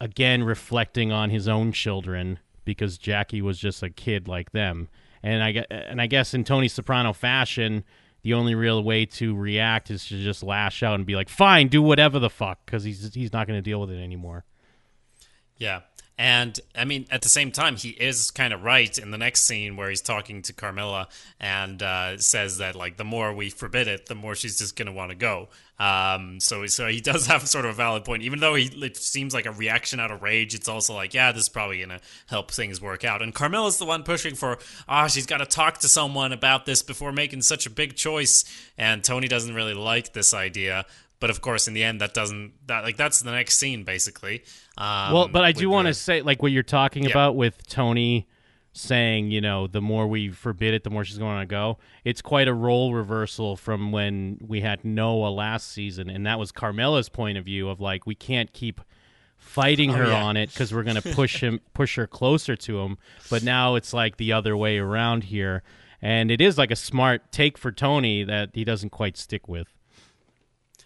again 0.00 0.44
reflecting 0.44 1.12
on 1.12 1.30
his 1.30 1.48
own 1.48 1.72
children 1.72 2.38
because 2.64 2.98
Jackie 2.98 3.42
was 3.42 3.58
just 3.58 3.82
a 3.82 3.90
kid 3.90 4.28
like 4.28 4.52
them. 4.52 4.88
And 5.22 5.42
I 5.42 5.64
and 5.70 6.00
I 6.00 6.06
guess 6.06 6.34
in 6.34 6.44
Tony 6.44 6.68
Soprano 6.68 7.12
fashion, 7.12 7.84
the 8.22 8.34
only 8.34 8.54
real 8.54 8.82
way 8.82 9.06
to 9.06 9.34
react 9.34 9.90
is 9.90 10.06
to 10.08 10.22
just 10.22 10.42
lash 10.42 10.82
out 10.82 10.94
and 10.94 11.06
be 11.06 11.16
like, 11.16 11.28
"Fine, 11.28 11.68
do 11.68 11.82
whatever 11.82 12.18
the 12.18 12.30
fuck," 12.30 12.64
because 12.64 12.84
he's 12.84 13.14
he's 13.14 13.32
not 13.32 13.46
going 13.46 13.58
to 13.58 13.62
deal 13.62 13.80
with 13.80 13.90
it 13.90 14.00
anymore. 14.00 14.44
Yeah. 15.56 15.80
And 16.18 16.58
I 16.76 16.84
mean, 16.84 17.06
at 17.12 17.22
the 17.22 17.28
same 17.28 17.52
time, 17.52 17.76
he 17.76 17.90
is 17.90 18.32
kind 18.32 18.52
of 18.52 18.64
right 18.64 18.98
in 18.98 19.12
the 19.12 19.18
next 19.18 19.44
scene 19.44 19.76
where 19.76 19.88
he's 19.88 20.00
talking 20.00 20.42
to 20.42 20.52
Carmela 20.52 21.06
and 21.38 21.80
uh, 21.80 22.18
says 22.18 22.58
that 22.58 22.74
like 22.74 22.96
the 22.96 23.04
more 23.04 23.32
we 23.32 23.50
forbid 23.50 23.86
it, 23.86 24.06
the 24.06 24.16
more 24.16 24.34
she's 24.34 24.58
just 24.58 24.74
gonna 24.74 24.92
want 24.92 25.10
to 25.10 25.16
go. 25.16 25.48
Um, 25.78 26.40
so 26.40 26.66
so 26.66 26.88
he 26.88 27.00
does 27.00 27.28
have 27.28 27.46
sort 27.46 27.66
of 27.66 27.70
a 27.70 27.74
valid 27.74 28.04
point, 28.04 28.24
even 28.24 28.40
though 28.40 28.56
he 28.56 28.64
it 28.64 28.96
seems 28.96 29.32
like 29.32 29.46
a 29.46 29.52
reaction 29.52 30.00
out 30.00 30.10
of 30.10 30.20
rage. 30.20 30.56
It's 30.56 30.68
also 30.68 30.92
like, 30.92 31.14
yeah, 31.14 31.30
this 31.30 31.44
is 31.44 31.48
probably 31.48 31.80
gonna 31.80 32.00
help 32.26 32.50
things 32.50 32.80
work 32.82 33.04
out. 33.04 33.22
And 33.22 33.32
Carmela's 33.32 33.78
the 33.78 33.84
one 33.84 34.02
pushing 34.02 34.34
for, 34.34 34.58
ah, 34.88 35.06
she's 35.06 35.26
got 35.26 35.38
to 35.38 35.46
talk 35.46 35.78
to 35.78 35.88
someone 35.88 36.32
about 36.32 36.66
this 36.66 36.82
before 36.82 37.12
making 37.12 37.42
such 37.42 37.64
a 37.64 37.70
big 37.70 37.94
choice. 37.94 38.44
And 38.76 39.04
Tony 39.04 39.28
doesn't 39.28 39.54
really 39.54 39.74
like 39.74 40.14
this 40.14 40.34
idea. 40.34 40.84
But 41.20 41.30
of 41.30 41.40
course, 41.40 41.66
in 41.66 41.74
the 41.74 41.82
end, 41.82 42.00
that 42.00 42.14
doesn't 42.14 42.52
that 42.66 42.84
like 42.84 42.96
that's 42.96 43.20
the 43.22 43.32
next 43.32 43.58
scene 43.58 43.82
basically. 43.84 44.44
Um, 44.76 45.12
well, 45.12 45.28
but 45.28 45.44
I 45.44 45.52
do 45.52 45.68
want 45.68 45.88
to 45.88 45.94
say, 45.94 46.22
like 46.22 46.42
what 46.42 46.52
you're 46.52 46.62
talking 46.62 47.04
Yeah. 47.04 47.10
about 47.10 47.34
with 47.36 47.66
Tony 47.66 48.28
saying, 48.72 49.30
you 49.32 49.40
know, 49.40 49.66
the 49.66 49.80
more 49.80 50.06
we 50.06 50.28
forbid 50.28 50.74
it, 50.74 50.84
the 50.84 50.90
more 50.90 51.04
she's 51.04 51.18
going 51.18 51.40
to 51.40 51.46
go. 51.46 51.78
It's 52.04 52.22
quite 52.22 52.46
a 52.46 52.54
role 52.54 52.94
reversal 52.94 53.56
from 53.56 53.90
when 53.90 54.38
we 54.46 54.60
had 54.60 54.84
Noah 54.84 55.30
last 55.30 55.72
season, 55.72 56.08
and 56.08 56.24
that 56.26 56.38
was 56.38 56.52
Carmela's 56.52 57.08
point 57.08 57.36
of 57.38 57.44
view 57.44 57.68
of 57.68 57.80
like 57.80 58.06
we 58.06 58.14
can't 58.14 58.52
keep 58.52 58.80
fighting 59.36 59.90
her 59.90 60.04
Oh, 60.06 60.10
yeah. 60.10 60.22
on 60.22 60.36
it 60.36 60.50
because 60.50 60.72
we're 60.72 60.82
going 60.84 60.96
to 61.02 61.14
push 61.14 61.40
him, 61.42 61.60
push 61.74 61.96
her 61.96 62.06
closer 62.06 62.54
to 62.54 62.80
him. 62.80 62.98
But 63.30 63.42
now 63.42 63.74
it's 63.74 63.92
like 63.92 64.16
the 64.18 64.32
other 64.32 64.56
way 64.56 64.78
around 64.78 65.24
here, 65.24 65.64
and 66.00 66.30
it 66.30 66.40
is 66.40 66.56
like 66.58 66.70
a 66.70 66.76
smart 66.76 67.32
take 67.32 67.58
for 67.58 67.72
Tony 67.72 68.22
that 68.22 68.50
he 68.54 68.62
doesn't 68.64 68.90
quite 68.90 69.16
stick 69.16 69.48
with. 69.48 69.66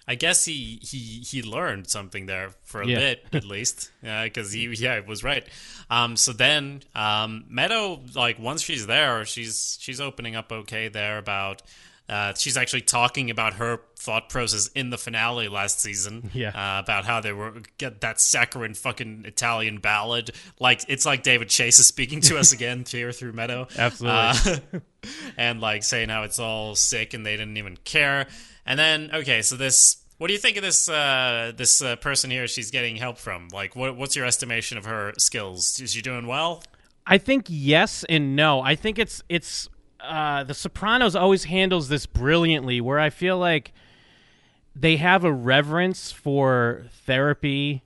I 0.08 0.14
guess 0.16 0.44
he 0.44 0.80
he 0.82 1.22
he 1.24 1.42
learned 1.42 1.88
something 1.88 2.26
there 2.26 2.50
for 2.64 2.82
a 2.82 2.86
Yeah. 2.86 2.98
bit 2.98 3.26
at 3.32 3.44
least, 3.44 3.90
because 4.02 4.52
he 4.52 4.64
yeah 4.78 5.00
was 5.00 5.22
right. 5.22 5.46
Um, 5.90 6.16
so 6.16 6.32
then 6.32 6.82
um, 6.94 7.44
Meadow 7.48 8.00
like 8.14 8.38
once 8.38 8.62
she's 8.62 8.86
there, 8.86 9.24
she's 9.24 9.78
she's 9.80 10.00
opening 10.00 10.34
up 10.36 10.50
okay 10.52 10.88
there 10.88 11.18
about. 11.18 11.62
Uh, 12.08 12.34
she's 12.34 12.58
actually 12.58 12.80
talking 12.82 13.30
about 13.30 13.54
her 13.54 13.78
thought 13.96 14.28
process 14.28 14.66
in 14.74 14.90
the 14.90 14.98
finale 14.98 15.48
last 15.48 15.80
season. 15.80 16.30
Yeah. 16.34 16.48
Uh, 16.48 16.80
about 16.80 17.06
how 17.06 17.20
they 17.20 17.32
were 17.32 17.62
get 17.78 18.00
that 18.02 18.20
saccharine 18.20 18.74
fucking 18.74 19.22
Italian 19.24 19.78
ballad. 19.78 20.32
Like 20.58 20.82
it's 20.88 21.06
like 21.06 21.22
David 21.22 21.48
Chase 21.48 21.78
is 21.78 21.86
speaking 21.86 22.20
to 22.22 22.36
us 22.38 22.52
again 22.58 22.84
here 22.86 23.12
through 23.12 23.32
Meadow. 23.32 23.66
Absolutely. 23.78 24.52
Uh, 24.74 24.80
and 25.38 25.60
like 25.60 25.84
saying 25.84 26.10
how 26.10 26.24
it's 26.24 26.38
all 26.40 26.74
sick 26.74 27.14
and 27.14 27.24
they 27.24 27.36
didn't 27.36 27.56
even 27.56 27.76
care. 27.78 28.26
And 28.66 28.78
then 28.78 29.10
okay, 29.12 29.42
so 29.42 29.56
this 29.56 29.98
what 30.18 30.28
do 30.28 30.34
you 30.34 30.38
think 30.38 30.56
of 30.56 30.62
this 30.62 30.88
uh, 30.88 31.52
this 31.56 31.82
uh, 31.82 31.96
person 31.96 32.30
here 32.30 32.46
she's 32.46 32.70
getting 32.70 32.96
help 32.96 33.18
from? 33.18 33.48
Like 33.52 33.74
what 33.74 33.96
what's 33.96 34.14
your 34.14 34.24
estimation 34.24 34.78
of 34.78 34.84
her 34.84 35.12
skills? 35.18 35.80
Is 35.80 35.92
she 35.92 36.02
doing 36.02 36.26
well? 36.26 36.62
I 37.06 37.18
think 37.18 37.46
yes 37.48 38.04
and 38.08 38.36
no. 38.36 38.60
I 38.60 38.76
think 38.76 38.98
it's 38.98 39.22
it's 39.28 39.68
uh, 40.00 40.44
the 40.44 40.54
Sopranos 40.54 41.16
always 41.16 41.44
handles 41.44 41.88
this 41.88 42.06
brilliantly, 42.06 42.80
where 42.80 42.98
I 42.98 43.10
feel 43.10 43.38
like 43.38 43.72
they 44.74 44.96
have 44.96 45.24
a 45.24 45.32
reverence 45.32 46.12
for 46.12 46.84
therapy 47.04 47.82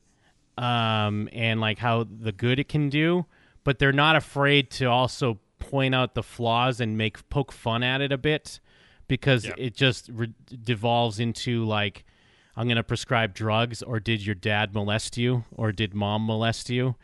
um, 0.57 1.29
and 1.33 1.61
like 1.61 1.79
how 1.79 2.05
the 2.05 2.33
good 2.33 2.59
it 2.59 2.69
can 2.69 2.89
do, 2.89 3.27
but 3.65 3.79
they're 3.79 3.93
not 3.93 4.17
afraid 4.17 4.71
to 4.73 4.87
also 4.87 5.39
point 5.59 5.95
out 5.95 6.15
the 6.15 6.23
flaws 6.23 6.81
and 6.81 6.97
make 6.97 7.29
poke 7.29 7.51
fun 7.51 7.83
at 7.83 8.01
it 8.01 8.13
a 8.13 8.19
bit 8.19 8.61
because 9.09 9.45
Yeah. 9.47 9.53
it 9.59 9.75
just 9.75 10.09
re- 10.13 10.33
devolves 10.65 11.19
into 11.21 11.65
like 11.65 12.05
I'm 12.57 12.67
going 12.67 12.77
to 12.77 12.83
prescribe 12.83 13.35
drugs 13.35 13.83
or 13.83 14.01
did 14.01 14.25
your 14.25 14.35
dad 14.35 14.75
molest 14.75 15.19
you 15.19 15.45
or 15.55 15.73
did 15.73 15.95
mom 15.95 16.27
molest 16.27 16.71
you? 16.71 16.97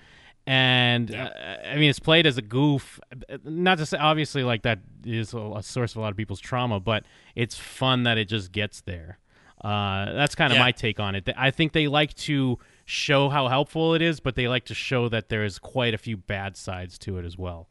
And 0.47 1.15
uh, 1.15 1.31
I 1.67 1.77
mean, 1.77 1.91
it's 1.91 2.01
played 2.01 2.27
as 2.27 2.37
a 2.37 2.43
goof. 2.43 2.99
Not 3.45 3.79
to 3.79 3.87
say, 3.87 3.99
obviously, 3.99 4.43
like 4.43 4.63
that 4.63 4.81
is 5.05 5.35
a, 5.35 5.39
a 5.39 5.63
source 5.63 5.93
of 5.93 5.99
a 5.99 6.01
lot 6.01 6.11
of 6.11 6.17
people's 6.17 6.41
trauma, 6.41 6.81
but 6.81 7.05
it's 7.37 7.57
fun 7.57 8.03
that 8.05 8.19
it 8.19 8.25
just 8.29 8.51
gets 8.51 8.81
there. 8.81 9.19
Uh, 9.63 10.13
that's 10.13 10.35
kind 10.35 10.53
of 10.53 10.57
Yeah. 10.57 10.65
my 10.65 10.73
take 10.73 10.99
on 10.99 11.15
it. 11.15 11.29
I 11.37 11.53
think 11.53 11.73
they 11.73 11.87
like 11.87 12.15
to 12.15 12.59
show 12.85 13.29
how 13.29 13.47
helpful 13.47 13.95
it 13.95 14.03
is, 14.03 14.19
but 14.19 14.35
they 14.35 14.49
like 14.49 14.65
to 14.65 14.75
show 14.75 15.09
that 15.11 15.29
there 15.29 15.45
is 15.45 15.61
quite 15.61 15.95
a 15.95 15.99
few 15.99 16.17
bad 16.17 16.57
sides 16.57 16.99
to 17.01 17.19
it 17.19 17.25
as 17.25 17.39
well. 17.39 17.69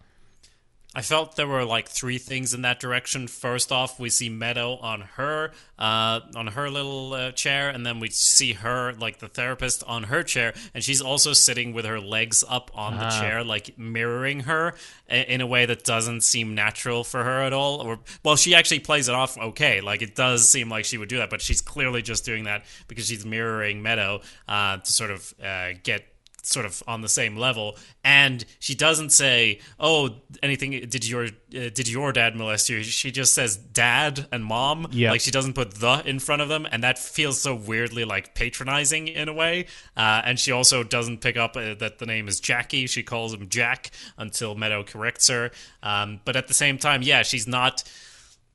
I 0.93 1.01
felt 1.01 1.37
there 1.37 1.47
were 1.47 1.63
like 1.63 1.87
three 1.87 2.17
things 2.17 2.53
in 2.53 2.63
that 2.63 2.81
direction. 2.81 3.29
First 3.29 3.71
off, 3.71 3.97
we 3.97 4.09
see 4.09 4.27
Meadow 4.27 4.75
on 4.81 5.01
her, 5.15 5.51
uh, 5.79 6.19
on 6.35 6.47
her 6.47 6.69
little 6.69 7.13
uh, 7.13 7.31
chair, 7.31 7.69
and 7.69 7.85
then 7.85 8.01
we 8.01 8.09
see 8.09 8.53
her, 8.53 8.91
like 8.93 9.19
the 9.19 9.29
therapist, 9.29 9.85
on 9.85 10.03
her 10.03 10.21
chair, 10.21 10.53
and 10.73 10.83
she's 10.83 11.01
also 11.01 11.31
sitting 11.31 11.71
with 11.71 11.85
her 11.85 12.01
legs 12.01 12.43
up 12.47 12.71
on 12.73 12.97
the 12.97 13.09
chair, 13.09 13.41
like 13.41 13.79
mirroring 13.79 14.41
her 14.41 14.73
in 15.07 15.39
a 15.39 15.47
way 15.47 15.65
that 15.65 15.85
doesn't 15.85 16.21
seem 16.21 16.55
natural 16.55 17.05
for 17.05 17.23
her 17.23 17.41
at 17.41 17.53
all. 17.53 17.79
Or 17.79 17.99
well, 18.23 18.35
she 18.35 18.53
actually 18.53 18.79
plays 18.79 19.07
it 19.07 19.15
off 19.15 19.37
okay. 19.37 19.79
Like 19.79 20.01
it 20.01 20.13
does 20.13 20.49
seem 20.49 20.69
like 20.69 20.83
she 20.83 20.97
would 20.97 21.09
do 21.09 21.17
that, 21.19 21.29
but 21.29 21.41
she's 21.41 21.61
clearly 21.61 22.01
just 22.01 22.25
doing 22.25 22.43
that 22.45 22.65
because 22.89 23.07
she's 23.07 23.25
mirroring 23.25 23.81
Meadow 23.81 24.19
uh, 24.49 24.77
to 24.77 24.91
sort 24.91 25.11
of 25.11 25.33
uh, 25.41 25.69
get 25.83 26.10
sort 26.43 26.65
of 26.65 26.81
on 26.87 27.01
the 27.01 27.09
same 27.09 27.35
level. 27.35 27.77
And 28.03 28.43
she 28.59 28.75
doesn't 28.75 29.11
say 29.11 29.59
oh 29.79 30.09
anything 30.41 30.71
did 30.71 31.07
your 31.07 31.25
uh, 31.25 31.29
did 31.49 31.87
your 31.87 32.11
dad 32.11 32.35
molest 32.35 32.69
you? 32.69 32.83
She 32.83 33.11
just 33.11 33.33
says 33.33 33.57
dad 33.57 34.27
and 34.31 34.43
mom. 34.43 34.87
Yep. 34.91 35.11
like 35.11 35.21
she 35.21 35.31
doesn't 35.31 35.53
put 35.53 35.75
the 35.75 36.01
in 36.05 36.19
front 36.19 36.41
of 36.41 36.49
them. 36.49 36.67
And 36.71 36.83
that 36.83 36.97
feels 36.97 37.39
so 37.39 37.55
weirdly 37.55 38.05
like 38.05 38.35
patronizing 38.35 39.07
in 39.07 39.29
a 39.29 39.33
way. 39.33 39.67
Uh, 39.95 40.21
and 40.25 40.39
she 40.39 40.51
also 40.51 40.83
doesn't 40.83 41.21
pick 41.21 41.37
up 41.37 41.55
uh, 41.55 41.75
that 41.75 41.99
the 41.99 42.05
name 42.05 42.27
is 42.27 42.39
jackie. 42.39 42.87
She 42.87 43.03
calls 43.03 43.33
him 43.33 43.49
jack 43.49 43.91
until 44.17 44.55
meadow 44.55 44.83
corrects 44.83 45.27
her. 45.27 45.51
Um, 45.83 46.19
but 46.25 46.35
at 46.35 46.47
the 46.47 46.53
same 46.53 46.77
time 46.77 47.01
yeah 47.01 47.23
she's 47.23 47.47
not 47.47 47.83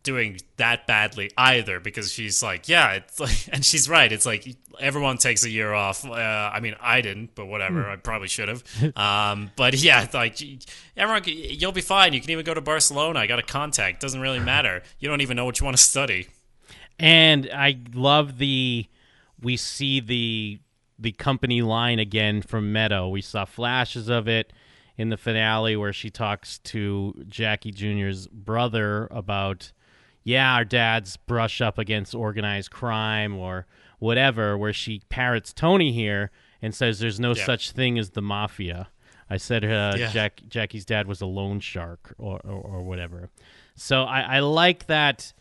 doing 0.06 0.38
that 0.56 0.86
badly 0.86 1.30
either 1.36 1.80
because 1.80 2.12
she's 2.12 2.40
like 2.40 2.68
yeah 2.68 2.92
it's 2.92 3.18
like 3.18 3.48
and 3.52 3.64
she's 3.64 3.90
right. 3.90 4.10
It's 4.12 4.24
like 4.24 4.46
everyone 4.78 5.18
takes 5.18 5.44
a 5.44 5.50
year 5.50 5.74
off. 5.74 6.04
Uh, 6.06 6.12
i 6.54 6.60
mean 6.60 6.76
i 6.80 7.00
didn't 7.00 7.34
but 7.34 7.46
whatever. 7.46 7.90
I 7.90 7.96
probably 7.96 8.28
should 8.28 8.48
have. 8.48 8.62
Um, 8.96 9.50
but 9.56 9.74
yeah 9.82 10.04
it's 10.04 10.14
like 10.14 10.40
everyone 10.96 11.22
you'll 11.26 11.72
be 11.72 11.80
fine. 11.80 12.12
You 12.12 12.20
can 12.20 12.30
even 12.30 12.44
go 12.44 12.54
to 12.54 12.60
barcelona. 12.60 13.18
I 13.18 13.26
got 13.26 13.40
a 13.40 13.42
contact. 13.42 14.00
Doesn't 14.00 14.20
really 14.20 14.40
matter. 14.54 14.82
You 15.00 15.08
don't 15.08 15.20
even 15.20 15.36
know 15.36 15.44
what 15.44 15.60
you 15.60 15.64
want 15.64 15.76
to 15.76 15.82
study. 15.82 16.28
And 16.98 17.50
I 17.52 17.78
love 17.92 18.38
the 18.38 18.86
we 19.42 19.56
see 19.56 20.00
the 20.00 20.60
the 20.98 21.12
company 21.12 21.60
line 21.62 21.98
again 21.98 22.40
from 22.40 22.72
Meadow. 22.72 23.08
We 23.08 23.20
saw 23.20 23.44
flashes 23.44 24.08
of 24.08 24.28
it 24.28 24.52
in 24.96 25.10
the 25.10 25.16
finale 25.16 25.76
where 25.76 25.92
she 25.92 26.08
talks 26.08 26.58
to 26.58 27.24
Jackie 27.28 27.72
Jr.'s 27.72 28.28
brother 28.28 29.08
about 29.10 29.72
yeah, 30.26 30.54
our 30.56 30.64
dads 30.64 31.16
brush 31.16 31.60
up 31.60 31.78
against 31.78 32.12
organized 32.12 32.72
crime 32.72 33.36
or 33.36 33.64
whatever, 34.00 34.58
where 34.58 34.72
she 34.72 35.00
parrots 35.08 35.52
Tony 35.52 35.92
here 35.92 36.32
and 36.60 36.74
says 36.74 36.98
there's 36.98 37.20
no 37.20 37.32
Yeah. 37.32 37.44
such 37.44 37.70
thing 37.70 37.96
as 37.96 38.10
the 38.10 38.20
mafia. 38.22 38.88
I 39.30 39.36
said 39.36 39.64
uh, 39.64 39.94
Yeah. 39.96 40.10
Jack, 40.10 40.42
Jackie's 40.48 40.84
dad 40.84 41.06
was 41.06 41.20
a 41.20 41.26
loan 41.26 41.60
shark 41.60 42.12
or, 42.18 42.40
or, 42.40 42.60
or 42.60 42.82
whatever. 42.82 43.30
So 43.76 44.02
I, 44.02 44.20
I 44.22 44.40
like 44.40 44.86
that 44.88 45.32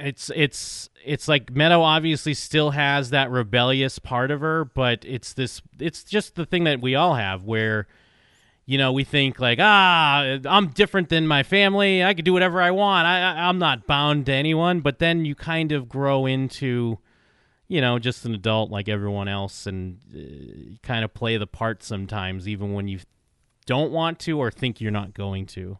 it's 0.00 0.30
it's 0.34 0.88
it's 1.04 1.28
like 1.28 1.50
Meadow 1.50 1.82
obviously 1.82 2.32
still 2.32 2.70
has 2.70 3.10
that 3.10 3.30
rebellious 3.30 3.98
part 3.98 4.30
of 4.30 4.40
her, 4.40 4.64
but 4.64 5.04
it's 5.04 5.34
this 5.34 5.60
it's 5.78 6.04
just 6.04 6.36
the 6.36 6.46
thing 6.46 6.64
that 6.64 6.80
we 6.80 6.94
all 6.94 7.16
have 7.16 7.42
where 7.44 7.86
you 8.68 8.76
know 8.76 8.92
we 8.92 9.02
think 9.02 9.40
like 9.40 9.58
ah 9.58 10.36
I'm 10.44 10.68
different 10.68 11.08
than 11.08 11.26
my 11.26 11.42
family. 11.42 12.04
I 12.04 12.12
could 12.12 12.26
do 12.26 12.34
whatever 12.34 12.60
I 12.60 12.70
want. 12.70 13.06
I, 13.06 13.48
I'm 13.48 13.58
not 13.58 13.86
bound 13.86 14.26
to 14.26 14.32
anyone. 14.32 14.80
But 14.80 14.98
then 14.98 15.24
you 15.24 15.34
kind 15.34 15.72
of 15.72 15.88
grow 15.88 16.26
into 16.26 16.98
you 17.66 17.80
know 17.80 17.98
just 17.98 18.26
an 18.26 18.34
adult 18.34 18.70
like 18.70 18.86
everyone 18.86 19.26
else 19.26 19.66
and 19.66 20.00
uh, 20.14 20.76
kind 20.82 21.02
of 21.02 21.14
play 21.14 21.38
the 21.38 21.46
part 21.46 21.82
sometimes 21.82 22.46
even 22.46 22.74
when 22.74 22.88
you 22.88 23.00
don't 23.64 23.90
want 23.90 24.18
to 24.20 24.38
or 24.38 24.50
think 24.50 24.82
you're 24.82 24.90
not 24.90 25.14
going 25.14 25.46
to. 25.46 25.78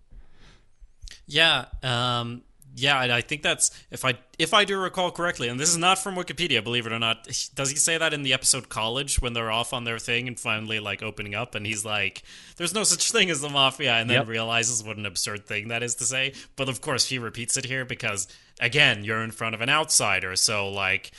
Yeah, 1.26 1.66
um, 1.82 2.42
yeah, 2.78 3.02
and 3.02 3.12
I 3.12 3.20
think 3.20 3.42
that's 3.42 3.70
if 3.90 4.04
I 4.04 4.14
if 4.38 4.54
I 4.54 4.64
do 4.64 4.78
recall 4.78 5.10
correctly, 5.10 5.48
and 5.48 5.58
this 5.58 5.68
is 5.68 5.76
not 5.76 5.98
from 5.98 6.14
Wikipedia, 6.14 6.62
believe 6.62 6.86
it 6.86 6.92
or 6.92 6.98
not. 6.98 7.24
Does 7.54 7.70
he 7.70 7.76
say 7.76 7.98
that 7.98 8.14
in 8.14 8.22
the 8.22 8.32
episode 8.32 8.68
College 8.68 9.20
when 9.20 9.32
they're 9.32 9.50
off 9.50 9.72
on 9.72 9.84
their 9.84 9.98
thing 9.98 10.28
and 10.28 10.38
finally 10.38 10.78
like 10.80 11.02
opening 11.02 11.34
up, 11.34 11.54
and 11.54 11.66
he's 11.66 11.84
like, 11.84 12.22
"There's 12.56 12.74
no 12.74 12.84
such 12.84 13.10
thing 13.10 13.30
as 13.30 13.40
the 13.40 13.48
mafia," 13.48 13.94
and 13.94 14.08
then 14.08 14.18
Yep. 14.18 14.28
realizes 14.28 14.82
what 14.84 14.96
an 14.96 15.06
absurd 15.06 15.46
thing 15.46 15.68
that 15.68 15.82
is 15.82 15.94
to 15.96 16.04
say. 16.04 16.32
But 16.56 16.68
of 16.68 16.80
course, 16.80 17.06
he 17.08 17.18
repeats 17.18 17.56
it 17.56 17.64
here 17.64 17.84
because 17.84 18.28
again, 18.60 19.04
you're 19.04 19.22
in 19.22 19.30
front 19.32 19.54
of 19.54 19.60
an 19.60 19.68
outsider, 19.70 20.36
so 20.36 20.68
like. 20.68 21.10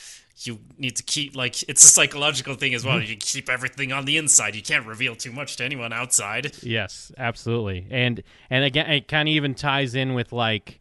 You 0.42 0.58
need 0.78 0.96
to 0.96 1.02
keep 1.02 1.36
like 1.36 1.62
it's 1.68 1.84
a 1.84 1.88
psychological 1.88 2.54
thing 2.54 2.72
as 2.72 2.82
well. 2.82 2.96
Mm-hmm. 2.96 3.10
You 3.10 3.16
keep 3.18 3.50
everything 3.50 3.92
on 3.92 4.06
the 4.06 4.16
inside. 4.16 4.54
You 4.54 4.62
can't 4.62 4.86
reveal 4.86 5.14
too 5.14 5.32
much 5.32 5.56
to 5.56 5.64
anyone 5.66 5.92
outside. 5.92 6.56
Yes, 6.62 7.12
absolutely. 7.18 7.86
And 7.90 8.22
and 8.48 8.64
again, 8.64 8.90
it 8.90 9.06
kind 9.06 9.28
of 9.28 9.34
even 9.34 9.54
ties 9.54 9.94
in 9.94 10.14
with 10.14 10.32
like 10.32 10.79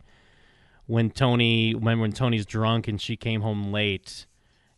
when 0.89 1.11
Tony, 1.11 1.75
when 1.75 1.99
when 1.99 2.11
Tony's 2.11 2.47
drunk 2.47 2.87
and 2.87 2.99
she 2.99 3.15
came 3.15 3.41
home 3.41 3.71
late, 3.71 4.25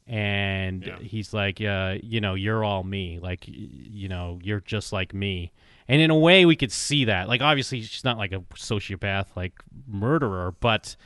and 0.06 0.84
Yeah. 0.86 1.00
he's 1.00 1.34
like, 1.34 1.62
uh, 1.62 2.00
you 2.04 2.20
know, 2.20 2.34
you're 2.34 2.66
all 2.66 2.84
me. 2.84 3.18
Like, 3.20 3.46
you 3.48 4.10
know, 4.10 4.38
you're 4.44 4.60
just 4.60 4.92
like 4.92 5.14
me. 5.14 5.54
And 5.88 6.02
in 6.02 6.12
a 6.12 6.18
way, 6.18 6.46
we 6.46 6.58
could 6.58 6.72
see 6.74 7.06
that. 7.06 7.30
Like, 7.30 7.40
obviously, 7.42 7.82
she's 7.82 8.04
not 8.04 8.18
like 8.18 8.34
a 8.34 8.40
sociopath, 8.56 9.28
like 9.38 9.54
murderer, 9.88 10.54
but 10.60 10.98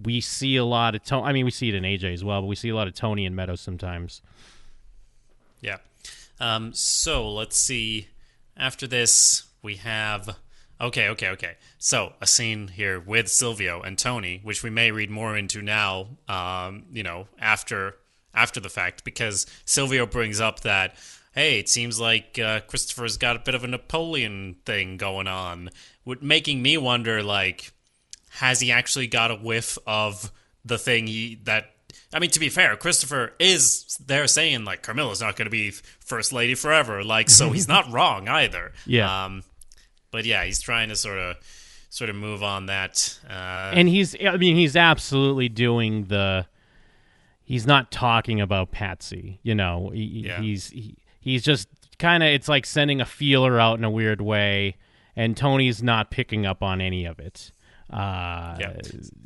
we 0.00 0.20
see 0.20 0.54
a 0.56 0.64
lot 0.64 0.94
of 0.94 1.02
Tony. 1.02 1.26
I 1.26 1.32
mean, 1.32 1.44
we 1.44 1.50
see 1.50 1.68
it 1.68 1.74
in 1.74 1.82
AJ 1.82 2.12
as 2.14 2.22
well, 2.22 2.40
but 2.42 2.46
we 2.46 2.54
see 2.56 2.68
a 2.68 2.76
lot 2.76 2.86
of 2.86 2.94
Tony 2.94 3.26
and 3.26 3.34
Meadows 3.34 3.60
sometimes. 3.60 4.22
Yeah. 5.60 5.78
Um, 6.38 6.72
so 6.74 7.28
let's 7.28 7.56
see. 7.58 8.08
After 8.56 8.86
this, 8.86 9.44
we 9.62 9.76
have. 9.76 10.36
Okay, 10.84 11.08
okay, 11.08 11.28
okay. 11.30 11.56
So 11.78 12.12
a 12.20 12.26
scene 12.26 12.68
here 12.68 13.00
with 13.00 13.28
Silvio 13.28 13.80
and 13.80 13.96
Tony, 13.98 14.40
which 14.42 14.62
we 14.62 14.70
may 14.70 14.90
read 14.90 15.10
more 15.10 15.36
into 15.36 15.62
now. 15.62 16.08
Um, 16.28 16.84
you 16.92 17.02
know, 17.02 17.26
after 17.38 17.96
after 18.34 18.60
the 18.60 18.68
fact, 18.68 19.04
because 19.04 19.46
Silvio 19.64 20.06
brings 20.06 20.40
up 20.40 20.60
that. 20.60 20.94
hey, 21.34 21.58
it 21.58 21.68
seems 21.68 21.98
like 21.98 22.38
uh, 22.38 22.60
Christopher's 22.60 23.16
got 23.16 23.34
a 23.34 23.40
bit 23.40 23.54
of 23.56 23.64
a 23.64 23.66
Napoleon 23.66 24.56
thing 24.64 24.96
going 24.96 25.26
on, 25.26 25.68
Would- 26.04 26.22
making 26.22 26.62
me 26.62 26.76
wonder, 26.76 27.24
like, 27.24 27.72
has 28.38 28.60
he 28.60 28.70
actually 28.70 29.08
got 29.08 29.30
a 29.32 29.34
whiff 29.34 29.76
of 29.86 30.30
the 30.64 30.78
thing 30.78 31.06
he 31.08 31.40
that? 31.44 31.70
I 32.12 32.18
mean, 32.20 32.30
to 32.30 32.40
be 32.40 32.48
fair, 32.50 32.76
Christopher 32.76 33.32
is 33.40 33.98
there 34.06 34.26
saying 34.28 34.64
like 34.64 34.82
Carmela's 34.82 35.20
not 35.20 35.34
going 35.36 35.46
to 35.46 35.50
be 35.50 35.70
first 36.00 36.32
lady 36.32 36.54
forever, 36.54 37.02
like, 37.02 37.30
so 37.30 37.50
he's 37.50 37.68
not 37.76 37.90
wrong 37.90 38.28
either. 38.28 38.72
Yeah. 38.86 39.24
Um, 39.24 39.42
but 40.14 40.24
yeah, 40.24 40.44
he's 40.44 40.60
trying 40.60 40.88
to 40.90 40.96
sort 40.96 41.18
of 41.18 41.36
sort 41.90 42.08
of 42.08 42.14
move 42.16 42.42
on 42.42 42.66
that. 42.66 43.18
Uh, 43.28 43.72
and 43.74 43.88
he's 43.88 44.16
i 44.26 44.36
mean 44.36 44.56
he's 44.56 44.74
absolutely 44.76 45.48
doing 45.48 46.04
the 46.04 46.46
he's 47.44 47.66
not 47.66 47.90
talking 47.90 48.40
about 48.40 48.70
patsy 48.72 49.38
you 49.42 49.54
know 49.54 49.90
he, 49.94 50.02
Yeah. 50.26 50.40
he's 50.40 50.70
he, 50.70 50.96
he's 51.20 51.42
just 51.42 51.68
kind 51.98 52.22
of 52.22 52.28
it's 52.30 52.48
like 52.48 52.64
sending 52.66 53.00
a 53.00 53.04
feeler 53.04 53.60
out 53.60 53.78
in 53.78 53.84
a 53.84 53.90
weird 53.90 54.20
way 54.20 54.76
and 55.14 55.36
tony's 55.36 55.82
not 55.82 56.10
picking 56.10 56.46
up 56.46 56.62
on 56.62 56.80
any 56.80 57.04
of 57.04 57.18
it 57.20 57.52
uh 57.92 58.56
Yeah. 58.58 58.72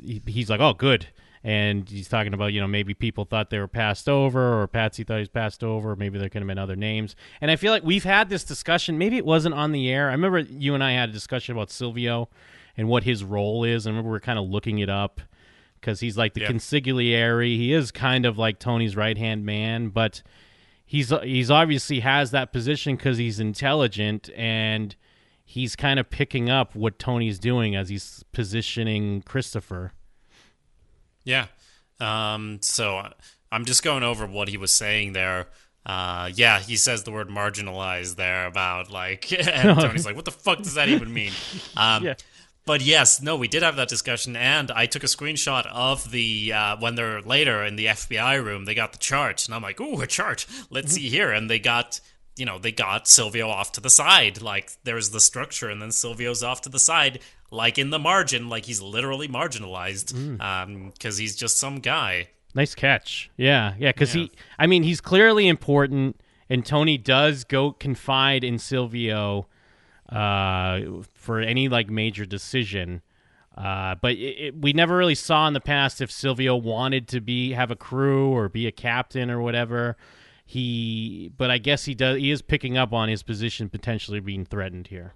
he, 0.01 0.21
he's 0.27 0.49
like 0.49 0.59
oh 0.59 0.73
good 0.73 1.07
and 1.43 1.87
he's 1.89 2.07
talking 2.09 2.33
about 2.33 2.47
you 2.53 2.59
know 2.61 2.67
maybe 2.67 2.93
people 2.93 3.25
thought 3.25 3.49
they 3.49 3.59
were 3.59 3.67
passed 3.67 4.09
over 4.09 4.61
or 4.61 4.67
patsy 4.67 5.03
thought 5.03 5.19
he's 5.19 5.29
passed 5.29 5.63
over. 5.63 5.95
Maybe 5.95 6.19
there 6.19 6.29
could 6.29 6.41
have 6.41 6.47
been 6.47 6.57
other 6.59 6.75
names. 6.75 7.15
And 7.41 7.49
i 7.49 7.55
feel 7.55 7.71
like 7.71 7.83
we've 7.83 8.03
had 8.03 8.29
this 8.29 8.43
discussion. 8.43 8.97
Maybe 8.97 9.17
it 9.17 9.25
wasn't 9.25 9.55
on 9.55 9.71
the 9.71 9.89
air. 9.89 10.09
I 10.09 10.11
remember 10.13 10.39
you 10.39 10.73
and 10.75 10.83
i 10.83 10.91
had 10.91 11.09
a 11.09 11.13
discussion 11.13 11.55
about 11.55 11.69
silvio 11.71 12.29
and 12.77 12.87
what 12.87 13.03
his 13.03 13.23
role 13.23 13.63
is. 13.63 13.85
I 13.87 13.89
remember 13.89 14.11
we 14.11 14.17
are 14.17 14.21
kind 14.21 14.39
of 14.39 14.49
looking 14.49 14.79
it 14.79 14.89
up 14.89 15.21
because 15.79 15.99
he's 16.01 16.17
like 16.17 16.33
the 16.33 16.41
Yeah. 16.41 16.49
consigliere. 16.51 17.45
He 17.45 17.73
is 17.73 17.91
kind 17.91 18.25
of 18.25 18.37
like 18.37 18.59
tony's 18.59 18.95
right 18.95 19.17
hand 19.17 19.45
man 19.45 19.89
but 19.89 20.21
he's 20.85 21.13
he's 21.23 21.49
obviously 21.51 21.99
has 22.01 22.31
that 22.31 22.51
position 22.51 22.95
because 22.97 23.17
he's 23.17 23.39
intelligent 23.39 24.29
and 24.35 24.95
he's 25.45 25.75
kind 25.75 25.99
of 25.99 26.09
picking 26.09 26.49
up 26.49 26.75
what 26.75 26.99
tony's 26.99 27.39
doing 27.39 27.75
as 27.75 27.89
he's 27.89 28.23
positioning 28.33 29.21
christopher 29.21 29.93
Yeah. 31.29 31.45
Um, 31.99 32.59
so 32.61 33.07
I'm 33.51 33.65
just 33.65 33.83
going 33.83 34.03
over 34.03 34.25
what 34.25 34.47
he 34.47 34.57
was 34.57 34.73
saying 34.73 35.13
there. 35.13 35.47
Uh, 35.85 36.29
yeah, 36.33 36.59
he 36.59 36.75
says 36.75 37.03
the 37.03 37.11
word 37.11 37.29
marginalized 37.29 38.15
there 38.15 38.45
about 38.45 38.91
like, 38.91 39.31
and 39.47 39.79
Tony's 39.79 40.05
like, 40.05 40.15
what 40.15 40.25
the 40.25 40.31
fuck 40.31 40.59
does 40.59 40.73
that 40.73 40.89
even 40.89 41.13
mean? 41.13 41.31
Um, 41.77 42.03
Yeah. 42.03 42.15
But 42.65 42.81
yes, 42.81 43.19
no, 43.19 43.35
we 43.35 43.47
did 43.47 43.63
have 43.63 43.77
that 43.77 43.87
discussion, 43.87 44.35
and 44.35 44.69
I 44.69 44.85
took 44.85 45.03
a 45.03 45.07
screenshot 45.07 45.65
of 45.65 46.11
the 46.11 46.53
uh, 46.53 46.77
when 46.77 46.93
they're 46.93 47.19
later 47.21 47.63
in 47.65 47.77
the 47.77 47.87
FBI 47.87 48.43
room. 48.43 48.65
They 48.65 48.75
got 48.75 48.91
the 48.91 48.99
chart, 48.99 49.47
and 49.47 49.55
I'm 49.55 49.63
like, 49.63 49.81
"Ooh, 49.81 49.99
a 50.01 50.05
chart! 50.05 50.45
Let's 50.69 50.91
see 50.91 51.09
here." 51.09 51.31
And 51.31 51.49
they 51.49 51.57
got, 51.57 51.99
you 52.35 52.45
know, 52.45 52.59
they 52.59 52.71
got 52.71 53.07
Silvio 53.07 53.49
off 53.49 53.71
to 53.71 53.81
the 53.81 53.89
side. 53.89 54.43
Like 54.43 54.69
there's 54.83 55.09
the 55.09 55.19
structure, 55.19 55.69
and 55.71 55.81
then 55.81 55.91
Silvio's 55.91 56.43
off 56.43 56.61
to 56.61 56.69
the 56.69 56.77
side, 56.79 57.21
like 57.51 57.77
in 57.77 57.89
the 57.89 57.99
margin, 57.99 58.49
like 58.49 58.65
he's 58.65 58.81
literally 58.81 59.27
marginalized, 59.27 60.13
because 60.93 61.17
he's 61.17 61.35
just 61.35 61.57
some 61.57 61.79
guy. 61.79 62.29
Nice 62.55 62.73
catch. 62.75 63.29
Yeah, 63.37 63.73
yeah. 63.79 63.91
Because 63.91 64.15
Yeah. 64.15 64.23
he, 64.23 64.31
I 64.57 64.67
mean, 64.67 64.83
he's 64.83 65.01
clearly 65.01 65.47
important, 65.47 66.19
and 66.49 66.65
Tony 66.65 66.97
does 66.97 67.43
go 67.43 67.71
confide 67.71 68.43
in 68.43 68.57
Silvio 68.57 69.47
uh, 70.09 70.81
for 71.13 71.39
any 71.39 71.69
like 71.69 71.89
major 71.89 72.25
decision. 72.25 73.01
Uh, 73.57 73.93
but 74.01 74.13
it, 74.13 74.17
it, 74.39 74.55
we 74.61 74.71
never 74.73 74.95
really 74.95 75.15
saw 75.15 75.47
in 75.47 75.53
the 75.53 75.59
past 75.59 76.01
if 76.01 76.09
Silvio 76.11 76.55
wanted 76.55 77.07
to 77.09 77.19
be 77.19 77.51
have 77.51 77.71
a 77.71 77.75
crew 77.75 78.29
or 78.29 78.47
be 78.49 78.65
a 78.67 78.71
captain 78.71 79.29
or 79.29 79.41
whatever. 79.41 79.97
He, 80.45 81.31
but 81.37 81.51
I 81.51 81.57
guess 81.59 81.85
he 81.85 81.93
does. 81.93 82.17
He 82.17 82.31
is 82.31 82.41
picking 82.41 82.77
up 82.77 82.93
on 82.93 83.09
his 83.09 83.21
position 83.21 83.69
potentially 83.69 84.19
being 84.19 84.45
threatened 84.45 84.87
here. 84.87 85.13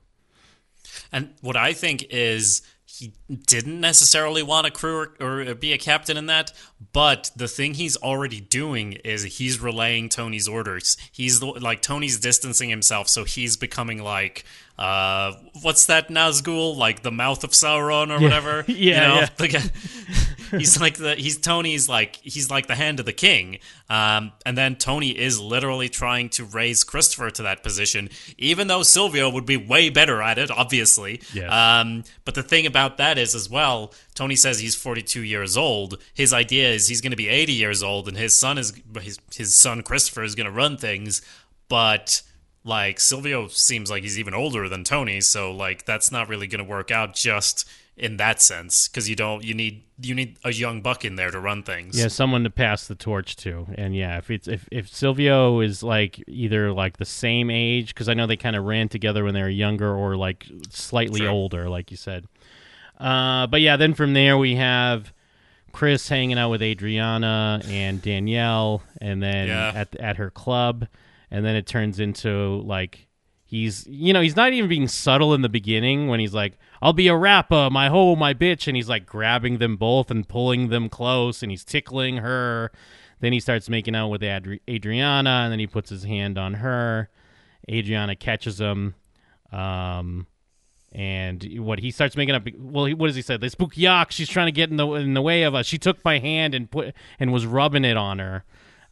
And 1.12 1.34
what 1.42 1.56
I 1.56 1.74
think 1.74 2.06
is 2.10 2.62
he 2.86 3.14
didn't 3.48 3.82
necessarily 3.82 4.44
want 4.44 4.68
a 4.68 4.72
crew 4.72 5.08
or, 5.20 5.42
or 5.42 5.56
be 5.56 5.74
a 5.74 5.78
captain 5.78 6.16
in 6.16 6.28
that, 6.28 6.52
but 6.92 7.32
the 7.36 7.48
thing 7.48 7.74
he's 7.74 7.98
already 7.98 8.40
doing 8.40 8.94
is 9.04 9.24
he's 9.24 9.60
relaying 9.60 10.10
Tony's 10.10 10.48
orders. 10.48 10.96
He's 11.12 11.40
the, 11.40 11.48
like 11.48 11.82
Tony's 11.82 12.20
distancing 12.20 12.70
himself, 12.70 13.08
so 13.10 13.24
he's 13.24 13.58
becoming 13.58 14.04
like 14.04 14.46
uh 14.78 15.34
what's 15.62 15.86
that 15.86 16.10
Nazgul 16.10 16.76
like 16.76 17.04
the 17.04 17.12
mouth 17.12 17.44
of 17.44 17.52
Sauron 17.52 18.10
or 18.10 18.20
whatever 18.20 18.66
Yeah, 18.68 18.76
you 18.76 19.22
know? 19.22 19.28
yeah. 19.48 19.62
he's 20.60 20.80
like 20.80 20.98
the 20.98 21.16
he's 21.16 21.38
Tony's 21.38 21.90
like 21.90 22.18
he's 22.18 22.50
like 22.50 22.68
the 22.68 22.76
hand 22.76 23.00
of 23.00 23.06
the 23.06 23.14
king. 23.14 23.60
Um, 23.90 24.32
and 24.46 24.58
then 24.58 24.76
Tony 24.76 25.10
is 25.10 25.40
literally 25.40 25.90
trying 25.90 26.30
to 26.30 26.46
raise 26.46 26.84
Christopher 26.84 27.30
to 27.32 27.44
that 27.44 27.64
position, 27.64 28.10
even 28.38 28.68
though 28.68 28.82
Silvio 28.84 29.30
would 29.30 29.46
be 29.46 29.58
way 29.58 29.90
better 29.90 30.22
at 30.22 30.38
it, 30.38 30.50
obviously. 30.50 31.22
Yes. 31.34 31.52
Um, 31.52 32.04
but 32.26 32.34
the 32.34 32.44
thing 32.44 32.66
about 32.74 32.98
that 32.98 33.18
is 33.18 33.36
as 33.36 33.50
well, 33.50 33.94
Tony 34.16 34.36
says 34.36 34.60
he's 34.60 34.76
42 34.76 35.22
years 35.22 35.56
old. 35.56 36.02
His 36.14 36.34
idea 36.34 36.70
is 36.70 36.88
he's 36.88 37.02
going 37.02 37.12
to 37.12 37.18
be 37.18 37.30
80 37.30 37.54
years 37.54 37.84
old, 37.84 38.08
and 38.08 38.18
his 38.18 38.36
son 38.36 38.58
is 38.58 38.74
his 39.00 39.20
his 39.36 39.54
son 39.54 39.84
Christopher 39.84 40.24
is 40.24 40.36
going 40.36 40.46
to 40.52 40.52
run 40.52 40.78
things, 40.78 41.22
but. 41.68 42.22
Like 42.66 43.02
Silvio 43.02 43.50
seems 43.50 43.92
like 43.92 44.04
he's 44.04 44.18
even 44.18 44.34
older 44.34 44.70
than 44.70 44.86
Tony, 44.86 45.20
so 45.20 45.52
like 45.52 45.84
that's 45.84 46.14
not 46.14 46.30
really 46.30 46.48
going 46.48 46.64
to 46.64 46.70
work 46.78 46.92
out 46.92 47.14
just 47.14 47.68
in 47.98 48.16
that 48.16 48.42
sense 48.42 48.88
because 48.88 49.10
you 49.10 49.18
don't 49.18 49.44
you 49.44 49.54
need 49.54 49.84
you 50.02 50.16
need 50.16 50.38
a 50.46 50.54
young 50.54 50.82
buck 50.82 51.04
in 51.04 51.18
there 51.18 51.30
to 51.30 51.42
run 51.42 51.64
things. 51.64 52.00
Yeah, 52.00 52.08
someone 52.08 52.46
to 52.46 52.50
pass 52.50 52.88
the 52.88 52.96
torch 52.96 53.36
to. 53.44 53.68
And 53.76 53.94
yeah, 53.94 54.18
if 54.18 54.32
it's 54.32 54.48
if 54.48 54.66
if 54.72 54.88
Silvio 54.88 55.60
is 55.60 55.84
like 55.84 56.24
either 56.26 56.72
like 56.72 56.96
the 56.96 57.06
same 57.06 57.50
age 57.50 57.94
because 57.94 58.08
I 58.08 58.14
know 58.14 58.28
they 58.28 58.38
kind 58.38 58.56
of 58.56 58.64
ran 58.64 58.88
together 58.88 59.26
when 59.26 59.34
they 59.34 59.42
were 59.42 59.50
younger 59.50 59.94
or 59.94 60.16
like 60.16 60.46
slightly 60.70 61.20
Sure. 61.20 61.32
older, 61.32 61.68
like 61.70 61.92
you 61.92 61.98
said. 61.98 62.28
Uh, 63.04 63.48
but 63.48 63.60
yeah, 63.62 63.76
then 63.76 63.94
from 63.94 64.14
there 64.14 64.38
we 64.38 64.56
have 64.56 65.12
Chris 65.74 66.08
hanging 66.08 66.38
out 66.38 66.50
with 66.50 66.62
Adriana 66.62 67.62
and 67.68 68.02
Danielle, 68.02 68.82
and 69.02 69.22
then 69.22 69.48
Yeah. 69.48 69.72
at 69.76 69.96
at 69.98 70.18
her 70.18 70.30
club, 70.30 70.88
and 71.30 71.44
then 71.46 71.56
it 71.56 71.66
turns 71.68 72.00
into 72.00 72.62
like 72.66 73.08
he's 73.46 73.86
you 73.88 74.14
know 74.14 74.22
he's 74.22 74.36
not 74.36 74.54
even 74.54 74.70
being 74.70 74.88
subtle 74.88 75.34
in 75.34 75.42
the 75.42 75.50
beginning 75.50 76.08
when 76.08 76.20
he's 76.20 76.34
like 76.34 76.58
I'll 76.82 76.94
be 76.94 77.08
a 77.08 77.16
rapper, 77.16 77.70
my 77.72 77.90
hoe, 77.90 78.16
my 78.16 78.34
bitch, 78.34 78.68
and 78.68 78.76
he's 78.76 78.88
like 78.90 79.06
grabbing 79.06 79.58
them 79.58 79.76
both 79.78 80.10
and 80.12 80.28
pulling 80.28 80.70
them 80.70 80.90
close, 80.90 81.42
and 81.44 81.52
he's 81.52 81.64
tickling 81.66 82.18
her. 82.18 82.72
Then 83.20 83.32
he 83.34 83.40
starts 83.40 83.70
making 83.70 83.96
out 83.96 84.10
with 84.10 84.22
Adri- 84.22 84.60
Adriana, 84.70 85.30
and 85.44 85.52
then 85.52 85.60
he 85.60 85.68
puts 85.68 85.90
his 85.90 86.04
hand 86.04 86.38
on 86.38 86.56
her. 86.56 87.10
Adriana 87.72 88.16
catches 88.18 88.60
him. 88.60 88.96
Um, 89.52 90.28
and 90.94 91.44
what 91.60 91.80
he 91.80 91.92
starts 91.92 92.16
making 92.16 92.36
up 92.36 92.48
well 92.58 92.86
he, 92.86 92.94
what 92.94 93.08
does 93.08 93.16
he 93.16 93.22
say 93.22 93.36
they 93.36 93.50
spook 93.50 93.76
yak 93.76 94.12
she's 94.12 94.30
trying 94.30 94.46
to 94.46 94.52
get 94.52 94.70
in 94.70 94.78
the 94.78 94.88
in 94.94 95.16
the 95.16 95.22
way 95.22 95.42
of 95.44 95.56
us 95.56 95.66
she 95.66 95.78
took 95.78 96.04
my 96.06 96.20
hand 96.20 96.54
and 96.54 96.70
put 96.70 96.94
and 97.20 97.34
was 97.34 97.46
rubbing 97.46 97.84
it 97.84 97.98
on 97.98 98.20
her 98.20 98.44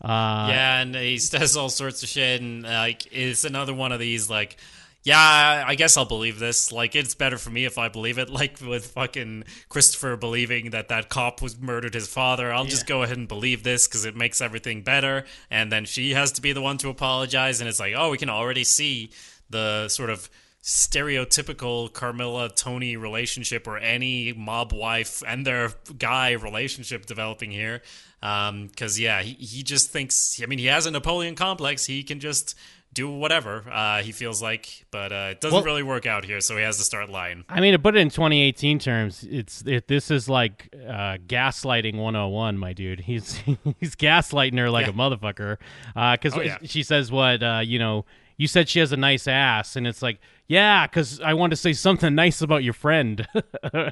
uh 0.04 0.48
yeah, 0.50 0.82
and 0.82 0.96
he 0.96 1.18
says 1.20 1.56
all 1.56 1.70
sorts 1.70 2.02
of 2.02 2.10
shit, 2.10 2.42
and 2.42 2.64
like 2.64 3.08
it's 3.12 3.44
another 3.44 3.74
one 3.74 3.92
of 3.92 4.00
these 4.00 4.30
like. 4.30 4.58
Yeah, 5.04 5.64
I 5.66 5.74
guess 5.74 5.98
I'll 5.98 6.06
believe 6.06 6.38
this. 6.38 6.72
Like, 6.72 6.96
it's 6.96 7.16
better 7.16 7.40
for 7.40 7.50
me 7.50 7.66
if 7.66 7.80
I 7.80 7.90
believe 7.90 8.20
it. 8.20 8.30
Like 8.42 8.62
with 8.62 8.86
fucking 8.92 9.46
Christopher 9.68 10.16
believing 10.16 10.70
that 10.70 10.90
that 10.90 11.10
cop 11.10 11.42
was 11.42 11.60
murdered 11.60 11.96
his 11.96 12.08
father. 12.08 12.54
I'll 12.54 12.66
just 12.66 12.86
go 12.86 13.02
ahead 13.02 13.18
and 13.18 13.28
believe 13.28 13.64
this 13.64 13.88
because 13.88 14.06
it 14.06 14.16
makes 14.16 14.42
everything 14.42 14.84
better. 14.84 15.26
And 15.50 15.72
then 15.72 15.86
she 15.86 16.12
has 16.12 16.32
to 16.34 16.42
be 16.44 16.54
the 16.54 16.62
one 16.62 16.78
to 16.78 16.90
apologize, 16.90 17.60
and 17.62 17.68
it's 17.68 17.80
like, 17.80 17.96
oh, 17.98 18.12
we 18.12 18.20
can 18.20 18.30
already 18.30 18.64
see 18.64 19.10
the 19.50 19.88
sort 19.88 20.12
of 20.12 20.30
stereotypical 20.64 21.92
Carmela 21.92 22.50
Tony 22.50 22.96
relationship 22.98 23.68
or 23.68 23.78
any 23.78 24.34
mob 24.34 24.74
wife 24.74 25.24
and 25.28 25.46
their 25.46 25.72
guy 25.98 26.32
relationship 26.32 27.06
developing 27.06 27.52
here. 27.52 27.82
Because 28.20 29.00
yeah, 29.00 29.22
he, 29.22 29.34
he 29.34 29.64
just 29.64 29.90
thinks. 29.92 30.40
I 30.42 30.46
mean, 30.46 30.60
he 30.60 30.68
has 30.68 30.86
a 30.86 30.92
Napoleon 30.92 31.36
complex. 31.36 31.86
He 31.86 32.04
can 32.04 32.20
just 32.20 32.56
do 32.94 33.10
whatever 33.10 33.64
uh, 33.72 34.02
he 34.04 34.12
feels 34.12 34.42
like, 34.42 34.86
but 34.92 35.14
uh, 35.14 35.30
it 35.32 35.40
doesn't 35.42 35.56
Well- 35.56 35.64
really 35.64 35.82
work 35.82 36.06
out 36.06 36.26
here. 36.26 36.42
So 36.42 36.58
he 36.58 36.62
has 36.64 36.78
to 36.78 36.84
start 36.84 37.10
lying. 37.10 37.46
I 37.50 37.62
mean, 37.62 37.72
to 37.72 37.80
put 37.80 37.96
it 37.96 38.00
in 38.00 38.10
2018 38.10 38.80
terms, 38.80 39.26
it's 39.28 39.64
it, 39.66 39.88
this 39.88 40.12
is 40.12 40.30
like 40.30 40.70
uh, 40.76 41.18
gaslighting 41.26 41.96
101, 41.96 42.58
my 42.58 42.74
dude. 42.74 43.00
He's 43.00 43.34
he's 43.80 43.96
gaslighting 43.96 44.60
her 44.60 44.70
like 44.70 44.86
Yeah. 44.86 44.92
a 44.92 44.96
motherfucker. 44.96 45.58
Because 45.96 46.36
Oh, 46.38 46.42
yeah. 46.42 46.58
she 46.64 46.84
says 46.84 47.12
what 47.12 47.42
uh, 47.42 47.62
you 47.64 47.80
know. 47.80 48.06
You 48.38 48.48
said 48.48 48.70
she 48.70 48.80
has 48.80 48.92
a 48.92 48.98
nice 48.98 49.28
ass, 49.28 49.76
and 49.76 49.86
it's 49.86 50.02
like, 50.02 50.20
yeah, 50.52 50.86
because 50.86 51.22
I 51.22 51.34
want 51.34 51.52
to 51.52 51.56
say 51.56 51.72
something 51.72 52.14
nice 52.14 52.42
about 52.42 52.64
your 52.64 52.74
friend, 52.74 53.26
or 53.74 53.92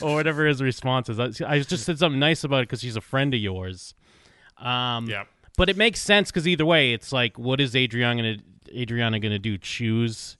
whatever 0.00 0.46
his 0.46 0.62
response 0.62 1.08
is. 1.08 1.18
I, 1.18 1.30
I 1.54 1.58
just 1.60 1.84
said 1.84 1.98
something 1.98 2.20
nice 2.20 2.44
about 2.44 2.58
it 2.60 2.68
because 2.68 2.80
she's 2.80 2.94
a 2.96 3.00
friend 3.00 3.34
of 3.34 3.40
yours. 3.40 3.92
Um, 4.58 5.06
Yeah. 5.08 5.24
but 5.56 5.68
it 5.68 5.76
makes 5.76 6.00
sense 6.00 6.30
because 6.30 6.46
either 6.46 6.64
way, 6.64 6.92
it's 6.92 7.12
like, 7.12 7.38
what 7.38 7.60
is 7.60 7.74
Adriana 7.74 8.22
gonna 8.22 8.36
Adriana 8.80 9.18
gonna 9.18 9.38
do? 9.38 9.58
Choose, 9.58 10.36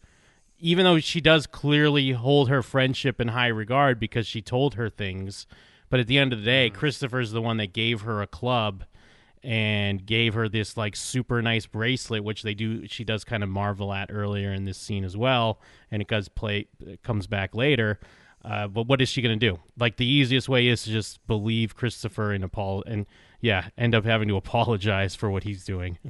even 0.60 0.84
though 0.84 1.00
she 1.00 1.20
does 1.20 1.46
clearly 1.46 2.12
hold 2.12 2.48
her 2.48 2.62
friendship 2.62 3.20
in 3.20 3.28
high 3.28 3.48
regard 3.48 3.98
because 3.98 4.26
she 4.26 4.40
told 4.40 4.74
her 4.74 4.88
things. 4.88 5.46
But 5.90 6.00
at 6.00 6.06
the 6.06 6.18
end 6.18 6.32
of 6.32 6.38
the 6.40 6.44
day, 6.44 6.70
Christopher's 6.70 7.32
the 7.32 7.42
one 7.42 7.56
that 7.58 7.72
gave 7.72 8.02
her 8.02 8.22
a 8.22 8.26
club, 8.26 8.84
and 9.47 10.05
gave 10.05 10.34
her 10.34 10.49
this 10.49 10.76
like 10.76 10.97
super 10.97 11.40
nice 11.40 11.66
bracelet, 11.66 12.24
which 12.24 12.42
they 12.42 12.53
do. 12.53 12.88
She 12.88 13.05
does 13.05 13.22
kind 13.22 13.44
of 13.44 13.49
marvel 13.49 13.92
at 13.92 14.11
earlier 14.12 14.53
in 14.53 14.64
this 14.64 14.76
scene 14.76 15.05
as 15.05 15.16
well, 15.16 15.61
and 15.88 16.03
it 16.03 16.09
does 16.09 16.28
play. 16.28 16.66
It 16.84 17.05
comes 17.05 17.28
back 17.28 17.55
later. 17.55 18.01
Uh, 18.44 18.66
but 18.66 18.88
what 18.88 19.01
is 19.01 19.09
she 19.09 19.22
going 19.22 19.38
to 19.38 19.51
do? 19.51 19.61
Like 19.78 19.99
the 19.99 20.07
easiest 20.07 20.49
way 20.49 20.66
is 20.66 20.82
to 20.82 20.90
just 20.90 21.24
believe 21.28 21.76
Christopher 21.76 22.32
and 22.32 22.51
Paul, 22.51 22.82
and 22.88 23.07
yeah, 23.40 23.68
end 23.78 23.94
up 23.94 24.05
having 24.05 24.26
to 24.28 24.36
apologize 24.36 25.14
for 25.14 25.30
what 25.30 25.44
he's 25.44 25.64
doing. 25.64 25.99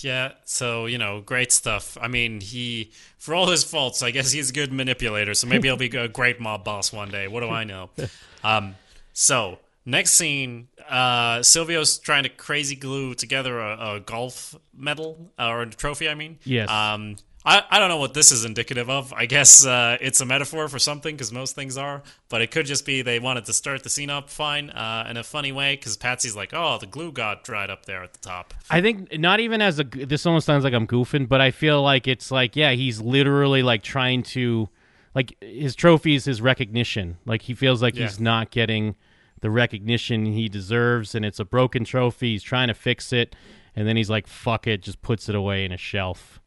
Yeah, 0.00 0.32
so 0.46 0.86
you 0.86 0.96
know, 0.96 1.20
great 1.20 1.52
stuff. 1.52 1.98
I 2.00 2.08
mean, 2.08 2.40
he 2.40 2.92
for 3.18 3.34
all 3.34 3.48
his 3.48 3.64
faults, 3.64 4.00
I 4.00 4.12
guess 4.12 4.32
he's 4.32 4.48
a 4.48 4.52
good 4.54 4.72
manipulator. 4.72 5.34
So 5.34 5.46
maybe 5.46 5.68
he'll 5.68 5.76
be 5.76 5.94
a 5.94 6.08
great 6.08 6.40
mob 6.40 6.64
boss 6.64 6.90
one 6.90 7.10
day. 7.10 7.28
What 7.28 7.40
do 7.40 7.50
I 7.50 7.64
know? 7.64 7.90
Um, 8.44 8.76
so 9.12 9.58
next 9.88 10.12
scene, 10.14 10.68
uh, 10.88 11.42
Silvio's 11.42 11.98
trying 11.98 12.22
to 12.22 12.28
crazy 12.28 12.76
glue 12.76 13.14
together 13.14 13.58
a, 13.58 13.94
a 13.96 14.00
golf 14.00 14.54
medal 14.76 15.30
or 15.38 15.62
a 15.62 15.70
trophy. 15.70 16.08
I 16.08 16.14
mean, 16.14 16.38
Yes. 16.44 16.68
Um, 16.70 17.16
I, 17.44 17.62
I 17.70 17.78
don't 17.78 17.88
know 17.88 17.96
what 17.98 18.12
this 18.12 18.30
is 18.30 18.44
indicative 18.44 18.90
of. 18.90 19.12
I 19.14 19.24
guess 19.24 19.64
uh, 19.64 19.96
it's 20.00 20.20
a 20.20 20.26
metaphor 20.26 20.68
for 20.68 20.78
something 20.78 21.14
because 21.14 21.32
most 21.32 21.54
things 21.54 21.78
are, 21.78 22.02
but 22.28 22.42
it 22.42 22.50
could 22.50 22.66
just 22.66 22.84
be 22.84 23.00
they 23.00 23.20
wanted 23.20 23.46
to 23.46 23.54
start 23.54 23.84
the 23.84 23.88
scene 23.88 24.10
up 24.10 24.28
fine 24.28 24.68
uh, 24.70 25.06
in 25.08 25.16
a 25.16 25.24
funny 25.24 25.50
way 25.52 25.76
because 25.76 25.96
Patsy's 25.96 26.36
like, 26.36 26.52
oh, 26.52 26.76
the 26.78 26.86
glue 26.86 27.10
got 27.10 27.44
dried 27.44 27.70
up 27.70 27.86
there 27.86 28.02
at 28.02 28.12
the 28.12 28.18
top. 28.18 28.52
I 28.68 28.82
think 28.82 29.18
not 29.18 29.40
even 29.40 29.62
as 29.62 29.78
a. 29.78 29.84
This 29.84 30.26
almost 30.26 30.44
sounds 30.46 30.62
like 30.64 30.74
I'm 30.74 30.86
goofing, 30.86 31.26
but 31.26 31.40
I 31.40 31.50
feel 31.50 31.80
like 31.80 32.06
it's 32.06 32.30
like 32.30 32.54
yeah, 32.54 32.72
he's 32.72 33.00
literally 33.00 33.62
like 33.62 33.82
trying 33.82 34.24
to, 34.24 34.68
like 35.14 35.34
his 35.40 35.74
trophies, 35.74 36.26
his 36.26 36.42
recognition. 36.42 37.16
Like 37.24 37.42
he 37.42 37.54
feels 37.54 37.80
like 37.80 37.94
he's 37.94 38.20
not 38.20 38.50
getting 38.50 38.94
the 39.40 39.50
recognition 39.50 40.26
he 40.26 40.48
deserves, 40.48 41.14
and 41.14 41.24
it's 41.24 41.38
a 41.38 41.44
broken 41.44 41.84
trophy. 41.84 42.32
He's 42.32 42.42
trying 42.42 42.68
to 42.68 42.74
fix 42.74 43.12
it, 43.12 43.34
and 43.74 43.86
then 43.86 43.96
he's 43.96 44.10
like, 44.10 44.26
"Fuck 44.26 44.66
it," 44.66 44.82
just 44.82 45.02
puts 45.02 45.28
it 45.28 45.34
away 45.34 45.64
in 45.64 45.72
a 45.72 45.76
shelf. 45.76 46.40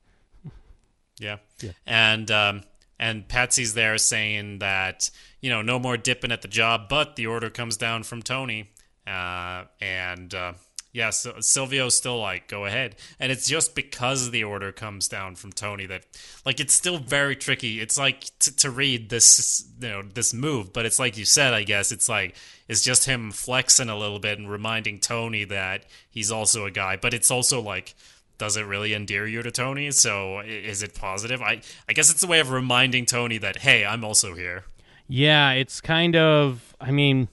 Yeah. 1.19 1.37
Yeah. 1.61 1.71
and 1.85 2.31
um, 2.31 2.61
and 2.99 3.27
Patsy's 3.27 3.73
there 3.75 3.97
saying 3.97 4.59
that 4.59 5.11
you 5.41 5.49
know 5.49 5.61
no 5.61 5.77
more 5.79 5.97
dipping 5.97 6.31
at 6.31 6.41
the 6.41 6.47
job, 6.47 6.89
but 6.89 7.15
the 7.15 7.27
order 7.27 7.49
comes 7.49 7.77
down 7.77 8.03
from 8.03 8.21
Tony, 8.21 8.69
uh, 9.05 9.65
and 9.79 10.33
uh, 10.33 10.53
yeah, 10.93 11.09
so 11.09 11.33
Silvio's 11.39 11.95
still 11.95 12.19
like 12.19 12.47
go 12.47 12.65
ahead, 12.65 12.95
and 13.19 13.31
it's 13.31 13.47
just 13.47 13.75
because 13.75 14.31
the 14.31 14.43
order 14.43 14.71
comes 14.71 15.07
down 15.07 15.35
from 15.35 15.53
Tony 15.53 15.85
that 15.85 16.05
like 16.45 16.59
it's 16.59 16.73
still 16.73 16.97
very 16.97 17.35
tricky. 17.35 17.79
It's 17.79 17.97
like 17.97 18.25
t- 18.39 18.51
to 18.51 18.69
read 18.69 19.09
this 19.09 19.65
you 19.79 19.87
know 19.87 20.01
this 20.01 20.33
move, 20.33 20.73
but 20.73 20.85
it's 20.85 20.99
like 20.99 21.17
you 21.17 21.23
said, 21.23 21.53
I 21.53 21.63
guess 21.63 21.93
it's 21.93 22.09
like 22.09 22.35
it's 22.67 22.81
just 22.81 23.05
him 23.05 23.31
flexing 23.31 23.89
a 23.89 23.97
little 23.97 24.19
bit 24.19 24.37
and 24.37 24.49
reminding 24.49 24.99
Tony 24.99 25.45
that 25.45 25.85
he's 26.09 26.31
also 26.31 26.65
a 26.65 26.71
guy, 26.71 26.97
but 26.97 27.13
it's 27.13 27.31
also 27.31 27.61
like 27.61 27.95
does 28.37 28.57
it 28.57 28.65
really 28.65 28.93
endear 28.93 29.27
you 29.27 29.43
to 29.43 29.51
Tony? 29.51 29.91
So 29.91 30.39
is 30.39 30.83
it 30.83 30.93
positive? 30.93 31.41
I 31.41 31.61
I 31.87 31.93
guess 31.93 32.11
it's 32.11 32.23
a 32.23 32.27
way 32.27 32.41
of 32.41 32.51
reminding 32.51 33.05
Tony 33.05 33.37
that 33.37 33.59
hey, 33.59 33.85
I'm 33.85 34.03
also 34.03 34.35
here. 34.35 34.65
Yeah, 35.07 35.51
it's 35.51 35.79
kind 35.79 36.15
of. 36.15 36.75
I 36.81 36.91
mean, 36.91 37.27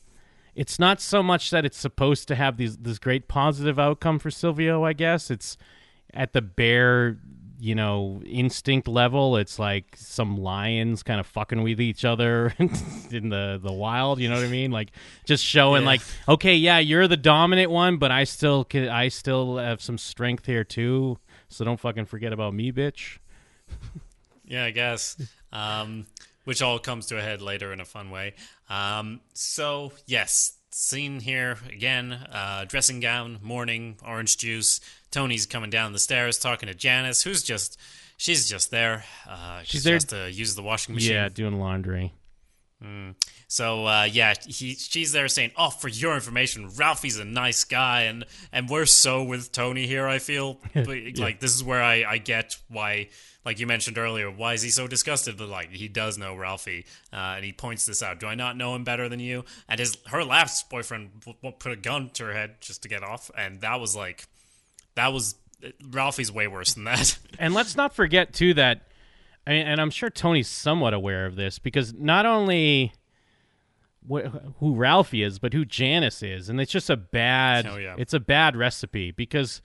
it's 0.59 0.79
not 0.79 1.01
so 1.01 1.23
much 1.23 1.51
that 1.51 1.65
it's 1.65 1.79
supposed 1.79 2.27
to 2.29 2.35
have 2.35 2.57
these 2.57 2.77
this 2.79 2.99
great 2.99 3.29
positive 3.29 3.79
outcome 3.79 4.19
for 4.19 4.31
Silvio. 4.31 4.85
I 4.85 4.93
guess 4.93 5.31
it's 5.31 5.57
at 6.13 6.33
the 6.33 6.43
bare, 6.43 7.19
you 7.61 7.75
know, 7.75 8.21
instinct 8.27 8.89
level. 8.89 9.37
It's 9.37 9.59
like 9.59 9.95
some 9.97 10.37
lions 10.37 11.03
kind 11.03 11.21
of 11.21 11.27
fucking 11.27 11.63
with 11.63 11.81
each 11.81 12.05
other 12.05 12.55
in 12.59 13.29
the 13.29 13.61
the 13.63 13.73
wild. 13.73 14.19
You 14.21 14.29
know 14.29 14.35
what 14.37 14.45
I 14.45 14.49
mean? 14.49 14.71
Like 14.73 14.91
just 15.25 15.45
showing, 15.45 15.83
Yeah. 15.83 15.89
like, 15.89 16.01
okay, 16.29 16.55
yeah, 16.57 16.79
you're 16.79 17.07
the 17.09 17.17
dominant 17.17 17.71
one, 17.71 17.97
but 17.99 18.11
I 18.11 18.25
still 18.25 18.65
can. 18.65 18.89
I 18.89 19.09
still 19.09 19.59
have 19.59 19.81
some 19.81 19.97
strength 19.99 20.47
here 20.47 20.65
too. 20.65 21.19
So 21.49 21.65
don't 21.65 21.79
fucking 21.81 22.07
forget 22.07 22.33
about 22.33 22.53
me, 22.53 22.73
bitch. 22.73 23.19
Yeah, 24.45 24.65
I 24.65 24.71
guess. 24.71 25.17
Um, 25.53 26.07
which 26.45 26.63
all 26.63 26.79
comes 26.79 27.07
to 27.07 27.19
a 27.19 27.23
head 27.23 27.43
later 27.43 27.73
in 27.73 27.81
a 27.81 27.85
fun 27.85 28.11
way. 28.11 28.35
Um, 28.69 29.21
so 29.35 29.93
yes, 30.07 30.53
scene 30.71 31.21
here 31.21 31.57
again. 31.73 32.13
Uh, 32.13 32.65
dressing 32.67 33.01
gown, 33.01 33.39
morning, 33.43 33.97
orange 34.07 34.37
juice. 34.37 34.81
Tony's 35.11 35.47
coming 35.47 35.71
down 35.71 35.93
the 35.93 35.99
stairs 35.99 36.39
talking 36.39 36.67
to 36.69 36.75
Janice, 36.75 37.23
who's 37.23 37.43
just 37.43 37.79
she's 38.19 38.49
just 38.49 38.71
there. 38.71 39.05
Uh, 39.29 39.61
she's 39.65 39.85
there- 39.85 39.97
just 39.97 40.11
to 40.11 40.31
use 40.31 40.55
the 40.55 40.63
washing 40.63 40.95
machine. 40.95 41.13
Yeah, 41.15 41.29
doing 41.29 41.59
laundry. 41.59 42.13
So 43.49 43.87
uh, 43.87 44.05
yeah, 44.05 44.35
he 44.47 44.75
she's 44.75 45.13
there 45.13 45.27
saying, 45.27 45.53
"Oh, 45.57 45.71
for 45.71 45.89
your 45.89 46.15
information, 46.15 46.69
Ralphie's 46.77 47.19
a 47.19 47.25
nice 47.25 47.65
guy, 47.65 48.03
and 48.03 48.25
and 48.53 48.69
we're 48.69 48.85
so 48.87 49.25
with 49.25 49.53
Tony 49.53 49.87
here. 49.87 50.07
I 50.07 50.19
feel 50.19 50.61
like 50.75 51.41
this 51.41 51.55
is 51.55 51.65
where 51.65 51.83
I 51.83 52.05
I 52.05 52.19
get 52.19 52.57
why." 52.69 53.09
Like 53.45 53.61
you 53.61 53.67
mentioned 53.67 53.97
earlier, 53.97 54.31
why 54.31 54.53
is 54.53 54.61
he 54.61 54.69
so 54.69 54.87
disgusted? 54.87 55.39
But 55.39 55.49
like 55.49 55.71
he 55.71 55.89
does 55.89 56.19
know 56.19 56.35
Ralphie, 56.37 56.85
uh, 57.15 57.37
and 57.37 57.45
he 57.45 57.53
points 57.53 57.87
this 57.87 58.03
out. 58.03 58.21
Do 58.21 58.27
I 58.27 58.35
not 58.35 58.59
know 58.59 58.75
him 58.75 58.85
better 58.85 59.09
than 59.09 59.21
you? 59.21 59.47
And 59.67 59.81
his 59.81 59.97
her 60.09 60.23
last 60.23 60.69
boyfriend 60.69 61.25
put 61.41 61.73
a 61.73 61.77
gun 61.77 62.11
to 62.15 62.25
her 62.25 62.35
head 62.35 62.61
just 62.61 62.83
to 62.83 62.89
get 62.89 63.03
off, 63.03 63.31
and 63.35 63.63
that 63.63 63.81
was 63.81 63.97
like, 63.97 64.27
that 64.97 65.15
was 65.15 65.37
Ralphie's 65.91 66.31
way 66.31 66.47
worse 66.47 66.75
than 66.75 66.85
that. 66.85 67.19
And 67.39 67.55
let's 67.55 67.77
not 67.77 67.95
forget 67.95 68.33
too 68.33 68.53
that, 68.55 68.83
I 69.47 69.51
mean, 69.51 69.67
and 69.67 69.81
I'm 69.81 69.91
sure 69.91 70.11
Tony's 70.11 70.49
somewhat 70.49 70.93
aware 70.93 71.25
of 71.25 71.37
this 71.37 71.61
because 71.61 71.95
not 71.95 72.27
only 72.27 72.93
wh- 74.11 74.27
who 74.59 74.75
Ralphie 74.75 75.23
is, 75.23 75.39
but 75.39 75.53
who 75.53 75.65
Janice 75.65 76.23
is, 76.23 76.49
and 76.49 76.61
it's 76.61 76.73
just 76.73 76.91
a 76.91 76.97
bad. 76.97 77.67
Oh, 77.67 77.77
yeah. 77.77 77.95
It's 77.99 78.15
a 78.15 78.21
bad 78.21 78.57
recipe 78.57 79.11
because, 79.11 79.61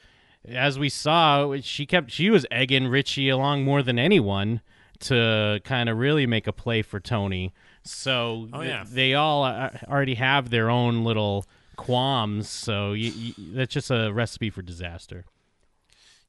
as 0.48 0.78
we 0.80 0.90
saw, 0.90 1.56
she 1.62 1.86
kept 1.86 2.12
she 2.12 2.30
was 2.30 2.46
egging 2.52 2.88
Richie 2.88 3.30
along 3.30 3.64
more 3.64 3.82
than 3.84 3.98
anyone 4.00 4.62
to 5.02 5.60
kind 5.64 5.90
of 5.90 5.98
really 5.98 6.26
make 6.26 6.48
a 6.48 6.54
play 6.54 6.82
for 6.82 7.00
Tony. 7.00 7.54
So 7.84 8.48
Oh, 8.54 8.62
th- 8.64 8.88
they 8.88 9.14
all 9.14 9.44
uh, 9.44 9.70
already 9.90 10.16
have 10.16 10.50
their 10.50 10.70
own 10.70 11.04
little 11.04 11.46
qualms. 11.76 12.48
So 12.50 12.96
that's 13.38 13.74
just 13.74 13.92
a 13.92 14.12
recipe 14.14 14.50
for 14.50 14.62
disaster. 14.62 15.26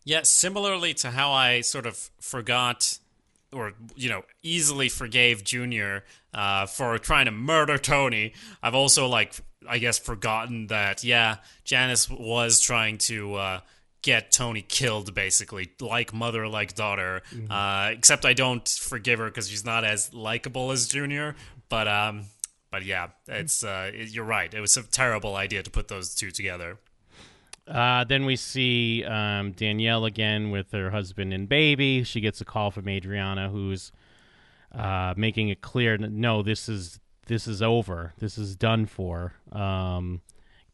Yeah, 0.04 0.22
similarly 0.22 0.92
to 0.94 1.12
how 1.12 1.32
I 1.32 1.60
sort 1.60 1.86
of 1.86 2.10
forgot 2.20 2.98
or 3.55 3.72
you 3.96 4.09
know 4.09 4.22
easily 4.42 4.88
forgave 4.88 5.44
Junior 5.44 6.05
uh, 6.32 6.66
for 6.66 6.98
trying 6.98 7.26
to 7.26 7.30
murder 7.30 7.78
Tony. 7.78 8.32
I've 8.62 8.74
also 8.74 9.07
like 9.07 9.34
I 9.68 9.78
guess 9.78 9.98
forgotten 9.98 10.66
that 10.68 11.05
yeah 11.05 11.36
Janice 11.64 12.11
was 12.11 12.61
trying 12.61 12.98
to 12.98 13.34
uh, 13.34 13.61
get 14.02 14.30
Tony 14.32 14.61
killed 14.62 15.14
basically 15.14 15.70
like 15.80 16.12
mother 16.12 16.46
like 16.48 16.74
daughter. 16.74 17.22
Uh, 17.50 17.90
except 17.92 18.24
I 18.24 18.34
don't 18.34 18.68
forgive 18.68 19.18
her 19.20 19.26
because 19.26 19.48
she's 19.48 19.64
not 19.64 19.84
as 19.84 20.12
likable 20.12 20.70
as 20.72 20.88
Junior. 20.88 21.36
But 21.70 21.88
um, 21.88 22.24
but 22.70 22.84
yeah, 22.84 23.09
it's 23.28 23.64
uh, 23.64 23.90
it- 23.94 24.11
you're 24.11 24.24
right. 24.24 24.52
It 24.52 24.61
was 24.61 24.76
a 24.76 24.82
terrible 24.82 25.36
idea 25.36 25.62
to 25.62 25.70
put 25.70 25.88
those 25.88 26.14
two 26.14 26.30
together. 26.30 26.78
Uh, 27.66 28.04
then 28.04 28.26
we 28.26 28.36
see 28.36 29.04
um, 29.04 29.52
Danielle 29.52 30.04
again 30.04 30.50
with 30.50 30.72
her 30.72 30.90
husband 30.90 31.32
and 31.32 31.48
baby. 31.48 32.04
She 32.04 32.20
gets 32.20 32.40
a 32.40 32.44
call 32.44 32.70
from 32.70 32.88
Adriana, 32.88 33.48
who's 33.48 33.90
uh, 34.74 35.14
making 35.16 35.48
it 35.48 35.60
clear, 35.60 35.96
no, 35.96 36.42
this 36.42 36.68
is 36.68 37.00
this 37.26 37.46
is 37.46 37.62
over. 37.62 38.12
This 38.18 38.36
is 38.36 38.54
done 38.54 38.84
for. 38.86 39.34
Um, 39.50 40.20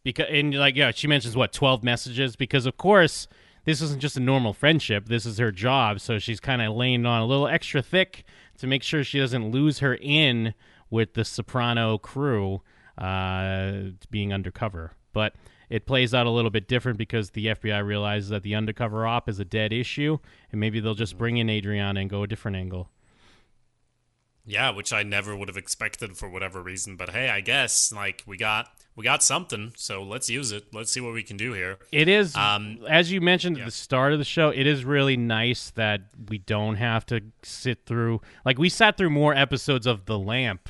because 0.02 0.26
and 0.30 0.54
like 0.54 0.76
yeah, 0.76 0.90
she 0.90 1.06
mentions 1.06 1.36
what 1.36 1.52
twelve 1.52 1.84
messages 1.84 2.34
because 2.34 2.66
of 2.66 2.76
course 2.76 3.28
this 3.64 3.82
isn't 3.82 4.00
just 4.00 4.16
a 4.16 4.20
normal 4.20 4.52
friendship. 4.52 5.06
This 5.06 5.26
is 5.26 5.38
her 5.38 5.52
job, 5.52 6.00
so 6.00 6.18
she's 6.18 6.40
kind 6.40 6.62
of 6.62 6.74
laying 6.74 7.04
on 7.06 7.20
a 7.20 7.26
little 7.26 7.46
extra 7.46 7.82
thick 7.82 8.24
to 8.58 8.66
make 8.66 8.82
sure 8.82 9.04
she 9.04 9.18
doesn't 9.18 9.50
lose 9.50 9.80
her 9.80 9.94
in 10.00 10.54
with 10.88 11.14
the 11.14 11.24
Soprano 11.24 11.98
crew 11.98 12.62
uh, 12.98 13.72
being 14.10 14.32
undercover. 14.32 14.92
But 15.12 15.34
it 15.70 15.86
plays 15.86 16.12
out 16.12 16.26
a 16.26 16.30
little 16.30 16.50
bit 16.50 16.68
different 16.68 16.98
because 16.98 17.30
the 17.30 17.46
FBI 17.46 17.82
realizes 17.84 18.28
that 18.28 18.42
the 18.42 18.54
undercover 18.54 19.06
op 19.06 19.28
is 19.28 19.38
a 19.38 19.44
dead 19.44 19.72
issue, 19.72 20.18
and 20.50 20.60
maybe 20.60 20.80
they'll 20.80 20.94
just 20.94 21.16
bring 21.16 21.38
in 21.38 21.48
Adriana 21.48 22.00
and 22.00 22.10
go 22.10 22.22
a 22.24 22.26
different 22.26 22.56
angle. 22.56 22.90
Yeah, 24.44 24.70
which 24.70 24.92
I 24.92 25.02
never 25.04 25.36
would 25.36 25.48
have 25.48 25.56
expected 25.56 26.16
for 26.16 26.28
whatever 26.28 26.62
reason, 26.62 26.96
but 26.96 27.10
hey, 27.10 27.28
I 27.28 27.40
guess 27.40 27.92
like 27.92 28.24
we 28.26 28.36
got 28.36 28.68
we 28.96 29.04
got 29.04 29.22
something, 29.22 29.72
so 29.76 30.02
let's 30.02 30.28
use 30.28 30.50
it. 30.50 30.64
Let's 30.72 30.90
see 30.92 31.00
what 31.00 31.12
we 31.14 31.22
can 31.22 31.36
do 31.36 31.52
here. 31.52 31.78
It 31.92 32.08
is, 32.08 32.34
Um, 32.34 32.80
as 32.88 33.12
you 33.12 33.20
mentioned 33.20 33.56
yeah. 33.56 33.62
at 33.62 33.66
the 33.66 33.72
start 33.72 34.12
of 34.12 34.18
the 34.18 34.24
show, 34.24 34.48
it 34.50 34.66
is 34.66 34.84
really 34.84 35.16
nice 35.16 35.70
that 35.70 36.00
we 36.28 36.38
don't 36.38 36.76
have 36.76 37.06
to 37.06 37.20
sit 37.42 37.86
through. 37.86 38.20
Like 38.44 38.58
we 38.58 38.68
sat 38.68 38.96
through 38.96 39.10
more 39.10 39.34
episodes 39.34 39.86
of 39.86 40.06
The 40.06 40.18
Lamp 40.18 40.68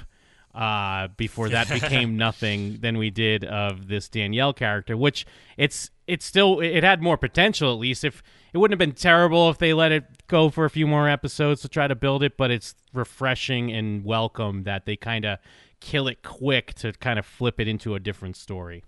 uh, 0.54 1.08
before 1.16 1.48
that 1.50 1.68
became 1.80 2.16
nothing 2.16 2.78
than 2.80 2.98
we 2.98 3.10
did 3.10 3.44
of 3.44 3.88
this 3.88 4.08
Danielle 4.08 4.52
character, 4.52 4.96
which 4.96 5.26
it's 5.56 5.90
it's 6.06 6.24
still 6.24 6.60
it 6.60 6.82
had 6.82 7.02
more 7.02 7.16
potential 7.16 7.72
at 7.72 7.78
least. 7.78 8.04
If 8.04 8.22
it 8.52 8.58
wouldn't 8.58 8.80
have 8.80 8.86
been 8.86 8.96
terrible 8.96 9.50
if 9.50 9.58
they 9.58 9.72
let 9.72 9.92
it 9.92 10.26
go 10.26 10.50
for 10.50 10.64
a 10.64 10.70
few 10.70 10.86
more 10.86 11.08
episodes 11.08 11.62
to 11.62 11.68
try 11.68 11.86
to 11.86 11.94
build 11.94 12.22
it, 12.22 12.36
but 12.36 12.50
it's 12.50 12.74
refreshing 12.92 13.70
and 13.70 14.04
welcome 14.04 14.64
that 14.64 14.86
they 14.86 14.96
kind 14.96 15.24
of 15.24 15.38
kill 15.80 16.08
it 16.08 16.22
quick 16.22 16.74
to 16.74 16.92
kind 16.92 17.18
of 17.18 17.26
flip 17.26 17.60
it 17.60 17.68
into 17.68 17.94
a 17.94 18.00
different 18.00 18.36
story. 18.36 18.84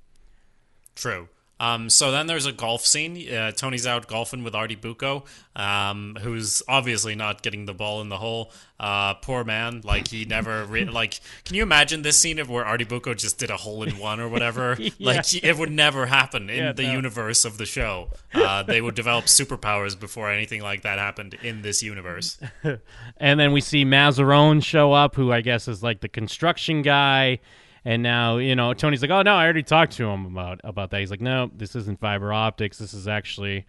True. 0.95 1.29
Um, 1.63 1.89
so 1.91 2.11
then 2.11 2.27
there's 2.27 2.45
a 2.45 2.51
golf 2.53 2.85
scene. 2.85 3.33
Uh, 3.33 3.53
Tony's 3.53 3.87
out 3.87 4.09
golfing 4.09 4.43
with 4.43 4.53
Artie 4.55 4.75
Bucco, 4.75 5.25
um, 5.55 6.17
who's 6.21 6.61
obviously 6.67 7.15
not 7.15 7.43
getting 7.43 7.67
the 7.67 7.73
ball 7.75 8.01
in 8.01 8.09
the 8.09 8.19
hole. 8.19 8.51
Uh, 8.81 9.15
poor 9.15 9.45
man, 9.45 9.81
like 9.85 10.09
he 10.09 10.25
never 10.25 10.65
re- 10.65 10.85
like. 11.01 11.21
Can 11.45 11.55
you 11.55 11.63
imagine 11.63 12.03
this 12.03 12.19
scene 12.19 12.41
of 12.41 12.51
where 12.51 12.65
Artie 12.65 12.83
Bucco 12.85 13.15
just 13.15 13.39
did 13.39 13.49
a 13.51 13.57
hole 13.57 13.85
in 13.85 13.97
one 13.99 14.19
or 14.19 14.29
whatever? 14.29 14.77
Yeah. 14.83 14.91
Like 14.99 15.33
it 15.45 15.57
would 15.57 15.71
never 15.71 16.07
happen 16.07 16.51
in 16.51 16.57
Yeah, 16.65 16.73
the 16.73 16.83
no. 16.83 16.93
universe 16.93 17.45
of 17.45 17.57
the 17.59 17.67
show. 17.67 18.09
Uh, 18.35 18.63
they 18.65 18.81
would 18.81 18.95
develop 18.97 19.27
superpowers 19.27 19.99
before 19.99 20.31
anything 20.31 20.61
like 20.63 20.83
that 20.83 20.99
happened 20.99 21.35
in 21.43 21.63
this 21.63 21.83
universe. 21.83 22.39
And 23.19 23.39
then 23.39 23.53
we 23.53 23.61
see 23.61 23.85
Massarone 23.85 24.65
show 24.65 24.93
up, 24.93 25.15
who 25.15 25.31
I 25.31 25.41
guess 25.43 25.69
is 25.69 25.83
like 25.83 26.01
the 26.01 26.09
construction 26.09 26.83
guy. 26.83 27.39
And 27.85 28.03
now, 28.03 28.37
you 28.39 28.55
know, 28.55 28.75
Tony's 28.75 29.03
like, 29.03 29.11
"Oh 29.11 29.23
no, 29.23 29.35
I 29.35 29.45
already 29.45 29.63
talked 29.63 29.93
to 29.95 30.09
him 30.09 30.25
about 30.27 30.61
about 30.65 30.91
that." 30.91 31.01
He's 31.01 31.11
like, 31.11 31.21
"No, 31.21 31.51
this 31.55 31.75
isn't 31.75 32.01
fiber 32.01 32.33
optics. 32.33 32.79
This 32.79 32.95
is 32.95 33.09
actually 33.09 33.67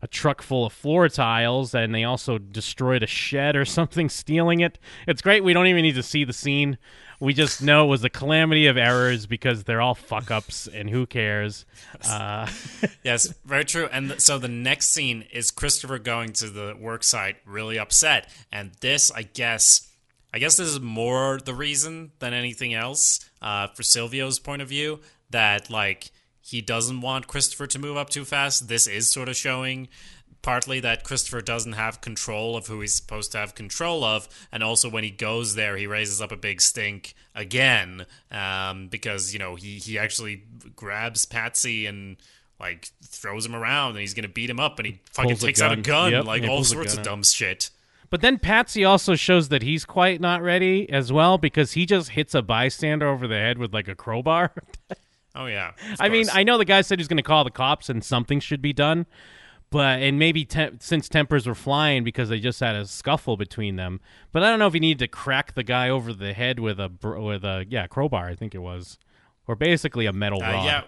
a 0.00 0.08
truck 0.08 0.42
full 0.42 0.66
of 0.66 0.72
floor 0.72 1.08
tiles." 1.08 1.74
And 1.74 1.94
they 1.94 2.02
also 2.04 2.38
destroyed 2.38 3.02
a 3.02 3.06
shed 3.06 3.54
or 3.54 3.64
something, 3.78 4.08
stealing 4.08 4.60
it. 4.60 4.78
It's 5.06 5.22
great. 5.22 5.44
We 5.44 5.52
don't 5.52 5.66
even 5.68 5.82
need 5.82 5.94
to 5.94 6.02
see 6.02 6.24
the 6.24 6.32
scene. 6.32 6.76
We 7.20 7.34
just 7.34 7.62
know 7.62 7.84
it 7.84 7.88
was 7.88 8.02
a 8.02 8.10
calamity 8.10 8.66
of 8.66 8.76
errors 8.76 9.26
because 9.26 9.62
they're 9.62 9.80
all 9.80 9.94
fuck 9.94 10.32
ups, 10.32 10.66
and 10.66 10.90
who 10.90 11.06
cares? 11.06 11.64
Uh, 12.04 12.48
Yes, 13.04 13.32
very 13.44 13.64
true. 13.64 13.88
And 13.92 14.08
th- 14.08 14.20
so 14.20 14.38
the 14.38 14.48
next 14.48 14.88
scene 14.88 15.26
is 15.32 15.52
Christopher 15.52 16.00
going 16.00 16.32
to 16.32 16.50
the 16.50 16.76
work 16.76 17.04
site 17.04 17.36
really 17.46 17.78
upset. 17.78 18.28
And 18.50 18.72
this, 18.80 19.12
I 19.12 19.22
guess, 19.22 19.91
I 20.32 20.38
guess 20.38 20.56
this 20.56 20.68
is 20.68 20.80
more 20.80 21.38
the 21.44 21.54
reason 21.54 22.12
than 22.18 22.32
anything 22.32 22.72
else 22.72 23.28
uh, 23.42 23.68
for 23.68 23.82
Silvio's 23.82 24.38
point 24.38 24.62
of 24.62 24.68
view 24.68 25.00
that 25.30 25.70
like 25.70 26.10
he 26.40 26.60
doesn't 26.60 27.00
want 27.00 27.26
Christopher 27.26 27.66
to 27.68 27.78
move 27.78 27.96
up 27.96 28.10
too 28.10 28.24
fast. 28.24 28.68
This 28.68 28.86
is 28.86 29.12
sort 29.12 29.28
of 29.28 29.36
showing 29.36 29.88
partly 30.42 30.80
that 30.80 31.04
Christopher 31.04 31.40
doesn't 31.40 31.74
have 31.74 32.00
control 32.00 32.56
of 32.56 32.66
who 32.66 32.80
he's 32.80 32.94
supposed 32.94 33.32
to 33.32 33.38
have 33.38 33.54
control 33.54 34.04
of, 34.04 34.28
and 34.50 34.62
also 34.62 34.90
when 34.90 35.04
he 35.04 35.10
goes 35.10 35.54
there, 35.54 35.76
he 35.76 35.86
raises 35.86 36.20
up 36.20 36.32
a 36.32 36.36
big 36.36 36.60
stink 36.60 37.14
again 37.34 38.06
um, 38.30 38.88
because 38.88 39.32
you 39.32 39.38
know 39.38 39.54
he 39.54 39.78
he 39.78 39.98
actually 39.98 40.44
grabs 40.74 41.24
Patsy 41.26 41.86
and 41.86 42.16
like 42.58 42.88
throws 43.04 43.46
him 43.46 43.54
around 43.54 43.90
and 43.90 44.00
he's 44.00 44.14
gonna 44.14 44.28
beat 44.28 44.50
him 44.50 44.60
up 44.60 44.78
and 44.78 44.86
he 44.86 45.00
fucking 45.12 45.30
Pulls 45.30 45.42
a 45.42 45.46
takes 45.46 45.60
out 45.60 45.72
a 45.72 45.76
gun. 45.76 45.84
gun 45.84 46.12
Yep, 46.12 46.24
like 46.24 46.44
all 46.44 46.64
sorts 46.64 46.96
of 46.96 47.02
dumb 47.02 47.22
shit. 47.22 47.70
But 48.12 48.20
then 48.20 48.38
Patsy 48.38 48.84
also 48.84 49.14
shows 49.14 49.48
that 49.48 49.62
he's 49.62 49.86
quite 49.86 50.20
not 50.20 50.42
ready 50.42 50.88
as 50.90 51.10
well 51.10 51.38
because 51.38 51.72
he 51.72 51.86
just 51.86 52.10
hits 52.10 52.34
a 52.34 52.42
bystander 52.42 53.08
over 53.08 53.26
the 53.26 53.36
head 53.36 53.56
with 53.56 53.72
like 53.74 53.88
a 53.88 53.94
crowbar. 53.96 54.52
Oh 55.34 55.46
yeah, 55.46 55.72
I 55.98 56.10
mean. 56.10 56.26
I 56.30 56.42
know 56.42 56.58
the 56.58 56.66
guy 56.66 56.82
said 56.82 56.98
he's 56.98 57.08
going 57.08 57.16
to 57.16 57.22
call 57.22 57.42
the 57.42 57.50
cops 57.50 57.88
and 57.88 58.04
something 58.04 58.38
should 58.38 58.60
be 58.60 58.74
done, 58.74 59.06
but 59.70 60.02
and 60.02 60.18
maybe 60.18 60.44
te- 60.44 60.72
since 60.78 61.08
tempers 61.08 61.46
were 61.46 61.54
flying 61.54 62.04
because 62.04 62.28
they 62.28 62.38
just 62.38 62.60
had 62.60 62.76
a 62.76 62.84
scuffle 62.84 63.38
between 63.38 63.76
them. 63.76 63.98
But 64.30 64.42
I 64.42 64.50
don't 64.50 64.58
know 64.58 64.66
if 64.66 64.74
he 64.74 64.80
needed 64.80 64.98
to 64.98 65.08
crack 65.08 65.54
the 65.54 65.62
guy 65.62 65.88
over 65.88 66.12
the 66.12 66.34
head 66.34 66.60
with 66.60 66.78
a 66.78 66.90
br- 66.90 67.16
with 67.16 67.44
a 67.44 67.64
yeah 67.66 67.86
crowbar, 67.86 68.26
I 68.28 68.34
think 68.34 68.54
it 68.54 68.58
was, 68.58 68.98
or 69.46 69.56
basically 69.56 70.04
a 70.04 70.12
metal 70.12 70.42
Uh, 70.42 70.52
rod. 70.52 70.64
yeah, 70.66 70.82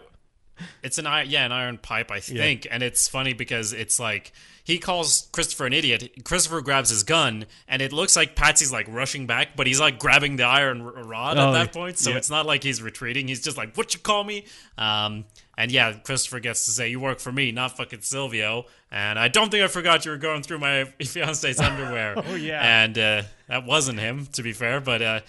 it's 0.82 0.98
an 0.98 1.06
iron, 1.06 1.28
yeah, 1.30 1.44
an 1.44 1.52
iron 1.52 1.78
pipe, 1.78 2.10
I 2.10 2.20
think. 2.20 2.66
And 2.70 2.82
it's 2.82 3.08
funny 3.08 3.32
because 3.32 3.72
it's 3.72 3.98
like 3.98 4.32
he 4.62 4.78
calls 4.78 5.28
Christopher 5.32 5.66
an 5.66 5.72
idiot. 5.72 6.24
Christopher 6.24 6.60
grabs 6.62 6.88
his 6.90 7.02
gun, 7.02 7.44
and 7.68 7.82
it 7.82 7.92
looks 7.92 8.16
like 8.16 8.34
Patsy's 8.34 8.72
like 8.72 8.86
rushing 8.88 9.26
back, 9.26 9.56
but 9.56 9.66
he's 9.66 9.80
like 9.80 9.98
grabbing 9.98 10.36
the 10.36 10.44
iron 10.44 10.80
r- 10.80 11.04
rod 11.04 11.36
Oh, 11.36 11.48
at 11.48 11.52
that 11.52 11.72
point. 11.74 11.98
So 11.98 12.10
yeah. 12.10 12.16
it's 12.16 12.30
not 12.30 12.46
like 12.46 12.62
he's 12.62 12.80
retreating. 12.80 13.28
He's 13.28 13.42
just 13.42 13.56
like, 13.56 13.74
"What 13.76 13.92
you 13.94 14.00
call 14.00 14.24
me?" 14.24 14.46
Um, 14.78 15.24
and 15.58 15.70
yeah, 15.70 15.92
Christopher 15.92 16.40
gets 16.40 16.64
to 16.64 16.70
say, 16.70 16.88
"You 16.88 16.98
work 17.00 17.20
for 17.20 17.30
me, 17.32 17.52
not 17.52 17.76
fucking 17.76 18.00
Silvio." 18.00 18.64
And 18.90 19.18
I 19.18 19.28
don't 19.28 19.50
think 19.50 19.64
I 19.64 19.66
forgot 19.66 20.04
you 20.04 20.12
were 20.12 20.16
going 20.18 20.42
through 20.42 20.60
my 20.60 20.84
fiance's 21.04 21.60
underwear. 21.60 22.14
Oh, 22.16 22.34
yeah. 22.34 22.84
and 22.84 22.96
uh, 22.98 23.22
that 23.48 23.66
wasn't 23.66 23.98
him, 23.98 24.26
to 24.32 24.42
be 24.42 24.52
fair. 24.52 24.80
But 24.80 25.02
uh, 25.02 25.20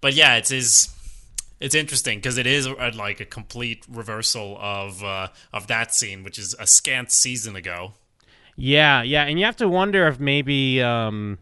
but 0.00 0.14
yeah, 0.14 0.36
it's 0.36 0.48
his 0.50 0.88
it's 1.60 1.74
interesting 1.74 2.18
because 2.18 2.38
it 2.38 2.46
is 2.46 2.66
uh 2.66 2.90
like 2.94 3.20
a 3.20 3.24
complete 3.24 3.84
reversal 3.88 4.58
of 4.60 5.04
uh, 5.04 5.28
of 5.52 5.66
that 5.68 5.94
scene, 5.94 6.24
which 6.24 6.38
is 6.38 6.54
a 6.58 6.66
scant 6.66 7.12
season 7.12 7.54
ago. 7.54 7.92
Yeah, 8.56 9.02
yeah, 9.02 9.24
and 9.24 9.38
you 9.38 9.46
have 9.46 9.56
to 9.56 9.68
wonder 9.68 10.06
if 10.06 10.20
maybe, 10.20 10.82
um, 10.82 11.38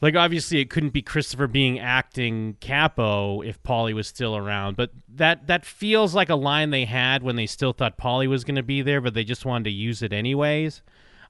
like, 0.00 0.14
obviously 0.14 0.60
it 0.60 0.70
couldn't 0.70 0.92
be 0.92 1.02
Christopher 1.02 1.48
being 1.48 1.80
acting 1.80 2.56
Capo 2.60 3.40
if 3.40 3.60
Paulie 3.64 3.94
was 3.94 4.06
still 4.06 4.36
around, 4.36 4.76
but 4.76 4.90
that 5.08 5.48
that 5.48 5.66
feels 5.66 6.14
like 6.14 6.28
a 6.28 6.36
line 6.36 6.70
they 6.70 6.84
had 6.84 7.24
when 7.24 7.34
they 7.34 7.46
still 7.46 7.72
thought 7.72 7.98
Paulie 7.98 8.28
was 8.28 8.44
going 8.44 8.54
to 8.56 8.62
be 8.62 8.80
there, 8.80 9.00
but 9.00 9.14
they 9.14 9.24
just 9.24 9.44
wanted 9.44 9.64
to 9.64 9.70
use 9.70 10.02
it 10.02 10.12
anyways. 10.12 10.82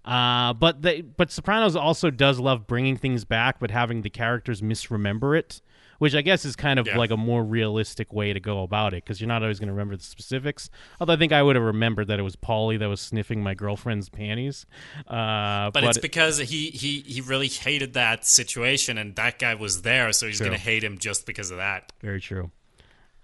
Uh, 0.05 0.53
but 0.53 0.83
they, 0.83 1.01
but 1.01 1.31
Sopranos 1.31 1.77
also 1.77 2.11
does 2.11 2.39
love 2.39 2.67
bringing 2.67 2.97
things 2.97 3.25
back, 3.25 3.59
but 3.59 3.71
having 3.71 4.03
the 4.03 4.11
characters 4.11 4.63
misremember 4.63 5.35
it, 5.35 5.63
which 5.99 6.15
I 6.15 6.23
guess 6.23 6.45
is 6.45 6.57
kind 6.57 6.79
of 6.79 6.87
Yeah. 6.87 6.97
like 6.97 7.11
a 7.11 7.17
more 7.17 7.45
realistic 7.45 8.13
way 8.13 8.33
to 8.33 8.41
go 8.41 8.63
about 8.63 8.95
it 8.95 9.05
because 9.05 9.21
you're 9.21 9.29
not 9.29 9.43
always 9.43 9.59
going 9.59 9.67
to 9.69 9.73
remember 9.73 9.97
the 9.97 10.03
specifics. 10.05 10.71
Although 11.01 11.13
I 11.13 11.17
think 11.17 11.33
I 11.33 11.43
would 11.43 11.57
have 11.57 11.65
remembered 11.65 12.07
that 12.09 12.19
it 12.19 12.23
was 12.23 12.37
Paulie 12.37 12.79
that 12.79 12.89
was 12.89 13.01
sniffing 13.01 13.43
my 13.43 13.55
girlfriend's 13.55 14.09
panties. 14.09 14.67
Uh, 15.07 15.71
But, 15.71 15.85
it's 15.85 15.99
because 15.99 16.39
he, 16.39 16.71
he 16.71 17.01
he 17.01 17.21
really 17.21 17.49
hated 17.49 17.95
that 17.95 18.25
situation, 18.27 18.99
and 18.99 19.17
that 19.17 19.39
guy 19.39 19.55
was 19.55 19.83
there, 19.83 20.13
so 20.13 20.27
he's 20.27 20.41
gonna 20.41 20.57
hate 20.59 20.85
him 20.85 20.99
just 20.99 21.27
because 21.27 21.51
of 21.51 21.57
that. 21.59 21.93
Very 22.01 22.21
true. 22.21 22.51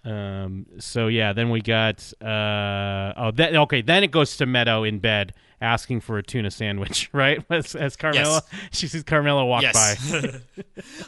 Um, 0.03 0.67
so 0.77 1.07
yeah, 1.07 1.33
then 1.33 1.49
we 1.49 1.61
got 1.61 2.13
uh, 2.21 3.13
oh 3.17 3.31
that 3.35 3.55
okay. 3.55 3.81
Then 3.81 4.03
it 4.03 4.11
goes 4.11 4.37
to 4.37 4.45
Meadow 4.45 4.83
in 4.83 4.99
bed 4.99 5.33
asking 5.61 6.01
for 6.01 6.17
a 6.17 6.23
tuna 6.23 6.51
sandwich, 6.51 7.09
right? 7.13 7.43
As, 7.49 7.75
as 7.75 7.95
Carmela, 7.95 8.41
she 8.71 8.87
sees 8.87 9.03
Carmela 9.03 9.45
walk 9.45 9.63
by. 9.73 9.95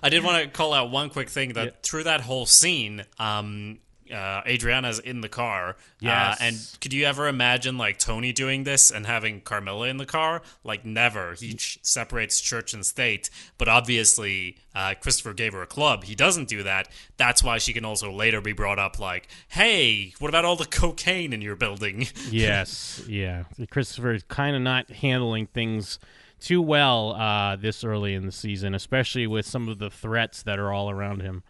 I 0.03 0.09
did 0.09 0.23
want 0.23 0.43
to 0.43 0.49
call 0.49 0.73
out 0.73 0.91
one 0.91 1.09
quick 1.09 1.29
thing 1.29 1.53
that 1.53 1.83
through 1.83 2.03
that 2.03 2.21
whole 2.21 2.45
scene, 2.45 3.03
um, 3.19 3.79
uh, 4.11 4.41
Adriana's 4.45 4.99
in 4.99 5.21
the 5.21 5.29
car. 5.29 5.75
Yes. 5.99 6.39
Uh, 6.39 6.43
and 6.43 6.77
could 6.81 6.93
you 6.93 7.05
ever 7.05 7.27
imagine 7.27 7.77
like 7.77 7.97
Tony 7.97 8.31
doing 8.31 8.63
this 8.63 8.91
and 8.91 9.05
having 9.05 9.41
Carmela 9.41 9.87
in 9.87 9.97
the 9.97 10.05
car? 10.05 10.41
Like 10.63 10.85
never. 10.85 11.33
He 11.33 11.53
ch- 11.53 11.79
separates 11.81 12.39
church 12.39 12.73
and 12.73 12.85
state. 12.85 13.29
But 13.57 13.67
obviously, 13.67 14.57
uh, 14.75 14.93
Christopher 14.99 15.33
gave 15.33 15.53
her 15.53 15.61
a 15.61 15.67
club. 15.67 16.03
He 16.03 16.15
doesn't 16.15 16.47
do 16.47 16.63
that. 16.63 16.89
That's 17.17 17.43
why 17.43 17.57
she 17.57 17.73
can 17.73 17.85
also 17.85 18.11
later 18.11 18.41
be 18.41 18.53
brought 18.53 18.79
up 18.79 18.99
like, 18.99 19.27
hey, 19.49 20.13
what 20.19 20.29
about 20.29 20.45
all 20.45 20.55
the 20.55 20.65
cocaine 20.65 21.33
in 21.33 21.41
your 21.41 21.55
building? 21.55 22.07
yes, 22.29 23.03
yeah. 23.07 23.43
Christopher 23.69 24.13
is 24.13 24.23
kind 24.23 24.55
of 24.55 24.61
not 24.61 24.89
handling 24.89 25.47
things 25.47 25.99
too 26.39 26.61
well 26.61 27.13
uh, 27.13 27.55
this 27.55 27.83
early 27.83 28.13
in 28.13 28.25
the 28.25 28.31
season, 28.31 28.75
especially 28.75 29.27
with 29.27 29.45
some 29.45 29.67
of 29.67 29.79
the 29.79 29.89
threats 29.89 30.43
that 30.43 30.59
are 30.59 30.71
all 30.71 30.89
around 30.89 31.21
him. 31.21 31.43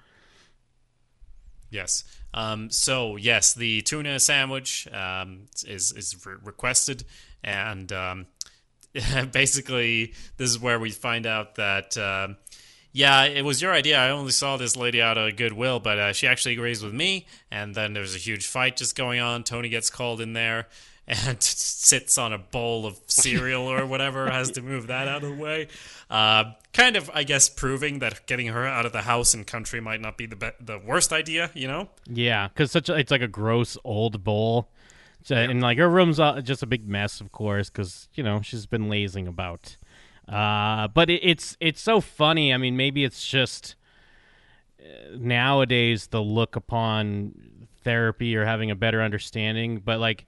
Yes. 1.70 2.04
Um, 2.34 2.70
so 2.70 3.16
yes, 3.16 3.54
the 3.54 3.82
tuna 3.82 4.20
sandwich 4.20 4.88
um, 4.92 5.48
is 5.66 5.92
is 5.92 6.16
re- 6.26 6.36
requested, 6.44 7.04
and 7.44 7.92
um, 7.92 8.28
basically 9.32 10.14
this 10.38 10.50
is 10.50 10.60
where 10.60 10.80
we 10.80 10.92
find 10.92 11.26
out 11.26 11.56
that 11.56 11.98
um 11.98 12.38
yeah, 12.94 13.26
it 13.26 13.46
was 13.46 13.62
your 13.62 13.74
idea. 13.74 14.00
I 14.00 14.10
only 14.10 14.32
saw 14.32 14.58
this 14.58 14.76
lady 14.76 15.04
out 15.04 15.20
of 15.20 15.36
goodwill, 15.36 15.80
but 15.80 16.00
uh, 16.00 16.14
she 16.14 16.26
actually 16.26 16.54
agrees 16.54 16.82
with 16.82 16.96
me. 16.96 17.28
And 17.52 17.76
then 17.76 17.94
there's 17.94 18.16
a 18.16 18.18
huge 18.18 18.48
fight 18.48 18.76
just 18.76 18.96
going 18.96 19.20
on. 19.20 19.44
Tony 19.44 19.70
gets 19.70 19.92
called 19.92 20.20
in 20.20 20.34
there 20.34 20.68
and 21.08 21.42
sits 21.44 22.18
on 22.18 22.34
a 22.34 22.38
bowl 22.38 22.86
of 22.86 23.00
cereal 23.08 23.64
or 23.64 23.86
whatever, 23.86 24.30
has 24.30 24.52
to 24.52 24.62
move 24.62 24.88
that 24.88 25.08
out 25.08 25.24
of 25.24 25.30
the 25.30 25.36
way. 25.42 25.68
Uh, 26.10 26.52
kind 26.74 26.96
of, 26.96 27.10
I 27.14 27.24
guess, 27.24 27.50
proving 27.50 28.00
that 28.00 28.26
getting 28.28 28.48
her 28.48 28.66
out 28.66 28.86
of 28.86 28.92
the 28.92 29.02
house 29.04 29.34
and 29.34 29.46
country 29.48 29.80
might 29.80 30.02
not 30.02 30.18
be 30.18 30.26
the 30.26 30.36
be- 30.36 30.52
the 30.60 30.78
worst 30.80 31.14
idea. 31.14 31.50
You 31.54 31.68
know? 31.68 31.90
Yeah, 32.08 32.48
because 32.50 32.72
such 32.72 32.90
a, 32.90 32.96
it's 32.96 33.12
like 33.12 33.22
a 33.22 33.28
gross 33.28 33.78
old 33.84 34.24
bowl, 34.24 34.70
So- 35.24 35.36
and 35.36 35.62
like 35.62 35.78
her 35.78 35.90
room's 35.90 36.20
uh, 36.20 36.42
just 36.42 36.64
a 36.64 36.68
big 36.68 36.88
mess, 36.88 37.22
of 37.22 37.32
course, 37.32 37.70
because 37.70 38.10
you 38.14 38.24
know 38.24 38.42
she's 38.42 38.66
been 38.66 38.90
lazing 38.90 39.28
about. 39.28 39.78
Uh, 40.28 40.90
but 40.90 41.10
it, 41.10 41.22
it's 41.24 41.56
it's 41.62 41.82
so 41.82 42.02
funny. 42.02 42.54
I 42.54 42.58
mean, 42.58 42.76
maybe 42.76 43.04
it's 43.06 43.26
just 43.26 43.76
uh, 44.82 45.16
nowadays 45.18 46.08
the 46.08 46.22
look 46.22 46.56
upon 46.56 47.34
therapy 47.84 48.36
or 48.36 48.44
having 48.46 48.70
a 48.72 48.76
better 48.76 49.02
understanding, 49.02 49.82
but 49.84 50.00
like 50.00 50.26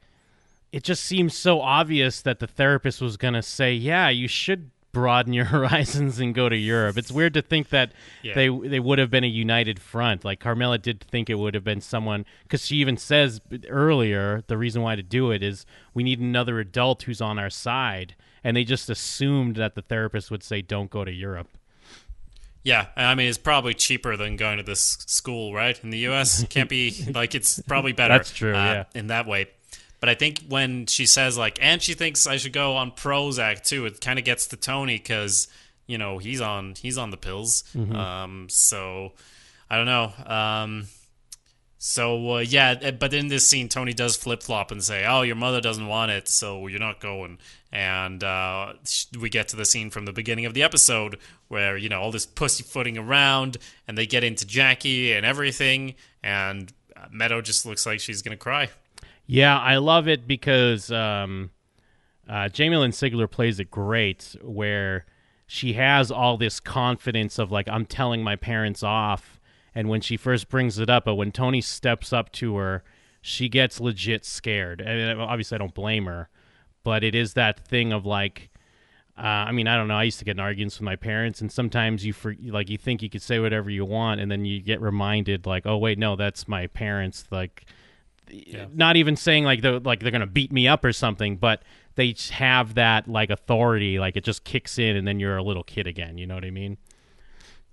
it 0.71 0.83
just 0.83 1.03
seems 1.03 1.35
so 1.35 1.61
obvious 1.61 2.21
that 2.21 2.39
the 2.39 2.47
therapist 2.47 3.01
was 3.01 3.17
going 3.17 3.33
to 3.33 3.41
say, 3.41 3.73
"Yeah, 3.73 4.09
you 4.09 4.27
should 4.27 4.71
broaden 4.91 5.33
your 5.33 5.45
horizons 5.55 6.19
and 6.19 6.33
go 6.33 6.49
to 6.49 6.55
Europe." 6.57 6.97
It's 6.97 7.11
weird 7.11 7.33
to 7.35 7.41
think 7.41 7.69
that 7.69 7.91
Yeah. 8.23 8.33
they 8.35 8.49
they 8.49 8.79
would 8.79 8.99
have 8.99 9.09
been 9.09 9.23
a 9.23 9.27
united 9.27 9.79
front. 9.79 10.23
Like 10.25 10.39
Carmela 10.39 10.77
did 10.77 11.01
think 11.01 11.29
it 11.29 11.35
would 11.39 11.53
have 11.53 11.63
been 11.63 11.81
someone 11.81 12.25
cuz 12.49 12.65
she 12.65 12.77
even 12.77 12.97
says 12.97 13.41
earlier 13.69 14.43
the 14.47 14.57
reason 14.57 14.81
why 14.81 14.95
to 14.95 15.03
do 15.03 15.31
it 15.31 15.41
is 15.43 15.65
we 15.93 16.03
need 16.03 16.19
another 16.19 16.59
adult 16.59 17.03
who's 17.03 17.21
on 17.21 17.37
our 17.39 17.49
side. 17.49 18.15
And 18.43 18.55
they 18.55 18.63
just 18.63 18.89
assumed 18.89 19.57
that 19.57 19.75
the 19.75 19.81
therapist 19.81 20.31
would 20.31 20.43
say 20.43 20.61
don't 20.61 20.89
go 20.89 21.03
to 21.03 21.11
Europe. 21.11 21.49
Yeah, 22.63 22.87
I 22.95 23.15
mean 23.15 23.27
it's 23.29 23.37
probably 23.37 23.73
cheaper 23.73 24.17
than 24.17 24.35
going 24.35 24.57
to 24.57 24.63
this 24.63 24.81
school, 25.07 25.53
right? 25.53 25.79
In 25.83 25.89
the 25.91 25.99
U.S., 25.99 26.45
can't 26.49 26.69
be 26.69 26.93
like 27.13 27.33
it's 27.35 27.61
probably 27.63 27.93
better. 27.93 28.15
That's 28.15 28.31
true, 28.31 28.53
uh, 28.55 28.73
yeah. 28.73 28.83
in 28.99 29.07
that 29.07 29.25
way. 29.27 29.47
But 29.99 30.09
I 30.09 30.15
think 30.15 30.43
when 30.47 30.85
she 30.85 31.05
says 31.05 31.37
like, 31.37 31.59
and 31.61 31.81
she 31.81 31.93
thinks 31.93 32.25
I 32.25 32.37
should 32.37 32.53
go 32.53 32.75
on 32.75 32.91
Prozac 32.91 33.63
too, 33.63 33.85
it 33.85 33.99
kind 34.01 34.17
of 34.17 34.25
gets 34.25 34.47
to 34.47 34.57
Tony 34.57 34.97
because 34.97 35.47
you 35.87 35.97
know 35.97 36.17
he's 36.19 36.41
on 36.41 36.75
he's 36.79 36.97
on 36.97 37.09
the 37.11 37.17
pills. 37.17 37.63
Um, 37.95 38.47
so 38.49 39.13
I 39.69 39.77
don't 39.77 39.85
know. 39.85 40.13
Um, 40.25 40.87
so 41.81 42.35
uh, 42.35 42.39
yeah, 42.39 42.75
eh, 42.81 42.91
but 42.91 43.13
in 43.13 43.29
this 43.29 43.47
scene, 43.47 43.69
Tony 43.69 43.93
does 43.93 44.15
flip 44.17 44.43
flop 44.43 44.71
and 44.71 44.83
say, 44.83 45.05
"Oh, 45.05 45.21
your 45.21 45.37
mother 45.37 45.61
doesn't 45.61 45.87
want 45.87 46.11
it, 46.11 46.27
so 46.27 46.67
you're 46.67 46.79
not 46.79 46.99
going." 46.99 47.37
And 47.71 48.23
uh, 48.23 48.73
we 49.19 49.29
get 49.29 49.47
to 49.49 49.55
the 49.55 49.65
scene 49.65 49.89
from 49.89 50.05
the 50.05 50.11
beginning 50.11 50.45
of 50.45 50.53
the 50.53 50.63
episode 50.63 51.17
where 51.47 51.77
you 51.77 51.87
know 51.87 52.01
all 52.01 52.11
this 52.11 52.25
pussyfooting 52.25 52.97
around, 52.97 53.57
and 53.87 53.97
they 53.97 54.05
get 54.05 54.23
into 54.23 54.45
Jackie 54.45 55.13
and 55.13 55.25
everything, 55.25 55.95
and 56.21 56.73
uh, 56.97 57.05
Meadow 57.11 57.41
just 57.41 57.65
looks 57.65 57.85
like 57.85 57.99
she's 58.01 58.21
gonna 58.21 58.37
cry. 58.37 58.69
Yeah, 59.31 59.59
I 59.59 59.77
love 59.77 60.07
it 60.07 60.27
because 60.27 60.91
um, 60.91 61.51
uh, 62.27 62.49
Jamie 62.49 62.77
Lynn 62.77 62.89
Sigler 62.89 63.29
plays 63.29 63.59
it 63.59 63.69
great, 63.69 64.35
where 64.41 65.05
she 65.45 65.73
has 65.73 66.09
all 66.09 66.35
this 66.35 66.59
confidence 66.59 67.37
of 67.37 67.51
like 67.51 67.69
I'm 67.69 67.85
telling 67.85 68.23
my 68.23 68.35
parents 68.35 68.81
off, 68.81 69.39
and 69.75 69.87
when 69.87 70.01
she 70.01 70.17
first 70.17 70.49
brings 70.49 70.79
it 70.79 70.89
up, 70.89 71.05
but 71.05 71.13
when 71.13 71.31
Tony 71.31 71.61
steps 71.61 72.11
up 72.11 72.31
to 72.33 72.55
her, 72.55 72.83
she 73.21 73.49
gets 73.49 73.79
legit 73.79 74.25
scared. 74.25 74.81
And 74.81 75.19
uh, 75.19 75.23
obviously, 75.23 75.57
I 75.57 75.59
don't 75.59 75.75
blame 75.75 76.07
her, 76.07 76.27
but 76.83 77.03
it 77.03 77.13
is 77.13 77.35
that 77.35 77.59
thing 77.59 77.93
of 77.93 78.07
like. 78.07 78.49
Uh, 79.15 79.45
I 79.45 79.51
mean, 79.51 79.67
I 79.67 79.75
don't 79.75 79.89
know. 79.89 79.97
I 79.97 80.03
used 80.05 80.17
to 80.19 80.25
get 80.25 80.37
in 80.37 80.39
arguments 80.39 80.79
with 80.79 80.85
my 80.85 80.95
parents, 80.95 81.39
and 81.39 81.51
sometimes 81.51 82.03
you 82.03 82.13
for, 82.13 82.35
like 82.47 82.67
you 82.67 82.79
think 82.79 83.03
you 83.03 83.11
could 83.11 83.21
say 83.21 83.37
whatever 83.37 83.69
you 83.69 83.85
want, 83.85 84.21
and 84.21 84.31
then 84.31 84.43
you 84.45 84.59
get 84.59 84.81
reminded, 84.81 85.45
like, 85.45 85.67
oh 85.67 85.77
wait, 85.77 85.99
no, 85.99 86.15
that's 86.15 86.47
my 86.47 86.65
parents. 86.65 87.25
Like, 87.29 87.65
not 88.73 88.95
even 88.95 89.15
saying 89.15 89.43
like 89.43 89.61
they're 89.61 89.79
like 89.79 89.99
they're 90.01 90.11
gonna 90.11 90.27
beat 90.27 90.51
me 90.51 90.67
up 90.67 90.83
or 90.85 90.93
something, 90.93 91.37
but 91.37 91.63
they 91.95 92.15
have 92.31 92.75
that 92.75 93.07
like 93.07 93.29
authority, 93.29 93.99
like 93.99 94.15
it 94.15 94.23
just 94.23 94.43
kicks 94.43 94.79
in, 94.79 94.95
and 94.95 95.07
then 95.07 95.19
you're 95.19 95.37
a 95.37 95.43
little 95.43 95.63
kid 95.63 95.87
again. 95.87 96.17
You 96.17 96.27
know 96.27 96.35
what 96.35 96.45
I 96.45 96.51
mean? 96.51 96.77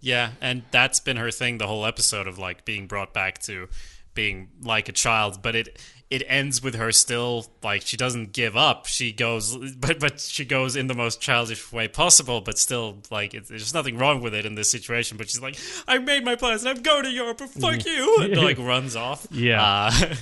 Yeah, 0.01 0.33
and 0.41 0.63
that's 0.71 1.01
been 1.01 1.17
her 1.17 1.31
thing 1.31 1.59
the 1.59 1.67
whole 1.67 1.87
episode 1.87 2.27
of 2.27 2.39
like 2.39 2.65
being 2.65 2.87
brought 2.87 3.15
back 3.15 3.39
to 3.41 3.69
being 4.15 4.49
like 4.63 4.89
a 4.89 4.93
child, 4.93 5.43
but 5.43 5.55
it 5.55 5.79
it 6.09 6.23
ends 6.29 6.63
with 6.63 6.77
her 6.77 6.93
still 6.93 7.47
like 7.65 7.83
she 7.83 7.97
doesn't 7.97 8.33
give 8.33 8.57
up. 8.57 8.87
She 8.87 9.13
goes 9.13 9.57
but 9.75 9.99
but 9.99 10.21
she 10.21 10.45
goes 10.45 10.77
in 10.77 10.87
the 10.87 10.95
most 10.95 11.21
childish 11.21 11.73
way 11.73 11.89
possible, 11.89 12.41
but 12.41 12.59
still 12.59 12.99
like 13.11 13.35
it, 13.35 13.49
there's 13.49 13.75
nothing 13.75 13.99
wrong 13.99 14.21
with 14.21 14.33
it 14.33 14.47
in 14.47 14.55
this 14.55 14.71
situation, 14.71 15.17
but 15.17 15.29
she's 15.29 15.41
like 15.43 15.59
I 15.89 15.99
made 15.99 16.25
my 16.25 16.37
plans 16.37 16.65
and 16.65 16.77
I'm 16.77 16.83
going 16.83 17.03
to 17.05 17.11
Europe, 17.11 17.39
but 17.39 17.49
fuck 17.51 17.85
you. 17.85 18.17
And 18.21 18.37
like 18.37 18.59
runs 18.59 18.95
off. 18.95 19.27
Yeah. 19.33 19.63
Uh, 19.63 20.15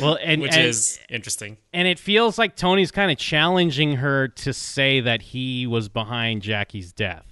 Well, 0.00 0.16
and 0.22 0.40
which 0.42 0.52
and, 0.54 0.64
is 0.66 1.00
interesting. 1.08 1.56
and 1.72 1.88
it 1.88 1.98
feels 1.98 2.38
like 2.38 2.54
Tony's 2.54 2.92
kind 2.92 3.10
of 3.10 3.18
challenging 3.18 3.96
her 3.96 4.28
to 4.28 4.52
say 4.52 5.00
that 5.00 5.22
he 5.22 5.66
was 5.66 5.88
behind 5.88 6.42
Jackie's 6.42 6.92
death. 6.92 7.26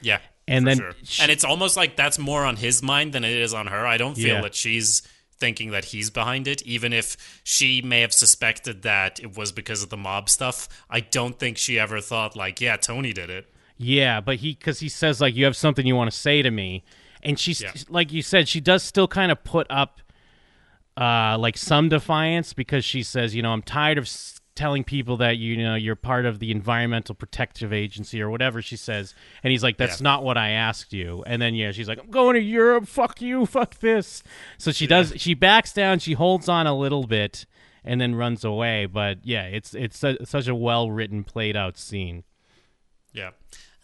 Yeah. 0.00 0.20
And 0.48 0.66
then 0.66 0.78
sure. 0.78 0.92
she- 1.04 1.22
and 1.22 1.30
it's 1.30 1.44
almost 1.44 1.76
like 1.76 1.96
that's 1.96 2.18
more 2.18 2.44
on 2.46 2.56
his 2.56 2.82
mind 2.82 3.12
than 3.12 3.24
it 3.24 3.36
is 3.36 3.52
on 3.52 3.66
her. 3.66 3.86
I 3.86 3.98
don't 3.98 4.14
feel 4.14 4.36
Yeah. 4.36 4.40
that 4.40 4.54
she's 4.54 5.02
thinking 5.42 5.72
that 5.72 5.86
he's 5.86 6.08
behind 6.08 6.46
it, 6.46 6.62
even 6.62 6.92
if 6.92 7.40
she 7.42 7.82
may 7.82 8.00
have 8.02 8.12
suspected 8.12 8.82
that 8.82 9.18
it 9.18 9.36
was 9.36 9.50
because 9.50 9.82
of 9.82 9.88
the 9.90 9.96
mob 9.96 10.30
stuff. 10.30 10.68
I 10.88 11.00
don't 11.00 11.36
think 11.36 11.58
she 11.58 11.80
ever 11.80 12.00
thought 12.00 12.36
like, 12.36 12.60
yeah, 12.60 12.76
Tony 12.76 13.12
did 13.12 13.28
it. 13.28 13.52
Yeah, 13.76 14.20
but 14.20 14.36
he 14.36 14.52
because 14.54 14.78
he 14.78 14.88
says 14.88 15.20
like 15.20 15.34
you 15.34 15.44
have 15.44 15.56
something 15.56 15.84
you 15.84 15.96
want 15.96 16.12
to 16.12 16.16
say 16.16 16.42
to 16.42 16.50
me, 16.52 16.84
and 17.24 17.36
she's 17.38 17.60
Yeah. 17.60 17.72
like 17.88 18.12
you 18.12 18.22
said, 18.22 18.48
she 18.48 18.60
does 18.60 18.84
still 18.84 19.08
kind 19.08 19.32
of 19.32 19.42
put 19.42 19.66
up 19.68 20.00
uh 20.96 21.36
like 21.38 21.56
some 21.58 21.88
defiance 21.88 22.52
because 22.52 22.84
she 22.84 23.02
says, 23.02 23.34
you 23.34 23.42
know, 23.42 23.52
I'm 23.52 23.62
tired 23.62 23.98
of 23.98 24.06
telling 24.62 24.84
people 24.84 25.16
that 25.16 25.38
you 25.38 25.56
know 25.56 25.74
you're 25.74 25.96
part 25.96 26.24
of 26.24 26.38
the 26.38 26.50
environmental 26.52 27.14
protective 27.16 27.72
agency 27.72 28.22
or 28.22 28.30
whatever 28.30 28.62
she 28.62 28.76
says, 28.76 29.12
and 29.42 29.50
he's 29.50 29.62
like, 29.62 29.76
that's 29.76 30.00
Yeah. 30.00 30.04
not 30.04 30.22
what 30.22 30.38
I 30.38 30.50
asked 30.50 30.92
you, 30.92 31.24
and 31.26 31.42
then 31.42 31.54
yeah, 31.56 31.72
she's 31.72 31.88
like, 31.88 31.98
I'm 31.98 32.10
going 32.10 32.34
to 32.34 32.40
Europe, 32.42 32.86
fuck 32.86 33.20
you, 33.20 33.44
fuck 33.56 33.78
this. 33.80 34.22
So 34.58 34.70
she 34.70 34.86
does, 34.86 35.14
she 35.16 35.34
backs 35.34 35.72
down, 35.72 35.98
she 35.98 36.12
holds 36.12 36.48
on 36.48 36.66
a 36.68 36.74
little 36.76 37.06
bit, 37.08 37.44
and 37.84 38.00
then 38.00 38.14
runs 38.14 38.44
away. 38.44 38.86
But 38.86 39.18
yeah, 39.24 39.44
it's 39.46 39.74
it's 39.74 39.98
su- 39.98 40.18
such 40.24 40.46
a 40.46 40.54
well 40.54 40.90
written, 40.92 41.24
played 41.24 41.56
out 41.56 41.76
scene. 41.76 42.22
Yeah. 43.12 43.30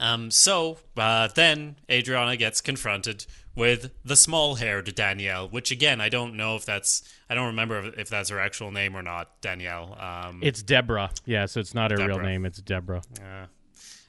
Um, 0.01 0.31
so 0.31 0.79
uh, 0.97 1.27
then 1.35 1.75
Adriana 1.91 2.37
gets 2.37 2.61
confronted 2.61 3.27
with 3.59 3.91
the 4.05 4.15
small-haired 4.15 4.95
Danielle, 4.95 5.49
which 5.49 5.71
again 5.71 6.01
I 6.01 6.09
don't 6.09 6.37
know 6.37 6.55
if 6.55 6.65
that's 6.65 7.03
I 7.29 7.35
don't 7.35 7.49
remember 7.49 7.93
if, 7.99 8.09
that's 8.09 8.31
her 8.31 8.39
actual 8.39 8.71
name 8.71 8.97
or 8.97 9.03
not. 9.03 9.41
Danielle. 9.43 9.97
Um, 10.01 10.41
It's 10.43 10.63
Deborah. 10.63 11.11
Yeah, 11.27 11.47
so 11.47 11.61
it's 11.61 11.75
not 11.75 11.91
her 11.91 11.99
real 11.99 12.21
name. 12.21 12.47
It's 12.47 12.61
Deborah. 12.61 13.03
Uh, 13.21 13.47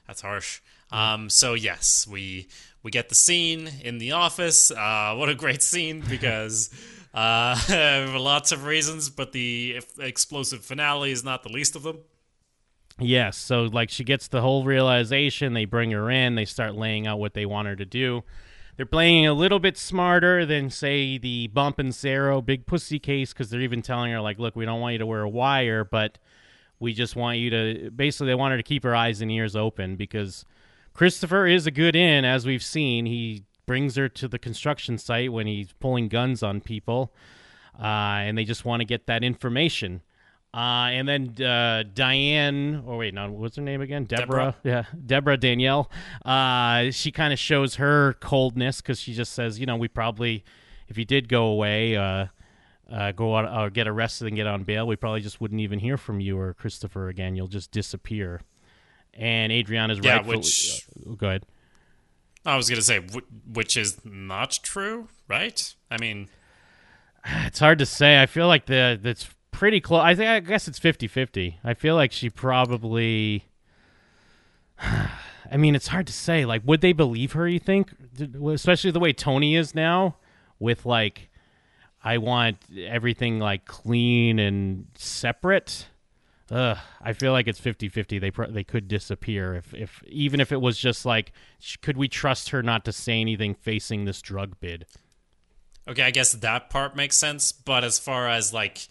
that's 0.06 0.22
harsh. 0.22 0.60
Um, 0.92 1.28
so 1.28 1.54
yes, 1.54 2.06
we 2.08 2.48
we 2.82 2.90
get 2.90 3.08
the 3.08 3.14
scene 3.14 3.68
in 3.82 3.98
the 3.98 4.12
office. 4.12 4.70
Uh, 4.70 5.14
what 5.16 5.28
a 5.28 5.34
great 5.34 5.62
scene 5.62 6.02
because 6.08 6.70
uh, 7.14 7.56
for 7.56 8.18
lots 8.18 8.52
of 8.52 8.64
reasons, 8.64 9.10
but 9.10 9.32
the 9.32 9.82
explosive 9.98 10.64
finale 10.64 11.10
is 11.10 11.24
not 11.24 11.42
the 11.42 11.50
least 11.50 11.74
of 11.74 11.82
them. 11.82 11.98
Yes. 13.00 13.36
So 13.36 13.64
like 13.64 13.90
she 13.90 14.04
gets 14.04 14.28
the 14.28 14.40
whole 14.40 14.64
realization. 14.64 15.54
They 15.54 15.64
bring 15.64 15.90
her 15.90 16.08
in. 16.10 16.36
They 16.36 16.44
start 16.44 16.76
laying 16.76 17.06
out 17.06 17.18
what 17.18 17.34
they 17.34 17.46
want 17.46 17.66
her 17.66 17.76
to 17.76 17.84
do. 17.84 18.22
They're 18.76 18.86
playing 18.86 19.26
a 19.26 19.34
little 19.34 19.58
bit 19.58 19.76
smarter 19.76 20.46
than 20.46 20.70
say 20.70 21.18
the 21.18 21.48
Bonpensiero 21.48 22.44
Big 22.44 22.66
Pussy 22.66 22.98
case 22.98 23.32
because 23.32 23.50
they're 23.50 23.60
even 23.60 23.82
telling 23.82 24.12
her 24.12 24.20
like, 24.20 24.38
look, 24.38 24.56
we 24.56 24.64
don't 24.64 24.80
want 24.80 24.92
you 24.92 24.98
to 24.98 25.06
wear 25.06 25.22
a 25.22 25.28
wire, 25.28 25.84
but 25.84 26.18
we 26.78 26.94
just 26.94 27.14
want 27.14 27.38
you 27.38 27.50
to. 27.50 27.90
Basically, 27.90 28.28
they 28.28 28.34
want 28.34 28.52
her 28.52 28.56
to 28.56 28.62
keep 28.62 28.82
her 28.84 28.96
eyes 28.96 29.20
and 29.20 29.30
ears 29.30 29.54
open 29.54 29.96
because 29.96 30.44
Christopher 30.94 31.46
is 31.46 31.66
a 31.66 31.70
good 31.70 31.94
in, 31.94 32.24
as 32.24 32.46
we've 32.46 32.62
seen. 32.62 33.06
He 33.06 33.44
brings 33.66 33.96
her 33.96 34.08
to 34.08 34.26
the 34.26 34.38
construction 34.38 34.98
site 34.98 35.32
when 35.32 35.46
he's 35.46 35.72
pulling 35.78 36.08
guns 36.08 36.42
on 36.42 36.60
people, 36.60 37.12
uh, 37.78 37.84
and 38.24 38.36
they 38.36 38.44
just 38.44 38.64
want 38.64 38.80
to 38.80 38.86
get 38.86 39.06
that 39.06 39.22
information. 39.22 40.00
Uh, 40.52 40.88
and 40.90 41.08
then 41.08 41.46
uh, 41.46 41.84
Diane, 41.94 42.82
or 42.84 42.98
wait, 42.98 43.14
no, 43.14 43.30
what's 43.30 43.54
her 43.56 43.62
name 43.62 43.80
again? 43.80 44.04
Deborah. 44.04 44.56
Yeah, 44.64 44.84
Deborah 45.06 45.36
Danielle. 45.36 45.88
Uh, 46.24 46.90
she 46.90 47.12
kind 47.12 47.32
of 47.32 47.38
shows 47.38 47.76
her 47.76 48.14
coldness 48.14 48.80
because 48.80 48.98
she 48.98 49.14
just 49.14 49.32
says, 49.32 49.60
you 49.60 49.66
know, 49.66 49.76
we 49.76 49.86
probably, 49.86 50.42
if 50.88 50.98
you 50.98 51.04
did 51.04 51.28
go 51.28 51.44
away, 51.46 51.96
uh, 51.96 52.26
uh, 52.90 53.12
go 53.12 53.36
out 53.36 53.44
or 53.56 53.70
get 53.70 53.86
arrested 53.86 54.26
and 54.26 54.34
get 54.36 54.48
on 54.48 54.64
bail, 54.64 54.88
we 54.88 54.96
probably 54.96 55.20
just 55.20 55.40
wouldn't 55.40 55.60
even 55.60 55.78
hear 55.78 55.96
from 55.96 56.18
you 56.18 56.36
or 56.36 56.52
Christopher 56.54 57.08
again. 57.08 57.36
You'll 57.36 57.46
just 57.46 57.70
disappear. 57.70 58.40
And 59.14 59.52
Adriana's 59.52 60.00
Yeah, 60.02 60.16
rightfully. 60.16 60.38
which- 60.38 60.82
uh, 61.08 61.14
go 61.14 61.26
ahead. 61.28 61.46
I 62.44 62.56
was 62.56 62.68
gonna 62.70 62.80
say, 62.82 63.00
which 63.52 63.76
is 63.76 64.02
not 64.04 64.58
true, 64.62 65.08
right? 65.28 65.74
I 65.90 65.98
mean, 65.98 66.28
It's 67.24 67.58
hard 67.58 67.78
to 67.78 67.86
say. 67.86 68.20
I 68.20 68.26
feel 68.26 68.48
like 68.48 68.66
the 68.66 68.98
that's 69.00 69.28
pretty 69.60 69.78
close. 69.78 70.00
I 70.02 70.14
think 70.14 70.30
I 70.30 70.40
guess 70.40 70.66
it's 70.66 70.80
50-50. 70.80 71.56
I 71.62 71.74
feel 71.74 71.94
like 71.94 72.12
she 72.12 72.30
probably 72.30 73.44
I 74.80 75.56
mean, 75.58 75.74
it's 75.74 75.88
hard 75.88 76.06
to 76.06 76.14
say. 76.14 76.46
Like 76.46 76.62
would 76.64 76.80
they 76.80 76.94
believe 76.94 77.32
her, 77.32 77.46
you 77.46 77.60
think? 77.60 77.92
Especially 78.54 78.90
the 78.90 78.98
way 78.98 79.12
Tony 79.12 79.54
is 79.56 79.74
now 79.74 80.16
with 80.58 80.86
like 80.86 81.28
I 82.02 82.16
want 82.16 82.56
everything 82.74 83.38
like 83.38 83.66
clean 83.66 84.38
and 84.38 84.86
separate. 84.94 85.88
Ugh, 86.50 86.78
I 87.02 87.12
feel 87.12 87.32
like 87.32 87.46
it's 87.46 87.60
50-50. 87.60 88.18
They 88.18 88.30
pro- 88.30 88.50
they 88.50 88.64
could 88.64 88.88
disappear 88.88 89.54
if 89.54 89.74
if 89.74 90.02
even 90.06 90.40
if 90.40 90.52
it 90.52 90.62
was 90.62 90.78
just 90.78 91.04
like 91.04 91.32
sh- 91.58 91.76
could 91.76 91.98
we 91.98 92.08
trust 92.08 92.48
her 92.48 92.62
not 92.62 92.86
to 92.86 92.92
say 92.92 93.20
anything 93.20 93.54
facing 93.54 94.06
this 94.06 94.22
drug 94.22 94.58
bid? 94.58 94.86
Okay, 95.86 96.02
I 96.02 96.10
guess 96.10 96.32
that 96.32 96.70
part 96.70 96.96
makes 96.96 97.18
sense. 97.18 97.52
But 97.52 97.84
as 97.84 97.98
far 97.98 98.26
as 98.26 98.54
like 98.54 98.88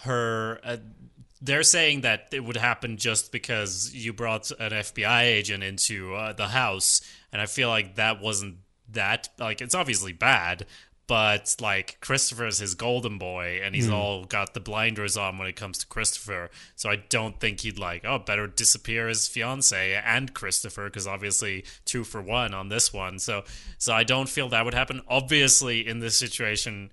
her, 0.00 0.60
uh, 0.64 0.76
they're 1.40 1.62
saying 1.62 2.02
that 2.02 2.28
it 2.32 2.44
would 2.44 2.56
happen 2.56 2.96
just 2.96 3.30
because 3.30 3.94
you 3.94 4.12
brought 4.12 4.50
an 4.52 4.72
FBI 4.72 5.22
agent 5.22 5.62
into 5.62 6.14
uh, 6.14 6.32
the 6.32 6.48
house, 6.48 7.00
and 7.32 7.40
I 7.40 7.46
feel 7.46 7.68
like 7.68 7.96
that 7.96 8.20
wasn't 8.20 8.56
that 8.90 9.28
like 9.38 9.60
it's 9.60 9.74
obviously 9.74 10.12
bad. 10.12 10.66
But 11.06 11.56
like 11.60 11.98
Christopher's 12.00 12.60
his 12.60 12.74
golden 12.74 13.18
boy, 13.18 13.60
and 13.62 13.74
he's 13.74 13.90
all 13.90 14.24
got 14.24 14.54
the 14.54 14.60
blinders 14.60 15.18
on 15.18 15.36
when 15.36 15.46
it 15.46 15.54
comes 15.54 15.76
to 15.78 15.86
Christopher. 15.86 16.48
So 16.76 16.88
I 16.88 16.96
don't 16.96 17.38
think 17.38 17.60
he'd 17.60 17.78
like, 17.78 18.06
oh, 18.06 18.18
better 18.18 18.46
disappear 18.46 19.08
his 19.08 19.28
fiance 19.28 20.00
and 20.02 20.32
Christopher, 20.32 20.84
because 20.84 21.06
obviously 21.06 21.66
two 21.84 22.04
for 22.04 22.22
one 22.22 22.54
on 22.54 22.70
this 22.70 22.90
one. 22.90 23.18
So, 23.18 23.44
so 23.76 23.92
I 23.92 24.02
don't 24.02 24.30
feel 24.30 24.48
that 24.48 24.64
would 24.64 24.72
happen. 24.72 25.02
Obviously, 25.06 25.86
in 25.86 26.00
this 26.00 26.16
situation, 26.16 26.90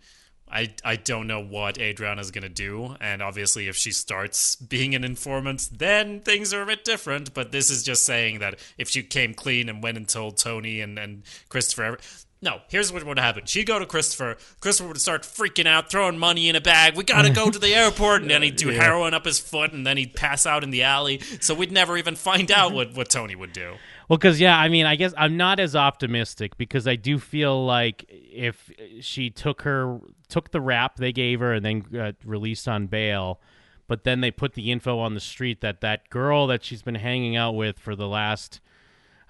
I 0.51 0.73
I 0.83 0.97
don't 0.97 1.27
know 1.27 1.41
what 1.41 1.77
Adriana's 1.79 2.31
gonna 2.31 2.49
do, 2.49 2.95
and 2.99 3.21
obviously, 3.21 3.67
if 3.67 3.75
she 3.77 3.91
starts 3.91 4.55
being 4.55 4.93
an 4.95 5.03
informant, 5.03 5.69
then 5.71 6.19
things 6.19 6.53
are 6.53 6.61
a 6.61 6.65
bit 6.65 6.83
different. 6.83 7.33
But 7.33 7.51
this 7.51 7.69
is 7.69 7.83
just 7.83 8.05
saying 8.05 8.39
that 8.39 8.59
if 8.77 8.89
she 8.89 9.03
came 9.03 9.33
clean 9.33 9.69
and 9.69 9.81
went 9.81 9.97
and 9.97 10.07
told 10.07 10.37
Tony 10.37 10.81
and 10.81 10.99
and 10.99 11.23
Christopher, 11.49 11.97
No, 12.41 12.59
here's 12.69 12.91
what 12.91 13.03
would 13.03 13.19
happen. 13.19 13.45
She'd 13.45 13.67
go 13.67 13.77
to 13.77 13.85
Christopher. 13.85 14.35
Christopher 14.59 14.87
would 14.89 14.99
start 14.99 15.21
freaking 15.21 15.67
out, 15.67 15.91
throwing 15.91 16.17
money 16.17 16.49
in 16.49 16.55
a 16.55 16.61
bag. 16.61 16.97
We 16.97 17.03
gotta 17.03 17.29
go 17.29 17.49
to 17.49 17.59
the 17.59 17.73
airport, 17.73 18.23
and 18.23 18.31
then 18.31 18.41
he'd 18.41 18.55
do 18.55 18.69
heroin 18.69 19.13
up 19.13 19.25
his 19.25 19.39
foot, 19.39 19.73
and 19.73 19.85
then 19.85 19.97
he'd 19.97 20.15
pass 20.15 20.45
out 20.45 20.63
in 20.63 20.71
the 20.71 20.83
alley. 20.83 21.19
So 21.39 21.53
we'd 21.53 21.71
never 21.71 21.97
even 21.97 22.15
find 22.15 22.51
out 22.51 22.69
mm-hmm. 22.69 22.75
what, 22.75 22.95
what 22.95 23.09
Tony 23.09 23.35
would 23.35 23.53
do. 23.53 23.75
Well, 24.11 24.17
because 24.17 24.41
yeah, 24.41 24.59
I 24.59 24.67
mean, 24.67 24.85
I 24.85 24.97
guess 24.97 25.13
I'm 25.15 25.37
not 25.37 25.57
as 25.61 25.73
optimistic 25.73 26.57
because 26.57 26.85
I 26.85 26.97
do 26.97 27.17
feel 27.17 27.65
like 27.65 28.03
if 28.09 28.69
she 28.99 29.29
took 29.29 29.61
her 29.61 30.01
took 30.27 30.51
the 30.51 30.59
rap 30.59 30.97
they 30.97 31.13
gave 31.13 31.39
her 31.39 31.53
and 31.53 31.63
then 31.63 31.85
uh, 31.97 32.11
released 32.25 32.67
on 32.67 32.87
bail, 32.87 33.39
but 33.87 34.03
then 34.03 34.19
they 34.19 34.29
put 34.29 34.53
the 34.53 34.69
info 34.69 34.99
on 34.99 35.13
the 35.13 35.21
street 35.21 35.61
that 35.61 35.79
that 35.79 36.09
girl 36.09 36.45
that 36.47 36.61
she's 36.61 36.81
been 36.81 36.95
hanging 36.95 37.37
out 37.37 37.55
with 37.55 37.79
for 37.79 37.95
the 37.95 38.05
last, 38.05 38.59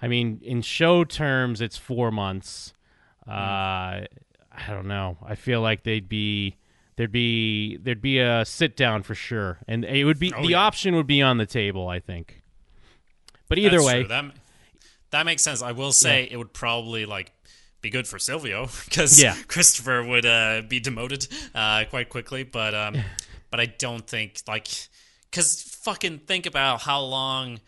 I 0.02 0.08
mean, 0.08 0.40
in 0.42 0.62
show 0.62 1.04
terms, 1.04 1.60
it's 1.60 1.76
four 1.76 2.10
months. 2.10 2.72
Uh, 3.24 3.30
I 3.30 4.06
don't 4.66 4.88
know. 4.88 5.16
I 5.24 5.36
feel 5.36 5.60
like 5.60 5.84
they'd 5.84 6.08
be 6.08 6.56
there'd 6.96 7.12
be 7.12 7.76
there'd 7.76 8.02
be 8.02 8.18
a 8.18 8.44
sit 8.44 8.76
down 8.76 9.04
for 9.04 9.14
sure, 9.14 9.60
and 9.68 9.84
it 9.84 10.02
would 10.06 10.18
be 10.18 10.34
Oh, 10.34 10.42
the 10.42 10.48
yeah. 10.48 10.60
option 10.60 10.96
would 10.96 11.06
be 11.06 11.22
on 11.22 11.38
the 11.38 11.46
table. 11.46 11.86
I 11.86 12.00
think. 12.00 12.42
But 13.48 13.58
either 13.58 13.76
That's 13.76 13.86
way, 13.86 14.02
that 14.04 14.24
that 15.12 15.24
makes 15.24 15.42
sense. 15.42 15.62
I 15.62 15.72
will 15.72 15.92
say 15.92 16.28
it 16.30 16.36
would 16.36 16.52
probably 16.52 17.06
like 17.06 17.32
be 17.80 17.90
good 17.90 18.06
for 18.06 18.18
Silvio 18.18 18.68
because 18.84 19.22
Yeah. 19.22 19.36
Christopher 19.48 20.02
would 20.02 20.26
uh, 20.26 20.62
be 20.68 20.80
demoted 20.80 21.26
uh, 21.54 21.84
quite 21.88 22.08
quickly. 22.08 22.42
But 22.42 22.74
um, 22.74 22.96
but 23.50 23.60
I 23.60 23.66
don't 23.66 24.06
think 24.06 24.40
like 24.48 24.68
because 25.30 25.62
fucking 25.62 26.20
think 26.26 26.46
about 26.46 26.82
how 26.82 27.00
long. 27.00 27.60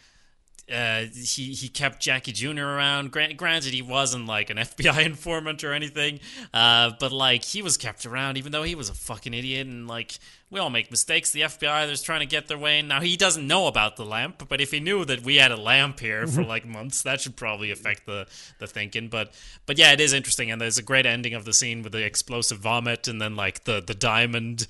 Uh, 0.73 1.05
he 1.13 1.53
he 1.53 1.69
kept 1.69 2.01
Jackie 2.01 2.33
Jr. 2.33 2.63
around. 2.63 3.11
Grant, 3.13 3.37
granted, 3.37 3.75
he 3.75 3.83
wasn't 3.83 4.27
like 4.27 4.49
an 4.49 4.57
FBI 4.59 5.05
informant 5.05 5.63
or 5.63 5.75
anything, 5.75 6.21
uh, 6.55 6.93
but 6.99 7.13
like 7.13 7.45
he 7.45 7.61
was 7.61 7.77
kept 7.77 8.07
around, 8.07 8.39
even 8.39 8.51
though 8.51 8.63
he 8.63 8.75
was 8.75 8.89
a 8.89 8.95
fucking 8.95 9.35
idiot. 9.35 9.67
And 9.67 9.87
like 9.87 10.19
we 10.51 10.59
all 10.59 10.71
make 10.71 10.91
mistakes. 10.91 11.33
The 11.33 11.43
FBI 11.43 11.91
is 11.91 12.01
trying 12.01 12.21
to 12.21 12.27
get 12.27 12.49
their 12.49 12.57
way 12.57 12.79
in. 12.79 12.89
Now 12.89 13.01
he 13.03 13.17
doesn't 13.17 13.47
know 13.47 13.67
about 13.67 13.97
the 13.97 14.07
lamp, 14.07 14.47
but 14.49 14.61
if 14.63 14.71
he 14.71 14.81
knew 14.81 15.05
that 15.05 15.23
we 15.23 15.37
had 15.37 15.53
a 15.53 15.57
lamp 15.57 16.01
here 16.01 16.27
for 16.27 16.43
like 16.43 16.65
months, 16.65 17.03
that 17.03 17.21
should 17.21 17.37
probably 17.37 17.71
affect 17.71 18.07
the 18.07 18.27
the 18.59 18.67
thinking. 18.67 19.09
But 19.09 19.35
but 19.67 19.77
yeah, 19.77 19.93
it 19.93 20.01
is 20.01 20.15
interesting, 20.15 20.51
and 20.51 20.61
there's 20.61 20.79
a 20.79 20.83
great 20.83 21.05
ending 21.05 21.35
of 21.35 21.45
the 21.45 21.53
scene 21.53 21.83
with 21.83 21.93
the 21.93 22.05
explosive 22.05 22.59
vomit, 22.59 23.07
and 23.07 23.21
then 23.21 23.37
like 23.37 23.65
the 23.65 23.83
the 23.87 23.95
diamond 23.95 24.67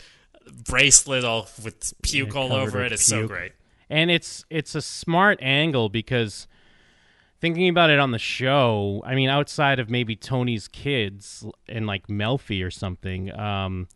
bracelet 0.67 1.25
all 1.25 1.49
with 1.63 1.95
puke 2.03 2.35
all 2.35 2.53
over 2.53 2.83
it. 2.83 2.91
It's 2.91 3.05
so 3.05 3.29
great. 3.29 3.53
And 3.89 4.11
it's 4.11 4.45
it's 4.51 4.75
a 4.75 4.83
smart 4.83 5.39
angle 5.43 5.89
because 5.89 6.47
thinking 7.41 7.69
about 7.69 7.91
it 7.91 7.99
on 7.99 8.11
the 8.11 8.19
show 8.19 9.03
i 9.05 9.15
mean 9.15 9.29
outside 9.29 9.79
of 9.79 9.91
maybe 9.91 10.17
tony's 10.17 10.69
kids 10.69 11.45
and 11.69 11.87
like 11.87 12.07
melfi 12.07 12.65
or 12.65 12.71
something 12.71 13.33
um 13.39 13.89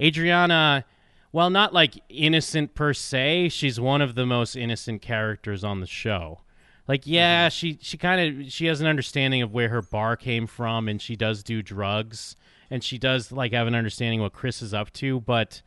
adriana 0.00 0.84
well 1.32 1.50
not 1.50 1.72
like 1.72 1.94
innocent 2.08 2.74
per 2.74 2.92
se 2.92 3.48
she's 3.48 3.78
one 3.78 4.00
of 4.00 4.14
the 4.14 4.26
most 4.26 4.56
innocent 4.56 5.02
characters 5.02 5.62
on 5.62 5.80
the 5.80 5.86
show. 5.86 6.40
Like 6.88 7.02
yeah 7.04 7.48
she 7.48 7.78
she 7.82 7.98
kind 7.98 8.42
of 8.42 8.52
she 8.52 8.66
has 8.66 8.80
an 8.80 8.86
understanding 8.86 9.42
of 9.42 9.52
where 9.52 9.68
her 9.70 9.82
bar 9.82 10.16
came 10.16 10.46
from 10.46 10.88
and 10.88 11.02
she 11.02 11.16
does 11.16 11.42
do 11.42 11.60
drugs 11.60 12.36
and 12.70 12.82
she 12.82 12.96
does 12.96 13.32
like 13.32 13.52
have 13.52 13.66
an 13.66 13.74
understanding 13.74 14.20
what 14.20 14.32
chris 14.32 14.62
is 14.62 14.72
up 14.72 14.92
to 14.94 15.20
but 15.20 15.62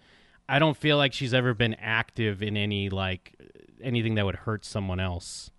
i 0.47 0.59
don't 0.59 0.77
feel 0.77 0.95
like 0.95 1.11
she's 1.11 1.33
ever 1.33 1.53
been 1.53 1.73
active 1.75 2.41
in 2.41 2.55
any 2.55 2.89
like 2.89 3.35
anything 3.83 4.15
that 4.15 4.25
would 4.25 4.35
hurt 4.35 4.65
someone 4.65 4.99
else 4.99 5.51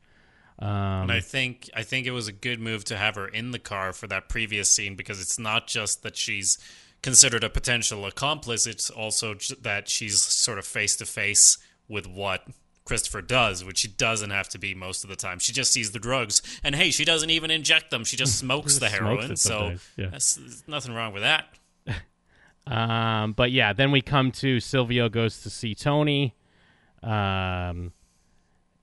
um, 0.60 0.68
And 0.68 1.12
I 1.12 1.20
think 1.20 1.70
I 1.74 1.82
think 1.82 2.06
it 2.06 2.10
was 2.10 2.28
a 2.28 2.32
good 2.32 2.60
move 2.60 2.84
to 2.84 2.96
have 2.96 3.14
her 3.14 3.26
in 3.26 3.50
the 3.50 3.58
car 3.58 3.92
for 3.92 4.06
that 4.08 4.28
previous 4.28 4.70
scene 4.70 4.94
because 4.94 5.20
it's 5.20 5.38
not 5.38 5.66
just 5.66 6.02
that 6.02 6.16
she's 6.16 6.58
considered 7.02 7.42
a 7.42 7.48
potential 7.48 8.04
accomplice; 8.04 8.66
it's 8.66 8.90
also 8.90 9.34
j- 9.34 9.54
that 9.62 9.88
she's 9.88 10.20
sort 10.20 10.58
of 10.58 10.66
face 10.66 10.96
to 10.96 11.06
face 11.06 11.56
with 11.88 12.06
what 12.06 12.46
Christopher 12.84 13.22
does, 13.22 13.64
which 13.64 13.78
she 13.78 13.88
doesn't 13.88 14.30
have 14.30 14.50
to 14.50 14.58
be 14.58 14.74
most 14.74 15.02
of 15.02 15.08
the 15.08 15.16
time. 15.16 15.38
She 15.38 15.54
just 15.54 15.72
sees 15.72 15.92
the 15.92 15.98
drugs, 15.98 16.42
and 16.62 16.74
hey, 16.74 16.90
she 16.90 17.06
doesn't 17.06 17.30
even 17.30 17.50
inject 17.50 17.90
them; 17.90 18.04
she 18.04 18.18
just 18.18 18.38
smokes 18.38 18.78
the 18.78 18.90
heroin. 18.90 19.32
it 19.32 19.38
so 19.38 19.76
yeah. 19.96 20.08
that's, 20.10 20.34
there's 20.34 20.68
nothing 20.68 20.94
wrong 20.94 21.12
with 21.12 21.22
that. 21.22 21.46
Um, 22.66 23.32
but 23.32 23.50
yeah, 23.50 23.72
then 23.72 23.90
we 23.90 24.00
come 24.00 24.30
to 24.32 24.60
Silvio 24.60 25.08
goes 25.08 25.42
to 25.42 25.50
see 25.50 25.74
Tony. 25.74 26.36
Um, 27.02 27.92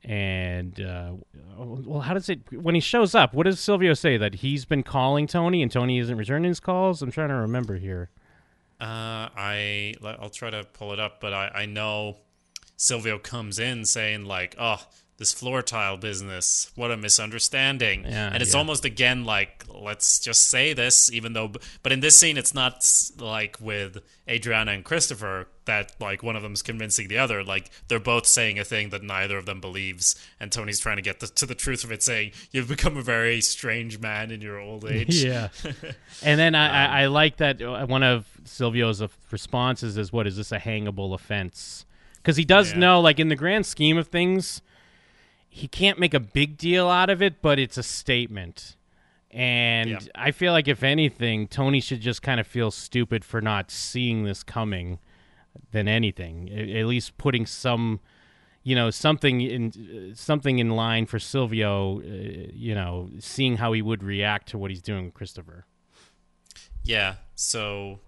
and 0.08 0.80
uh, 0.80 1.12
well, 1.58 2.00
how 2.00 2.14
does 2.14 2.30
it 2.30 2.40
when 2.52 2.76
he 2.76 2.82
shows 2.82 3.14
up? 3.14 3.34
What 3.34 3.44
does 3.44 3.60
Silvio 3.60 3.94
say 3.94 4.16
that 4.16 4.36
he's 4.36 4.64
been 4.64 4.82
calling 4.82 5.28
Tony 5.28 5.62
and 5.62 5.70
Tony 5.70 6.00
isn't 6.00 6.18
returning 6.18 6.48
his 6.48 6.62
calls? 6.62 7.02
I'm 7.02 7.12
trying 7.12 7.28
to 7.28 7.36
remember 7.36 7.76
here. 7.76 8.10
Uh, 8.80 9.28
I 9.36 9.96
I'll 10.02 10.30
try 10.30 10.50
to 10.50 10.64
pull 10.64 10.94
it 10.94 11.00
up, 11.00 11.20
but 11.20 11.34
I, 11.34 11.50
I 11.54 11.66
know 11.66 12.18
Silvio 12.78 13.20
comes 13.20 13.60
in 13.60 13.84
saying 13.84 14.24
like, 14.24 14.56
"Oh, 14.58 14.82
this 15.18 15.34
floor 15.34 15.62
tile 15.62 15.98
business, 15.98 16.72
what 16.76 16.92
a 16.92 16.98
misunderstanding." 16.98 18.04
Yeah, 18.04 18.30
and 18.32 18.42
it's 18.42 18.54
yeah. 18.54 18.60
almost 18.60 18.86
again 18.86 19.26
like, 19.26 19.66
let's 19.70 20.20
just 20.20 20.48
say 20.48 20.74
this, 20.74 21.12
even 21.12 21.34
though. 21.34 21.52
But 21.84 21.92
in 21.92 22.00
this 22.00 22.18
scene, 22.20 22.38
it's 22.38 22.54
not 22.54 22.86
like 23.20 23.58
with 23.60 24.00
Adriana 24.30 24.72
and 24.72 24.84
Christopher 24.84 25.48
that 25.66 25.94
like 26.00 26.24
one 26.24 26.36
of 26.36 26.44
them's 26.44 26.62
convincing 26.62 27.08
the 27.08 27.18
other. 27.18 27.44
Like 27.44 27.70
they're 27.88 28.00
both 28.00 28.26
saying 28.26 28.58
a 28.60 28.64
thing 28.64 28.90
that 28.90 29.04
neither 29.04 29.38
of 29.38 29.46
them 29.46 29.60
believes, 29.62 30.16
and 30.40 30.52
Tony's 30.52 30.80
trying 30.80 30.96
to 30.98 31.02
get 31.02 31.20
the, 31.20 31.28
to 31.28 31.46
the 31.46 31.56
truth 31.56 31.84
of 31.84 31.92
it, 31.92 32.02
saying, 32.04 32.32
"You've 32.52 32.68
become 32.70 32.98
a 32.98 33.02
very 33.02 33.42
strange 33.42 34.00
man 34.00 34.32
in 34.32 34.42
your 34.42 34.60
old 34.60 34.86
age." 34.86 35.24
Yeah. 35.28 35.50
and 36.24 36.40
then 36.40 36.56
I, 36.56 36.68
I, 36.70 37.02
I 37.04 37.06
like 37.08 37.38
that 37.38 37.62
uh, 37.62 37.86
one 37.86 38.04
of 38.04 38.26
Silvio's 38.46 39.02
responses 39.32 39.98
is, 39.98 40.14
"What 40.14 40.28
is 40.28 40.38
this 40.38 40.52
a 40.52 40.60
hangable 40.60 41.14
offense?" 41.14 41.86
Because 42.18 42.38
he 42.38 42.46
does 42.46 42.72
Yeah. 42.74 42.80
know, 42.80 43.02
like 43.02 43.20
in 43.20 43.30
the 43.30 43.36
grand 43.36 43.66
scheme 43.66 43.98
of 43.98 44.08
things, 44.08 44.62
he 45.58 45.68
can't 45.68 45.98
make 46.00 46.14
a 46.14 46.20
big 46.20 46.58
deal 46.58 46.88
out 46.88 47.10
of 47.10 47.22
it, 47.22 47.42
but 47.42 47.58
it's 47.60 47.78
a 47.78 47.84
statement. 47.84 48.76
And 49.32 49.90
Yeah. 49.90 50.00
I 50.16 50.32
feel 50.32 50.54
like 50.54 50.68
if 50.68 50.84
anything, 50.84 51.48
Tony 51.48 51.82
should 51.82 52.02
just 52.02 52.22
kind 52.22 52.40
of 52.40 52.48
feel 52.48 52.72
stupid 52.72 53.26
for 53.26 53.42
not 53.42 53.72
seeing 53.72 54.24
this 54.24 54.44
coming 54.44 55.00
than 55.72 55.88
anything. 55.88 56.50
At 56.50 56.86
least 56.86 57.18
putting 57.18 57.46
some, 57.46 58.00
you 58.64 58.76
know, 58.76 58.90
something 58.92 59.42
in 59.42 60.14
something 60.16 60.60
in 60.60 60.70
line 60.70 61.06
for 61.08 61.20
Silvio. 61.20 62.00
Uh, 62.02 62.04
you 62.54 62.76
know, 62.76 63.10
seeing 63.20 63.58
how 63.58 63.74
he 63.74 63.82
would 63.82 64.04
react 64.04 64.50
to 64.50 64.58
what 64.58 64.70
he's 64.72 64.82
doing 64.82 65.06
with 65.06 65.14
Christopher. 65.14 65.66
Yeah. 66.84 67.16
So 67.36 68.00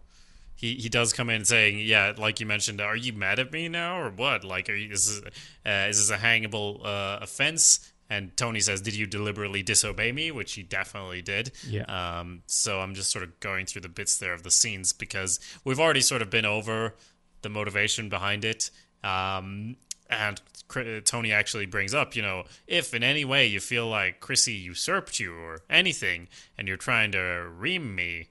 he 0.60 0.76
he 0.76 0.90
does 0.90 1.14
come 1.14 1.30
in 1.30 1.46
saying, 1.46 1.80
yeah, 1.80 2.12
like 2.18 2.42
you 2.42 2.46
mentioned, 2.46 2.82
are 2.82 2.96
you 2.96 3.14
mad 3.14 3.40
at 3.40 3.54
me 3.54 3.70
now 3.70 4.02
or 4.02 4.10
what? 4.10 4.44
Like, 4.44 4.70
are 4.70 4.76
you 4.76 4.92
is 4.92 5.22
this, 5.22 5.34
uh, 5.66 5.88
is 5.88 6.00
this 6.00 6.10
a 6.10 6.22
hangable 6.22 6.86
uh, 6.86 7.20
offense? 7.22 7.94
And 8.10 8.36
Tony 8.36 8.60
says, 8.60 8.82
"Did 8.82 8.94
you 8.94 9.06
deliberately 9.06 9.64
disobey 9.64 10.12
me?" 10.12 10.32
Which 10.32 10.54
he 10.54 10.64
definitely 10.64 11.22
did. 11.22 11.52
Yeah. 11.66 11.84
Um, 11.84 12.42
so 12.48 12.82
I'm 12.82 12.94
just 12.94 13.10
sort 13.10 13.24
of 13.24 13.40
going 13.40 13.68
through 13.68 13.84
the 13.84 13.90
bits 13.90 14.18
there 14.18 14.34
of 14.34 14.44
the 14.44 14.52
scenes 14.52 14.92
because 14.92 15.40
we've 15.64 15.80
already 15.80 16.02
sort 16.02 16.22
of 16.22 16.30
been 16.30 16.46
over 16.46 16.96
the 17.42 17.50
motivation 17.50 18.10
behind 18.10 18.44
it. 18.44 18.70
Um, 19.02 19.78
and 20.10 20.42
Cr- 20.68 21.00
Tony 21.06 21.32
actually 21.32 21.68
brings 21.68 21.94
up, 21.94 22.18
you 22.18 22.22
know, 22.22 22.44
if 22.68 22.94
in 22.94 23.02
any 23.02 23.24
way 23.24 23.46
you 23.46 23.62
feel 23.62 23.88
like 23.88 24.20
Chrissy 24.20 24.54
usurped 24.54 25.22
you 25.22 25.34
or 25.36 25.62
anything, 25.70 26.28
and 26.58 26.68
you're 26.68 26.76
trying 26.76 27.14
to 27.14 27.48
ream 27.58 27.96
me, 27.96 28.28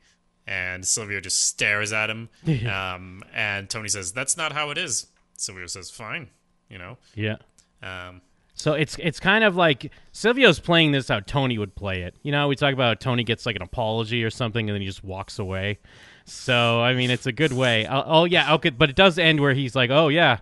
and 0.49 0.87
Silvio 0.87 1.21
just 1.21 1.45
stares 1.45 1.93
at 1.93 2.09
him, 2.09 2.31
um, 2.67 3.23
and 3.35 3.69
Tony 3.69 3.89
says, 3.89 4.13
"That's 4.13 4.37
not 4.37 4.53
how 4.53 4.71
it 4.71 4.79
is." 4.79 5.07
Silvio 5.35 5.67
says, 5.67 5.91
"Fine," 5.91 6.31
you 6.71 6.79
know. 6.79 6.97
Yeah. 7.15 7.37
Um, 7.83 8.23
So 8.55 8.73
it's 8.73 8.97
it's 8.99 9.21
kind 9.21 9.45
of 9.45 9.55
like 9.55 9.93
Silvio's 10.13 10.59
playing 10.59 10.91
this 10.93 11.07
how 11.09 11.21
Tony 11.21 11.59
would 11.59 11.75
play 11.77 12.03
it. 12.03 12.17
You 12.23 12.33
know, 12.33 12.49
we 12.49 12.57
talk 12.57 12.73
about 12.73 12.99
Tony 13.01 13.23
gets 13.23 13.47
like 13.47 13.55
an 13.57 13.63
apology 13.63 14.25
or 14.25 14.31
something, 14.31 14.69
and 14.69 14.75
then 14.75 14.81
he 14.81 14.87
just 14.89 15.05
walks 15.05 15.39
away. 15.39 15.79
So 16.25 16.81
I 16.81 16.95
mean, 16.95 17.11
it's 17.11 17.27
a 17.27 17.33
good 17.33 17.53
way. 17.53 17.87
Oh, 17.87 18.03
oh 18.07 18.25
yeah, 18.25 18.55
okay, 18.55 18.71
but 18.71 18.91
it 18.91 18.97
does 18.97 19.19
end 19.19 19.41
where 19.41 19.55
he's 19.55 19.77
like, 19.77 19.91
"Oh 19.91 20.09
yeah, 20.09 20.39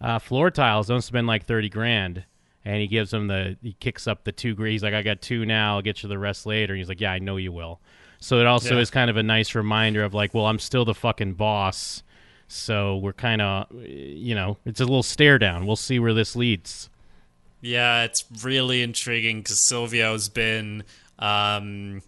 uh, 0.00 0.18
floor 0.18 0.50
tiles 0.50 0.88
don't 0.88 1.00
spend 1.02 1.26
like 1.26 1.46
thirty 1.46 1.68
grand," 1.70 2.24
and 2.66 2.80
he 2.82 2.86
gives 2.86 3.14
him 3.14 3.28
the 3.28 3.56
he 3.62 3.72
kicks 3.80 4.06
up 4.06 4.24
the 4.24 4.32
two. 4.32 4.54
He's 4.56 4.82
like, 4.82 4.94
"I 4.94 5.02
got 5.02 5.22
two 5.22 5.46
now. 5.46 5.76
I'll 5.76 5.82
get 5.82 6.02
you 6.02 6.08
the 6.10 6.18
rest 6.18 6.44
later." 6.44 6.74
And 6.74 6.78
he's 6.78 6.88
like, 6.88 7.00
"Yeah, 7.00 7.12
I 7.12 7.18
know 7.18 7.36
you 7.38 7.50
will." 7.52 7.80
So 8.24 8.40
it 8.40 8.46
also 8.46 8.76
Yeah. 8.76 8.80
is 8.80 8.90
kind 8.90 9.10
of 9.10 9.18
a 9.18 9.22
nice 9.22 9.54
reminder 9.54 10.02
of 10.02 10.14
like, 10.14 10.32
well, 10.32 10.46
I'm 10.46 10.58
still 10.58 10.86
the 10.86 10.94
fucking 10.94 11.34
boss. 11.34 12.02
So 12.48 12.96
we're 12.96 13.12
kind 13.12 13.42
of, 13.42 13.66
you 13.86 14.34
know, 14.34 14.56
it's 14.64 14.80
a 14.80 14.84
little 14.84 15.02
stare 15.02 15.38
down. 15.38 15.66
We'll 15.66 15.76
see 15.76 15.98
where 15.98 16.14
this 16.14 16.34
leads. 16.34 16.88
Yeah, 17.60 18.04
it's 18.04 18.24
really 18.42 18.80
intriguing 18.80 19.42
because 19.42 19.58
Silvio's 19.60 20.30
been, 20.30 20.84
um, 21.18 22.00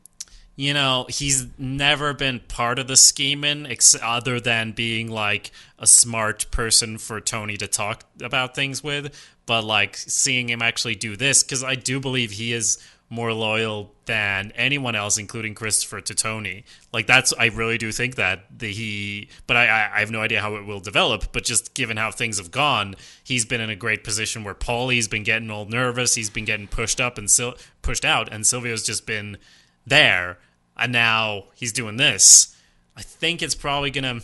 you 0.57 0.73
know, 0.73 1.05
he's 1.11 1.49
never 1.59 2.15
been 2.15 2.41
part 2.41 2.79
of 2.79 2.89
the 2.89 2.97
scheming 2.97 3.67
ex- 3.67 3.95
other 4.03 4.41
than 4.41 4.73
being 4.73 5.11
like 5.11 5.51
a 5.79 5.87
smart 5.87 6.51
person 6.51 6.97
for 6.97 7.21
Tony 7.21 7.59
to 7.59 7.67
talk 7.69 8.05
about 8.23 8.55
things 8.55 8.83
with. 8.83 9.15
But 9.45 9.65
like 9.65 9.99
seeing 9.99 10.49
him 10.49 10.63
actually 10.63 10.95
do 10.95 11.15
this, 11.15 11.43
because 11.43 11.63
I 11.63 11.75
do 11.75 12.01
believe 12.01 12.33
he 12.33 12.55
is 12.55 12.79
more 13.09 13.33
loyal 13.33 13.93
than 14.07 14.53
anyone 14.57 14.97
else, 14.97 15.19
including 15.19 15.55
Christopher 15.55 16.01
to 16.01 16.15
Tony. 16.15 16.65
Like 16.93 17.07
that's 17.07 17.33
I 17.39 17.47
really 17.47 17.79
do 17.79 17.93
think 17.93 18.17
that 18.17 18.59
the, 18.59 18.73
he, 18.73 19.29
but 19.47 19.57
I, 19.57 19.67
I 19.67 19.97
I 19.97 20.01
have 20.01 20.11
no 20.11 20.21
idea 20.21 20.41
how 20.41 20.57
it 20.57 20.67
will 20.67 20.81
develop. 20.81 21.33
But 21.33 21.45
just 21.45 21.75
given 21.75 21.97
how 21.97 22.11
things 22.11 22.39
have 22.39 22.51
gone, 22.51 22.95
he's 23.23 23.45
been 23.45 23.61
in 23.61 23.71
a 23.71 23.77
great 23.77 24.03
position 24.05 24.45
where 24.45 24.55
Paulie's 24.55 25.09
been 25.09 25.23
getting 25.23 25.51
all 25.51 25.67
nervous, 25.67 26.15
he's 26.15 26.31
been 26.31 26.45
getting 26.45 26.67
pushed 26.67 27.01
up 27.01 27.19
and 27.19 27.31
Sil- 27.31 27.59
pushed 27.83 28.05
out, 28.05 28.33
and 28.33 28.45
Silvio's 28.45 28.83
just 28.85 29.07
been 29.07 29.39
there, 29.87 30.39
and 30.77 30.93
now 30.93 31.45
he's 31.55 31.73
doing 31.73 31.97
this. 31.97 32.57
I 32.97 33.03
think 33.03 33.43
it's 33.43 33.55
probably 33.55 33.91
gonna. 33.91 34.21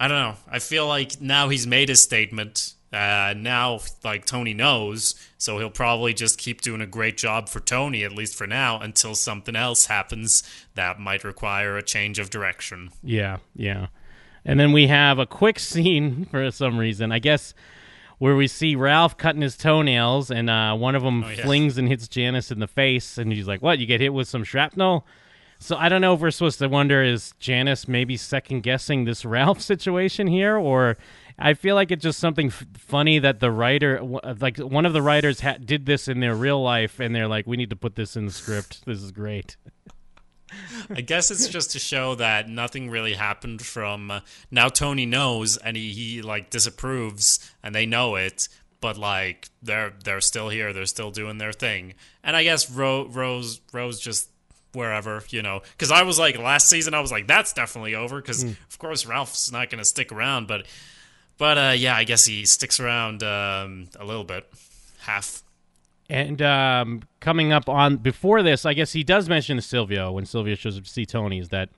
I 0.00 0.06
don't 0.06 0.18
know. 0.18 0.36
I 0.48 0.60
feel 0.60 0.86
like 0.86 1.20
now 1.20 1.48
he's 1.48 1.66
made 1.66 1.88
his 1.88 2.00
statement. 2.02 2.74
Uh, 2.92 3.34
now, 3.36 3.80
like 4.02 4.24
Tony 4.24 4.54
knows, 4.54 5.14
so 5.36 5.58
he'll 5.58 5.68
probably 5.68 6.14
just 6.14 6.38
keep 6.38 6.62
doing 6.62 6.80
a 6.80 6.86
great 6.86 7.18
job 7.18 7.48
for 7.48 7.60
Tony, 7.60 8.02
at 8.02 8.12
least 8.12 8.34
for 8.34 8.46
now, 8.46 8.80
until 8.80 9.14
something 9.14 9.54
else 9.54 9.86
happens 9.86 10.42
that 10.74 10.98
might 10.98 11.22
require 11.22 11.76
a 11.76 11.82
change 11.82 12.18
of 12.18 12.30
direction. 12.30 12.90
Yeah, 13.02 13.38
yeah. 13.54 13.88
And 14.44 14.58
then 14.58 14.72
we 14.72 14.86
have 14.86 15.18
a 15.18 15.26
quick 15.26 15.58
scene 15.70 16.24
for 16.30 16.50
some 16.50 16.78
reason, 16.78 17.12
I 17.12 17.18
guess, 17.18 17.52
where 18.16 18.34
we 18.34 18.46
see 18.48 18.74
Ralph 18.74 19.18
cutting 19.18 19.42
his 19.42 19.56
toenails, 19.58 20.30
and 20.30 20.48
uh, 20.48 20.74
one 20.74 20.94
of 20.94 21.02
them 21.02 21.24
Oh, 21.24 21.28
yeah. 21.28 21.42
flings 21.44 21.76
and 21.76 21.88
hits 21.88 22.08
Janice 22.08 22.50
in 22.50 22.58
the 22.58 22.66
face, 22.66 23.18
and 23.18 23.30
he's 23.32 23.46
like, 23.46 23.60
"What? 23.60 23.78
You 23.78 23.86
get 23.86 24.00
hit 24.00 24.14
with 24.14 24.28
some 24.28 24.44
shrapnel?" 24.44 25.06
So 25.60 25.76
I 25.76 25.88
don't 25.88 26.00
know 26.00 26.14
if 26.14 26.20
we're 26.20 26.30
supposed 26.30 26.58
to 26.60 26.68
wonder 26.68 27.02
is 27.02 27.32
Janice 27.38 27.86
maybe 27.86 28.16
second 28.16 28.62
guessing 28.62 29.04
this 29.04 29.24
Ralph 29.26 29.60
situation 29.60 30.26
here, 30.26 30.56
or 30.56 30.96
I 31.38 31.54
feel 31.54 31.74
like 31.74 31.90
it's 31.90 32.02
just 32.02 32.18
something 32.18 32.48
f- 32.48 32.66
funny 32.76 33.18
that 33.20 33.38
the 33.40 33.50
writer, 33.50 33.98
w- 33.98 34.20
like 34.40 34.58
one 34.58 34.84
of 34.86 34.92
the 34.92 35.02
writers, 35.02 35.40
ha- 35.40 35.58
did 35.64 35.86
this 35.86 36.08
in 36.08 36.20
their 36.20 36.34
real 36.34 36.60
life, 36.62 36.98
and 36.98 37.14
they're 37.14 37.28
like, 37.28 37.46
"We 37.46 37.56
need 37.56 37.70
to 37.70 37.76
put 37.76 37.94
this 37.94 38.16
in 38.16 38.26
the 38.26 38.32
script. 38.32 38.84
This 38.86 39.02
is 39.02 39.12
great." 39.12 39.56
I 40.90 41.02
guess 41.02 41.30
it's 41.30 41.46
just 41.48 41.72
to 41.72 41.78
show 41.78 42.14
that 42.14 42.48
nothing 42.48 42.88
really 42.90 43.12
happened 43.14 43.62
from 43.62 44.10
uh, 44.10 44.20
now. 44.50 44.68
Tony 44.68 45.06
knows, 45.06 45.56
and 45.58 45.76
he, 45.76 45.90
he 45.90 46.22
like 46.22 46.50
disapproves, 46.50 47.38
and 47.62 47.74
they 47.74 47.86
know 47.86 48.16
it. 48.16 48.48
But 48.80 48.96
like 48.96 49.48
they're 49.62 49.92
they're 50.04 50.20
still 50.20 50.48
here. 50.48 50.72
They're 50.72 50.86
still 50.86 51.10
doing 51.10 51.38
their 51.38 51.52
thing. 51.52 51.94
And 52.22 52.36
I 52.36 52.44
guess 52.44 52.70
Ro- 52.70 53.08
Rose 53.08 53.60
Rose 53.72 54.00
just 54.00 54.30
wherever 54.72 55.22
you 55.30 55.42
know. 55.42 55.62
Because 55.72 55.90
I 55.90 56.02
was 56.02 56.18
like 56.18 56.38
last 56.38 56.68
season, 56.68 56.94
I 56.94 57.00
was 57.00 57.10
like 57.12 57.26
that's 57.26 57.52
definitely 57.52 57.94
over. 57.94 58.20
Because 58.20 58.44
of 58.44 58.78
course 58.78 59.04
Ralph's 59.04 59.50
not 59.52 59.68
going 59.68 59.80
to 59.80 59.84
stick 59.84 60.12
around. 60.12 60.46
But 60.46 60.66
but 61.38 61.56
uh, 61.58 61.74
yeah, 61.76 61.96
I 61.96 62.04
guess 62.04 62.24
he 62.26 62.44
sticks 62.44 62.78
around 62.80 63.22
um, 63.22 63.88
a 63.98 64.04
little 64.04 64.24
bit, 64.24 64.46
half. 65.00 65.42
And 66.10 66.40
um, 66.42 67.02
coming 67.20 67.52
up 67.52 67.68
on 67.68 67.96
before 67.96 68.42
this, 68.42 68.64
I 68.64 68.74
guess 68.74 68.92
he 68.92 69.04
does 69.04 69.28
mention 69.28 69.56
to 69.56 69.62
Silvio 69.62 70.12
when 70.12 70.24
Silvio 70.26 70.54
shows 70.54 70.78
up 70.78 70.84
to 70.84 70.90
see 70.90 71.04
Tony 71.06 71.38
is 71.38 71.50
that 71.50 71.68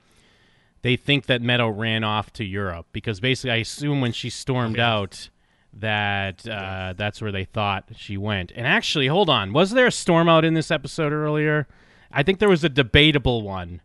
they 0.83 0.95
think 0.95 1.25
that 1.27 1.41
Meadow 1.41 1.67
ran 1.69 2.03
off 2.03 2.31
to 2.33 2.43
Europe 2.45 2.87
because 2.93 3.19
basically, 3.19 3.51
I 3.51 3.55
assume 3.57 4.01
when 4.01 4.13
she 4.13 4.29
stormed 4.29 4.79
out 4.79 5.29
that 5.73 6.47
uh, 6.47 6.93
that's 6.97 7.21
where 7.21 7.31
they 7.31 7.43
thought 7.45 7.85
she 7.95 8.17
went. 8.17 8.51
And 8.55 8.65
actually, 8.65 9.07
hold 9.07 9.29
on, 9.29 9.53
was 9.53 9.71
there 9.71 9.87
a 9.87 9.91
storm 9.91 10.27
out 10.29 10.43
in 10.45 10.53
this 10.53 10.71
episode 10.71 11.13
earlier? 11.13 11.67
I 12.11 12.23
think 12.23 12.39
there 12.39 12.49
was 12.49 12.63
a 12.63 12.69
debatable 12.69 13.41
one. 13.41 13.81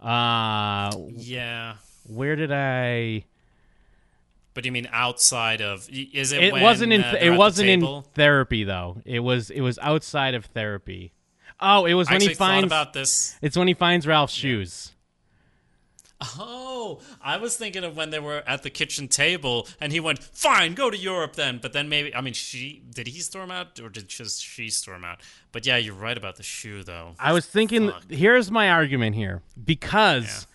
Uh, 0.00 0.90
Yeah. 1.16 1.74
where 2.06 2.36
did 2.36 2.50
I? 2.52 3.24
But 4.52 4.64
you 4.64 4.72
mean 4.72 4.88
outside 4.92 5.60
of? 5.60 5.88
Is 5.90 6.32
it? 6.32 6.42
It 6.42 6.54
wasn't 6.54 6.92
in. 6.92 7.02
uh, 7.02 7.12
th- 7.12 7.22
it 7.22 7.36
wasn't 7.36 7.68
in 7.68 8.02
therapy 8.14 8.64
though. 8.64 9.00
It 9.04 9.20
was. 9.20 9.50
It 9.50 9.60
was 9.60 9.78
outside 9.78 10.34
of 10.34 10.46
therapy. 10.46 11.12
Oh, 11.60 11.84
it 11.84 11.94
was 11.94 12.08
I 12.08 12.14
when 12.14 12.20
he 12.22 12.34
finds. 12.34 12.66
about 12.66 12.92
this. 12.92 13.36
It's 13.42 13.56
when 13.56 13.68
he 13.68 13.74
finds 13.74 14.06
Ralph's 14.06 14.34
shoes. 14.34 14.92
Oh, 16.38 17.00
I 17.22 17.38
was 17.38 17.56
thinking 17.56 17.82
of 17.82 17.96
when 17.96 18.10
they 18.10 18.18
were 18.18 18.42
at 18.46 18.62
the 18.62 18.68
kitchen 18.68 19.08
table, 19.08 19.66
and 19.80 19.90
he 19.92 20.00
went, 20.00 20.22
"Fine, 20.22 20.74
go 20.74 20.90
to 20.90 20.96
Europe 20.96 21.34
then." 21.34 21.58
But 21.62 21.72
then 21.72 21.88
maybe, 21.88 22.14
I 22.14 22.20
mean, 22.20 22.34
she 22.34 22.82
did 22.94 23.06
he 23.06 23.20
storm 23.20 23.50
out, 23.50 23.80
or 23.80 23.88
did 23.88 24.08
just 24.08 24.42
she 24.42 24.68
storm 24.68 25.04
out? 25.04 25.20
But 25.52 25.64
yeah, 25.64 25.78
you're 25.78 25.94
right 25.94 26.16
about 26.16 26.36
the 26.36 26.42
shoe, 26.42 26.82
though. 26.82 27.14
I 27.18 27.32
was 27.32 27.46
thinking. 27.46 27.90
Fuck. 27.90 28.10
Here's 28.10 28.50
my 28.50 28.68
argument 28.70 29.16
here 29.16 29.42
because 29.62 30.46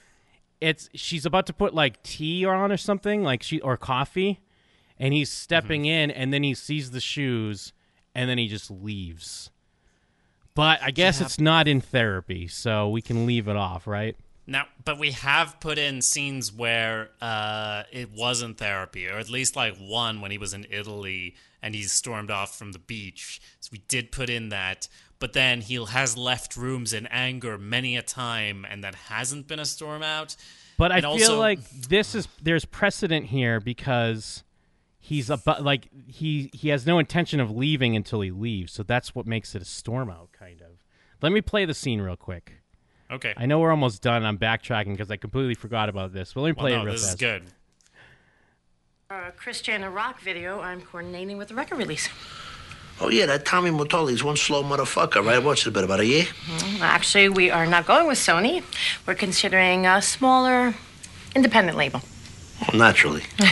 it's 0.61 0.89
she's 0.93 1.25
about 1.25 1.45
to 1.47 1.53
put 1.53 1.73
like 1.73 2.01
tea 2.03 2.45
on 2.45 2.71
or 2.71 2.77
something 2.77 3.23
like 3.23 3.43
she 3.43 3.59
or 3.61 3.77
coffee, 3.77 4.39
and 4.97 5.13
he's 5.13 5.31
stepping 5.31 5.81
Mm-hmm. 5.83 5.89
in, 6.09 6.11
and 6.11 6.33
then 6.33 6.43
he 6.43 6.53
sees 6.53 6.91
the 6.91 7.01
shoes, 7.01 7.73
and 8.13 8.29
then 8.29 8.37
he 8.37 8.47
just 8.47 8.69
leaves. 8.71 9.49
But 10.53 10.81
I 10.81 10.91
guess 10.91 11.19
Yeah. 11.19 11.25
it's 11.25 11.39
not 11.39 11.67
in 11.67 11.81
therapy, 11.81 12.47
so 12.47 12.89
we 12.89 13.01
can 13.01 13.25
leave 13.25 13.47
it 13.47 13.57
off, 13.57 13.87
right? 13.87 14.15
Now, 14.47 14.67
but 14.83 14.99
we 14.99 15.11
have 15.11 15.59
put 15.59 15.77
in 15.79 16.01
scenes 16.03 16.53
where 16.53 17.09
uh, 17.19 17.83
it 17.91 18.11
wasn't 18.11 18.57
therapy, 18.59 19.07
or 19.07 19.17
at 19.17 19.29
least 19.29 19.55
like 19.55 19.75
one 19.77 20.21
when 20.21 20.29
he 20.31 20.37
was 20.37 20.53
in 20.53 20.67
Italy 20.69 21.35
and 21.63 21.73
he 21.73 21.81
stormed 21.83 22.29
off 22.29 22.55
from 22.55 22.71
the 22.71 22.77
beach. 22.79 23.41
So 23.59 23.69
we 23.71 23.79
did 23.87 24.11
put 24.11 24.29
in 24.29 24.49
that. 24.49 24.87
But 25.19 25.33
then 25.33 25.61
he 25.61 25.75
has 25.83 26.17
left 26.17 26.57
rooms 26.57 26.91
in 26.93 27.07
anger 27.07 27.57
many 27.57 27.95
a 27.95 28.01
time, 28.01 28.65
and 28.69 28.83
that 28.83 28.95
hasn't 28.95 29.47
been 29.47 29.59
a 29.59 29.65
storm 29.65 30.03
out. 30.03 30.35
But 30.77 30.91
I 30.91 30.95
And 30.97 31.03
feel 31.03 31.11
also- 31.13 31.39
like 31.39 31.59
this 31.69 32.13
is 32.15 32.27
there's 32.41 32.65
precedent 32.65 33.27
here 33.27 33.59
because 33.61 34.43
he's 34.99 35.29
about 35.29 35.63
like 35.63 35.87
he 36.07 36.49
he 36.53 36.69
has 36.69 36.85
no 36.85 36.99
intention 36.99 37.39
of 37.39 37.49
leaving 37.49 37.95
until 37.95 38.19
he 38.21 38.29
leaves, 38.31 38.73
so 38.73 38.83
that's 38.83 39.15
what 39.15 39.25
makes 39.25 39.55
it 39.55 39.61
a 39.61 39.65
storm 39.65 40.09
out 40.09 40.31
kind 40.33 40.61
of. 40.61 40.83
Let 41.21 41.31
me 41.31 41.41
play 41.41 41.63
the 41.65 41.73
scene 41.73 42.01
real 42.01 42.17
quick. 42.17 42.61
Okay. 43.09 43.33
I 43.37 43.45
know 43.45 43.59
we're 43.59 43.71
almost 43.71 44.01
done. 44.01 44.25
I'm 44.25 44.37
backtracking 44.37 44.91
because 44.91 45.09
I 45.09 45.15
completely 45.17 45.55
forgot 45.55 45.87
about 45.89 46.11
this. 46.11 46.33
But 46.33 46.41
let 46.41 46.47
me 46.49 46.53
well, 46.57 46.63
play 46.63 46.71
no, 46.75 46.81
it 46.81 46.85
real 46.85 46.93
this 46.93 47.07
is 47.07 47.15
good. 47.15 47.43
Uh, 49.09 49.13
For 49.21 49.27
a 49.27 49.31
Christiana 49.31 49.89
Rock 49.89 50.19
video, 50.19 50.59
I'm 50.59 50.81
coordinating 50.81 51.37
with 51.37 51.47
the 51.47 51.55
record 51.55 51.77
release. 51.77 52.09
Oh, 53.01 53.09
yeah, 53.09 53.25
that 53.25 53.45
Tommy 53.45 53.71
Mottola's 53.71 54.23
one 54.23 54.37
slow 54.37 54.63
motherfucker, 54.63 55.23
right? 55.25 55.43
What's 55.43 55.67
it 55.67 55.71
been, 55.71 55.83
about 55.83 55.99
a 55.99 56.05
year? 56.05 56.23
Mm-hmm. 56.23 56.81
Actually, 56.81 57.27
we 57.29 57.51
are 57.51 57.65
not 57.65 57.85
going 57.85 58.07
with 58.07 58.17
Sony. 58.17 58.63
We're 59.05 59.15
considering 59.15 59.85
a 59.85 60.01
smaller, 60.01 60.73
independent 61.35 61.77
label. 61.77 62.01
Oh, 62.71 62.77
naturally. 62.77 63.23
you 63.39 63.47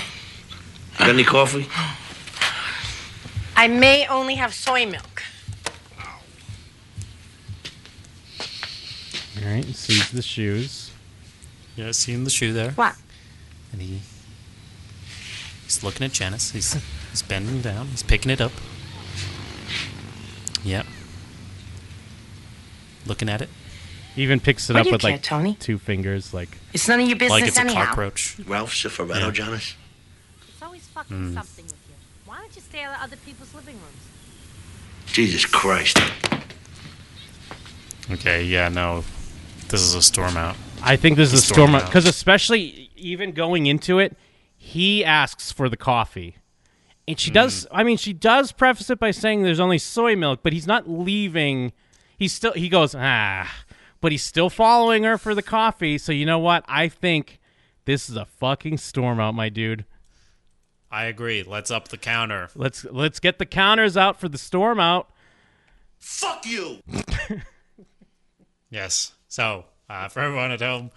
got 0.98 1.10
any 1.10 1.26
coffee? 1.26 1.68
I 3.58 3.68
may 3.68 4.08
only 4.08 4.36
have 4.36 4.54
soy 4.54 4.86
milk. 4.86 5.24
All 9.42 9.50
right, 9.52 9.66
he 9.66 9.74
sees 9.74 10.10
the 10.12 10.22
shoes. 10.22 10.92
Yeah, 11.76 11.92
seeing 11.92 12.24
the 12.24 12.30
shoe 12.30 12.54
there, 12.54 12.72
What? 12.72 12.96
and 13.72 13.82
he 13.82 14.00
he's 15.64 15.84
looking 15.84 16.06
at 16.06 16.12
Janice. 16.14 16.52
He's 16.52 16.78
he's 17.10 17.24
bending 17.24 17.62
down. 17.62 17.88
He's 17.88 18.04
picking 18.04 18.32
it 18.32 18.40
up. 18.40 18.52
Yep. 20.64 20.86
Looking 23.06 23.28
at 23.30 23.42
it 23.42 23.50
He 24.16 24.24
even 24.24 24.40
picks 24.40 24.70
it 24.70 24.74
Why 24.74 24.82
up 24.82 24.92
with 24.92 25.02
care, 25.02 25.12
like 25.12 25.22
Tony? 25.22 25.56
two 25.60 25.78
fingers. 25.78 26.34
Like 26.34 26.58
It's 26.74 26.88
none 26.88 27.00
of 27.02 27.08
your 27.08 27.18
business 27.18 27.32
like 27.42 27.48
it's 27.48 27.58
a 27.58 27.62
anyhow. 27.62 27.86
cockroach. 27.86 28.38
Ralph 28.48 28.74
Cifaretto, 28.74 29.20
Yeah. 29.20 29.32
Janice? 29.32 29.76
It's 30.48 30.62
always 30.62 30.88
fucking 30.88 31.18
hmm. 31.18 31.34
something 31.34 31.66
with 31.66 31.74
you. 31.90 31.96
Why 32.26 32.38
don't 32.38 32.56
you 32.56 32.62
stay 32.62 32.84
out 32.84 32.96
of 32.96 33.02
other 33.04 33.18
people's 33.18 33.54
living 33.54 33.76
rooms? 33.76 34.08
Jesus 35.08 35.46
Christ. 35.46 36.00
Okay, 38.12 38.44
yeah, 38.44 38.70
no, 38.70 39.04
this 39.70 39.82
is 39.82 39.96
a 39.96 40.02
storm 40.02 40.36
out. 40.36 40.56
I 40.82 40.96
think 40.98 41.16
this 41.18 41.30
is 41.32 41.34
a 41.34 41.36
He's 41.38 41.54
storm 41.54 41.76
out 41.76 41.84
out. 41.84 41.88
because 41.90 42.06
especially 42.06 42.90
even 42.98 43.32
going 43.32 43.66
into 43.66 44.00
it, 44.00 44.18
he 44.58 45.04
asks 45.06 45.52
for 45.52 45.70
the 45.70 45.78
coffee, 45.78 46.36
and 47.08 47.20
she 47.20 47.32
does. 47.32 47.68
I 47.72 47.84
mean, 47.84 47.98
she 47.98 48.14
does 48.14 48.52
preface 48.52 48.90
it 48.90 49.00
by 49.00 49.12
saying 49.12 49.44
there's 49.44 49.60
only 49.60 49.78
soy 49.78 50.16
milk, 50.16 50.40
but 50.44 50.54
he's 50.54 50.68
not 50.68 50.90
leaving. 50.90 51.72
He's 52.18 52.34
still. 52.34 52.54
He 52.54 52.70
goes 52.70 52.96
ah, 52.96 53.52
but 54.02 54.12
he's 54.12 54.24
still 54.24 54.50
following 54.50 55.04
her 55.04 55.18
for 55.18 55.36
the 55.36 55.42
coffee. 55.42 55.98
So 55.98 56.12
you 56.12 56.26
know 56.26 56.40
what? 56.40 56.64
I 56.68 56.88
think 56.88 57.40
this 57.86 58.10
is 58.10 58.16
a 58.16 58.26
fucking 58.26 58.78
storm 58.78 59.20
out, 59.20 59.36
my 59.36 59.50
dude. 59.50 59.86
I 60.92 61.06
agree. 61.06 61.44
Let's 61.44 61.72
up 61.72 61.88
the 61.88 61.98
counter. 61.98 62.50
Let's 62.56 62.86
let's 62.86 63.20
get 63.20 63.40
the 63.40 63.46
counters 63.46 63.98
out 63.98 64.20
for 64.20 64.30
the 64.30 64.38
storm 64.38 64.80
out. 64.80 65.10
Fuck 66.00 66.46
you! 66.46 66.80
Yes. 68.74 69.14
So, 69.28 69.66
uh, 69.88 70.08
for 70.08 70.22
everyone 70.22 70.52
at 70.52 70.60
home, 70.60 70.90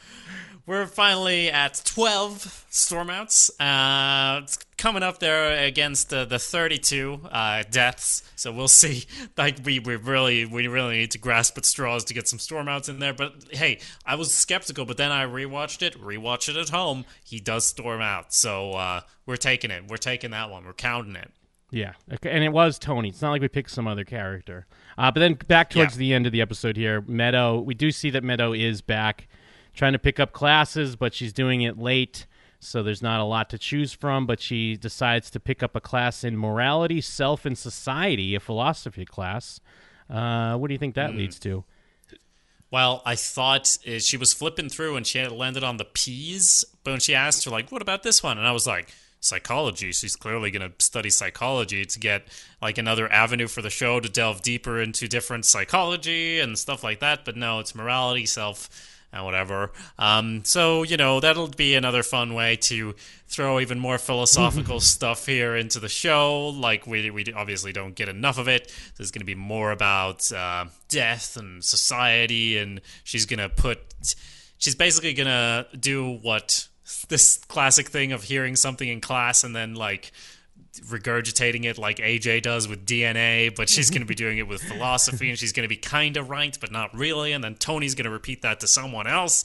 we're 0.66 0.86
finally 0.86 1.48
at 1.50 1.80
12 1.84 2.66
stormouts. 2.70 3.50
Uh, 3.60 4.40
it's 4.42 4.58
coming 4.76 5.02
up 5.02 5.18
there 5.20 5.64
against 5.64 6.12
uh, 6.12 6.24
the 6.24 6.38
32 6.38 7.20
uh, 7.30 7.62
deaths. 7.70 8.22
So 8.36 8.52
we'll 8.52 8.68
see. 8.68 9.04
Like 9.38 9.56
we, 9.64 9.78
we 9.80 9.96
really 9.96 10.46
we 10.46 10.66
really 10.66 10.96
need 10.98 11.10
to 11.10 11.18
grasp 11.18 11.58
at 11.58 11.64
straws 11.66 12.04
to 12.04 12.14
get 12.14 12.26
some 12.26 12.38
stormouts 12.38 12.88
in 12.88 13.00
there. 13.00 13.12
But 13.12 13.34
hey, 13.50 13.80
I 14.06 14.14
was 14.14 14.32
skeptical, 14.32 14.86
but 14.86 14.96
then 14.96 15.12
I 15.12 15.24
rewatched 15.26 15.82
it. 15.82 16.00
Rewatch 16.00 16.48
it 16.48 16.56
at 16.56 16.70
home. 16.70 17.04
He 17.22 17.38
does 17.38 17.66
storm 17.66 18.00
out. 18.00 18.32
So 18.32 18.72
uh, 18.72 19.00
we're 19.26 19.36
taking 19.36 19.70
it. 19.70 19.84
We're 19.88 19.98
taking 19.98 20.30
that 20.30 20.50
one. 20.50 20.64
We're 20.64 20.72
counting 20.72 21.16
it. 21.16 21.30
Yeah, 21.70 21.92
okay, 22.14 22.30
and 22.30 22.42
it 22.44 22.48
was 22.52 22.78
Tony. 22.78 23.08
It's 23.10 23.20
not 23.20 23.30
like 23.32 23.42
we 23.42 23.48
picked 23.48 23.70
some 23.72 23.86
other 23.88 24.04
character. 24.04 24.66
Uh, 24.96 25.10
but 25.10 25.20
then 25.20 25.34
back 25.34 25.68
towards 25.68 25.94
Yeah. 25.96 25.98
the 25.98 26.14
end 26.14 26.24
of 26.26 26.32
the 26.32 26.40
episode 26.40 26.76
here, 26.76 27.02
Meadow. 27.06 27.60
We 27.60 27.74
do 27.74 27.90
see 27.90 28.08
that 28.10 28.22
Meadow 28.24 28.52
is 28.52 28.80
back, 28.80 29.26
trying 29.76 29.92
to 29.92 29.98
pick 29.98 30.18
up 30.18 30.32
classes, 30.32 30.96
but 30.96 31.14
she's 31.14 31.32
doing 31.32 31.62
it 31.62 31.78
late, 31.78 32.26
so 32.58 32.82
there's 32.82 33.02
not 33.02 33.20
a 33.20 33.24
lot 33.24 33.48
to 33.50 33.58
choose 33.58 33.92
from. 33.92 34.26
But 34.26 34.40
she 34.40 34.76
decides 34.76 35.30
to 35.30 35.38
pick 35.38 35.62
up 35.62 35.76
a 35.76 35.80
class 35.80 36.24
in 36.24 36.36
morality, 36.36 37.00
self, 37.00 37.46
and 37.46 37.56
society, 37.56 38.34
a 38.34 38.40
philosophy 38.40 39.04
class. 39.04 39.60
Uh, 40.10 40.56
what 40.56 40.68
do 40.68 40.74
you 40.74 40.78
think 40.78 40.94
that 40.96 41.14
leads 41.14 41.38
to? 41.40 41.64
Well, 42.70 43.02
I 43.06 43.14
thought 43.14 43.78
uh, 43.86 44.00
she 44.00 44.16
was 44.16 44.34
flipping 44.34 44.68
through 44.68 44.96
and 44.96 45.06
she 45.06 45.18
had 45.18 45.30
landed 45.30 45.62
on 45.62 45.76
the 45.76 45.84
P's, 45.84 46.64
but 46.82 46.90
when 46.90 47.00
she 47.00 47.14
asked 47.14 47.44
her, 47.44 47.50
like, 47.50 47.70
what 47.70 47.82
about 47.82 48.02
this 48.02 48.22
one? 48.22 48.38
And 48.38 48.46
I 48.46 48.52
was 48.52 48.66
like, 48.66 48.92
psychology. 49.20 49.92
She's 49.92 50.16
clearly 50.16 50.50
going 50.50 50.70
to 50.70 50.84
study 50.84 51.10
psychology 51.10 51.84
to 51.84 51.98
get, 51.98 52.28
like, 52.60 52.78
another 52.78 53.10
avenue 53.10 53.46
for 53.46 53.62
the 53.62 53.70
show 53.70 54.00
to 54.00 54.08
delve 54.08 54.42
deeper 54.42 54.80
into 54.80 55.08
different 55.08 55.44
psychology 55.44 56.40
and 56.40 56.58
stuff 56.58 56.82
like 56.82 57.00
that. 57.00 57.24
But 57.24 57.36
no, 57.36 57.60
it's 57.60 57.74
morality, 57.74 58.26
self, 58.26 58.68
and 59.16 59.24
whatever. 59.24 59.72
Um, 59.98 60.44
so, 60.44 60.82
you 60.82 60.96
know, 60.96 61.20
that'll 61.20 61.48
be 61.48 61.74
another 61.74 62.02
fun 62.02 62.34
way 62.34 62.56
to 62.56 62.94
throw 63.26 63.60
even 63.60 63.78
more 63.78 63.98
philosophical 63.98 64.80
stuff 64.94 65.26
here 65.26 65.56
into 65.56 65.80
the 65.80 65.88
show. 65.88 66.48
Like, 66.48 66.86
we, 66.86 67.10
we 67.10 67.24
obviously 67.34 67.72
don't 67.72 67.94
get 67.94 68.08
enough 68.08 68.38
of 68.38 68.48
it. 68.48 68.72
There's 68.96 69.10
going 69.10 69.20
to 69.20 69.26
be 69.26 69.34
more 69.34 69.72
about 69.72 70.30
uh, 70.32 70.66
death 70.88 71.36
and 71.36 71.64
society, 71.64 72.58
and 72.58 72.80
she's 73.04 73.26
going 73.26 73.40
to 73.40 73.48
put. 73.48 73.78
She's 74.58 74.74
basically 74.74 75.12
going 75.12 75.26
to 75.26 75.66
do 75.78 76.18
what 76.22 76.68
this 77.08 77.38
classic 77.38 77.88
thing 77.88 78.12
of 78.12 78.22
hearing 78.22 78.56
something 78.56 78.88
in 78.88 79.00
class 79.00 79.44
and 79.44 79.54
then, 79.54 79.74
like, 79.74 80.12
regurgitating 80.80 81.64
it 81.64 81.78
like 81.78 81.98
AJ 81.98 82.42
does 82.42 82.68
with 82.68 82.86
DNA, 82.86 83.54
but 83.54 83.68
she's 83.68 83.90
going 83.90 84.02
to 84.02 84.06
be 84.06 84.14
doing 84.26 84.38
it 84.38 84.48
with 84.48 84.62
philosophy, 84.62 85.28
and 85.28 85.38
she's 85.38 85.52
going 85.52 85.64
to 85.64 85.68
be 85.68 85.76
kind 85.76 86.16
of 86.16 86.30
right, 86.30 86.56
but 86.60 86.70
not 86.70 86.94
really. 86.96 87.32
And 87.32 87.42
then 87.42 87.54
Tony's 87.54 87.94
going 87.94 88.04
to 88.04 88.10
repeat 88.10 88.42
that 88.42 88.60
to 88.60 88.68
someone 88.68 89.06
else. 89.06 89.44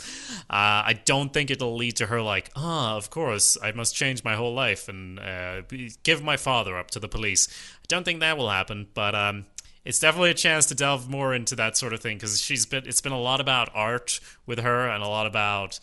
Uh, 0.50 0.84
I 0.86 1.00
don't 1.06 1.34
think 1.34 1.52
it'll 1.52 1.76
lead 1.76 1.98
to 1.98 2.08
her 2.08 2.22
like, 2.22 2.52
ah, 2.56 2.96
of 2.96 3.10
course, 3.10 3.58
I 3.62 3.72
must 3.72 3.96
change 3.96 4.24
my 4.24 4.36
whole 4.36 4.54
life 4.54 4.88
and 4.88 5.20
uh, 5.20 5.62
give 6.04 6.24
my 6.24 6.38
father 6.38 6.78
up 6.78 6.92
to 6.92 7.00
the 7.00 7.08
police. 7.08 7.48
I 7.78 7.86
don't 7.88 8.04
think 8.04 8.20
that 8.20 8.38
will 8.38 8.50
happen, 8.50 8.88
but 8.94 9.16
um, 9.16 9.46
it's 9.84 10.00
definitely 10.00 10.32
a 10.32 10.36
chance 10.36 10.66
to 10.68 10.76
delve 10.76 11.10
more 11.10 11.34
into 11.34 11.56
that 11.56 11.78
sort 11.78 11.94
of 11.94 12.00
thing 12.02 12.18
because 12.18 12.40
she's 12.42 12.66
been. 12.66 12.86
It's 12.86 13.02
been 13.02 13.12
a 13.12 13.20
lot 13.20 13.42
about 13.42 13.70
art 13.74 14.20
with 14.46 14.60
her 14.60 14.88
and 14.88 15.04
a 15.04 15.08
lot 15.08 15.26
about 15.26 15.80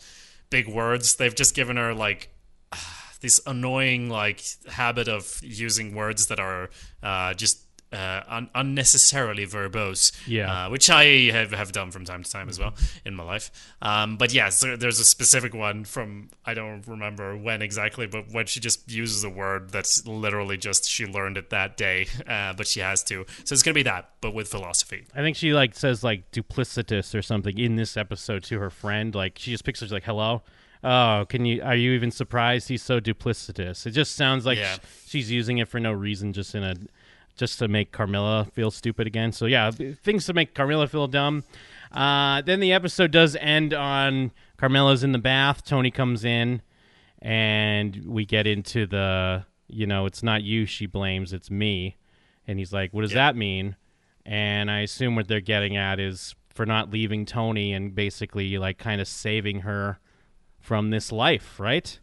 big 0.49 0.67
words. 0.67 1.15
They've 1.15 1.35
just 1.35 1.55
given 1.55 1.77
her 1.77 1.93
like 1.93 2.29
this 3.21 3.39
annoying 3.45 4.09
like 4.09 4.41
habit 4.69 5.07
of 5.07 5.39
using 5.43 5.95
words 5.95 6.27
that 6.27 6.39
are 6.39 6.69
uh, 7.03 7.33
just 7.33 7.65
uh, 7.91 8.21
un- 8.27 8.49
unnecessarily 8.53 9.45
verbose. 9.45 10.11
Yeah. 10.27 10.65
uh, 10.65 10.69
which 10.69 10.89
I 10.89 11.31
have, 11.31 11.51
have 11.51 11.71
done 11.71 11.91
from 11.91 12.05
time 12.05 12.23
to 12.23 12.29
time 12.29 12.49
as 12.49 12.59
well 12.59 12.73
in 13.05 13.15
my 13.15 13.23
life. 13.23 13.51
Um, 13.81 14.17
but 14.17 14.33
yeah, 14.33 14.49
so 14.49 14.75
there's 14.75 14.99
a 14.99 15.05
specific 15.05 15.53
one 15.53 15.85
from 15.85 16.29
I 16.45 16.53
don't 16.53 16.85
remember 16.87 17.35
when 17.35 17.61
exactly, 17.61 18.07
but 18.07 18.31
when 18.31 18.45
she 18.45 18.59
just 18.59 18.91
uses 18.91 19.23
a 19.23 19.29
word 19.29 19.71
that's 19.71 20.05
literally 20.05 20.57
just 20.57 20.87
she 20.89 21.05
learned 21.05 21.37
it 21.37 21.49
that 21.49 21.77
day, 21.77 22.07
uh, 22.27 22.53
but 22.53 22.67
she 22.67 22.79
has 22.79 23.03
to. 23.05 23.25
So 23.43 23.53
it's 23.53 23.63
gonna 23.63 23.73
be 23.73 23.83
that, 23.83 24.09
but 24.21 24.33
with 24.33 24.47
philosophy. 24.49 25.05
I 25.15 25.21
think 25.21 25.35
she 25.35 25.53
like 25.53 25.75
says 25.75 26.03
like 26.03 26.29
duplicitous 26.31 27.15
or 27.15 27.21
something 27.21 27.57
in 27.57 27.75
this 27.75 27.97
episode 27.97 28.43
to 28.45 28.59
her 28.59 28.69
friend. 28.69 29.15
Like 29.15 29.39
she 29.39 29.51
just 29.51 29.63
picks 29.63 29.79
her 29.79 29.87
she's 29.87 29.93
like, 29.93 30.03
"Hello, 30.03 30.43
oh, 30.83 31.25
can 31.29 31.45
you? 31.45 31.61
Are 31.61 31.75
you 31.75 31.91
even 31.91 32.11
surprised 32.11 32.67
he's 32.69 32.83
so 32.83 32.99
duplicitous?" 32.99 33.85
It 33.85 33.91
just 33.91 34.15
sounds 34.15 34.45
like 34.45 34.57
Yeah. 34.57 34.75
sh- 34.75 34.79
she's 35.07 35.31
using 35.31 35.57
it 35.57 35.67
for 35.67 35.79
no 35.79 35.91
reason, 35.91 36.33
just 36.33 36.55
in 36.55 36.63
a 36.63 36.75
just 37.35 37.57
to 37.59 37.67
make 37.67 37.91
Carmela 37.93 38.45
feel 38.53 38.69
stupid 38.71 39.07
again. 39.07 39.31
So 39.31 39.45
yeah, 39.45 39.71
things 39.71 40.25
to 40.25 40.33
make 40.33 40.53
Carmela 40.53 40.87
feel 40.87 41.07
dumb. 41.07 41.43
Uh, 41.91 42.41
then 42.41 42.59
the 42.59 42.73
episode 42.73 43.11
does 43.11 43.35
end 43.37 43.73
on 43.73 44.31
Carmela's 44.57 45.03
in 45.03 45.11
the 45.13 45.19
bath. 45.19 45.63
Tony 45.65 45.89
comes 45.89 46.23
in, 46.25 46.61
and 47.21 48.03
we 48.05 48.25
get 48.25 48.47
into 48.47 48.85
the 48.85 49.45
you 49.67 49.85
know 49.85 50.05
it's 50.05 50.23
not 50.23 50.43
you 50.43 50.65
she 50.65 50.85
blames, 50.85 51.33
it's 51.33 51.49
me. 51.51 51.97
And 52.47 52.57
he's 52.57 52.73
like, 52.73 52.93
"What 52.93 53.01
does 53.01 53.11
that 53.13 53.35
mean?" 53.35 53.75
And 54.25 54.69
I 54.71 54.79
assume 54.81 55.15
what 55.15 55.27
they're 55.27 55.39
getting 55.41 55.77
at 55.77 55.99
is 55.99 56.35
for 56.53 56.65
not 56.65 56.89
leaving 56.91 57.25
Tony 57.25 57.73
and 57.73 57.93
basically 57.95 58.57
like 58.57 58.77
kind 58.77 58.99
of 58.99 59.07
saving 59.07 59.61
her 59.61 59.99
from 60.59 60.89
this 60.89 61.11
life, 61.11 61.59
right? 61.59 61.99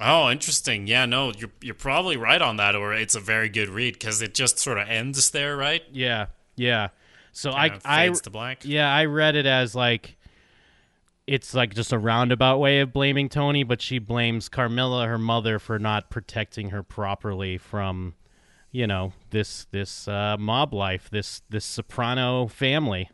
Oh, 0.00 0.30
interesting. 0.30 0.86
Yeah, 0.86 1.04
no, 1.06 1.32
you're 1.36 1.50
you're 1.60 1.74
probably 1.74 2.16
right 2.16 2.40
on 2.40 2.56
that, 2.56 2.74
or 2.74 2.94
it's 2.94 3.14
a 3.14 3.20
very 3.20 3.48
good 3.48 3.68
read 3.68 3.94
because 3.94 4.22
it 4.22 4.34
just 4.34 4.58
sort 4.58 4.78
of 4.78 4.88
ends 4.88 5.30
there, 5.30 5.56
right? 5.56 5.82
Yeah, 5.92 6.26
yeah. 6.56 6.88
So 7.32 7.52
Kinda 7.52 7.80
I, 7.84 8.06
I, 8.06 8.08
to 8.08 8.30
black. 8.30 8.64
yeah, 8.64 8.92
I 8.92 9.04
read 9.04 9.36
it 9.36 9.46
as 9.46 9.74
like 9.74 10.16
it's 11.26 11.54
like 11.54 11.74
just 11.74 11.92
a 11.92 11.98
roundabout 11.98 12.58
way 12.58 12.80
of 12.80 12.92
blaming 12.92 13.28
Tony, 13.28 13.62
but 13.62 13.80
she 13.80 13.98
blames 13.98 14.48
Carmela, 14.48 15.06
her 15.06 15.18
mother, 15.18 15.58
for 15.58 15.78
not 15.78 16.10
protecting 16.10 16.70
her 16.70 16.82
properly 16.82 17.56
from, 17.56 18.14
you 18.72 18.86
know, 18.86 19.12
this 19.30 19.66
this 19.70 20.08
uh, 20.08 20.36
mob 20.38 20.72
life, 20.72 21.08
this 21.10 21.42
this 21.50 21.64
soprano 21.64 22.46
family. 22.46 23.10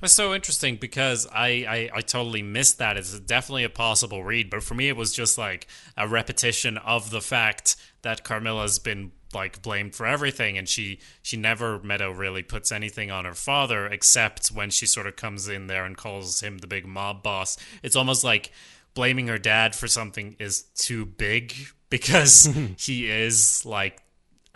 That's 0.00 0.12
so 0.12 0.34
interesting 0.34 0.76
because 0.76 1.26
I, 1.32 1.48
I, 1.68 1.90
I 1.96 2.00
totally 2.02 2.42
missed 2.42 2.78
that. 2.78 2.96
It's 2.96 3.18
definitely 3.20 3.64
a 3.64 3.70
possible 3.70 4.24
read, 4.24 4.50
but 4.50 4.62
for 4.62 4.74
me, 4.74 4.88
it 4.88 4.96
was 4.96 5.12
just 5.12 5.38
like 5.38 5.66
a 5.96 6.06
repetition 6.06 6.76
of 6.78 7.10
the 7.10 7.20
fact 7.20 7.76
that 8.02 8.24
Carmela's 8.24 8.78
been 8.78 9.12
like 9.34 9.62
blamed 9.62 9.94
for 9.94 10.06
everything, 10.06 10.56
and 10.56 10.68
she 10.68 11.00
she 11.22 11.36
never 11.36 11.78
Meadow 11.80 12.10
really 12.10 12.42
puts 12.42 12.70
anything 12.70 13.10
on 13.10 13.24
her 13.24 13.34
father 13.34 13.86
except 13.86 14.48
when 14.48 14.70
she 14.70 14.86
sort 14.86 15.06
of 15.06 15.16
comes 15.16 15.48
in 15.48 15.66
there 15.66 15.84
and 15.84 15.96
calls 15.96 16.40
him 16.40 16.58
the 16.58 16.66
big 16.66 16.86
mob 16.86 17.22
boss. 17.22 17.56
It's 17.82 17.96
almost 17.96 18.24
like 18.24 18.52
blaming 18.94 19.26
her 19.28 19.38
dad 19.38 19.74
for 19.74 19.88
something 19.88 20.36
is 20.38 20.62
too 20.74 21.04
big 21.04 21.54
because 21.90 22.48
he 22.78 23.10
is 23.10 23.64
like 23.64 24.02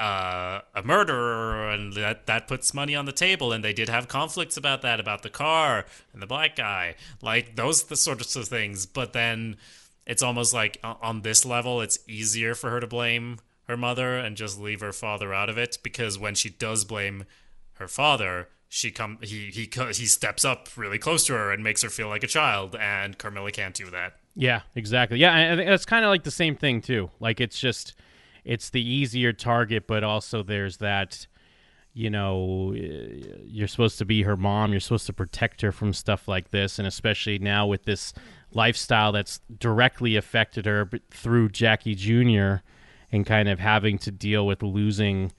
uh, 0.01 0.63
a 0.75 0.83
murderer, 0.83 1.71
and 1.71 1.93
that 1.93 2.27
that 2.27 2.49
puts 2.49 2.73
money 2.73 2.97
on 2.97 3.05
the 3.05 3.13
table. 3.13 3.53
And 3.53 3.63
they 3.63 3.73
did 3.73 3.89
have 3.89 4.09
conflicts 4.09 4.57
about 4.57 4.83
that, 4.83 4.99
about 4.99 5.23
the 5.23 5.31
car 5.31 5.85
and 6.13 6.23
the 6.23 6.27
black 6.27 6.57
guy, 6.57 6.95
like 7.23 7.57
those 7.57 7.85
the 7.85 7.97
sorts 7.97 8.35
of 8.35 8.49
things. 8.49 8.87
But 8.87 9.13
then 9.13 9.57
it's 10.07 10.23
almost 10.23 10.55
like 10.55 10.79
on 10.83 11.23
this 11.23 11.45
level, 11.45 11.81
it's 11.81 11.99
easier 12.09 12.55
for 12.55 12.71
her 12.71 12.81
to 12.81 12.87
blame 12.87 13.39
her 13.69 13.77
mother 13.77 14.17
and 14.19 14.37
just 14.37 14.59
leave 14.59 14.81
her 14.81 14.93
father 14.93 15.33
out 15.33 15.49
of 15.49 15.57
it 15.57 15.79
because 15.83 16.19
when 16.19 16.35
she 16.35 16.51
does 16.51 16.85
blame 16.85 17.25
her 17.75 17.89
father. 17.89 18.49
She 18.73 18.93
come 18.93 19.19
he 19.21 19.51
he 19.51 19.69
he 19.89 20.07
steps 20.07 20.45
up 20.45 20.69
really 20.77 20.99
close 20.99 21.27
to 21.27 21.33
her 21.33 21.51
and 21.51 21.65
makes 21.65 21.83
her 21.83 21.91
feel 21.91 22.07
like 22.07 22.23
a 22.23 22.29
child, 22.29 22.77
and 22.77 23.19
Carmela 23.19 23.51
can't 23.51 23.75
do 23.75 23.91
that. 23.91 24.15
Yeah, 24.37 24.61
exactly. 24.77 25.19
Yeah, 25.19 25.57
think 25.57 25.69
that's 25.69 25.85
kind 25.85 26.05
of 26.05 26.11
like 26.11 26.23
the 26.23 26.31
same 26.31 26.55
thing 26.55 26.81
too. 26.81 27.11
Like 27.19 27.41
it's 27.41 27.59
just 27.59 27.95
it's 28.45 28.71
the 28.71 28.83
easier 28.83 29.33
target, 29.33 29.87
but 29.87 30.05
also 30.05 30.43
there's 30.43 30.79
that 30.79 31.27
you 31.93 32.11
know 32.11 32.73
uh, 32.75 33.39
you're 33.45 33.69
supposed 33.69 33.99
to 33.99 34.05
be 34.05 34.23
her 34.23 34.37
mom, 34.37 34.73
you're 34.73 34.81
supposed 34.81 35.07
to 35.07 35.13
protect 35.13 35.61
her 35.61 35.73
from 35.73 35.93
stuff 35.93 36.29
like 36.29 36.51
this, 36.51 36.79
and 36.79 36.87
especially 36.87 37.39
now 37.39 37.67
with 37.67 37.85
this 37.85 38.13
lifestyle 38.53 39.13
that's 39.13 39.41
directly 39.59 40.17
affected 40.17 40.67
her 40.67 40.89
through 41.11 41.49
Jackie 41.49 41.95
Jr. 41.95 42.63
and 43.13 43.25
kind 43.25 43.49
of 43.49 43.59
having 43.61 43.99
to 43.99 44.11
deal 44.11 44.47
with 44.47 44.63
losing 44.63 45.33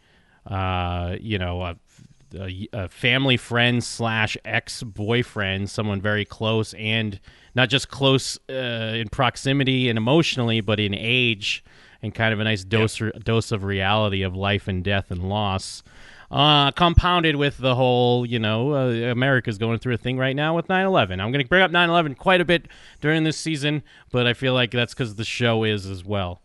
uh, 0.46 1.16
you 1.20 1.38
know 1.38 1.62
a, 1.62 1.76
a, 2.36 2.68
a 2.74 2.90
family 2.90 3.38
friend 3.38 3.84
slash 3.84 4.38
ex 4.46 4.84
boyfriend, 4.84 5.70
someone 5.70 6.02
very 6.02 6.26
close 6.26 6.74
and 6.76 7.20
not 7.56 7.70
just 7.70 7.90
close 7.90 8.40
uh, 8.50 8.94
in 8.96 9.10
proximity 9.10 9.90
and 9.90 9.98
emotionally, 9.98 10.62
but 10.62 10.80
in 10.80 10.94
age 10.96 11.64
and 12.02 12.14
kind 12.14 12.34
of 12.34 12.40
a 12.40 12.44
nice 12.44 12.64
dose 12.64 13.02
dose 13.24 13.52
of 13.52 13.64
reality 13.64 14.22
of 14.24 14.36
life 14.36 14.68
and 14.68 14.84
death 14.84 15.12
and 15.12 15.30
loss. 15.30 15.84
Uh, 16.32 16.72
compounded 16.72 17.36
with 17.36 17.58
the 17.58 17.76
whole, 17.76 18.26
you 18.26 18.40
know, 18.40 18.74
uh, 18.74 19.12
America's 19.12 19.58
going 19.58 19.78
through 19.80 19.94
a 19.94 19.98
thing 19.98 20.18
right 20.18 20.36
now 20.36 20.56
with 20.56 20.70
9 20.70 20.86
11. 20.86 21.20
I'm 21.20 21.30
going 21.30 21.44
to 21.44 21.50
bring 21.50 21.62
up 21.62 21.72
9 21.72 21.90
11 21.90 22.16
quite 22.16 22.40
a 22.40 22.46
bit 22.46 22.68
during 23.02 23.26
this 23.26 23.38
season, 23.38 23.84
but 24.12 24.26
I 24.26 24.34
feel 24.34 24.54
like 24.54 24.72
that's 24.72 24.94
because 24.94 25.16
the 25.16 25.26
show 25.26 25.66
is 25.66 25.86
as 25.86 26.06
well. 26.06 26.40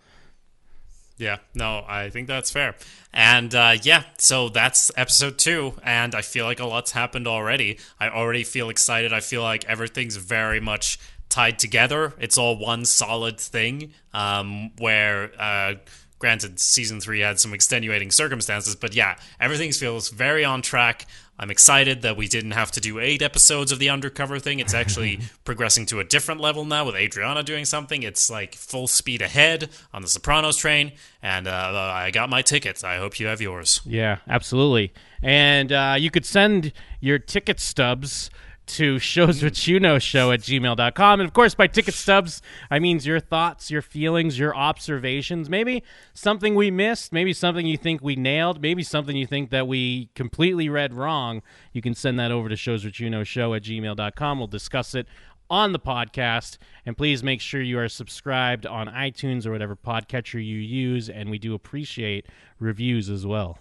Yeah, 1.19 1.39
no, 1.55 1.85
I 1.89 2.11
think 2.11 2.27
that's 2.27 2.51
fair. 2.51 2.75
And 3.13 3.55
uh, 3.55 3.77
yeah, 3.83 4.03
so 4.19 4.49
that's 4.51 4.91
episode 4.97 5.39
two, 5.39 5.75
and 5.83 6.15
I 6.15 6.21
feel 6.21 6.45
like 6.45 6.61
a 6.61 6.67
lot's 6.67 6.93
happened 6.93 7.27
already. 7.27 7.79
I 7.99 8.11
already 8.11 8.45
feel 8.45 8.69
excited. 8.69 9.13
I 9.13 9.21
feel 9.21 9.43
like 9.43 9.65
everything's 9.65 10.17
very 10.17 10.61
much 10.61 10.99
tied 11.29 11.59
together. 11.59 12.15
It's 12.19 12.39
all 12.39 12.57
one 12.57 12.85
solid 12.85 13.39
thing. 13.39 13.93
Um, 14.13 14.71
where, 14.79 15.31
uh, 15.39 15.75
granted, 16.19 16.59
season 16.59 17.01
three 17.01 17.21
had 17.21 17.39
some 17.39 17.53
extenuating 17.53 18.11
circumstances, 18.11 18.75
but 18.75 18.95
yeah, 18.95 19.17
everything 19.41 19.73
feels 19.73 20.09
very 20.09 20.45
on 20.45 20.63
track. 20.63 21.07
I'm 21.39 21.51
excited 21.51 22.01
that 22.03 22.17
we 22.17 22.29
didn't 22.29 22.53
have 22.53 22.71
to 22.73 22.81
do 22.81 22.99
eight 22.99 23.21
episodes 23.21 23.71
of 23.71 23.79
the 23.79 23.91
undercover 23.91 24.39
thing. 24.39 24.59
It's 24.59 24.73
actually 24.73 25.21
progressing 25.45 25.85
to 25.87 26.01
a 26.01 26.05
different 26.05 26.41
level 26.41 26.65
now 26.65 26.87
with 26.87 26.95
Adriana 26.95 27.43
doing 27.43 27.67
something. 27.67 28.03
It's 28.03 28.31
like 28.31 28.55
full 28.55 28.87
speed 28.87 29.21
ahead 29.21 29.69
on 29.93 30.01
the 30.01 30.09
Sopranos 30.09 30.57
train, 30.57 30.93
and 31.23 31.47
uh, 31.47 31.91
I 31.95 32.11
got 32.11 32.31
my 32.31 32.41
tickets. 32.41 32.83
I 32.83 32.97
hope 32.97 33.21
you 33.21 33.27
have 33.27 33.43
yours. 33.43 33.83
Yeah, 33.85 34.19
absolutely. 34.27 34.95
And 35.23 35.73
uh, 35.73 35.97
you 35.99 36.11
could 36.11 36.25
send 36.25 36.73
your 37.01 37.19
ticket 37.19 37.61
stubs 37.61 38.31
to 38.67 38.99
shows 38.99 39.43
what 39.43 39.67
you 39.67 39.81
know 39.81 39.99
show 39.99 40.33
at 40.33 40.41
gmail.com 40.41 41.21
and 41.21 41.27
of 41.27 41.33
course 41.33 41.55
by 41.55 41.67
ticket 41.67 41.95
stubs 41.95 42.43
i 42.71 42.79
means 42.79 43.07
your 43.07 43.21
thoughts 43.21 43.71
your 43.71 43.83
feelings 43.83 44.39
your 44.39 44.55
observations. 44.57 45.49
Maybe 45.49 45.83
something 46.13 46.55
we 46.55 46.71
missed 46.71 47.13
maybe 47.13 47.33
something 47.33 47.67
you 47.67 47.77
think 47.77 48.03
we 48.03 48.17
nailed 48.17 48.61
maybe 48.61 48.83
something 48.83 49.17
you 49.17 49.27
think 49.27 49.51
that 49.51 49.69
we 49.69 50.11
completely 50.15 50.69
read 50.69 50.95
wrong. 50.95 51.43
You 51.73 51.83
can 51.83 51.95
send 51.95 52.19
that 52.19 52.31
over 52.31 52.49
to 52.49 52.57
shows 52.57 52.85
what 52.85 52.99
you 53.01 53.11
know 53.11 53.25
show 53.25 53.55
at 53.55 53.63
gmail.com 53.63 54.39
we'll 54.39 54.47
discuss 54.47 54.95
it 54.95 55.07
on 55.49 55.73
the 55.73 55.79
podcast. 55.79 56.59
And 56.85 56.97
please 56.97 57.23
make 57.23 57.41
sure 57.41 57.63
you 57.63 57.79
are 57.79 57.89
subscribed 57.89 58.67
on 58.67 58.89
itunes 58.89 59.47
or 59.47 59.53
whatever 59.53 59.77
podcatcher 59.77 60.45
you 60.45 60.59
use. 60.59 61.09
And 61.09 61.31
we 61.31 61.39
do 61.39 61.55
appreciate 61.55 62.27
reviews 62.59 63.09
as 63.09 63.25
well 63.25 63.59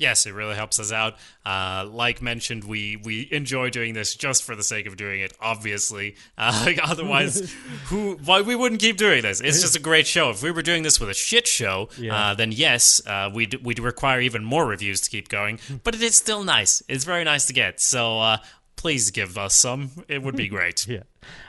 Yes, 0.00 0.24
it 0.24 0.32
really 0.32 0.54
helps 0.54 0.78
us 0.80 0.90
out. 0.92 1.16
Uh, 1.44 1.86
like 1.90 2.22
mentioned, 2.22 2.64
we 2.64 2.96
we 3.04 3.28
enjoy 3.30 3.68
doing 3.68 3.92
this 3.92 4.14
just 4.16 4.42
for 4.44 4.56
the 4.56 4.62
sake 4.62 4.86
of 4.86 4.96
doing 4.96 5.20
it. 5.20 5.34
Obviously, 5.40 6.16
uh, 6.38 6.72
otherwise, 6.82 7.52
who 7.84 8.14
why 8.24 8.40
we 8.40 8.56
wouldn't 8.56 8.80
keep 8.80 8.96
doing 8.96 9.20
this? 9.20 9.42
It's 9.42 9.60
just 9.60 9.76
a 9.76 9.80
great 9.80 10.06
show. 10.06 10.30
If 10.30 10.42
we 10.42 10.50
were 10.52 10.62
doing 10.62 10.82
this 10.84 10.98
with 10.98 11.10
a 11.10 11.14
shit 11.14 11.46
show, 11.46 11.90
Yeah. 11.98 12.30
uh, 12.30 12.34
then 12.34 12.50
yes, 12.50 13.06
uh, 13.06 13.28
we'd 13.32 13.54
we'd 13.62 13.78
require 13.78 14.20
even 14.22 14.42
more 14.42 14.66
reviews 14.66 15.02
to 15.02 15.10
keep 15.10 15.28
going. 15.28 15.60
But 15.84 15.94
it 15.94 16.00
is 16.02 16.16
still 16.16 16.44
nice. 16.44 16.82
It's 16.88 17.04
very 17.04 17.24
nice 17.24 17.44
to 17.46 17.52
get. 17.52 17.78
So 17.78 18.20
uh, 18.20 18.36
please 18.80 19.10
give 19.10 19.36
us 19.36 19.54
some. 19.54 19.90
It 20.08 20.22
would 20.22 20.34
be 20.36 20.48
great. 20.48 20.88
Yeah. 20.88 21.02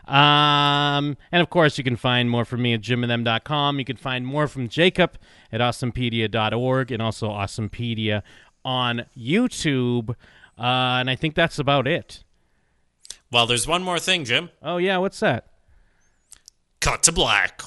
Um, 0.05 1.15
and 1.31 1.41
of 1.41 1.49
course, 1.49 1.77
you 1.77 1.83
can 1.85 1.95
find 1.95 2.29
more 2.29 2.43
from 2.43 2.61
me 2.61 2.73
at 2.73 2.81
jimandthem.com. 2.81 3.79
You 3.79 3.85
can 3.85 3.95
find 3.95 4.25
more 4.25 4.49
from 4.49 4.67
Jacob 4.67 5.17
at 5.49 5.61
awesomepedia.org 5.61 6.91
and 6.91 7.01
also 7.01 7.29
awesomepedia 7.29 8.21
on 8.65 9.05
YouTube. 9.17 10.09
Uh, 10.59 10.99
and 10.99 11.09
I 11.09 11.15
think 11.15 11.35
that's 11.35 11.57
about 11.57 11.87
it. 11.87 12.25
Well, 13.31 13.47
there's 13.47 13.65
one 13.65 13.81
more 13.81 13.97
thing, 13.97 14.25
Jim. 14.25 14.49
Oh, 14.61 14.75
yeah, 14.75 14.97
what's 14.97 15.21
that? 15.21 15.47
Cut 16.81 17.01
to 17.03 17.13
black. 17.13 17.61